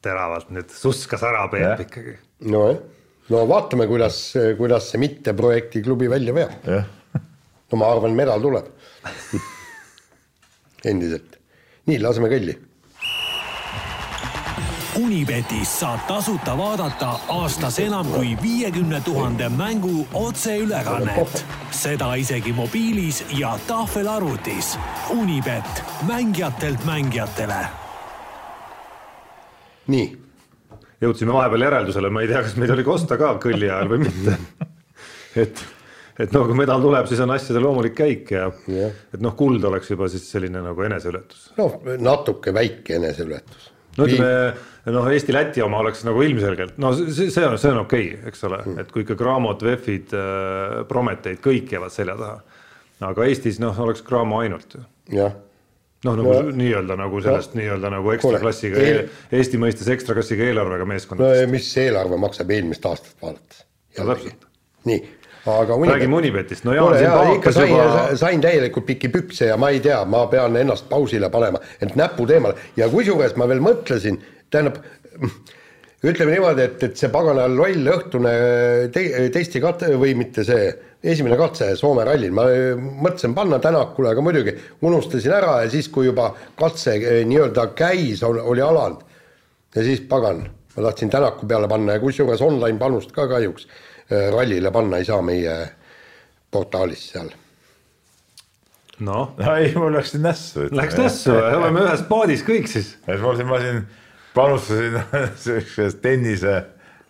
teravalt 0.04 0.52
nüüd 0.54 0.74
suskas 0.76 1.24
ära 1.26 1.46
Peep 1.52 1.86
ikkagi. 1.88 2.18
nojah, 2.54 2.82
no 3.34 3.46
vaatame, 3.50 3.88
kuidas, 3.90 4.20
kuidas 4.60 4.92
see 4.92 5.02
mitte 5.02 5.34
projektiklubi 5.38 6.12
välja 6.12 6.36
veab. 6.36 6.70
no 7.72 7.82
ma 7.82 7.90
arvan, 7.96 8.14
medal 8.14 8.44
tuleb 8.44 8.70
endiselt. 10.92 11.40
nii, 11.90 11.98
laseme 12.04 12.30
kõlli 12.30 12.60
Unibetis 14.94 15.72
saab 15.80 16.04
tasuta 16.06 16.54
vaadata 16.58 17.16
aastas 17.34 17.80
enam 17.82 18.06
kui 18.14 18.36
viiekümne 18.42 19.00
tuhande 19.02 19.50
mängu 19.50 20.08
otseülekannet. 20.14 21.46
seda 21.72 22.14
isegi 22.16 22.54
mobiilis 22.54 23.24
ja 23.38 23.58
tahvelarvutis. 23.68 24.78
Unibet, 25.10 25.84
mängijatelt 26.08 26.86
mängijatele. 26.86 27.66
nii. 29.88 30.18
jõudsime 31.02 31.34
vahepeal 31.34 31.62
järeldusele, 31.62 32.10
ma 32.10 32.22
ei 32.22 32.28
tea, 32.28 32.44
kas 32.44 32.56
meid 32.56 32.70
oli 32.70 32.84
kosta 32.84 33.18
ka 33.18 33.34
kõlli 33.42 33.72
ajal 33.74 33.90
või 33.90 34.06
mitte. 34.06 34.38
et, 35.42 35.66
et 36.20 36.38
no 36.38 36.46
kui 36.46 36.56
medal 36.62 36.86
tuleb, 36.86 37.10
siis 37.10 37.20
on 37.26 37.34
asjade 37.34 37.60
loomulik 37.66 37.98
käik 37.98 38.32
ja, 38.32 38.46
ja. 38.70 38.94
et 39.14 39.22
noh, 39.26 39.34
kuld 39.36 39.66
oleks 39.66 39.90
juba 39.90 40.08
siis 40.08 40.30
selline 40.32 40.62
nagu 40.62 40.86
eneseületus. 40.86 41.50
noh, 41.58 41.82
natuke 41.98 42.54
väike 42.54 43.02
eneseületus 43.02 43.74
no 43.98 44.08
ütleme, 44.08 44.54
noh, 44.92 45.08
Eesti-Läti 45.16 45.64
oma 45.64 45.80
oleks 45.84 46.04
nagu 46.08 46.22
ilmselgelt, 46.26 46.76
no 46.82 46.92
see, 46.98 47.30
see 47.32 47.46
on, 47.48 47.58
see 47.62 47.72
on 47.72 47.84
okei 47.86 48.10
okay,, 48.16 48.28
eks 48.32 48.44
ole 48.50 48.60
mm., 48.66 48.84
et 48.84 48.92
kui 48.92 49.06
ikka 49.06 49.18
Graamod, 49.20 49.64
VEF-id 49.64 50.14
äh,, 50.18 50.76
Prometeid, 50.90 51.40
kõik 51.44 51.72
jäävad 51.76 51.94
selja 51.94 52.18
taha. 52.20 52.60
aga 53.14 53.26
Eestis 53.30 53.60
noh, 53.64 53.80
oleks 53.86 54.04
Graamo 54.08 54.44
ainult 54.44 54.78
ju. 54.78 54.84
jah 55.16 55.34
noh, 56.04 56.18
nagu 56.20 56.30
no, 56.36 56.54
nii-öelda 56.60 56.98
nagu 57.00 57.24
sellest 57.24 57.58
nii-öelda 57.58 57.92
nagu 57.94 58.14
ekstra 58.16 58.40
klassiga 58.44 58.80
eel..., 58.84 59.04
Eesti 59.32 59.60
mõistes 59.62 59.90
ekstra 59.94 60.16
klassiga 60.18 60.48
eelarvega 60.50 60.88
meeskondadest. 60.90 61.48
no 61.48 61.56
mis 61.56 61.70
eelarve 61.80 62.20
maksab 62.20 62.52
eelmist 62.52 62.88
aastat 62.90 63.16
vaadates? 63.24 63.66
no 64.00 64.08
täpselt. 64.12 64.48
nii 64.90 65.04
aga 65.46 65.76
Unibet... 65.76 65.96
räägime 65.96 66.16
Unibetist, 66.16 66.64
no 66.64 66.74
Jaan 66.74 66.98
siin 66.98 67.12
pahakas 67.12 67.56
sain, 67.56 67.72
juba. 67.72 68.04
sain 68.16 68.42
täielikult 68.42 68.86
pikki 68.86 69.10
pükse 69.10 69.46
ja 69.46 69.58
ma 69.58 69.70
ei 69.70 69.80
tea, 69.84 70.04
ma 70.06 70.26
pean 70.32 70.56
ennast 70.56 70.88
pausile 70.90 71.30
panema, 71.30 71.60
et 71.82 71.96
näpud 72.00 72.32
eemale 72.32 72.56
ja 72.80 72.88
kusjuures 72.92 73.36
ma 73.40 73.48
veel 73.52 73.64
mõtlesin, 73.64 74.20
tähendab 74.54 74.80
ütleme 76.04 76.34
niimoodi, 76.34 76.66
et, 76.66 76.82
et 76.88 76.98
see 77.00 77.12
pagana 77.12 77.46
loll 77.52 77.92
õhtune 77.94 78.34
te, 78.96 79.06
testi 79.34 79.62
kate 79.64 79.94
või 80.00 80.16
mitte 80.20 80.46
see 80.48 80.72
esimene 81.04 81.36
katse 81.40 81.74
Soome 81.80 82.06
rallil, 82.08 82.32
ma 82.36 82.48
mõtlesin 82.80 83.36
panna 83.36 83.60
Tänakule, 83.64 84.14
aga 84.14 84.24
muidugi 84.24 84.54
unustasin 84.88 85.36
ära 85.36 85.58
ja 85.64 85.72
siis, 85.72 85.90
kui 85.92 86.08
juba 86.08 86.30
katse 86.60 86.96
eh, 87.00 87.24
nii-öelda 87.28 87.70
käis, 87.76 88.24
oli 88.24 88.64
alanud. 88.64 89.04
ja 89.76 89.84
siis 89.84 90.04
pagan, 90.08 90.46
ma 90.76 90.86
tahtsin 90.88 91.12
Tänaku 91.12 91.48
peale 91.48 91.68
panna 91.72 91.98
ja 91.98 92.04
kusjuures 92.04 92.42
online 92.42 92.80
panust 92.80 93.12
ka 93.12 93.28
kahjuks 93.28 93.68
Äh, 94.12 94.32
rallile 94.32 94.72
panna 94.72 94.98
ei 95.00 95.06
saa 95.06 95.22
meie 95.22 95.54
portaalis 96.52 97.06
seal. 97.14 97.30
noh. 99.00 99.36
ei, 99.58 99.72
mul 99.76 99.94
läks 99.96 100.14
nässu. 100.20 100.68
Läks 100.76 100.98
nässu, 101.00 101.32
oleme 101.32 101.86
ühes 101.86 102.04
paadis 102.10 102.44
kõik 102.48 102.68
siis. 102.72 102.98
ma 103.08 103.36
siin, 103.38 103.48
ma 103.48 103.62
siin 103.64 103.80
panustasin 104.36 105.00
siukse 105.46 105.90
tennise 106.02 106.56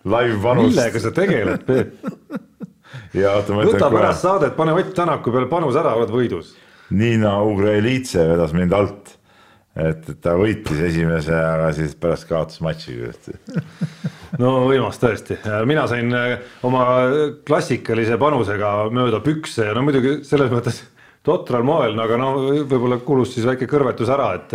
live 0.04 0.40
panust. 0.44 0.76
millega 0.76 1.00
sa 1.00 1.14
tegeled, 1.16 1.66
Peep? 1.68 1.96
võta 3.64 3.90
pärast 3.90 4.26
saadet, 4.26 4.56
pane 4.58 4.76
Ott 4.78 4.94
Tänaku 4.96 5.34
peale 5.34 5.50
panus 5.52 5.78
ära, 5.80 5.96
oled 5.98 6.14
võidus. 6.14 6.54
Niina 6.94 7.40
Ugrelitse 7.42 8.26
vedas 8.28 8.54
mind 8.54 8.74
alt 8.78 9.18
et 9.74 10.06
ta 10.22 10.36
võitis 10.38 10.78
esimese, 10.86 11.34
aga 11.34 11.72
siis 11.74 11.96
pärast 11.98 12.28
kaotas 12.30 12.62
matši 12.62 12.98
no 14.42 14.52
võimas 14.68 15.00
tõesti, 15.02 15.40
mina 15.70 15.88
sain 15.90 16.14
äh, 16.14 16.36
oma 16.66 16.86
klassikalise 17.46 18.20
panusega 18.22 18.74
mööda 18.94 19.22
pükse 19.26 19.70
ja 19.70 19.74
no 19.74 19.86
muidugi 19.86 20.20
selles 20.28 20.54
mõttes 20.54 20.84
totral 21.26 21.66
moel, 21.66 21.98
aga 22.00 22.20
no 22.20 22.34
võib-olla 22.70 23.00
kulus 23.02 23.34
siis 23.34 23.48
väike 23.48 23.70
kõrvetus 23.70 24.12
ära, 24.14 24.34
et 24.38 24.54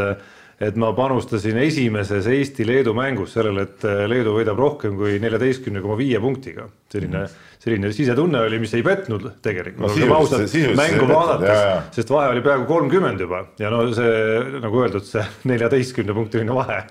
et 0.58 0.78
ma 0.80 0.90
panustasin 0.96 1.58
esimeses 1.62 2.26
Eesti-Leedu 2.26 2.94
mängus 2.96 3.36
sellele, 3.36 3.66
et 3.68 3.84
Leedu 4.10 4.34
võidab 4.34 4.58
rohkem 4.58 4.96
kui 4.98 5.18
neljateistkümne 5.22 5.82
koma 5.84 5.98
viie 6.00 6.18
punktiga. 6.20 6.66
selline 6.90 7.18
mm, 7.18 7.24
-hmm. 7.24 7.58
selline 7.58 7.92
sisetunne 7.92 8.40
oli, 8.40 8.58
mis 8.58 8.74
ei 8.74 8.82
petnud 8.82 9.28
tegelikult 9.42 9.94
no,, 9.94 10.14
ausalt 10.16 10.54
mängu 10.76 11.08
vaadates, 11.08 11.94
sest 11.94 12.10
vahe 12.10 12.32
oli 12.34 12.40
peaaegu 12.40 12.66
kolmkümmend 12.66 13.20
juba 13.20 13.44
ja 13.58 13.70
no 13.70 13.86
see 13.92 14.60
nagu 14.60 14.82
öeldud, 14.82 15.04
see 15.04 15.24
neljateistkümne 15.52 16.14
punktiline 16.14 16.54
vahe 16.54 16.82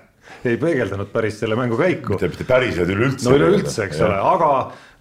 ei 0.44 0.56
peegeldanud 0.56 1.12
päris 1.12 1.40
selle 1.40 1.56
mängu 1.56 1.76
käiku. 1.76 2.16
mitte, 2.16 2.44
päriselt 2.48 2.88
üleüldse. 2.88 3.28
no 3.28 3.36
üleüldse, 3.36 3.84
eks 3.84 4.00
ole, 4.00 4.16
aga 4.16 4.50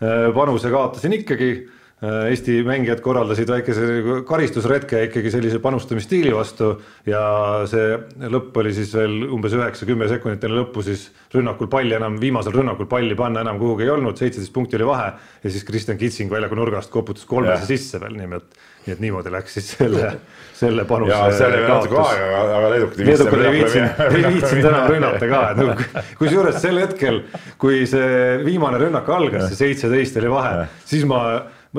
äh, 0.02 0.34
panuse 0.36 0.72
kaotasin 0.74 1.14
ikkagi 1.22 1.52
Äh, 1.62 1.77
Eesti 1.98 2.60
mängijad 2.62 3.00
korraldasid 3.02 3.50
väikese 3.50 3.86
karistusretke 4.30 5.00
ikkagi 5.08 5.32
sellise 5.34 5.58
panustamisstiili 5.64 6.30
vastu 6.36 6.76
ja 7.10 7.22
see 7.66 7.96
lõpp 8.30 8.60
oli 8.62 8.74
siis 8.78 8.92
veel 8.94 9.24
umbes 9.34 9.56
üheksa-kümme 9.58 10.06
sekundit 10.12 10.46
enne 10.46 10.60
lõppu, 10.60 10.86
siis 10.86 11.08
rünnakul 11.34 11.72
palli 11.74 11.98
enam, 11.98 12.20
viimasel 12.22 12.54
rünnakul 12.54 12.86
palli 12.92 13.18
panna 13.18 13.42
enam 13.42 13.58
kuhugi 13.58 13.88
ei 13.88 13.96
olnud, 13.96 14.14
seitseteist 14.22 14.54
punkti 14.54 14.78
oli 14.78 14.92
vahe 14.92 15.10
ja 15.42 15.50
siis 15.50 15.66
Kristjan 15.66 15.98
Kitsing 15.98 16.30
väljaku 16.30 16.62
nurgast 16.62 16.94
koputas 16.94 17.26
kolmese 17.26 17.66
sisse 17.66 17.98
veel, 18.04 18.14
nii 18.20 18.30
et 18.44 18.62
nii 18.88 18.96
et 18.96 19.02
niimoodi 19.04 19.32
läks 19.34 19.58
siis 19.58 19.74
selle, 19.74 20.14
selle 20.56 20.86
panuse. 20.88 21.12
ja 21.12 21.34
seal 21.36 21.58
oli 21.58 21.68
natuke 21.68 21.98
aega, 22.04 22.28
aga, 22.44 22.56
aga 22.60 22.72
leedukad 22.76 23.02
ei 23.02 23.10
leedukad 23.10 23.42
ei 23.42 23.52
viitsinud, 23.58 24.02
ei 24.08 24.24
viitsinud 24.36 24.70
enam 24.70 24.90
rünnata 24.94 25.30
ka, 25.34 25.44
et 25.50 25.62
nagu 25.64 26.06
kusjuures 26.22 26.62
sel 26.62 26.80
hetkel, 26.86 27.22
kui 27.60 27.84
see 27.90 28.38
viimane 28.46 28.80
rünnak 28.86 29.10
algas, 29.18 29.50
see 29.50 29.64
seitseteist 29.66 30.22
oli 30.22 30.32
vahe, 30.38 30.68
siis 30.88 31.04
ma 31.10 31.22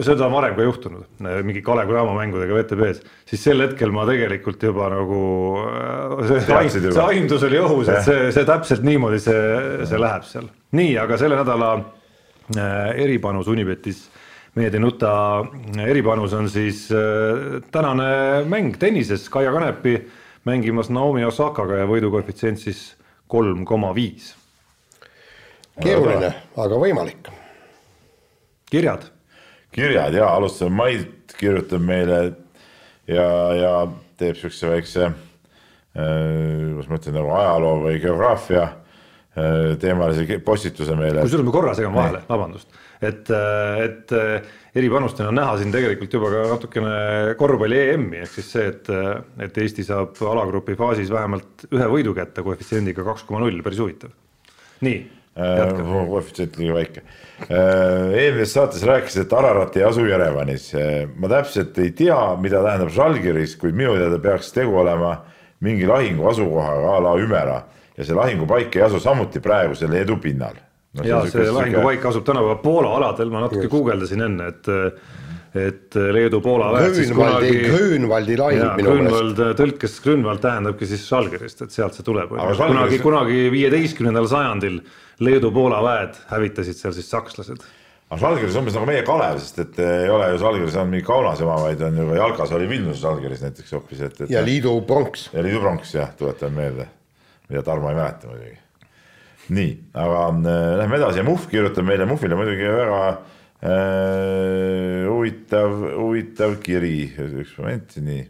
seda 0.04 0.26
on 0.26 0.34
varem 0.36 0.56
ka 0.56 0.66
juhtunud, 0.66 1.06
mingi 1.46 1.62
Kalev 1.64 1.88
Cramo 1.90 2.14
mängudega 2.16 2.56
VTB-s, 2.58 3.00
siis 3.28 3.42
sel 3.48 3.64
hetkel 3.64 3.92
ma 3.94 4.04
tegelikult 4.08 4.62
juba 4.62 4.90
nagu 4.92 5.22
see, 6.28 6.42
see 6.44 7.04
aimdus 7.04 7.46
oli 7.48 7.60
õhus, 7.62 7.90
et 7.92 8.04
see, 8.06 8.28
see 8.36 8.46
täpselt 8.48 8.84
niimoodi 8.86 9.20
see, 9.22 9.40
see 9.88 10.00
läheb 10.00 10.28
seal. 10.28 10.48
nii, 10.78 10.94
aga 11.02 11.18
selle 11.20 11.40
nädala 11.40 11.72
äh, 11.78 13.02
eripanus 13.04 13.50
Unibetis 13.50 14.06
meie 14.58 14.70
ei 14.74 14.82
nuta 14.82 15.10
eripanus 15.86 16.34
on 16.36 16.48
siis 16.50 16.86
äh, 16.92 17.58
tänane 17.72 18.44
mäng 18.48 18.76
tennises, 18.78 19.28
Kaia 19.32 19.52
Kanepi 19.54 19.98
mängimas 20.48 20.90
Naomi 20.90 21.24
Osakaga 21.24 21.82
ja 21.82 21.88
võidukoefitsient 21.88 22.60
siis 22.60 22.82
kolm 23.28 23.64
koma 23.68 23.92
viis. 23.94 24.34
keeruline, 25.82 26.32
aga 26.56 26.80
võimalik. 26.80 27.30
kirjad 28.70 29.17
kirjad 29.74 30.14
ja 30.16 30.32
alustame, 30.34 30.74
Mait 30.76 31.36
kirjutab 31.38 31.84
meile 31.84 32.18
ja, 33.08 33.28
ja 33.54 33.72
teeb 34.18 34.38
siukse 34.40 34.70
väikse 34.72 35.06
äh,, 35.08 35.14
kuidas 35.98 36.90
ma 36.90 37.00
ütlen, 37.00 37.18
nagu 37.18 37.32
ajaloo 37.38 37.74
või 37.86 38.02
geograafia 38.02 38.68
teemalise 39.78 40.38
postituse 40.44 40.94
meile. 40.98 41.22
kusjuures 41.22 41.46
ma 41.46 41.52
korra 41.54 41.74
segan 41.76 41.94
vahele, 41.94 42.22
vabandust, 42.28 42.72
et, 43.04 43.28
et 43.84 44.14
eripanustajana 44.78 45.30
on 45.30 45.38
näha 45.38 45.52
siin 45.60 45.74
tegelikult 45.74 46.16
juba 46.18 46.30
ka 46.32 46.44
natukene 46.54 46.94
korvpalli 47.38 47.82
EM-i 47.92 48.22
ehk 48.24 48.32
siis 48.38 48.48
see, 48.56 48.64
et, 48.72 48.90
et 49.46 49.60
Eesti 49.64 49.86
saab 49.86 50.18
alagrupi 50.32 50.74
faasis 50.78 51.12
vähemalt 51.12 51.68
ühe 51.70 51.90
võidu 51.92 52.16
kätte 52.16 52.42
koefitsiendiga 52.46 53.06
kaks 53.06 53.26
koma 53.28 53.44
null, 53.44 53.62
päris 53.62 53.82
huvitav. 53.84 54.10
nii 54.86 54.98
koefitsient 55.38 56.58
liiga 56.58 56.74
väike. 56.74 57.02
eelmises 57.48 58.52
saates 58.56 58.84
rääkisid, 58.86 59.24
et 59.26 59.32
Ararat 59.32 59.76
ei 59.76 59.86
asu 59.86 60.06
Jerevanis. 60.08 60.72
ma 61.16 61.30
täpselt 61.30 61.78
ei 61.78 61.90
tea, 61.96 62.20
mida 62.42 62.62
tähendab 62.64 62.92
Žalgiris, 62.94 63.56
kuid 63.60 63.76
minu 63.78 63.96
teada 63.96 64.18
peaks 64.18 64.52
tegu 64.52 64.78
olema 64.82 65.16
mingi 65.60 65.86
lahingu 65.86 66.28
asukohaga 66.30 66.96
a 66.96 67.02
la 67.02 67.18
Ümera 67.18 67.60
ja 67.96 68.06
see 68.06 68.14
lahingupaik 68.14 68.76
ei 68.76 68.82
asu 68.86 69.00
samuti 69.02 69.40
praegusel 69.42 69.90
Leedu 69.90 70.18
pinnal 70.22 70.54
no,. 70.94 71.04
ja 71.04 71.22
see, 71.26 71.34
see 71.42 71.54
lahingupaik 71.54 72.04
asub 72.10 72.26
tänapäeval 72.26 72.60
Poola 72.62 72.94
aladel, 72.98 73.32
ma 73.34 73.46
natuke 73.46 73.70
guugeldasin 73.70 74.22
enne, 74.28 74.52
et 74.52 74.70
et 75.60 75.98
Leedu-Poola 76.16 76.70
väed 76.74 76.94
siis 76.96 77.10
kunagi. 77.14 77.50
Grünwaldi 77.66 78.38
lahing 78.38 78.78
minu 78.78 78.94
meelest. 79.02 79.42
tõlkes 79.58 79.98
Grünwald 80.04 80.42
tähendabki 80.44 80.88
siis 80.90 81.04
Žalgirist, 81.08 81.64
et 81.66 81.74
sealt 81.74 81.98
see 81.98 82.06
tuleb. 82.06 82.32
kunagi, 82.34 83.02
kunagi 83.02 83.48
viieteistkümnendal 83.54 84.30
sajandil 84.30 84.80
Leedu-Poola 85.24 85.82
väed 85.84 86.22
hävitasid 86.30 86.78
seal 86.78 86.96
siis 86.96 87.10
sakslased 87.10 87.66
aga 88.08 88.20
Žalgiris 88.22 88.56
umbes 88.56 88.76
nagu 88.76 88.88
meie 88.88 89.02
Kalev, 89.04 89.40
sest 89.42 89.58
et 89.64 89.80
ei 89.84 90.08
ole 90.12 90.30
ju 90.32 90.38
Žalgiris 90.40 90.76
ainult 90.78 90.94
mingi 90.94 91.04
Kaunas 91.04 91.42
ema, 91.44 91.58
vaid 91.60 91.82
on 91.84 91.98
ju 92.00 92.06
ka 92.08 92.16
Jalkas 92.16 92.54
oli 92.56 92.68
Vilnius 92.70 93.02
Žalgiris 93.02 93.42
näiteks 93.44 93.74
hoopis, 93.76 94.00
et, 94.06 94.22
et. 94.22 94.30
ja 94.32 94.40
Liidu 94.44 94.72
pronks. 94.88 95.28
ja 95.34 95.44
Liidu 95.44 95.60
pronks 95.60 95.92
jah, 95.92 96.14
tuletan 96.16 96.54
meelde, 96.56 96.88
mida 97.50 97.62
Tarmo 97.66 97.92
ei 97.92 97.98
mäleta 97.98 98.30
muidugi. 98.30 98.56
nii, 99.58 99.74
aga 99.96 100.22
äh, 100.28 100.62
lähme 100.80 100.96
edasi 101.02 101.20
ja 101.20 101.26
Muhv 101.28 101.50
kirjutab 101.52 101.84
meile, 101.88 102.08
Muhvil 102.08 102.32
on 102.32 102.40
muidugi 102.40 102.72
väga 102.78 103.02
äh, 103.10 103.18
huvitav, 105.08 105.72
huvitav 105.98 106.52
kiri, 106.62 107.08
üks 107.42 107.56
moment, 107.58 107.96
nii 107.98 108.20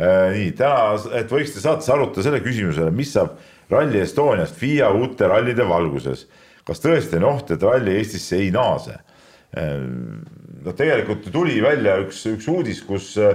äh,. 0.00 0.30
nii 0.32 0.52
täna, 0.56 0.96
et 1.18 1.28
võiksite 1.32 1.60
saates 1.60 1.90
arutada 1.92 2.24
selle 2.24 2.40
küsimusele, 2.40 2.88
mis 2.96 3.12
saab 3.12 3.36
Rally 3.72 4.00
Estoniast 4.00 4.56
FIA 4.56 4.88
uute 4.96 5.28
rallide 5.28 5.64
valguses. 5.68 6.26
kas 6.64 6.80
tõesti 6.80 7.18
on 7.18 7.28
oht, 7.34 7.50
et 7.50 7.62
ralli 7.62 7.98
Eestisse 7.98 8.36
ei 8.38 8.50
naase? 8.54 8.98
noh, 9.52 10.72
tegelikult 10.76 11.26
tuli 11.32 11.58
välja 11.60 11.98
üks, 12.00 12.22
üks 12.30 12.46
uudis, 12.48 12.80
kus 12.86 13.10
äh, 13.20 13.34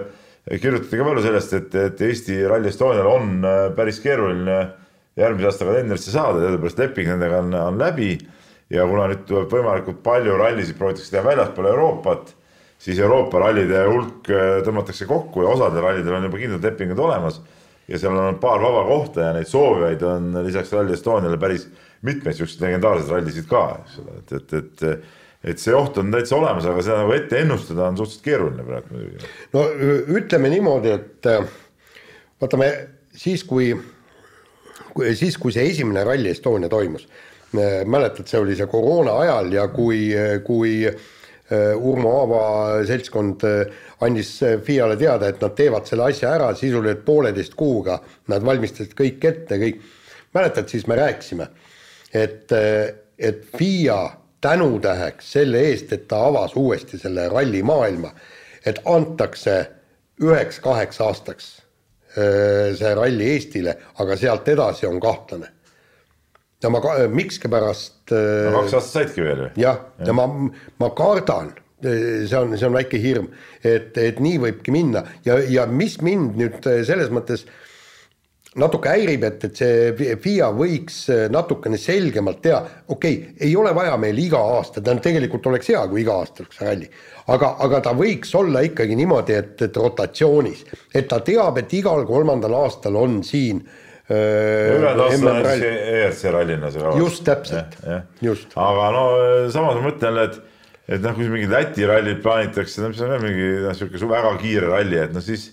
kirjutati 0.49 0.97
ka 0.97 1.05
palju 1.05 1.23
sellest, 1.25 1.53
et, 1.53 1.75
et 1.75 2.01
Eesti 2.07 2.39
Rally 2.47 2.71
Estonial 2.71 3.09
on 3.11 3.45
äh, 3.45 3.59
päris 3.77 3.99
keeruline 4.01 4.57
järgmise 5.17 5.51
aasta 5.51 5.67
kalendrisse 5.67 6.13
saada, 6.13 6.41
teadupärast 6.41 6.81
leping 6.81 7.11
nendega 7.11 7.43
on, 7.43 7.53
on 7.59 7.79
läbi. 7.81 8.15
Ja 8.73 8.87
kuna 8.87 9.07
nüüd 9.11 9.23
tuleb 9.27 9.51
võimalikult 9.51 10.01
palju 10.05 10.37
rallisid 10.39 10.77
proovitakse 10.79 11.13
teha 11.13 11.23
väljaspool 11.25 11.69
Euroopat, 11.71 12.33
siis 12.83 12.99
Euroopa 12.99 13.41
rallide 13.43 13.83
hulk 13.87 14.31
äh, 14.31 14.57
tõmmatakse 14.65 15.07
kokku 15.09 15.45
ja 15.45 15.53
osadel 15.53 15.85
rallidel 15.85 16.17
on 16.17 16.27
juba 16.27 16.41
kindlad 16.41 16.67
lepingud 16.71 16.99
olemas. 16.99 17.41
ja 17.87 17.99
seal 17.99 18.17
on 18.19 18.35
paar 18.39 18.59
vaba 18.59 18.81
kohta 18.83 19.29
ja 19.29 19.35
neid 19.37 19.47
soovijaid 19.47 20.01
on 20.03 20.33
lisaks 20.43 20.73
Rally 20.75 20.93
Estoniale 20.93 21.37
päris 21.39 21.69
mitmeid 22.03 22.35
siukseid 22.35 22.65
legendaarseid 22.65 23.13
rallisid 23.13 23.47
ka, 23.47 23.61
eks 23.85 24.01
ole, 24.01 24.17
et, 24.19 24.33
et, 24.33 24.53
et 24.83 24.99
et 25.47 25.61
see 25.61 25.75
oht 25.75 25.97
on 26.01 26.09
täitsa 26.11 26.35
olemas, 26.37 26.65
aga 26.67 26.83
seda 26.83 26.97
nagu 27.03 27.13
ette 27.15 27.39
ennustada 27.39 27.87
on 27.87 27.97
suhteliselt 27.99 28.25
keeruline 28.25 28.65
praegu 28.65 28.95
muidugi. 28.95 29.29
no 29.53 29.63
ütleme 30.19 30.51
niimoodi, 30.51 30.93
et 30.97 31.29
äh, 31.29 31.45
vaatame 32.41 32.71
siis, 33.15 33.43
kui, 33.47 33.69
kui 34.93 35.13
siis, 35.15 35.37
kui 35.41 35.53
see 35.55 35.67
esimene 35.71 36.03
Rally 36.07 36.33
Estonia 36.33 36.69
toimus, 36.73 37.07
mäletad, 37.53 38.27
see 38.27 38.39
oli 38.41 38.55
see 38.59 38.67
koroona 38.67 39.13
ajal 39.23 39.53
ja 39.55 39.67
kui, 39.71 40.09
kui 40.45 40.73
äh, 40.87 40.97
Urmo 41.77 42.11
Aava 42.19 42.41
seltskond 42.87 43.45
andis 44.03 44.33
FIA-le 44.65 44.97
teada, 44.99 45.29
et 45.31 45.39
nad 45.41 45.55
teevad 45.55 45.87
selle 45.87 46.09
asja 46.11 46.33
ära, 46.35 46.49
sisuliselt 46.59 47.05
pooleteist 47.07 47.55
kuuga, 47.55 48.01
nad 48.27 48.43
valmistasid 48.43 48.91
kõik 48.97 49.23
ette, 49.29 49.59
kõik. 49.61 49.79
mäletad, 50.35 50.67
siis 50.67 50.87
me 50.91 50.97
rääkisime, 50.99 51.47
et, 52.13 52.51
et 52.51 53.45
FIA 53.55 54.01
tänutäheks 54.43 55.31
selle 55.37 55.61
eest, 55.69 55.93
et 55.93 56.07
ta 56.07 56.25
avas 56.27 56.55
uuesti 56.55 56.99
selle 56.99 57.29
rallimaailma, 57.31 58.11
et 58.65 58.83
antakse 58.85 59.55
üheks-kaheks 60.21 61.01
aastaks 61.01 61.47
see 62.17 62.93
ralli 62.97 63.31
Eestile, 63.33 63.75
aga 64.01 64.15
sealt 64.17 64.47
edasi 64.49 64.87
on 64.89 64.99
kahtlane. 64.99 65.51
Ja 66.63 66.73
ma 66.73 66.81
ka-, 66.83 66.97
mikskipärast 67.13 68.13
no 68.13 68.63
kaks 68.63 68.77
aastat 68.79 68.93
saidki 68.93 69.25
veel 69.25 69.45
ju. 69.45 69.53
jah, 69.63 69.79
ja 70.05 70.15
ma, 70.17 70.27
ma 70.81 70.91
kardan, 70.97 71.53
see 71.83 72.39
on, 72.39 72.57
see 72.57 72.67
on 72.67 72.77
väike 72.77 72.99
hirm, 73.01 73.31
et, 73.61 73.97
et 74.01 74.19
nii 74.23 74.41
võibki 74.47 74.73
minna. 74.73 75.03
Ja, 75.27 75.37
ja 75.45 75.67
mis 75.69 75.99
mind 76.01 76.39
nüüd 76.39 76.65
selles 76.87 77.13
mõttes 77.13 77.45
äh, 77.45 77.63
natuke 78.57 78.91
häirib, 78.91 79.23
et, 79.27 79.43
et 79.47 79.59
see 79.59 80.13
FIA 80.21 80.49
võiks 80.55 80.99
äh, 81.13 81.25
natukene 81.33 81.79
selgemalt 81.81 82.41
teha, 82.45 82.61
okei 82.87 83.17
okay,, 83.19 83.33
ei 83.47 83.55
ole 83.59 83.73
vaja 83.75 83.97
meil 84.01 84.17
iga 84.21 84.39
aasta, 84.57 84.81
tähendab 84.81 85.05
tegelikult 85.05 85.49
oleks 85.51 85.71
hea, 85.73 85.83
kui 85.91 86.01
iga 86.03 86.17
aasta 86.21 86.43
oleks 86.43 86.61
ralli, 86.63 86.89
aga, 87.33 87.53
aga 87.65 87.81
ta 87.85 87.93
võiks 87.97 88.33
olla 88.39 88.63
ikkagi 88.65 88.97
niimoodi, 88.99 89.35
et, 89.37 89.65
et 89.67 89.81
rotatsioonis, 89.81 90.63
et 90.95 91.09
ta 91.11 91.21
teab, 91.25 91.59
et 91.61 91.77
igal 91.77 92.05
kolmandal 92.09 92.57
aastal 92.63 92.97
on 92.99 93.21
siin 93.25 93.61
äh, 93.61 93.83
on 95.33 95.41
siis 95.49 95.65
ERC 95.67 96.21
rallina 96.31 96.71
see 96.71 96.83
kavas. 96.83 96.99
just 97.01 97.25
täpselt, 97.27 97.75
just. 98.23 98.53
aga 98.55 98.87
no 98.95 99.03
samas 99.53 99.75
ma 99.79 99.89
mõtlen, 99.89 100.21
et, 100.23 100.39
et 100.95 101.03
noh, 101.03 101.15
kui 101.17 101.27
mingid 101.33 101.51
Läti 101.51 101.87
rallid 101.89 102.23
plaanitakse, 102.23 102.81
no 102.83 102.93
mis 102.93 103.03
on 103.03 103.15
mingi 103.23 103.51
noh, 103.65 103.75
sihuke 103.75 104.11
väga 104.13 104.33
kiire 104.39 104.71
ralli, 104.71 105.01
et 105.03 105.15
noh, 105.15 105.23
siis 105.25 105.49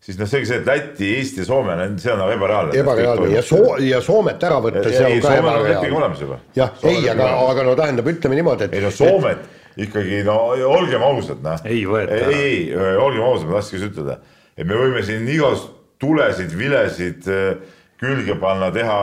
siis 0.00 0.18
noh, 0.18 0.28
seegi 0.30 0.48
see, 0.48 0.60
et 0.62 0.68
Läti, 0.68 1.12
Eesti, 1.18 1.44
Soome, 1.44 1.76
see 2.00 2.12
on 2.14 2.20
nagu 2.22 2.34
ebareaalne. 2.36 2.76
ebareaalne 2.80 3.30
ja 3.34 3.44
Soo- 3.44 3.76
ja 3.82 4.00
Soomet 4.04 4.44
ära 4.48 4.60
võtta, 4.64 4.84
see 4.88 5.04
on 5.04 5.22
ka 5.24 5.36
ebareaalne. 5.42 6.42
jah, 6.56 6.74
ei, 6.88 7.02
aga, 7.12 7.30
aga 7.50 7.64
no 7.66 7.78
tähendab, 7.78 8.12
ütleme 8.14 8.38
niimoodi, 8.38 8.68
et. 8.68 8.76
ei 8.78 8.84
no 8.84 8.92
Soomet 8.94 9.42
et... 9.42 9.64
ikkagi 9.88 10.22
no 10.26 10.38
olgem 10.70 11.04
ausad, 11.04 11.42
noh. 11.44 11.58
ei 11.66 11.82
võeta. 11.88 12.20
ei, 12.30 12.52
ei, 12.70 12.94
olgem 12.96 13.26
ausad, 13.26 13.50
ma 13.50 13.58
tahtsingi 13.58 13.82
just 13.82 13.98
ütelda, 13.98 14.20
et 14.56 14.64
me 14.68 14.78
võime 14.78 15.02
siin 15.06 15.26
igast 15.34 15.74
tulesid, 15.98 16.54
vilesid 16.54 17.26
äh, 17.34 17.76
külge 17.98 18.36
panna, 18.38 18.70
teha 18.74 18.98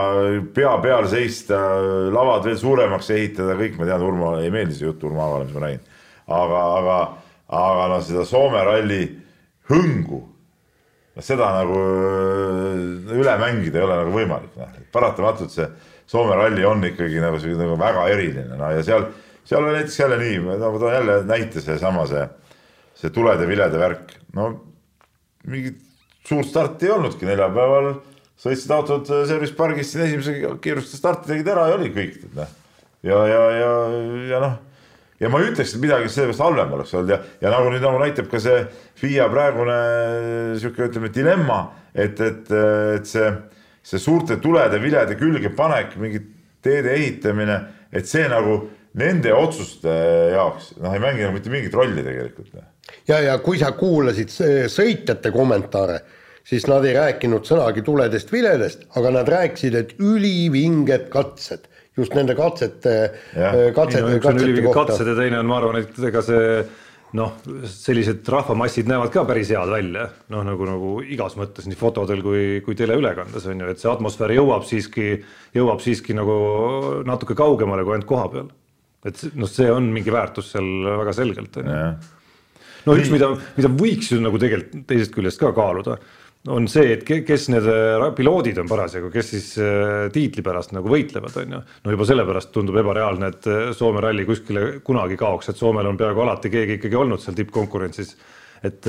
pea 0.56 0.76
peal 0.84 1.08
seista, 1.10 1.58
lavad 2.14 2.46
veel 2.48 2.56
suuremaks 2.60 3.10
ehitada, 3.12 3.56
kõik, 3.58 3.76
ma 3.80 3.88
tean, 3.88 4.04
Urmo 4.06 4.36
ei 4.40 4.52
meeldi 4.54 4.78
see 4.78 4.88
jutt 4.88 5.04
Urmo 5.04 5.24
Aavale, 5.24 5.48
mis 5.48 5.56
ma 5.56 5.66
räägin. 5.66 5.84
aga, 6.26 6.62
aga, 6.78 6.96
aga 7.60 7.90
noh, 7.92 8.00
seda 8.06 8.24
Soome 8.28 8.64
ralli 8.64 9.02
hõngu 9.70 10.22
seda 11.24 11.48
nagu 11.54 11.76
äh, 11.76 13.14
üle 13.16 13.36
mängida 13.40 13.80
ei 13.80 13.86
ole 13.86 14.00
nagu 14.02 14.12
võimalik, 14.12 14.56
noh, 14.60 14.80
paratamatult 14.92 15.52
see 15.54 15.68
Soome 16.06 16.36
ralli 16.38 16.64
on 16.66 16.84
ikkagi 16.86 17.22
nagu 17.22 17.38
see 17.42 17.56
nagu 17.58 17.78
väga 17.80 18.04
eriline, 18.12 18.58
no 18.58 18.68
ja 18.74 18.82
seal, 18.86 19.08
seal 19.46 19.64
oli 19.64 19.78
näiteks 19.78 19.96
jälle 19.98 20.18
nii, 20.20 20.42
ma 20.44 20.58
toon 20.60 20.92
jälle 20.92 21.16
näite 21.26 21.62
seesama 21.64 22.04
see, 22.10 22.26
see 23.00 23.14
tulede-vilede 23.14 23.80
värk, 23.80 24.12
no 24.36 24.50
mingit 25.48 25.80
suurt 26.26 26.50
starti 26.50 26.86
ei 26.86 26.94
olnudki 26.94 27.26
neljapäeval, 27.26 27.90
sõitsid 28.40 28.72
autod 28.76 29.08
service 29.08 29.56
pargist 29.56 29.94
siin 29.94 30.06
esimese 30.06 30.56
kiiruste 30.62 30.98
starti 30.98 31.32
tegid 31.32 31.48
ära 31.54 31.70
ja 31.70 31.76
oli 31.78 31.92
kõik, 31.94 32.18
noh. 32.36 32.54
ja, 33.06 33.20
ja, 33.30 33.42
ja, 33.56 33.74
ja 34.30 34.42
noh 34.44 34.56
ja 35.20 35.30
ma 35.32 35.40
ei 35.40 35.50
ütleks, 35.50 35.74
et 35.74 35.82
midagi 35.82 36.10
sellest 36.12 36.42
halvem 36.44 36.72
oleks 36.76 36.94
olnud 36.94 37.12
ja, 37.14 37.18
ja 37.40 37.52
nagu 37.52 37.70
nüüd 37.72 37.84
nagu 37.84 38.00
näitab 38.02 38.28
ka 38.30 38.40
see 38.42 38.64
FIA 39.00 39.28
praegune 39.32 39.76
sihuke, 40.60 40.90
ütleme 40.90 41.10
dilemma, 41.14 41.60
et, 41.94 42.20
et, 42.20 42.52
et 42.98 43.08
see, 43.08 43.30
see 43.86 44.02
suurte 44.02 44.38
tulede-vilede 44.42 45.16
külge 45.20 45.52
panek, 45.56 45.96
mingi 46.00 46.20
teede 46.64 46.92
ehitamine, 46.96 47.60
et 47.92 48.08
see 48.08 48.26
nagu 48.28 48.60
nende 48.96 49.32
otsuste 49.36 49.92
jaoks 50.32 50.74
noh, 50.80 50.92
ei 50.92 51.02
mängi 51.02 51.24
nagu 51.24 51.36
mitte 51.36 51.52
mingit 51.52 51.74
rolli 51.76 52.04
tegelikult. 52.04 52.52
ja, 53.08 53.20
ja 53.20 53.38
kui 53.44 53.60
sa 53.60 53.72
kuulasid 53.76 54.32
sõitjate 54.72 55.32
kommentaare, 55.32 56.00
siis 56.46 56.66
nad 56.70 56.84
ei 56.86 56.94
rääkinud 56.96 57.46
sõnagi 57.48 57.82
tuledest-viledest, 57.86 58.86
aga 58.98 59.12
nad 59.18 59.30
rääkisid, 59.30 59.74
et 59.78 59.96
ülivinged 59.98 61.08
katsed 61.12 61.66
just 61.96 62.14
nende 62.16 62.36
katsete, 62.36 62.96
katsete, 63.74 64.18
katsete 64.20 64.64
kohta. 64.66 64.82
katsed 64.82 65.08
ja 65.10 65.14
teine 65.16 65.40
on, 65.40 65.48
ma 65.48 65.60
arvan, 65.62 65.80
et 65.80 65.96
ega 66.10 66.22
see 66.24 66.58
noh, 67.16 67.36
sellised 67.70 68.26
rahvamassid 68.28 68.88
näevad 68.90 69.12
ka 69.14 69.22
päris 69.28 69.52
head 69.54 69.70
välja, 69.70 70.08
noh 70.32 70.44
nagu, 70.44 70.66
nagu 70.68 70.90
igas 71.06 71.36
mõttes 71.38 71.68
nii 71.70 71.78
fotodel 71.78 72.20
kui, 72.24 72.42
kui 72.66 72.76
teleülekandes 72.78 73.46
on 73.48 73.62
ju, 73.62 73.70
et 73.72 73.80
see 73.80 73.90
atmosfäär 73.90 74.34
jõuab 74.36 74.66
siiski, 74.68 75.14
jõuab 75.56 75.80
siiski 75.84 76.16
nagu 76.18 76.36
natuke 77.08 77.38
kaugemale 77.38 77.86
kui 77.86 77.96
ainult 77.96 78.10
koha 78.10 78.28
peal. 78.34 78.52
et 79.06 79.22
noh, 79.38 79.48
see 79.48 79.70
on 79.72 79.88
mingi 79.94 80.12
väärtus 80.12 80.52
seal 80.52 80.68
väga 81.00 81.16
selgelt 81.16 81.56
on 81.62 81.72
ju. 81.72 81.80
no 82.90 82.98
üks, 82.98 83.10
mida, 83.14 83.32
mida 83.56 83.72
võiks 83.72 84.12
ju 84.12 84.20
nagu 84.20 84.42
tegelikult 84.42 84.84
teisest 84.90 85.14
küljest 85.14 85.40
ka 85.40 85.54
kaaluda 85.56 85.96
on 86.52 86.68
see, 86.70 86.94
et 86.94 87.02
kes 87.06 87.48
need 87.52 87.66
äh, 87.70 88.06
piloodid 88.16 88.58
on 88.62 88.70
parasjagu, 88.70 89.10
kes 89.14 89.32
siis 89.34 89.50
äh, 89.62 90.06
tiitli 90.14 90.44
pärast 90.46 90.74
nagu 90.76 90.90
võitlevad, 90.90 91.34
on 91.42 91.56
ju. 91.56 91.60
no 91.84 91.94
juba 91.94 92.06
sellepärast 92.08 92.52
tundub 92.54 92.78
ebareaalne, 92.82 93.30
et 93.34 93.50
äh, 93.50 93.68
Soome 93.76 94.02
ralli 94.04 94.26
kuskile 94.28 94.78
kunagi 94.86 95.18
kaoks, 95.20 95.50
et 95.50 95.60
Soomel 95.60 95.88
on 95.90 95.98
peaaegu 95.98 96.24
alati 96.24 96.52
keegi 96.52 96.78
ikkagi 96.78 96.98
olnud 96.98 97.22
seal 97.22 97.38
tippkonkurentsis. 97.38 98.16
et, 98.66 98.86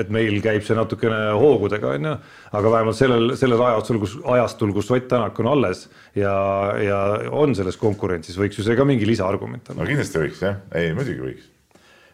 et 0.00 0.08
meil 0.10 0.38
käib 0.42 0.64
see 0.64 0.74
natukene 0.74 1.34
hoogudega, 1.38 1.90
on 1.92 2.06
ju, 2.08 2.14
aga 2.56 2.70
vähemalt 2.72 2.96
sellel, 2.98 3.34
sellel 3.38 3.60
ajastul, 3.62 3.98
kus, 4.02 4.14
ajastul, 4.32 4.72
kus 4.74 4.90
Ott 4.96 5.06
Tänak 5.10 5.38
on 5.38 5.50
alles 5.52 5.84
ja, 6.16 6.32
ja 6.80 7.00
on 7.30 7.52
selles 7.54 7.76
konkurentsis, 7.78 8.38
võiks 8.40 8.58
ju 8.58 8.64
see 8.64 8.74
ka 8.74 8.86
mingi 8.88 9.06
lisaargument 9.06 9.70
olla. 9.70 9.82
no 9.82 9.90
kindlasti 9.90 10.22
võiks 10.22 10.42
jah, 10.42 10.56
ei 10.80 10.96
muidugi 10.96 11.20
võiks. 11.20 11.46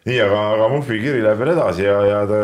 nii, 0.09 0.19
aga, 0.27 0.43
aga 0.57 0.69
Muhvi 0.75 0.99
kiri 1.01 1.23
läheb 1.23 1.41
veel 1.41 1.53
edasi 1.55 1.87
ja, 1.87 1.97
ja 2.11 2.21
ta 2.29 2.41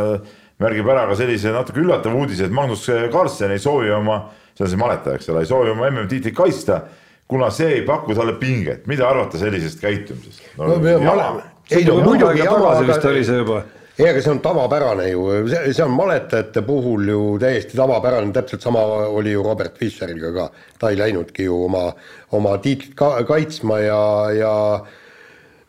märgib 0.63 0.89
ära 0.89 1.05
ka 1.09 1.17
sellise 1.19 1.53
natuke 1.53 1.81
üllatava 1.83 2.17
uudise, 2.17 2.47
et 2.47 2.53
Magnus 2.53 2.85
Carlsen 3.13 3.53
ei 3.53 3.61
soovi 3.61 3.91
oma, 3.93 4.23
see 4.57 4.65
on 4.65 4.71
see 4.73 4.81
maletaja, 4.81 5.19
eks 5.19 5.29
ole, 5.33 5.43
ei 5.45 5.49
soovi 5.49 5.73
oma 5.73 5.89
MM-tiitlit 5.91 6.35
kaitsta, 6.37 6.81
kuna 7.29 7.49
see 7.53 7.79
ei 7.79 7.85
paku 7.85 8.15
talle 8.17 8.37
pinget. 8.41 8.87
mida 8.87 9.09
arvata 9.09 9.37
sellisest 9.37 9.81
käitumisest 9.83 10.57
no,? 10.57 10.67
no, 10.67 10.89
jama. 10.89 11.41
ei 11.71 11.85
no 11.85 11.99
muidugi 12.01 12.45
jama, 12.45 12.77
aga 12.77 13.63
ei, 13.97 14.05
aga 14.11 14.21
see 14.21 14.31
on 14.31 14.39
tavapärane 14.45 15.07
ju, 15.09 15.25
see, 15.49 15.73
see 15.73 15.85
on 15.85 15.95
maletajate 15.97 16.61
puhul 16.65 17.09
ju 17.09 17.21
täiesti 17.41 17.77
tavapärane, 17.77 18.29
täpselt 18.33 18.65
sama 18.65 18.83
oli 19.09 19.33
ju 19.33 19.43
Robert 19.45 19.77
Fischeriga 19.77 20.31
ka. 20.35 20.49
ta 20.79 20.91
ei 20.93 20.99
läinudki 20.99 21.47
ju 21.47 21.63
oma, 21.65 21.91
oma 22.37 22.57
tiitlit 22.61 22.93
ka, 22.97 23.15
kaitsma 23.29 23.79
ja, 23.81 24.01
ja 24.37 24.53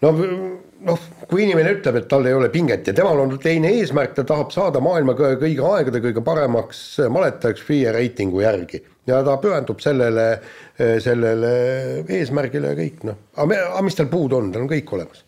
no 0.05 0.13
noh, 0.87 1.05
kui 1.29 1.43
inimene 1.45 1.73
ütleb, 1.77 1.99
et 2.01 2.09
tal 2.11 2.27
ei 2.29 2.37
ole 2.37 2.51
pinget 2.53 2.87
ja 2.89 2.95
temal 2.97 3.19
on 3.23 3.35
teine 3.43 3.71
eesmärk, 3.79 4.15
ta 4.17 4.25
tahab 4.29 4.53
saada 4.55 4.83
maailma 4.85 5.15
kõigi 5.19 5.59
aegade 5.65 6.03
kõige 6.05 6.23
paremaks 6.25 6.83
maletajaks 7.13 7.65
FIE 7.67 7.93
reitingu 7.95 8.43
järgi. 8.45 8.83
Ja 9.09 9.23
ta 9.25 9.39
pühendub 9.41 9.81
sellele, 9.81 10.27
sellele 11.03 11.53
eesmärgile 12.19 12.75
ja 12.75 12.79
kõik 12.79 13.07
noh, 13.09 13.23
aga, 13.41 13.81
mis 13.87 13.97
tal 13.99 14.11
puudu 14.13 14.39
on, 14.39 14.53
tal 14.53 14.67
on 14.67 14.71
kõik 14.71 14.93
olemas. 14.99 15.25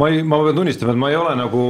ma 0.00 0.08
ei, 0.08 0.22
ma 0.24 0.40
pean 0.42 0.56
tunnistama, 0.56 0.94
et 0.94 1.02
ma 1.02 1.12
ei 1.12 1.20
ole 1.20 1.36
nagu 1.36 1.62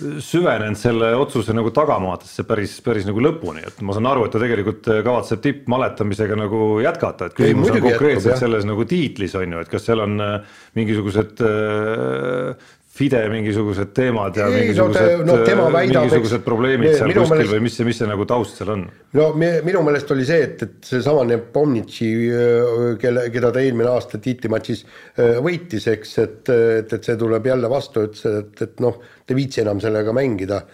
süvenenud 0.00 0.78
selle 0.80 1.12
otsuse 1.18 1.54
nagu 1.56 1.72
tagamaadesse 1.74 2.44
päris, 2.48 2.76
päris 2.84 3.06
nagu 3.08 3.22
lõpuni, 3.24 3.64
et 3.66 3.80
ma 3.86 3.96
saan 3.96 4.08
aru, 4.10 4.26
et 4.26 4.34
ta 4.34 4.42
tegelikult 4.42 4.90
kavatseb 5.06 5.42
tippmaletamisega 5.44 6.38
nagu 6.40 6.64
jätkata, 6.84 7.30
et 7.30 7.38
küsimus 7.38 7.70
ei, 7.70 7.76
on 7.76 7.86
konkreetselt 7.86 8.32
jätkub, 8.32 8.42
selles 8.44 8.68
nagu 8.68 8.86
tiitlis 8.90 9.36
on 9.40 9.56
ju, 9.56 9.64
et 9.64 9.72
kas 9.72 9.86
seal 9.88 10.04
on 10.04 10.16
äh, 10.24 10.60
mingisugused 10.78 11.44
äh, 11.46 12.68
FIDE 12.90 13.20
mingisugused 13.30 13.92
teemad 13.94 14.34
ja 14.36 14.48
ei, 14.50 14.64
mingisugused 14.64 15.22
no, 15.22 15.36
te, 15.46 15.54
no, 15.54 15.68
äh, 15.68 15.74
väidab, 15.76 16.04
mingisugused 16.08 16.42
probleemid 16.42 16.96
seal 16.96 17.12
kuskil 17.14 17.36
meelest, 17.36 17.52
või 17.52 17.62
mis 17.66 17.78
see, 17.78 17.86
mis 17.86 18.00
see 18.02 18.10
nagu 18.10 18.26
taust 18.28 18.58
seal 18.58 18.72
on? 18.74 18.84
no 19.16 19.28
minu 19.38 19.84
meelest 19.86 20.10
oli 20.10 20.26
see, 20.26 20.42
et, 20.48 20.64
et 20.66 20.90
seesama 20.90 21.22
Nepomnitši, 21.30 22.10
kelle, 23.00 23.28
keda 23.30 23.52
ta 23.54 23.62
eelmine 23.62 23.92
aasta 23.92 24.18
tiitlimatšis 24.22 24.84
võitis, 25.46 25.86
eks, 25.94 26.18
et, 26.24 26.52
et, 26.82 26.94
et 26.98 27.10
see 27.10 27.18
tuleb 27.20 27.46
jälle 27.52 27.70
vastu, 27.70 28.08
ütles, 28.10 28.42
et, 28.42 28.64
et 28.66 28.82
noh, 28.82 28.98
ta 28.98 29.34
ei 29.34 29.38
viitsi 29.38 29.62
enam 29.62 29.82
sellega 29.82 30.14
mängida 30.16 30.64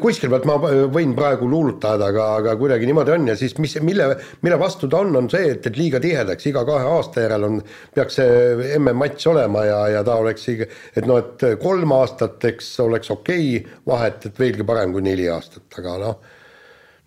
kuskil 0.00 0.30
pealt 0.32 0.46
ma 0.48 0.56
võin 0.92 1.12
praegu 1.16 1.48
luulutada, 1.50 2.10
aga, 2.10 2.26
aga 2.40 2.54
kuidagi 2.58 2.88
niimoodi 2.88 3.14
on 3.14 3.28
ja 3.30 3.36
siis 3.38 3.56
mis, 3.62 3.76
mille, 3.84 4.08
mille 4.44 4.58
vastu 4.60 4.88
ta 4.90 5.00
on, 5.04 5.14
on 5.18 5.30
see, 5.32 5.52
et, 5.54 5.66
et 5.68 5.78
liiga 5.78 6.00
tihedaks, 6.02 6.48
iga 6.50 6.64
kahe 6.68 6.86
aasta 6.96 7.24
järel 7.26 7.46
on, 7.48 7.60
peaks 7.94 8.18
see 8.20 8.74
MM-matš 8.78 9.28
olema 9.32 9.64
ja, 9.66 9.80
ja 9.96 10.04
ta 10.06 10.18
oleks, 10.22 10.48
et 10.52 11.08
noh, 11.08 11.22
et 11.22 11.46
kolm 11.62 11.94
aastat, 11.96 12.38
eks 12.50 12.70
oleks 12.86 13.12
okei 13.14 13.56
okay, 13.60 13.78
vahet, 13.88 14.28
et 14.28 14.38
veelgi 14.40 14.66
parem 14.66 14.94
kui 14.94 15.04
neli 15.06 15.28
aastat, 15.32 15.66
aga 15.80 15.96
noh, 16.02 16.20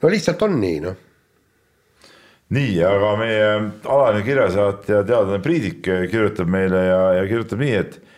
no 0.04 0.12
lihtsalt 0.12 0.44
on 0.48 0.60
nii, 0.62 0.82
noh. 0.88 1.06
Nii, 2.50 2.78
aga 2.82 3.10
meie 3.20 3.50
alaline 3.86 4.24
kirjasaatja, 4.26 5.04
teadlane 5.06 5.42
Priidik 5.46 5.84
kirjutab 5.86 6.50
meile 6.50 6.80
ja, 6.88 7.02
ja 7.20 7.28
kirjutab 7.30 7.62
nii, 7.62 7.76
et 7.78 8.00
Äh, 8.00 8.09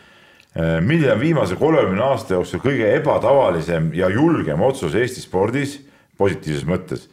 milline 0.83 1.13
on 1.13 1.19
viimase 1.21 1.55
kolmekümne 1.55 2.03
aasta 2.03 2.35
jooksul 2.35 2.59
kõige 2.59 2.89
ebatavalisem 2.97 3.93
ja 3.95 4.09
julgem 4.11 4.61
otsus 4.67 4.97
Eesti 4.99 5.23
spordis, 5.23 5.77
positiivses 6.19 6.65
mõttes? 6.67 7.05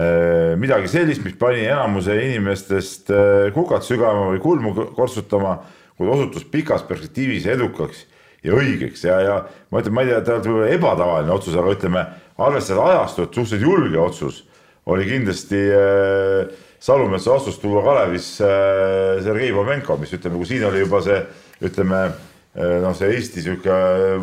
Äh, 0.00 0.54
midagi 0.56 0.88
sellist, 0.88 1.24
mis 1.26 1.34
pani 1.38 1.64
enamuse 1.66 2.14
inimestest 2.14 3.10
äh, 3.10 3.48
kukad 3.54 3.82
sügama 3.82 4.28
või 4.30 4.38
kulmu 4.40 4.72
kortsutama, 4.94 5.56
kuid 5.98 6.12
osutus 6.14 6.46
pikas 6.46 6.84
perspektiivis 6.86 7.48
edukaks 7.50 8.04
ja 8.46 8.54
õigeks 8.54 9.02
ja, 9.04 9.18
ja 9.20 9.34
ma 9.68 9.82
ütlen, 9.82 9.96
ma 9.96 10.04
ei 10.04 10.12
tea, 10.12 10.20
ta 10.24 10.36
on 10.38 10.46
võib-olla 10.46 10.70
ebatavaline 10.76 11.34
otsus, 11.34 11.58
aga 11.58 11.74
ütleme, 11.74 12.04
arvestades 12.38 12.84
ajastut, 12.86 13.34
suhteliselt 13.34 13.66
julge 13.66 13.98
otsus 14.00 14.44
oli 14.90 15.08
kindlasti 15.10 15.60
äh, 15.74 16.66
Salumetsa 16.80 17.34
vastus 17.34 17.58
tuua 17.60 17.82
Kalevis 17.84 18.32
äh, 18.40 19.18
Sergei 19.26 19.50
Fomenko, 19.52 19.98
mis 20.00 20.14
ütleme, 20.16 20.38
kui 20.38 20.48
siin 20.48 20.64
oli 20.70 20.84
juba 20.86 21.02
see, 21.04 21.18
ütleme 21.66 22.06
noh, 22.54 22.94
see 22.98 23.14
Eesti 23.14 23.44
sihuke 23.44 23.74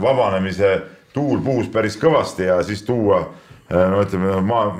vabanemise 0.02 0.72
tuul 1.16 1.41
puhus 1.44 1.70
päris 1.74 1.98
kõvasti 1.99 2.48
ja 2.49 2.60
siis 2.68 2.84
tuua 2.88 3.22
eh, 3.24 3.84
no 3.91 4.04
ütleme 4.04 4.40
maa, 4.45 4.72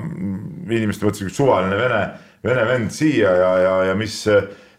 inimeste 0.68 1.06
mõttes 1.06 1.24
üks 1.26 1.38
suvaline 1.38 1.78
vene, 1.78 2.02
vene 2.44 2.66
vend 2.68 2.94
siia 2.94 3.34
ja, 3.34 3.52
ja, 3.64 3.76
ja 3.90 3.98
mis 3.98 4.20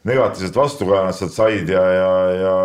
negatiivset 0.07 0.55
vastukaja 0.55 1.03
nad 1.09 1.17
sealt 1.17 1.35
said 1.35 1.69
ja, 1.69 1.81
ja, 1.91 2.11
ja, 2.31 2.55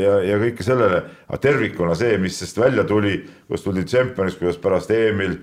ja, 0.00 0.14
ja 0.32 0.40
kõike 0.42 0.66
sellele. 0.66 1.04
aga 1.28 1.38
tervikuna 1.38 1.94
see, 1.98 2.18
mis 2.18 2.38
sellest 2.40 2.58
välja 2.58 2.84
tuli, 2.88 3.20
kuidas 3.46 3.64
tuldi 3.64 3.84
tšempioniks, 3.86 4.38
kuidas 4.40 4.58
pärast 4.62 4.90
EM-il 4.94 5.38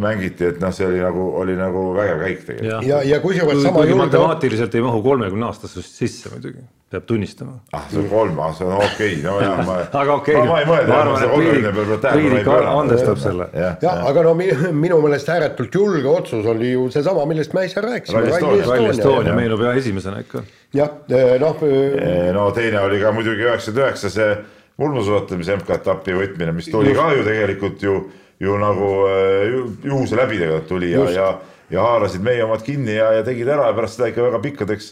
mängiti, 0.00 0.50
et 0.50 0.60
noh, 0.62 0.74
see 0.74 0.86
oli 0.86 1.00
nagu, 1.02 1.30
oli 1.40 1.56
nagu 1.58 1.86
vägev 1.96 2.26
käik 2.26 2.44
tegelikult. 2.46 2.88
ja, 2.88 3.00
ja 3.06 3.22
kusjuures 3.22 3.62
sama 3.62 3.86
julge. 3.86 4.02
matemaatiliselt 4.04 4.74
ei 4.74 4.84
mahu 4.84 5.02
kolmekümne 5.02 5.48
aastasest 5.50 6.02
sisse 6.02 6.30
muidugi 6.34 6.62
peab 6.90 7.04
tunnistama. 7.06 7.52
ah, 7.72 7.84
see 7.90 8.00
on 8.00 8.08
kolm, 8.10 8.38
ah 8.42 8.52
see 8.54 8.66
on 8.66 8.72
okei 8.76 9.12
okay., 9.14 9.22
no 9.22 9.36
jaa, 9.40 9.62
ma 9.66 9.76
aga 10.02 10.14
okei 10.18 10.34
okay., 10.34 10.46
ma, 10.46 10.52
ma 10.52 10.60
ei 10.60 10.68
mõelnud, 10.70 10.90
ma 10.90 11.00
arvan, 11.00 11.96
et 11.96 12.06
Priidik 12.06 12.48
andestab 12.52 13.20
selle. 13.22 13.46
jah 13.54 13.66
ja, 13.68 13.74
ja., 13.84 13.92
aga 14.10 14.24
no 14.26 14.36
minu 14.84 14.98
meelest 15.04 15.30
ääretult 15.30 15.78
julge 15.78 16.10
otsus 16.10 16.48
oli 16.50 16.72
ju 16.72 16.88
seesama, 16.90 17.26
millest 17.30 17.54
me 17.54 17.66
äsja 17.68 17.84
rääkisime. 17.84 18.24
Rally 18.66 18.88
Estonia 18.90 19.36
meenub 19.38 19.62
jah 19.66 19.78
esimesena 19.78 20.24
ikka. 20.24 20.42
jah, 20.74 20.96
eh, 21.10 21.36
noh. 21.42 21.62
Eh, 21.66 22.32
no 22.34 22.48
teine 22.56 22.82
oli 22.82 22.98
ka 23.02 23.14
muidugi 23.14 23.46
üheksakümmend 23.46 23.86
üheksa 23.86 24.10
see 24.10 24.32
mulmusuusatamise 24.80 25.60
MK-etapi 25.60 26.16
võtmine, 26.16 26.56
mis 26.56 26.70
tuli 26.72 26.94
ka 26.96 27.10
ju 27.14 27.22
tegelikult 27.26 27.82
ju, 27.84 27.96
ju 28.40 28.56
nagu 28.60 28.90
eh, 29.10 29.58
juhuse 29.84 30.18
läbi 30.18 30.40
tegelikult 30.40 30.68
tuli 30.70 30.90
ja, 30.94 31.04
ja, 31.12 31.28
ja 31.70 31.84
haarasid 31.84 32.24
meie 32.24 32.44
omad 32.46 32.64
kinni 32.66 32.96
ja, 32.96 33.12
ja 33.18 33.26
tegid 33.26 33.48
ära 33.48 33.70
ja 33.70 33.76
pärast 33.76 33.98
seda 33.98 34.10
ikka 34.10 34.26
väga 34.28 34.42
pikkadeks 34.46 34.90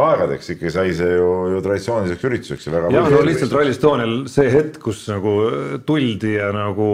aegadeks 0.00 0.52
ikka 0.54 0.70
sai 0.70 0.92
see 0.94 1.16
ju, 1.16 1.30
ju 1.54 1.60
traditsiooniliseks 1.64 2.26
ürituseks 2.28 2.68
jah, 2.70 3.08
no 3.10 3.22
lihtsalt 3.26 3.54
Rally 3.56 3.74
Estonial 3.74 4.16
see 4.30 4.50
hetk, 4.52 4.78
kus 4.84 5.02
nagu 5.10 5.34
tuldi 5.86 6.36
ja 6.36 6.50
nagu 6.54 6.88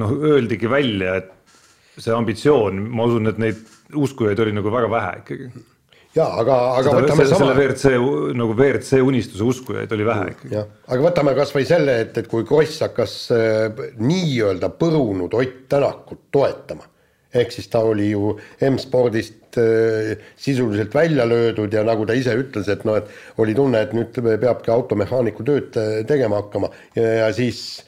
noh, 0.00 0.16
öeldigi 0.32 0.68
välja, 0.70 1.16
et 1.22 2.00
see 2.00 2.14
ambitsioon, 2.14 2.82
ma 2.92 3.06
usun, 3.08 3.30
et 3.30 3.40
neid 3.40 3.60
uskujaid 3.96 4.40
oli 4.44 4.54
nagu 4.56 4.72
väga 4.72 4.90
vähe 4.92 5.12
ikkagi. 5.22 5.50
Ja 6.16 6.26
aga, 6.42 6.56
aga 6.74 6.86
Seda, 6.86 7.00
võtame 7.04 7.24
selle, 7.24 7.32
sama. 7.32 7.50
selle 7.50 7.56
WRC 7.58 8.36
nagu 8.38 8.54
WRC 8.56 9.02
unistuse 9.06 9.46
uskujaid 9.52 9.92
oli 9.96 10.06
vähe 10.08 10.30
ikkagi. 10.34 10.62
aga 10.90 11.04
võtame 11.06 11.34
kasvõi 11.38 11.66
selle, 11.68 11.98
et, 12.06 12.16
et 12.18 12.30
kui 12.30 12.46
Kross 12.48 12.82
hakkas 12.86 13.18
äh, 13.36 13.84
nii-öelda 14.00 14.72
põrunud 14.80 15.36
Ott 15.38 15.60
Tänakut 15.70 16.26
toetama 16.34 16.88
ehk 17.34 17.52
siis 17.54 17.68
ta 17.70 17.82
oli 17.86 18.08
ju 18.10 18.32
M-spordist 18.66 19.58
äh, 19.62 20.16
sisuliselt 20.36 20.94
välja 20.94 21.28
löödud 21.28 21.72
ja 21.72 21.84
nagu 21.86 22.06
ta 22.06 22.16
ise 22.18 22.34
ütles, 22.38 22.66
et 22.72 22.82
noh, 22.88 22.98
et 22.98 23.38
oli 23.38 23.54
tunne, 23.54 23.84
et 23.84 23.94
nüüd 23.94 24.18
peabki 24.42 24.72
automehaaniku 24.74 25.46
tööd 25.46 25.78
tegema 26.10 26.42
hakkama 26.42 26.72
ja, 26.98 27.06
ja 27.22 27.30
siis, 27.36 27.84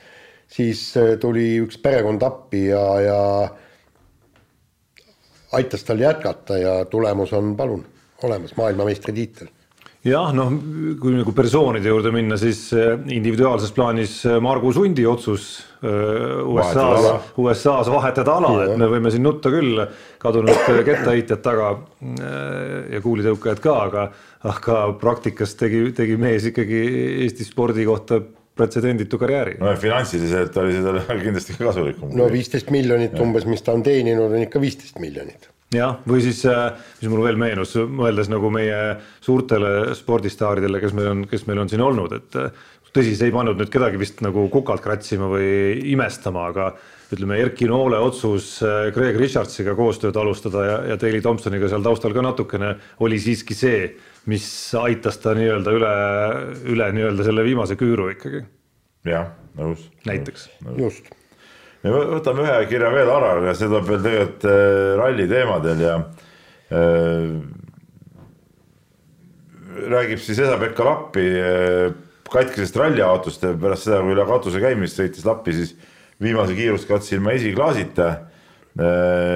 siis 0.52 0.84
äh, 1.00 1.16
tuli 1.22 1.56
üks 1.64 1.80
perekond 1.82 2.22
appi 2.22 2.68
ja, 2.68 2.84
ja 3.02 3.20
aitas 5.58 5.84
tal 5.84 6.00
jätkata 6.00 6.58
ja 6.58 6.76
tulemus 6.90 7.32
on, 7.36 7.56
palun, 7.56 7.82
olemas, 8.28 8.56
maailmameistritiitel 8.56 9.50
jah, 10.06 10.32
noh, 10.34 10.50
kui 11.00 11.14
nagu 11.14 11.32
persoonide 11.36 11.90
juurde 11.90 12.12
minna, 12.14 12.36
siis 12.40 12.64
eh, 12.74 12.96
individuaalses 13.14 13.72
plaanis 13.74 14.16
eh, 14.26 14.38
Margus 14.42 14.78
Hundi 14.80 15.04
otsus 15.06 15.52
eh, 15.78 16.42
USA-s, 16.42 17.30
USA-s 17.38 17.90
vahetada 17.92 18.36
ala, 18.40 18.52
et 18.66 18.74
me 18.80 18.90
võime 18.90 19.12
siin 19.14 19.24
nutta 19.26 19.52
küll 19.52 19.84
kadunud 20.22 20.66
kettaheitjad 20.88 21.42
taga 21.44 21.72
ja 22.92 23.00
kuulitõukajad 23.02 23.62
ka, 23.62 23.78
aga, 23.86 24.06
aga 24.50 24.82
praktikas 24.98 25.54
tegi, 25.58 25.88
tegi 25.96 26.18
mees 26.20 26.50
ikkagi 26.50 26.82
Eesti 27.22 27.46
spordi 27.46 27.86
kohta 27.86 28.18
pretsedenditu 28.58 29.16
karjääri. 29.16 29.56
no 29.62 29.72
finantsiliselt 29.80 30.56
oli 30.60 30.74
see 30.74 30.84
talle 30.84 31.22
kindlasti 31.22 31.56
kasulikum. 31.56 32.12
no 32.18 32.26
viisteist 32.32 32.74
miljonit 32.74 33.14
ja. 33.14 33.22
umbes, 33.24 33.46
mis 33.48 33.62
ta 33.64 33.74
on 33.76 33.86
teeninud, 33.86 34.34
on 34.34 34.44
ikka 34.44 34.60
viisteist 34.60 34.98
miljonit 35.02 35.51
jah, 35.72 35.98
või 36.08 36.22
siis, 36.24 36.42
äh, 36.48 36.72
mis 37.00 37.10
mul 37.10 37.24
veel 37.26 37.40
meenus, 37.40 37.74
mõeldes 37.76 38.30
nagu 38.32 38.50
meie 38.52 38.78
suurtele 39.24 39.94
spordistaaridele, 39.98 40.80
kes 40.82 40.94
meil 40.96 41.12
on, 41.12 41.26
kes 41.30 41.46
meil 41.48 41.62
on 41.62 41.70
siin 41.72 41.84
olnud, 41.84 42.16
et 42.18 42.38
äh, 42.40 42.64
tõsi, 42.92 43.14
see 43.16 43.30
ei 43.30 43.34
pannud 43.34 43.60
nüüd 43.60 43.72
kedagi 43.72 44.00
vist 44.00 44.20
nagu 44.24 44.46
kukalt 44.52 44.84
kratsima 44.84 45.28
või 45.32 45.48
imestama, 45.94 46.48
aga 46.52 46.72
ütleme, 47.12 47.38
Erki 47.44 47.68
Noole 47.68 48.00
otsus 48.02 48.54
äh, 48.64 48.88
Greg 48.94 49.18
Richardsiga 49.20 49.76
koostööd 49.78 50.16
alustada 50.20 50.64
ja, 50.66 50.76
ja 50.92 50.98
Daley 51.00 51.22
Thompsoniga 51.24 51.70
seal 51.72 51.84
taustal 51.84 52.16
ka 52.16 52.24
natukene 52.24 52.74
oli 53.04 53.20
siiski 53.22 53.56
see, 53.56 53.88
mis 54.30 54.46
aitas 54.78 55.18
ta 55.22 55.36
nii-öelda 55.36 55.76
üle, 55.78 55.94
üle 56.74 56.92
nii-öelda 56.98 57.26
selle 57.26 57.46
viimase 57.48 57.78
küüru 57.80 58.12
ikkagi. 58.14 58.44
jah, 59.08 59.32
nõus. 59.58 59.88
näiteks. 60.08 60.48
just. 60.78 61.12
Võtame 61.90 62.46
ühe 62.46 62.60
kirja 62.70 62.92
veel 62.94 63.10
ja 63.48 63.54
see 63.58 63.66
tuleb 63.66 63.88
veel 63.88 64.04
tegelikult 64.04 64.44
äh, 64.46 64.94
ralli 65.00 65.26
teemadel 65.30 65.82
ja 65.82 65.96
äh, 66.70 67.40
räägib 69.90 70.20
siis 70.22 70.38
Esa-Pekka 70.38 70.84
Lappi 70.86 71.26
äh, 71.40 71.94
katkisest 72.32 72.76
ralliautost 72.76 73.42
ja 73.44 73.52
pärast 73.58 73.88
seda, 73.88 74.00
kui 74.04 74.14
üle 74.14 74.26
katuse 74.28 74.62
käimist 74.62 75.00
sõitis 75.00 75.26
Lappi, 75.26 75.54
siis 75.56 75.74
viimase 76.22 76.56
kiiruskatse 76.56 77.16
ilma 77.16 77.34
esiklaasita 77.36 78.08
äh, 78.08 78.24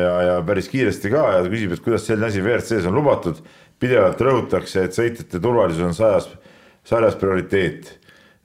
ja, 0.04 0.14
ja 0.30 0.40
päris 0.46 0.70
kiiresti 0.72 1.12
ka 1.12 1.26
ja 1.36 1.44
küsib, 1.50 1.74
et 1.74 1.84
kuidas 1.84 2.06
selline 2.06 2.30
asi 2.30 2.44
WRC-s 2.44 2.88
on 2.88 2.96
lubatud. 2.96 3.42
pidevalt 3.76 4.20
rõhutakse, 4.24 4.86
et 4.86 4.96
sõitjate 4.96 5.36
turvalisus 5.36 5.84
on 5.84 5.92
sajas, 5.92 6.30
sarjas 6.88 7.18
prioriteet. 7.20 7.90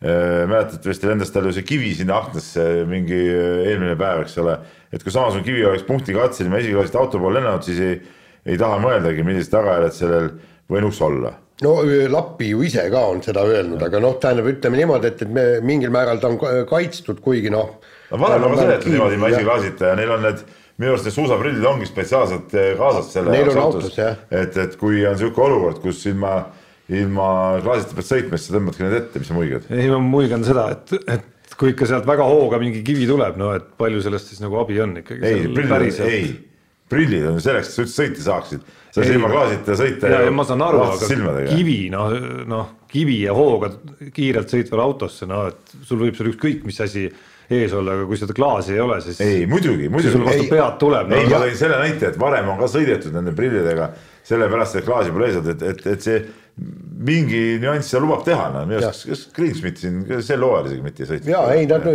Äh, 0.02 0.48
mäletatavasti 0.49 1.06
lendas 1.06 1.30
tal 1.30 1.45
ju 1.45 1.52
see 1.53 1.61
kivi 1.61 1.91
sinna 1.94 2.15
aknasse 2.18 2.64
mingi 2.90 3.18
eelmine 3.22 3.94
päev, 3.99 4.23
eks 4.23 4.40
ole, 4.41 4.56
et 4.90 5.03
kui 5.06 5.14
samasugune 5.14 5.45
kivi 5.45 5.61
oleks 5.69 5.84
punkti 5.86 6.15
katsel 6.15 6.48
ilma 6.48 6.57
esiklaasita 6.57 6.98
auto 6.98 7.19
poole 7.22 7.38
lennanud, 7.38 7.61
siis 7.68 7.82
ei, 7.86 7.99
ei 8.49 8.57
taha 8.57 8.80
mõeldagi, 8.82 9.22
millised 9.28 9.53
tagajärjed 9.53 9.94
sellel 9.94 10.32
võinuks 10.73 11.03
olla. 11.06 11.36
No 11.61 11.76
Lappi 12.10 12.49
ju 12.49 12.64
ise 12.65 12.88
ka 12.90 13.03
on 13.11 13.22
seda 13.22 13.44
öelnud, 13.45 13.84
aga 13.86 14.02
noh, 14.02 14.15
tähendab, 14.23 14.49
ütleme 14.49 14.80
niimoodi, 14.80 15.11
et, 15.11 15.22
et 15.22 15.36
me 15.38 15.44
mingil 15.69 15.94
määral 15.94 16.18
ta 16.18 16.32
on 16.32 16.41
kaitstud, 16.72 17.22
kuigi 17.22 17.53
noh. 17.53 17.76
no 18.10 18.22
varem 18.23 18.48
on 18.48 18.57
sõidetud 18.57 18.95
niimoodi 18.95 19.19
ilma 19.19 19.30
esiklaasita 19.36 19.91
ja 19.91 19.99
neil 20.02 20.15
on 20.18 20.26
need, 20.26 20.41
minu 20.82 20.95
arust 20.95 21.06
need 21.11 21.18
suusaprillid 21.19 21.68
ongi 21.76 21.91
spetsiaalselt 21.91 22.57
kaasas 22.82 23.14
selle 23.14 23.38
on 23.38 23.61
autos, 23.68 23.94
et, 24.02 24.57
et 24.65 24.82
kui 24.82 25.06
on 25.06 25.14
niisugune 25.14 25.45
olukord, 25.52 25.86
kus 25.86 26.02
ilma, 26.10 26.40
ilma 26.92 27.28
klaasita 27.64 27.98
pead 27.98 28.08
sõitma, 28.08 28.40
siis 28.40 28.52
sa 28.52 28.58
tõmbadki 28.58 28.86
need 28.86 28.98
ette, 28.98 29.22
mis 29.22 29.32
sa 29.32 29.38
muigad. 29.38 29.68
ei, 29.72 29.88
ma 29.92 30.02
muigan 30.04 30.46
seda, 30.48 30.68
et, 30.76 30.94
et 31.16 31.58
kui 31.60 31.74
ikka 31.74 31.88
sealt 31.90 32.08
väga 32.10 32.28
hooga 32.28 32.60
mingi 32.62 32.84
kivi 32.86 33.08
tuleb, 33.10 33.40
no 33.40 33.54
et 33.56 33.74
palju 33.80 34.04
sellest 34.04 34.32
siis 34.32 34.44
nagu 34.44 34.60
abi 34.62 34.80
on 34.84 34.98
ikkagi. 35.04 35.24
ei, 35.28 35.50
prillid, 35.56 36.04
ei, 36.08 36.30
prillid 36.92 37.28
on 37.32 37.42
selleks, 37.44 37.72
et 37.72 37.78
sa 37.78 37.86
üldse 37.86 38.04
sõita 38.04 38.28
saaksid 38.28 38.70
sa 38.92 39.06
silma 39.08 39.32
klaasita 39.32 39.76
sõita. 39.80 40.12
ja, 40.12 40.22
ja 40.28 40.32
ma 40.36 40.46
saan 40.48 40.64
aru, 40.66 40.84
aga 40.90 41.10
silmadega. 41.10 41.56
kivi 41.56 41.82
noh, 41.94 42.14
noh 42.50 42.72
kivi 42.92 43.22
ja 43.24 43.36
hooga 43.36 43.72
kiirelt 44.14 44.52
sõitval 44.52 44.84
autosse, 44.84 45.28
no 45.30 45.46
et 45.52 45.76
sul 45.88 46.02
võib 46.04 46.18
seal 46.18 46.32
ükskõik 46.34 46.66
mis 46.68 46.80
asi 46.84 47.08
ees 47.52 47.74
olla, 47.76 47.96
aga 47.98 48.08
kui 48.08 48.20
seda 48.20 48.36
klaasi 48.36 48.76
ei 48.76 48.84
ole, 48.84 49.00
siis. 49.04 49.20
ei 49.24 49.46
muidugi, 49.50 49.90
muidugi. 49.92 50.14
sul 50.16 50.28
vastu 50.28 50.48
pead 50.52 50.78
tuleb 50.80 51.12
no,. 51.12 51.20
ei, 51.20 51.28
ma 51.32 51.42
tõin 51.44 51.58
selle 51.60 51.80
näite, 51.82 52.12
et 52.12 52.20
varem 52.20 52.52
on 52.52 52.60
ka 52.60 52.70
sõidetud 52.72 53.16
nende 53.16 53.36
prillidega 53.36 53.92
sellepärast, 54.28 54.80
et 54.80 54.88
klaasi 54.88 55.12
pole 55.16 55.28
ees 55.30 55.40
olnud, 55.40 55.56
et, 55.56 55.66
et, 55.72 55.88
et 55.96 56.08
see 56.08 56.22
mingi 56.60 57.57
nüanss 57.61 57.90
seal 57.90 58.03
lubab 58.03 58.26
teha, 58.26 58.49
no 58.53 58.64
minu 58.68 58.82
arust, 58.84 59.07
kas 59.10 59.22
Greensmit 59.34 59.80
siin 59.82 60.02
sel 60.26 60.44
hooajal 60.45 60.68
isegi 60.69 60.84
mitte 60.86 61.03
ei 61.06 61.10
sõitnud. 61.10 61.32
ja 61.32 61.41
ei, 61.56 61.65
nad 61.69 61.88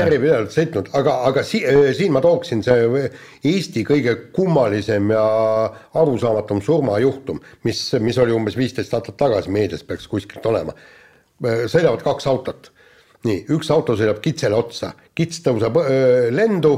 järjepidevalt 0.00 0.52
sõitnud, 0.52 0.90
aga, 0.98 1.14
aga 1.30 1.44
si 1.46 1.62
siin 1.96 2.12
ma 2.12 2.20
tooksin 2.24 2.64
see 2.66 3.06
Eesti 3.48 3.84
kõige 3.88 4.16
kummalisem 4.34 5.14
ja 5.14 5.24
arusaamatum 6.02 6.60
surmajuhtum, 6.64 7.40
mis, 7.64 7.86
mis 8.04 8.18
oli 8.20 8.34
umbes 8.36 8.58
viisteist 8.58 8.92
aastat 8.98 9.16
tagasi 9.20 9.54
meedias 9.54 9.86
peaks 9.86 10.10
kuskilt 10.10 10.44
olema. 10.50 10.74
sõidavad 11.40 12.02
kaks 12.04 12.28
autot, 12.28 12.70
nii, 13.24 13.46
üks 13.56 13.70
auto 13.72 13.96
sõidab 13.96 14.20
kitsele 14.24 14.58
otsa, 14.58 14.92
kits 15.16 15.40
tõuseb 15.46 15.80
öö, 15.80 16.30
lendu, 16.34 16.76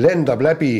lendab 0.00 0.40
läbi 0.42 0.74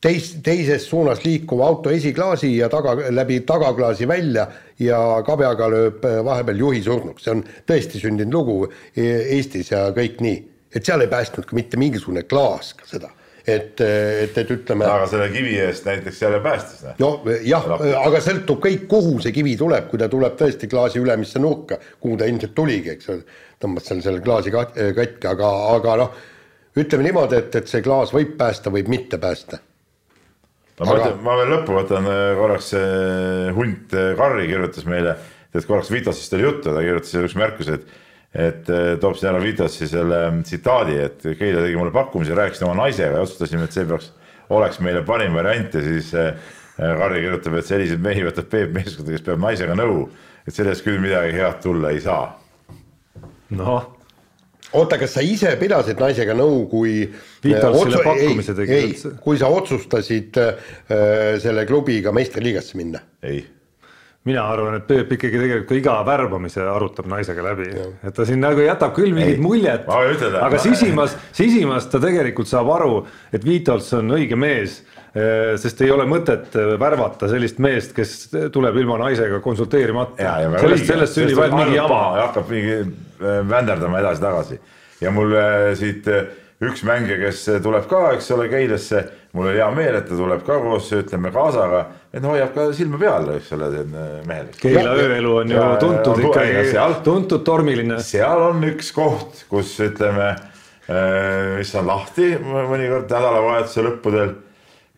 teis-, 0.00 0.36
teises 0.42 0.86
suunas 0.88 1.22
liikuva 1.24 1.66
auto 1.66 1.90
esiklaasi 1.90 2.56
ja 2.56 2.68
taga, 2.72 2.96
läbi 3.10 3.40
tagaklaasi 3.46 4.08
välja 4.08 4.46
ja 4.80 4.98
kabjaga 5.26 5.70
lööb 5.72 6.04
äh, 6.06 6.18
vahepeal 6.24 6.64
juhi 6.64 6.82
surnuks, 6.84 7.26
see 7.26 7.34
on 7.34 7.44
tõesti 7.68 8.02
sündinud 8.02 8.38
lugu 8.38 8.58
e-, 8.68 9.24
Eestis 9.38 9.72
ja 9.74 9.88
kõik 9.96 10.22
nii. 10.24 10.42
et 10.74 10.84
seal 10.84 11.00
ei 11.00 11.10
päästnud 11.10 11.48
ka 11.48 11.56
mitte 11.56 11.80
mingisugune 11.80 12.22
klaas 12.28 12.74
ka 12.78 12.86
seda, 12.86 13.10
et, 13.42 13.80
et, 13.80 14.38
et 14.38 14.54
ütleme. 14.54 14.86
aga 14.86 15.08
selle 15.10 15.28
kivi 15.34 15.56
eest 15.64 15.88
näiteks 15.88 16.22
jälle 16.22 16.40
päästis. 16.44 16.86
noh 17.02 17.26
jah, 17.42 17.68
aga 18.04 18.22
sõltub 18.22 18.62
kõik, 18.64 18.86
kuhu 18.90 19.18
see 19.24 19.34
kivi 19.34 19.56
tuleb, 19.58 19.90
kui 19.90 19.98
ta 19.98 20.10
tuleb 20.12 20.38
tõesti 20.38 20.70
klaasi 20.70 21.02
ülemisse 21.02 21.42
nurka, 21.42 21.80
kuhu 22.00 22.20
ta 22.20 22.28
ilmselt 22.30 22.54
tuligi, 22.54 22.94
eks 22.94 23.14
ole, 23.14 23.38
tõmbad 23.58 23.86
seal 23.86 24.02
selle 24.04 24.22
klaasi 24.22 24.54
katki, 24.54 25.26
aga, 25.26 25.54
aga 25.74 26.02
noh, 26.04 26.20
ütleme 26.78 27.08
niimoodi, 27.08 27.40
et, 27.40 27.56
et 27.58 27.72
see 27.72 27.82
klaas 27.82 28.12
võib 28.14 28.36
päästa, 28.38 28.70
võib 28.70 28.92
mitte 28.92 29.18
päästa 29.18 29.58
ma 30.86 30.98
ütlen, 30.98 31.16
ma 31.24 31.36
veel 31.40 31.50
lõppu 31.54 31.74
võtan 31.74 32.06
äh, 32.10 32.34
korraks, 32.38 32.68
hunt 33.56 33.96
äh, 33.96 34.12
Karri 34.18 34.46
kirjutas 34.50 34.86
meile, 34.88 35.16
et 35.50 35.66
korraks 35.66 35.90
Vitosist 35.92 36.36
oli 36.36 36.46
juttu, 36.46 36.70
ta 36.70 36.84
kirjutas 36.84 37.14
selle 37.14 37.30
üks 37.30 37.38
märkuse, 37.38 37.80
et 37.80 37.96
et 38.38 38.68
äh, 38.68 38.92
toob 39.00 39.16
siin 39.16 39.30
ära 39.30 39.40
Vitosi 39.40 39.86
selle 39.88 40.18
tsitaadi, 40.44 40.98
et 41.00 41.22
Keila 41.40 41.62
tegi 41.64 41.78
mulle 41.80 41.94
pakkumise, 41.94 42.36
rääkisin 42.36 42.66
oma 42.68 42.76
naisega 42.82 43.16
ja 43.16 43.24
otsustasime, 43.24 43.64
et 43.64 43.74
see 43.74 43.86
peaks, 43.88 44.10
oleks 44.52 44.82
meile 44.84 45.00
parim 45.08 45.34
variant 45.34 45.74
ja 45.74 45.82
siis 45.82 46.12
Karri 46.76 47.24
kirjutab, 47.24 47.56
et 47.58 47.66
selliseid 47.66 48.04
mehi 48.04 48.26
võtab 48.28 48.52
Peep 48.52 48.76
meeskonda, 48.76 49.16
kes 49.16 49.24
peab 49.26 49.40
naisega 49.42 49.74
nõu, 49.80 50.04
et 50.44 50.54
sellest 50.54 50.84
küll 50.84 51.00
midagi 51.02 51.34
head 51.40 51.62
tulla 51.64 51.90
ei 51.96 52.04
saa. 52.04 52.36
noh 53.56 53.97
oota, 54.76 54.98
kas 55.00 55.14
sa 55.16 55.24
ise 55.24 55.52
pidasid 55.60 56.00
naisega 56.00 56.34
nõu, 56.36 56.64
kui 56.70 57.04
otsu, 57.04 58.02
ei, 58.14 58.34
ei, 58.66 58.96
kui 59.22 59.38
sa 59.40 59.50
otsustasid 59.52 60.40
äh, 60.42 60.74
selle 61.42 61.64
klubiga 61.68 62.12
meistriliigasse 62.16 62.76
minna? 62.80 63.00
ei. 63.24 63.40
mina 64.28 64.44
arvan, 64.50 64.76
et 64.76 64.84
Peep 64.88 65.14
ikkagi 65.16 65.40
tegelikult 65.40 65.78
iga 65.78 65.94
värbamise 66.04 66.66
arutab 66.68 67.08
naisega 67.08 67.46
läbi, 67.46 67.70
et 68.04 68.12
ta 68.14 68.26
siin 68.28 68.42
nagu 68.44 68.60
jätab 68.60 68.92
küll 68.98 69.16
mingit 69.16 69.40
muljet, 69.40 69.88
aga 69.88 70.60
sisimas, 70.60 71.16
sisimas 71.32 71.88
ta 71.88 72.02
tegelikult 72.02 72.50
saab 72.50 72.68
aru, 72.76 73.02
et 73.32 73.44
Vitols 73.46 73.88
on 73.96 74.12
õige 74.18 74.36
mees 74.36 74.82
äh, 75.16 75.56
sest 75.56 75.80
ei 75.86 75.94
ole 75.94 76.04
mõtet 76.10 76.52
äh, 76.60 76.74
värvata 76.80 77.32
sellist 77.32 77.62
meest, 77.62 77.96
kes 77.96 78.18
tuleb 78.52 78.76
ilma 78.84 79.00
naisega 79.06 79.40
konsulteerimata. 79.44 80.38
sellest, 80.60 80.88
sellest 80.92 81.22
sünnib 81.22 81.46
ainult 81.46 81.62
mingi 81.64 81.80
jama. 81.80 82.02
hakkab 82.26 82.52
mingi 82.52 82.80
Äh, 82.82 83.07
vänderdama 83.20 84.00
edasi-tagasi 84.02 84.60
ja 85.00 85.10
mul 85.14 85.34
äh, 85.38 85.72
siit 85.78 86.08
äh, 86.10 86.26
üks 86.64 86.82
mängija, 86.86 87.18
kes 87.22 87.44
tuleb 87.62 87.86
ka, 87.90 88.00
eks 88.16 88.32
ole, 88.34 88.48
Keilasse, 88.50 89.04
mul 89.36 89.50
oli 89.52 89.60
hea 89.60 89.68
meel, 89.76 90.00
et 90.00 90.08
ta 90.08 90.16
tuleb 90.18 90.42
ka 90.46 90.58
koos, 90.62 90.88
ütleme, 90.96 91.30
kaasaga, 91.34 91.84
et 92.10 92.26
hoiab 92.26 92.50
ka 92.56 92.66
silma 92.74 92.98
peal, 92.98 93.30
eks 93.36 93.52
ole, 93.54 93.68
mehel. 94.26 94.50
Keila 94.58 94.96
ööelu 94.98 95.36
on 95.44 95.54
ju 95.54 95.68
tuntud 95.84 96.24
ikkagi, 96.26 96.74
tuntud 97.06 97.46
tormiline. 97.46 98.00
seal 98.02 98.42
on 98.48 98.66
üks 98.72 98.90
koht, 98.96 99.44
kus 99.50 99.76
ütleme, 99.86 100.32
mis 101.58 101.74
on 101.78 101.86
lahti 101.86 102.32
mõnikord 102.42 103.06
nädalavahetuse 103.06 103.84
lõppudel 103.84 104.32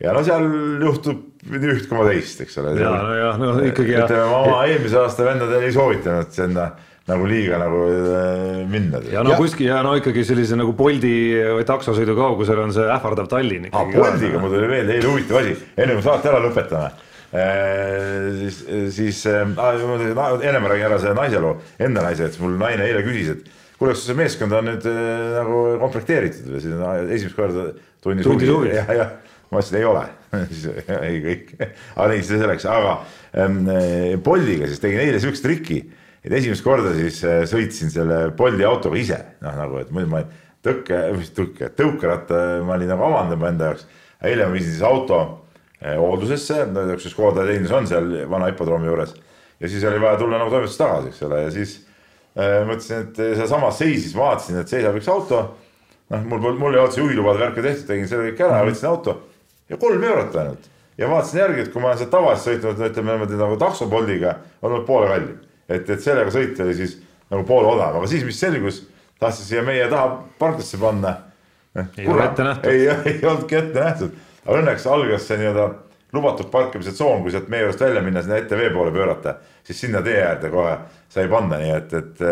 ja 0.01 0.15
no 0.17 0.23
seal 0.25 0.47
juhtub 0.81 1.27
üht 1.51 1.89
koma 1.91 2.07
teist, 2.09 2.41
eks 2.45 2.57
ole. 2.63 2.77
ja 2.81 2.93
no 2.95 3.17
jah, 3.19 3.41
no 3.41 3.57
ikkagi. 3.67 3.99
ütleme, 3.99 4.29
ma 4.31 4.45
oma 4.47 4.61
eelmise 4.71 5.01
aasta 5.03 5.27
vendadele 5.27 5.69
ei 5.69 5.75
soovitanud 5.77 6.33
sinna 6.33 6.71
nagu 7.11 7.29
liiga 7.29 7.59
nagu 7.61 7.83
äh, 7.91 8.63
minna. 8.71 9.03
ja 9.11 9.27
no 9.27 9.35
ja. 9.35 9.43
kuskil 9.43 9.69
ja 9.69 9.83
no 9.87 9.97
ikkagi 9.99 10.25
sellise 10.27 10.59
nagu 10.59 10.73
Bolti 10.79 11.13
või 11.59 11.69
taksosõidu 11.69 12.17
kaugusel 12.19 12.65
on 12.65 12.75
see 12.77 12.89
ähvardav 12.89 13.29
Tallinn 13.31 13.69
ikkagi. 13.71 14.01
Boltiga 14.01 14.43
mul 14.43 14.55
tuli 14.57 14.73
meelde 14.73 14.99
eile 14.99 15.13
huvitav 15.13 15.43
asi, 15.43 15.55
enne 15.77 15.99
kui 15.99 16.07
saate 16.07 16.33
ära 16.33 16.43
lõpetame 16.47 17.09
Eee, 17.31 18.31
siis, 18.41 18.57
siis 18.91 19.19
äh, 19.31 19.45
enne 19.47 20.59
ma 20.59 20.71
räägin 20.73 20.89
ära 20.89 20.97
selle 20.99 21.15
naise 21.15 21.39
loo, 21.39 21.61
enda 21.79 22.03
naise, 22.03 22.27
et 22.27 22.39
mul 22.43 22.57
naine 22.59 22.89
eile 22.89 23.05
küsis, 23.07 23.37
et 23.37 23.77
kuule, 23.79 23.93
kas 23.93 24.03
see 24.03 24.17
meeskond 24.19 24.57
on 24.59 24.67
nüüd 24.67 24.89
äh, 24.91 25.11
nagu 25.37 25.61
komplekteeritud 25.79 26.49
või 26.51 26.63
siis 26.65 26.83
esimest 27.21 27.39
korda 27.39 27.69
tundis 28.03 28.27
huvi. 28.27 28.73
jah, 28.75 28.91
jah, 28.99 29.13
ma 29.53 29.63
ütlesin, 29.63 29.79
ei 29.79 29.87
ole 29.87 30.03
siis 30.51 30.67
ei 30.99 31.23
kõik, 31.29 31.55
aga 32.01 32.09
nii, 32.11 32.27
see 32.27 32.43
selleks, 32.43 32.67
aga 32.67 32.97
ähm, 33.39 33.63
Boltiga 34.27 34.67
siis 34.67 34.83
tegin 34.83 35.05
eile 35.05 35.23
siukse 35.23 35.47
triki 35.47 35.85
et 36.25 36.33
esimest 36.37 36.65
korda 36.65 36.93
siis 36.97 37.23
äh, 37.25 37.43
sõitsin 37.49 37.93
selle 37.93 38.23
Bolti 38.37 38.65
autoga 38.67 38.99
ise, 39.01 39.19
noh 39.45 39.57
nagu, 39.57 39.81
et 39.81 39.93
muidu 39.95 40.11
ma 40.13 40.23
tõkke, 40.65 40.99
mis 41.17 41.33
tõkke, 41.37 41.71
tõukeratta 41.77 42.61
ma 42.67 42.77
olin 42.77 42.93
nagu 42.93 43.07
avandama 43.07 43.49
enda 43.49 43.71
jaoks. 43.71 43.87
eile 44.29 44.47
ma 44.47 44.57
viisin 44.57 44.75
siis 44.75 44.85
auto 44.85 45.21
äh, 45.81 45.97
hooldusesse, 45.97 46.67
üks 46.97 47.09
Škoda 47.15 47.47
teenindus 47.49 47.77
on 47.77 47.89
seal 47.89 48.11
vana 48.29 48.51
hipodroomi 48.51 48.91
juures. 48.91 49.15
Ja 49.61 49.69
siis 49.69 49.85
oli 49.85 50.01
vaja 50.01 50.19
tulla 50.21 50.41
nagu 50.41 50.53
toimetusest 50.53 50.81
tagasi, 50.81 51.13
eks 51.13 51.25
ole, 51.29 51.41
ja 51.47 51.55
siis 51.57 51.75
äh, 52.37 52.61
mõtlesin, 52.69 53.09
et 53.09 53.25
sealsamas 53.41 53.81
seisis, 53.81 54.17
vaatasin, 54.17 54.61
et 54.61 54.73
seisab 54.73 55.01
üks 55.01 55.09
auto. 55.09 55.43
noh, 56.11 56.25
mul, 56.27 56.53
mul 56.59 56.75
ei 56.75 56.83
olnud 56.83 56.97
see 56.97 57.05
juhilubade 57.05 57.41
värke 57.41 57.65
tehtud, 57.65 57.87
tegin 57.89 58.09
selle 58.11 58.29
kõik 58.29 58.45
ära, 58.45 58.65
võtsin 58.69 58.93
auto. 58.93 59.21
Ja 59.71 59.79
kolm 59.81 60.05
eurot 60.05 60.37
ainult. 60.37 60.65
Ja 60.99 61.09
vaatasin 61.09 61.39
järgi, 61.41 61.63
et 61.65 61.71
kui 61.73 61.81
ma 61.81 61.93
olen 61.93 62.01
sealt 62.01 62.11
tavaliselt 62.13 62.59
sõitnud, 62.59 62.81
ütleme 62.91 63.15
niimoodi 63.15 63.39
nagu 63.39 63.57
taksoboldiga, 63.61 64.35
on 64.61 64.73
olnud 64.73 64.89
poole 64.89 65.07
kallim 65.09 65.39
et, 65.71 65.91
et 65.91 66.03
sellega 66.03 66.33
sõita 66.35 66.65
oli 66.67 66.77
siis 66.79 66.97
nagu 67.31 67.45
poole 67.47 67.71
odav, 67.75 67.99
aga 68.01 68.09
siis, 68.11 68.25
mis 68.27 68.41
selgus, 68.41 68.83
tahtsin 69.21 69.47
siia 69.47 69.63
meie 69.67 69.87
taha 69.91 70.17
parklasse 70.41 70.81
panna. 70.81 71.15
ei 71.99 72.09
ole 72.09 72.25
ette 72.25 72.45
nähtud. 72.45 72.71
ei, 72.71 72.89
ei 73.13 73.21
olnudki 73.23 73.61
ette 73.61 73.81
nähtud, 73.81 74.19
aga 74.45 74.59
õnneks 74.63 74.89
algas 74.91 75.29
see 75.29 75.39
nii-öelda 75.41 75.69
lubatud 76.13 76.49
parkimise 76.51 76.93
tsoon, 76.93 77.23
kui 77.23 77.31
sealt 77.31 77.51
meie 77.53 77.63
juurest 77.63 77.85
välja 77.85 78.01
minna, 78.03 78.23
sinna 78.23 78.41
ETV 78.41 78.73
poole 78.75 78.91
pöörata, 78.91 79.37
siis 79.63 79.79
sinna 79.85 80.03
tee 80.03 80.19
äärde 80.25 80.51
kohe 80.51 80.73
sai 81.11 81.29
panna, 81.31 81.61
nii 81.61 81.71
et, 81.77 81.93
et, 81.95 82.25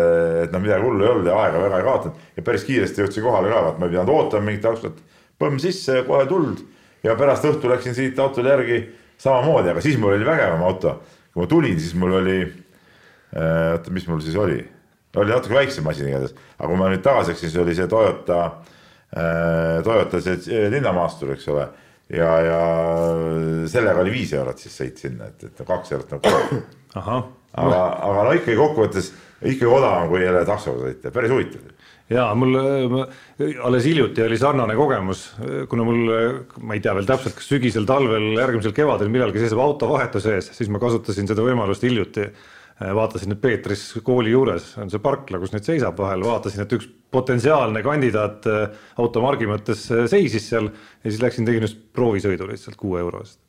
et 0.43 0.51
noh, 0.51 0.63
midagi 0.63 0.83
hullu 0.83 1.05
ei 1.05 1.11
olnud 1.13 1.29
ja 1.29 1.37
aega 1.45 1.61
väga 1.63 1.79
ei 1.79 1.87
kaotanud 1.87 2.25
ja 2.35 2.43
päris 2.49 2.65
kiiresti 2.67 3.05
jõudsin 3.05 3.23
kohale 3.23 3.53
ka, 3.53 3.61
vaat 3.69 3.79
ma 3.79 3.87
ei 3.87 3.93
pidanud 3.95 4.11
ootama 4.15 4.49
mingit 4.49 4.67
autot, 4.67 4.99
põmm 5.39 5.61
sisse 5.63 6.01
ja 6.01 6.03
kohe 6.07 6.27
tuld 6.27 6.65
ja 7.03 7.15
pärast 7.19 7.47
õhtu 7.47 7.71
läksin 7.71 7.95
siit 7.95 8.19
autole 8.19 8.51
järgi 8.51 8.81
samamoodi, 9.19 9.71
aga 9.71 9.83
siis 9.83 9.99
mul 9.99 10.17
oli 10.17 10.27
vägevam 10.27 10.63
auto. 10.67 10.99
kui 11.33 11.43
ma 11.43 11.47
tulin, 11.47 11.79
siis 11.79 11.93
mul 11.95 12.17
oli, 12.19 12.39
oota, 13.35 13.93
mis 13.93 14.07
mul 14.09 14.21
siis 14.25 14.37
oli, 14.39 14.59
oli 15.19 15.33
natuke 15.33 15.57
väiksem 15.57 15.85
masin 15.85 16.09
igatahes, 16.09 16.35
aga 16.57 16.71
kui 16.71 16.79
ma 16.79 16.89
nüüd 16.91 17.05
tagasi 17.05 17.33
läksin, 17.33 17.51
siis 17.51 17.61
oli 17.61 17.77
see 17.77 17.87
Toyota, 17.91 18.41
Toyota 19.85 20.21
see 20.25 20.65
linnamaastur, 20.73 21.35
eks 21.35 21.47
ole. 21.53 21.69
Ja, 22.09 22.29
ja 22.41 22.59
sellega 23.69 24.01
oli 24.01 24.13
viis 24.15 24.31
eurot 24.33 24.57
siis 24.57 24.73
sõit 24.81 24.97
sinna, 24.97 25.27
et, 25.29 25.43
et 25.45 25.59
kaks 25.65 25.91
eurot 25.93 26.15
nagu. 26.15 26.31
aga, 26.97 27.81
aga 28.01 28.23
no 28.25 28.31
ikkagi 28.33 28.57
kokkuvõttes 28.57 29.11
ikkagi 29.45 29.69
odavam 29.69 30.09
kui 30.11 30.23
jälle 30.23 30.41
taksoga 30.47 30.87
sõita, 30.87 31.11
päris 31.13 31.31
huvitav. 31.31 31.69
ja 32.09 32.25
mul 32.35 32.57
alles 33.63 33.85
hiljuti 33.85 34.23
oli 34.25 34.37
sarnane 34.41 34.75
kogemus, 34.75 35.27
kuna 35.69 35.85
mul, 35.85 36.13
ma 36.65 36.75
ei 36.75 36.81
tea 36.83 36.95
veel 36.97 37.07
täpselt, 37.07 37.37
kas 37.37 37.49
sügisel, 37.51 37.85
talvel, 37.89 38.31
järgmisel 38.39 38.73
kevadel 38.75 39.11
millalgi 39.13 39.43
seisab 39.43 39.61
auto 39.63 39.91
vahetuse 39.93 40.35
ees, 40.37 40.49
siis 40.57 40.71
ma 40.73 40.81
kasutasin 40.81 41.29
seda 41.29 41.45
võimalust 41.45 41.85
hiljuti 41.85 42.25
vaatasin, 42.79 43.35
et 43.35 43.41
Peetris 43.41 43.83
kooli 44.05 44.31
juures 44.31 44.71
on 44.79 44.91
see 44.91 45.01
parkla, 45.03 45.41
kus 45.41 45.51
nüüd 45.55 45.67
seisab 45.67 45.99
vahel, 45.99 46.23
vaatasin, 46.23 46.63
et 46.63 46.77
üks 46.77 46.87
potentsiaalne 47.11 47.81
kandidaat 47.83 48.47
automargi 49.01 49.49
mõttes 49.49 49.87
seisis 50.11 50.49
seal 50.51 50.69
ja 50.69 51.09
siis 51.09 51.21
läksin, 51.23 51.47
tegin 51.47 51.65
just 51.65 51.79
proovisõidu 51.95 52.47
lihtsalt 52.49 52.79
kuue 52.79 53.01
euro 53.01 53.23
eest. 53.25 53.39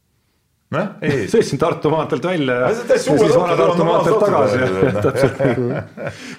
Noh, 0.71 0.87
ei. 1.03 1.25
sõitsin 1.33 1.59
Tartu 1.59 1.91
maanteelt 1.91 2.27
välja 2.31 2.61
ja 2.63 2.69
siis 2.95 3.09
vana 3.35 3.57
Tartu 3.59 3.87
maanteelt 3.87 4.23
tagasi, 4.23 4.69
täpselt. 5.07 5.41
Nii. 5.43 5.81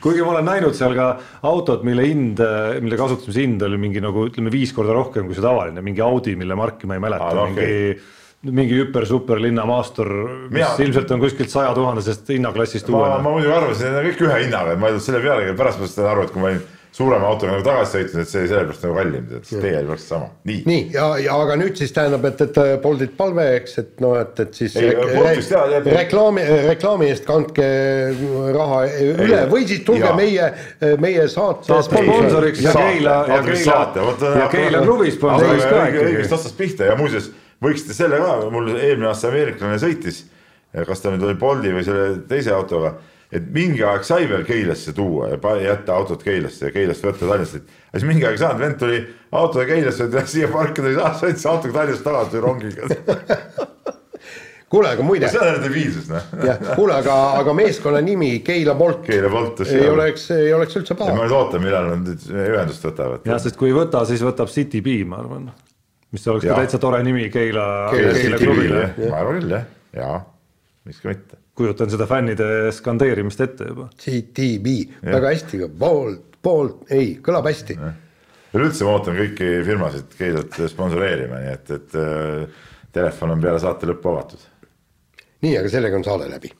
kuigi 0.04 0.24
ma 0.24 0.38
olen 0.38 0.48
näinud 0.48 0.78
seal 0.78 0.96
ka 0.96 1.10
autot, 1.48 1.84
mille 1.88 2.06
hind, 2.08 2.40
mille 2.84 3.00
kasutamise 3.00 3.44
hind 3.44 3.68
oli 3.68 3.80
mingi 3.82 4.04
nagu 4.04 4.24
ütleme 4.30 4.54
viis 4.54 4.72
korda 4.76 4.96
rohkem 4.96 5.28
kui 5.28 5.36
see 5.36 5.44
tavaline, 5.44 5.84
mingi 5.84 6.04
Audi, 6.06 6.38
mille 6.40 6.56
marki 6.60 6.88
ma 6.88 6.96
ei 6.96 7.04
mäleta 7.04 7.28
ah,, 7.28 7.46
mingi 7.52 7.68
okay 7.68 8.18
mingi 8.42 8.74
hüper-super 8.80 9.42
linnamaastur, 9.42 10.10
mis 10.50 10.58
Mina... 10.64 10.74
ilmselt 10.82 11.12
on 11.14 11.22
kuskilt 11.22 11.54
saja 11.54 11.74
tuhandesest 11.78 12.30
hinnaklassist 12.34 12.90
uuena. 12.90 13.22
ma 13.22 13.36
muidugi 13.38 13.54
arvasin, 13.54 13.88
et 13.88 13.92
need 13.94 14.02
on 14.02 14.12
kõik 14.12 14.28
ühe 14.28 14.44
hinnaga, 14.48 14.76
et 14.76 14.82
ma 14.82 14.90
ei 14.90 14.96
tulnud 14.96 15.08
selle 15.08 15.26
pealegi, 15.26 15.58
pärast 15.60 15.82
ma 15.82 15.90
sain 15.92 16.08
aru, 16.10 16.24
et 16.26 16.34
kui 16.34 16.42
ma 16.42 16.50
olin 16.50 16.64
suurema 16.92 17.28
autoga 17.30 17.54
nagu 17.54 17.64
tagasi 17.64 17.94
sõitnud, 17.96 18.24
et 18.24 18.30
see 18.32 18.48
sellepärast 18.50 18.82
nagu 18.84 18.96
kallim, 18.98 19.28
et 19.38 19.52
teie 19.52 19.76
oli 19.78 19.92
täpselt 19.92 20.08
sama, 20.10 20.30
nii. 20.50 20.64
nii 20.68 20.80
ja, 20.96 21.06
ja 21.22 21.36
aga 21.44 21.58
nüüd 21.62 21.78
siis 21.80 21.94
tähendab, 21.96 22.26
et, 22.28 22.42
et 22.48 22.58
Boltilt 22.84 23.14
palve, 23.20 23.46
eks, 23.60 23.78
et 23.84 24.02
noh, 24.04 24.16
et, 24.20 24.42
et 24.44 24.58
siis 24.58 24.76
ei, 24.82 24.90
Boltist, 24.98 25.54
jah, 25.54 25.70
jah, 25.72 25.86
reklaami, 26.02 26.48
reklaami 26.66 27.12
eest 27.14 27.30
kandke 27.30 27.70
raha 28.58 28.82
üle 28.90 29.38
ei, 29.38 29.52
või 29.54 29.70
siis 29.70 29.86
tulge 29.88 30.10
ja. 30.10 30.18
meie, 30.18 30.50
meie 31.06 31.30
saate 31.32 31.78
sponsoriks 31.88 32.66
ja 32.66 32.74
Keila 32.76 33.22
ja 33.30 33.40
Keila 33.46 33.80
ja 34.42 34.50
Keila 34.52 34.84
klubi 34.84 35.14
sponsoriks 35.14 35.70
ka 35.70 35.86
ikkagi. 35.94 36.10
õigest 36.10 36.38
otsast 36.42 36.60
pihta 36.60 36.90
ja 36.90 37.00
muuseas 37.00 37.30
võiksite 37.64 37.96
selle 37.98 38.20
ka, 38.22 38.36
mul 38.54 38.74
eelmine 38.76 39.10
aasta 39.12 39.30
ameeriklane 39.32 39.80
sõitis, 39.82 40.26
kas 40.88 41.04
ta 41.04 41.14
nüüd 41.14 41.26
oli 41.28 41.40
Bolti 41.40 41.74
või 41.76 41.86
selle 41.88 42.22
teise 42.30 42.54
autoga 42.56 42.96
et 43.32 43.48
mingi 43.56 43.84
aeg 43.88 44.04
sai 44.04 44.28
veel 44.30 44.44
Keilasse 44.48 44.94
tuua 44.96 45.32
ja 45.32 45.56
jätta 45.64 45.96
autot 45.96 46.24
Keilasse 46.24 46.68
ja 46.68 46.74
Keilast 46.76 47.06
võtta 47.06 47.24
Tallinnasse. 47.24 47.64
aga 47.64 48.02
siis 48.02 48.08
mingi 48.10 48.28
aeg 48.28 48.36
ei 48.36 48.44
saanud, 48.44 48.60
vend 48.60 48.80
tuli 48.82 49.00
autoga 49.32 49.70
Keilasse, 49.72 50.10
siia 50.34 50.52
parkida 50.52 50.92
ei 50.92 51.00
saa, 51.00 51.14
sõitis 51.22 51.48
autoga 51.48 51.78
Tallinnast 51.80 52.06
tagasi 52.08 52.44
rongiga 52.44 52.90
kuule, 54.72 54.92
aga 54.92 55.04
muide. 55.04 55.32
see 55.32 55.42
on 55.44 55.64
debiilsus 55.64 56.12
noh. 56.12 56.30
jah, 56.48 56.60
kuule, 56.76 56.96
aga, 57.00 57.18
aga 57.40 57.56
meeskonna 57.56 58.04
nimi 58.04 58.34
Keila 58.46 58.76
Bolt. 58.80 59.04
Keila 59.08 59.32
Bolt. 59.32 59.64
ei 59.68 59.90
oleks, 59.90 60.30
ei 60.36 60.54
oleks 60.56 60.80
üldse 60.80 61.00
paha. 61.00 61.16
ma 61.16 61.26
nüüd 61.26 61.36
ootan, 61.40 61.64
millal 61.64 61.92
nad 61.94 62.12
ühendust 62.32 62.88
võtavad. 62.88 63.28
jah, 63.28 63.40
sest 63.44 63.60
kui 63.60 63.72
ei 63.72 63.76
võta, 63.80 64.04
siis 64.08 64.24
võtab 64.28 64.52
City 64.52 64.84
B, 64.84 65.02
ma 65.08 65.24
arvan. 65.24 65.52
Mis 66.12 66.28
oleks 66.28 66.46
ja. 66.46 66.54
ka 66.54 66.64
täitsa 66.64 66.80
tore 66.82 67.04
nimi 67.08 67.30
Keila, 67.34 67.68
Keila, 67.92 68.16
Keila 68.18 68.42
klubile. 68.42 68.88
ma 69.08 69.22
arvan 69.22 69.40
küll 69.40 69.56
jah, 69.56 69.70
jaa, 69.96 70.18
miks 70.88 71.04
ka 71.04 71.14
mitte 71.14 71.42
kujutan 71.62 71.92
seda 71.92 72.08
fännide 72.10 72.72
skandeerimist 72.76 73.44
ette 73.46 73.68
juba. 73.72 73.90
CTB, 74.00 74.78
väga 75.06 75.34
hästi, 75.34 75.60
poolt, 75.80 76.40
poolt, 76.42 76.88
ei, 76.94 77.18
kõlab 77.24 77.50
hästi. 77.50 77.78
üleüldse 78.56 78.88
ma 78.88 78.96
ootan 78.98 79.16
kõiki 79.16 79.52
firmasid 79.68 80.18
Keilat 80.18 80.58
sponsoreerima, 80.72 81.44
nii 81.44 81.54
et, 81.54 81.70
et 81.78 82.00
äh, 82.00 82.66
telefon 82.92 83.36
on 83.36 83.44
peale 83.44 83.62
saate 83.64 83.90
lõppu 83.92 84.12
avatud. 84.16 84.50
nii, 85.46 85.56
aga 85.60 85.72
sellega 85.72 86.00
on 86.00 86.08
saade 86.08 86.32
läbi. 86.32 86.52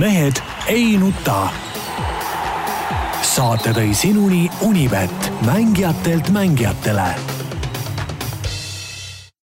mehed 0.00 0.42
ei 0.72 0.96
nuta. 0.98 1.44
saate 3.34 3.74
tõi 3.76 3.94
sinuni 3.94 4.48
Unibet, 4.62 5.32
mängijatelt 5.46 6.30
mängijatele 6.30 7.33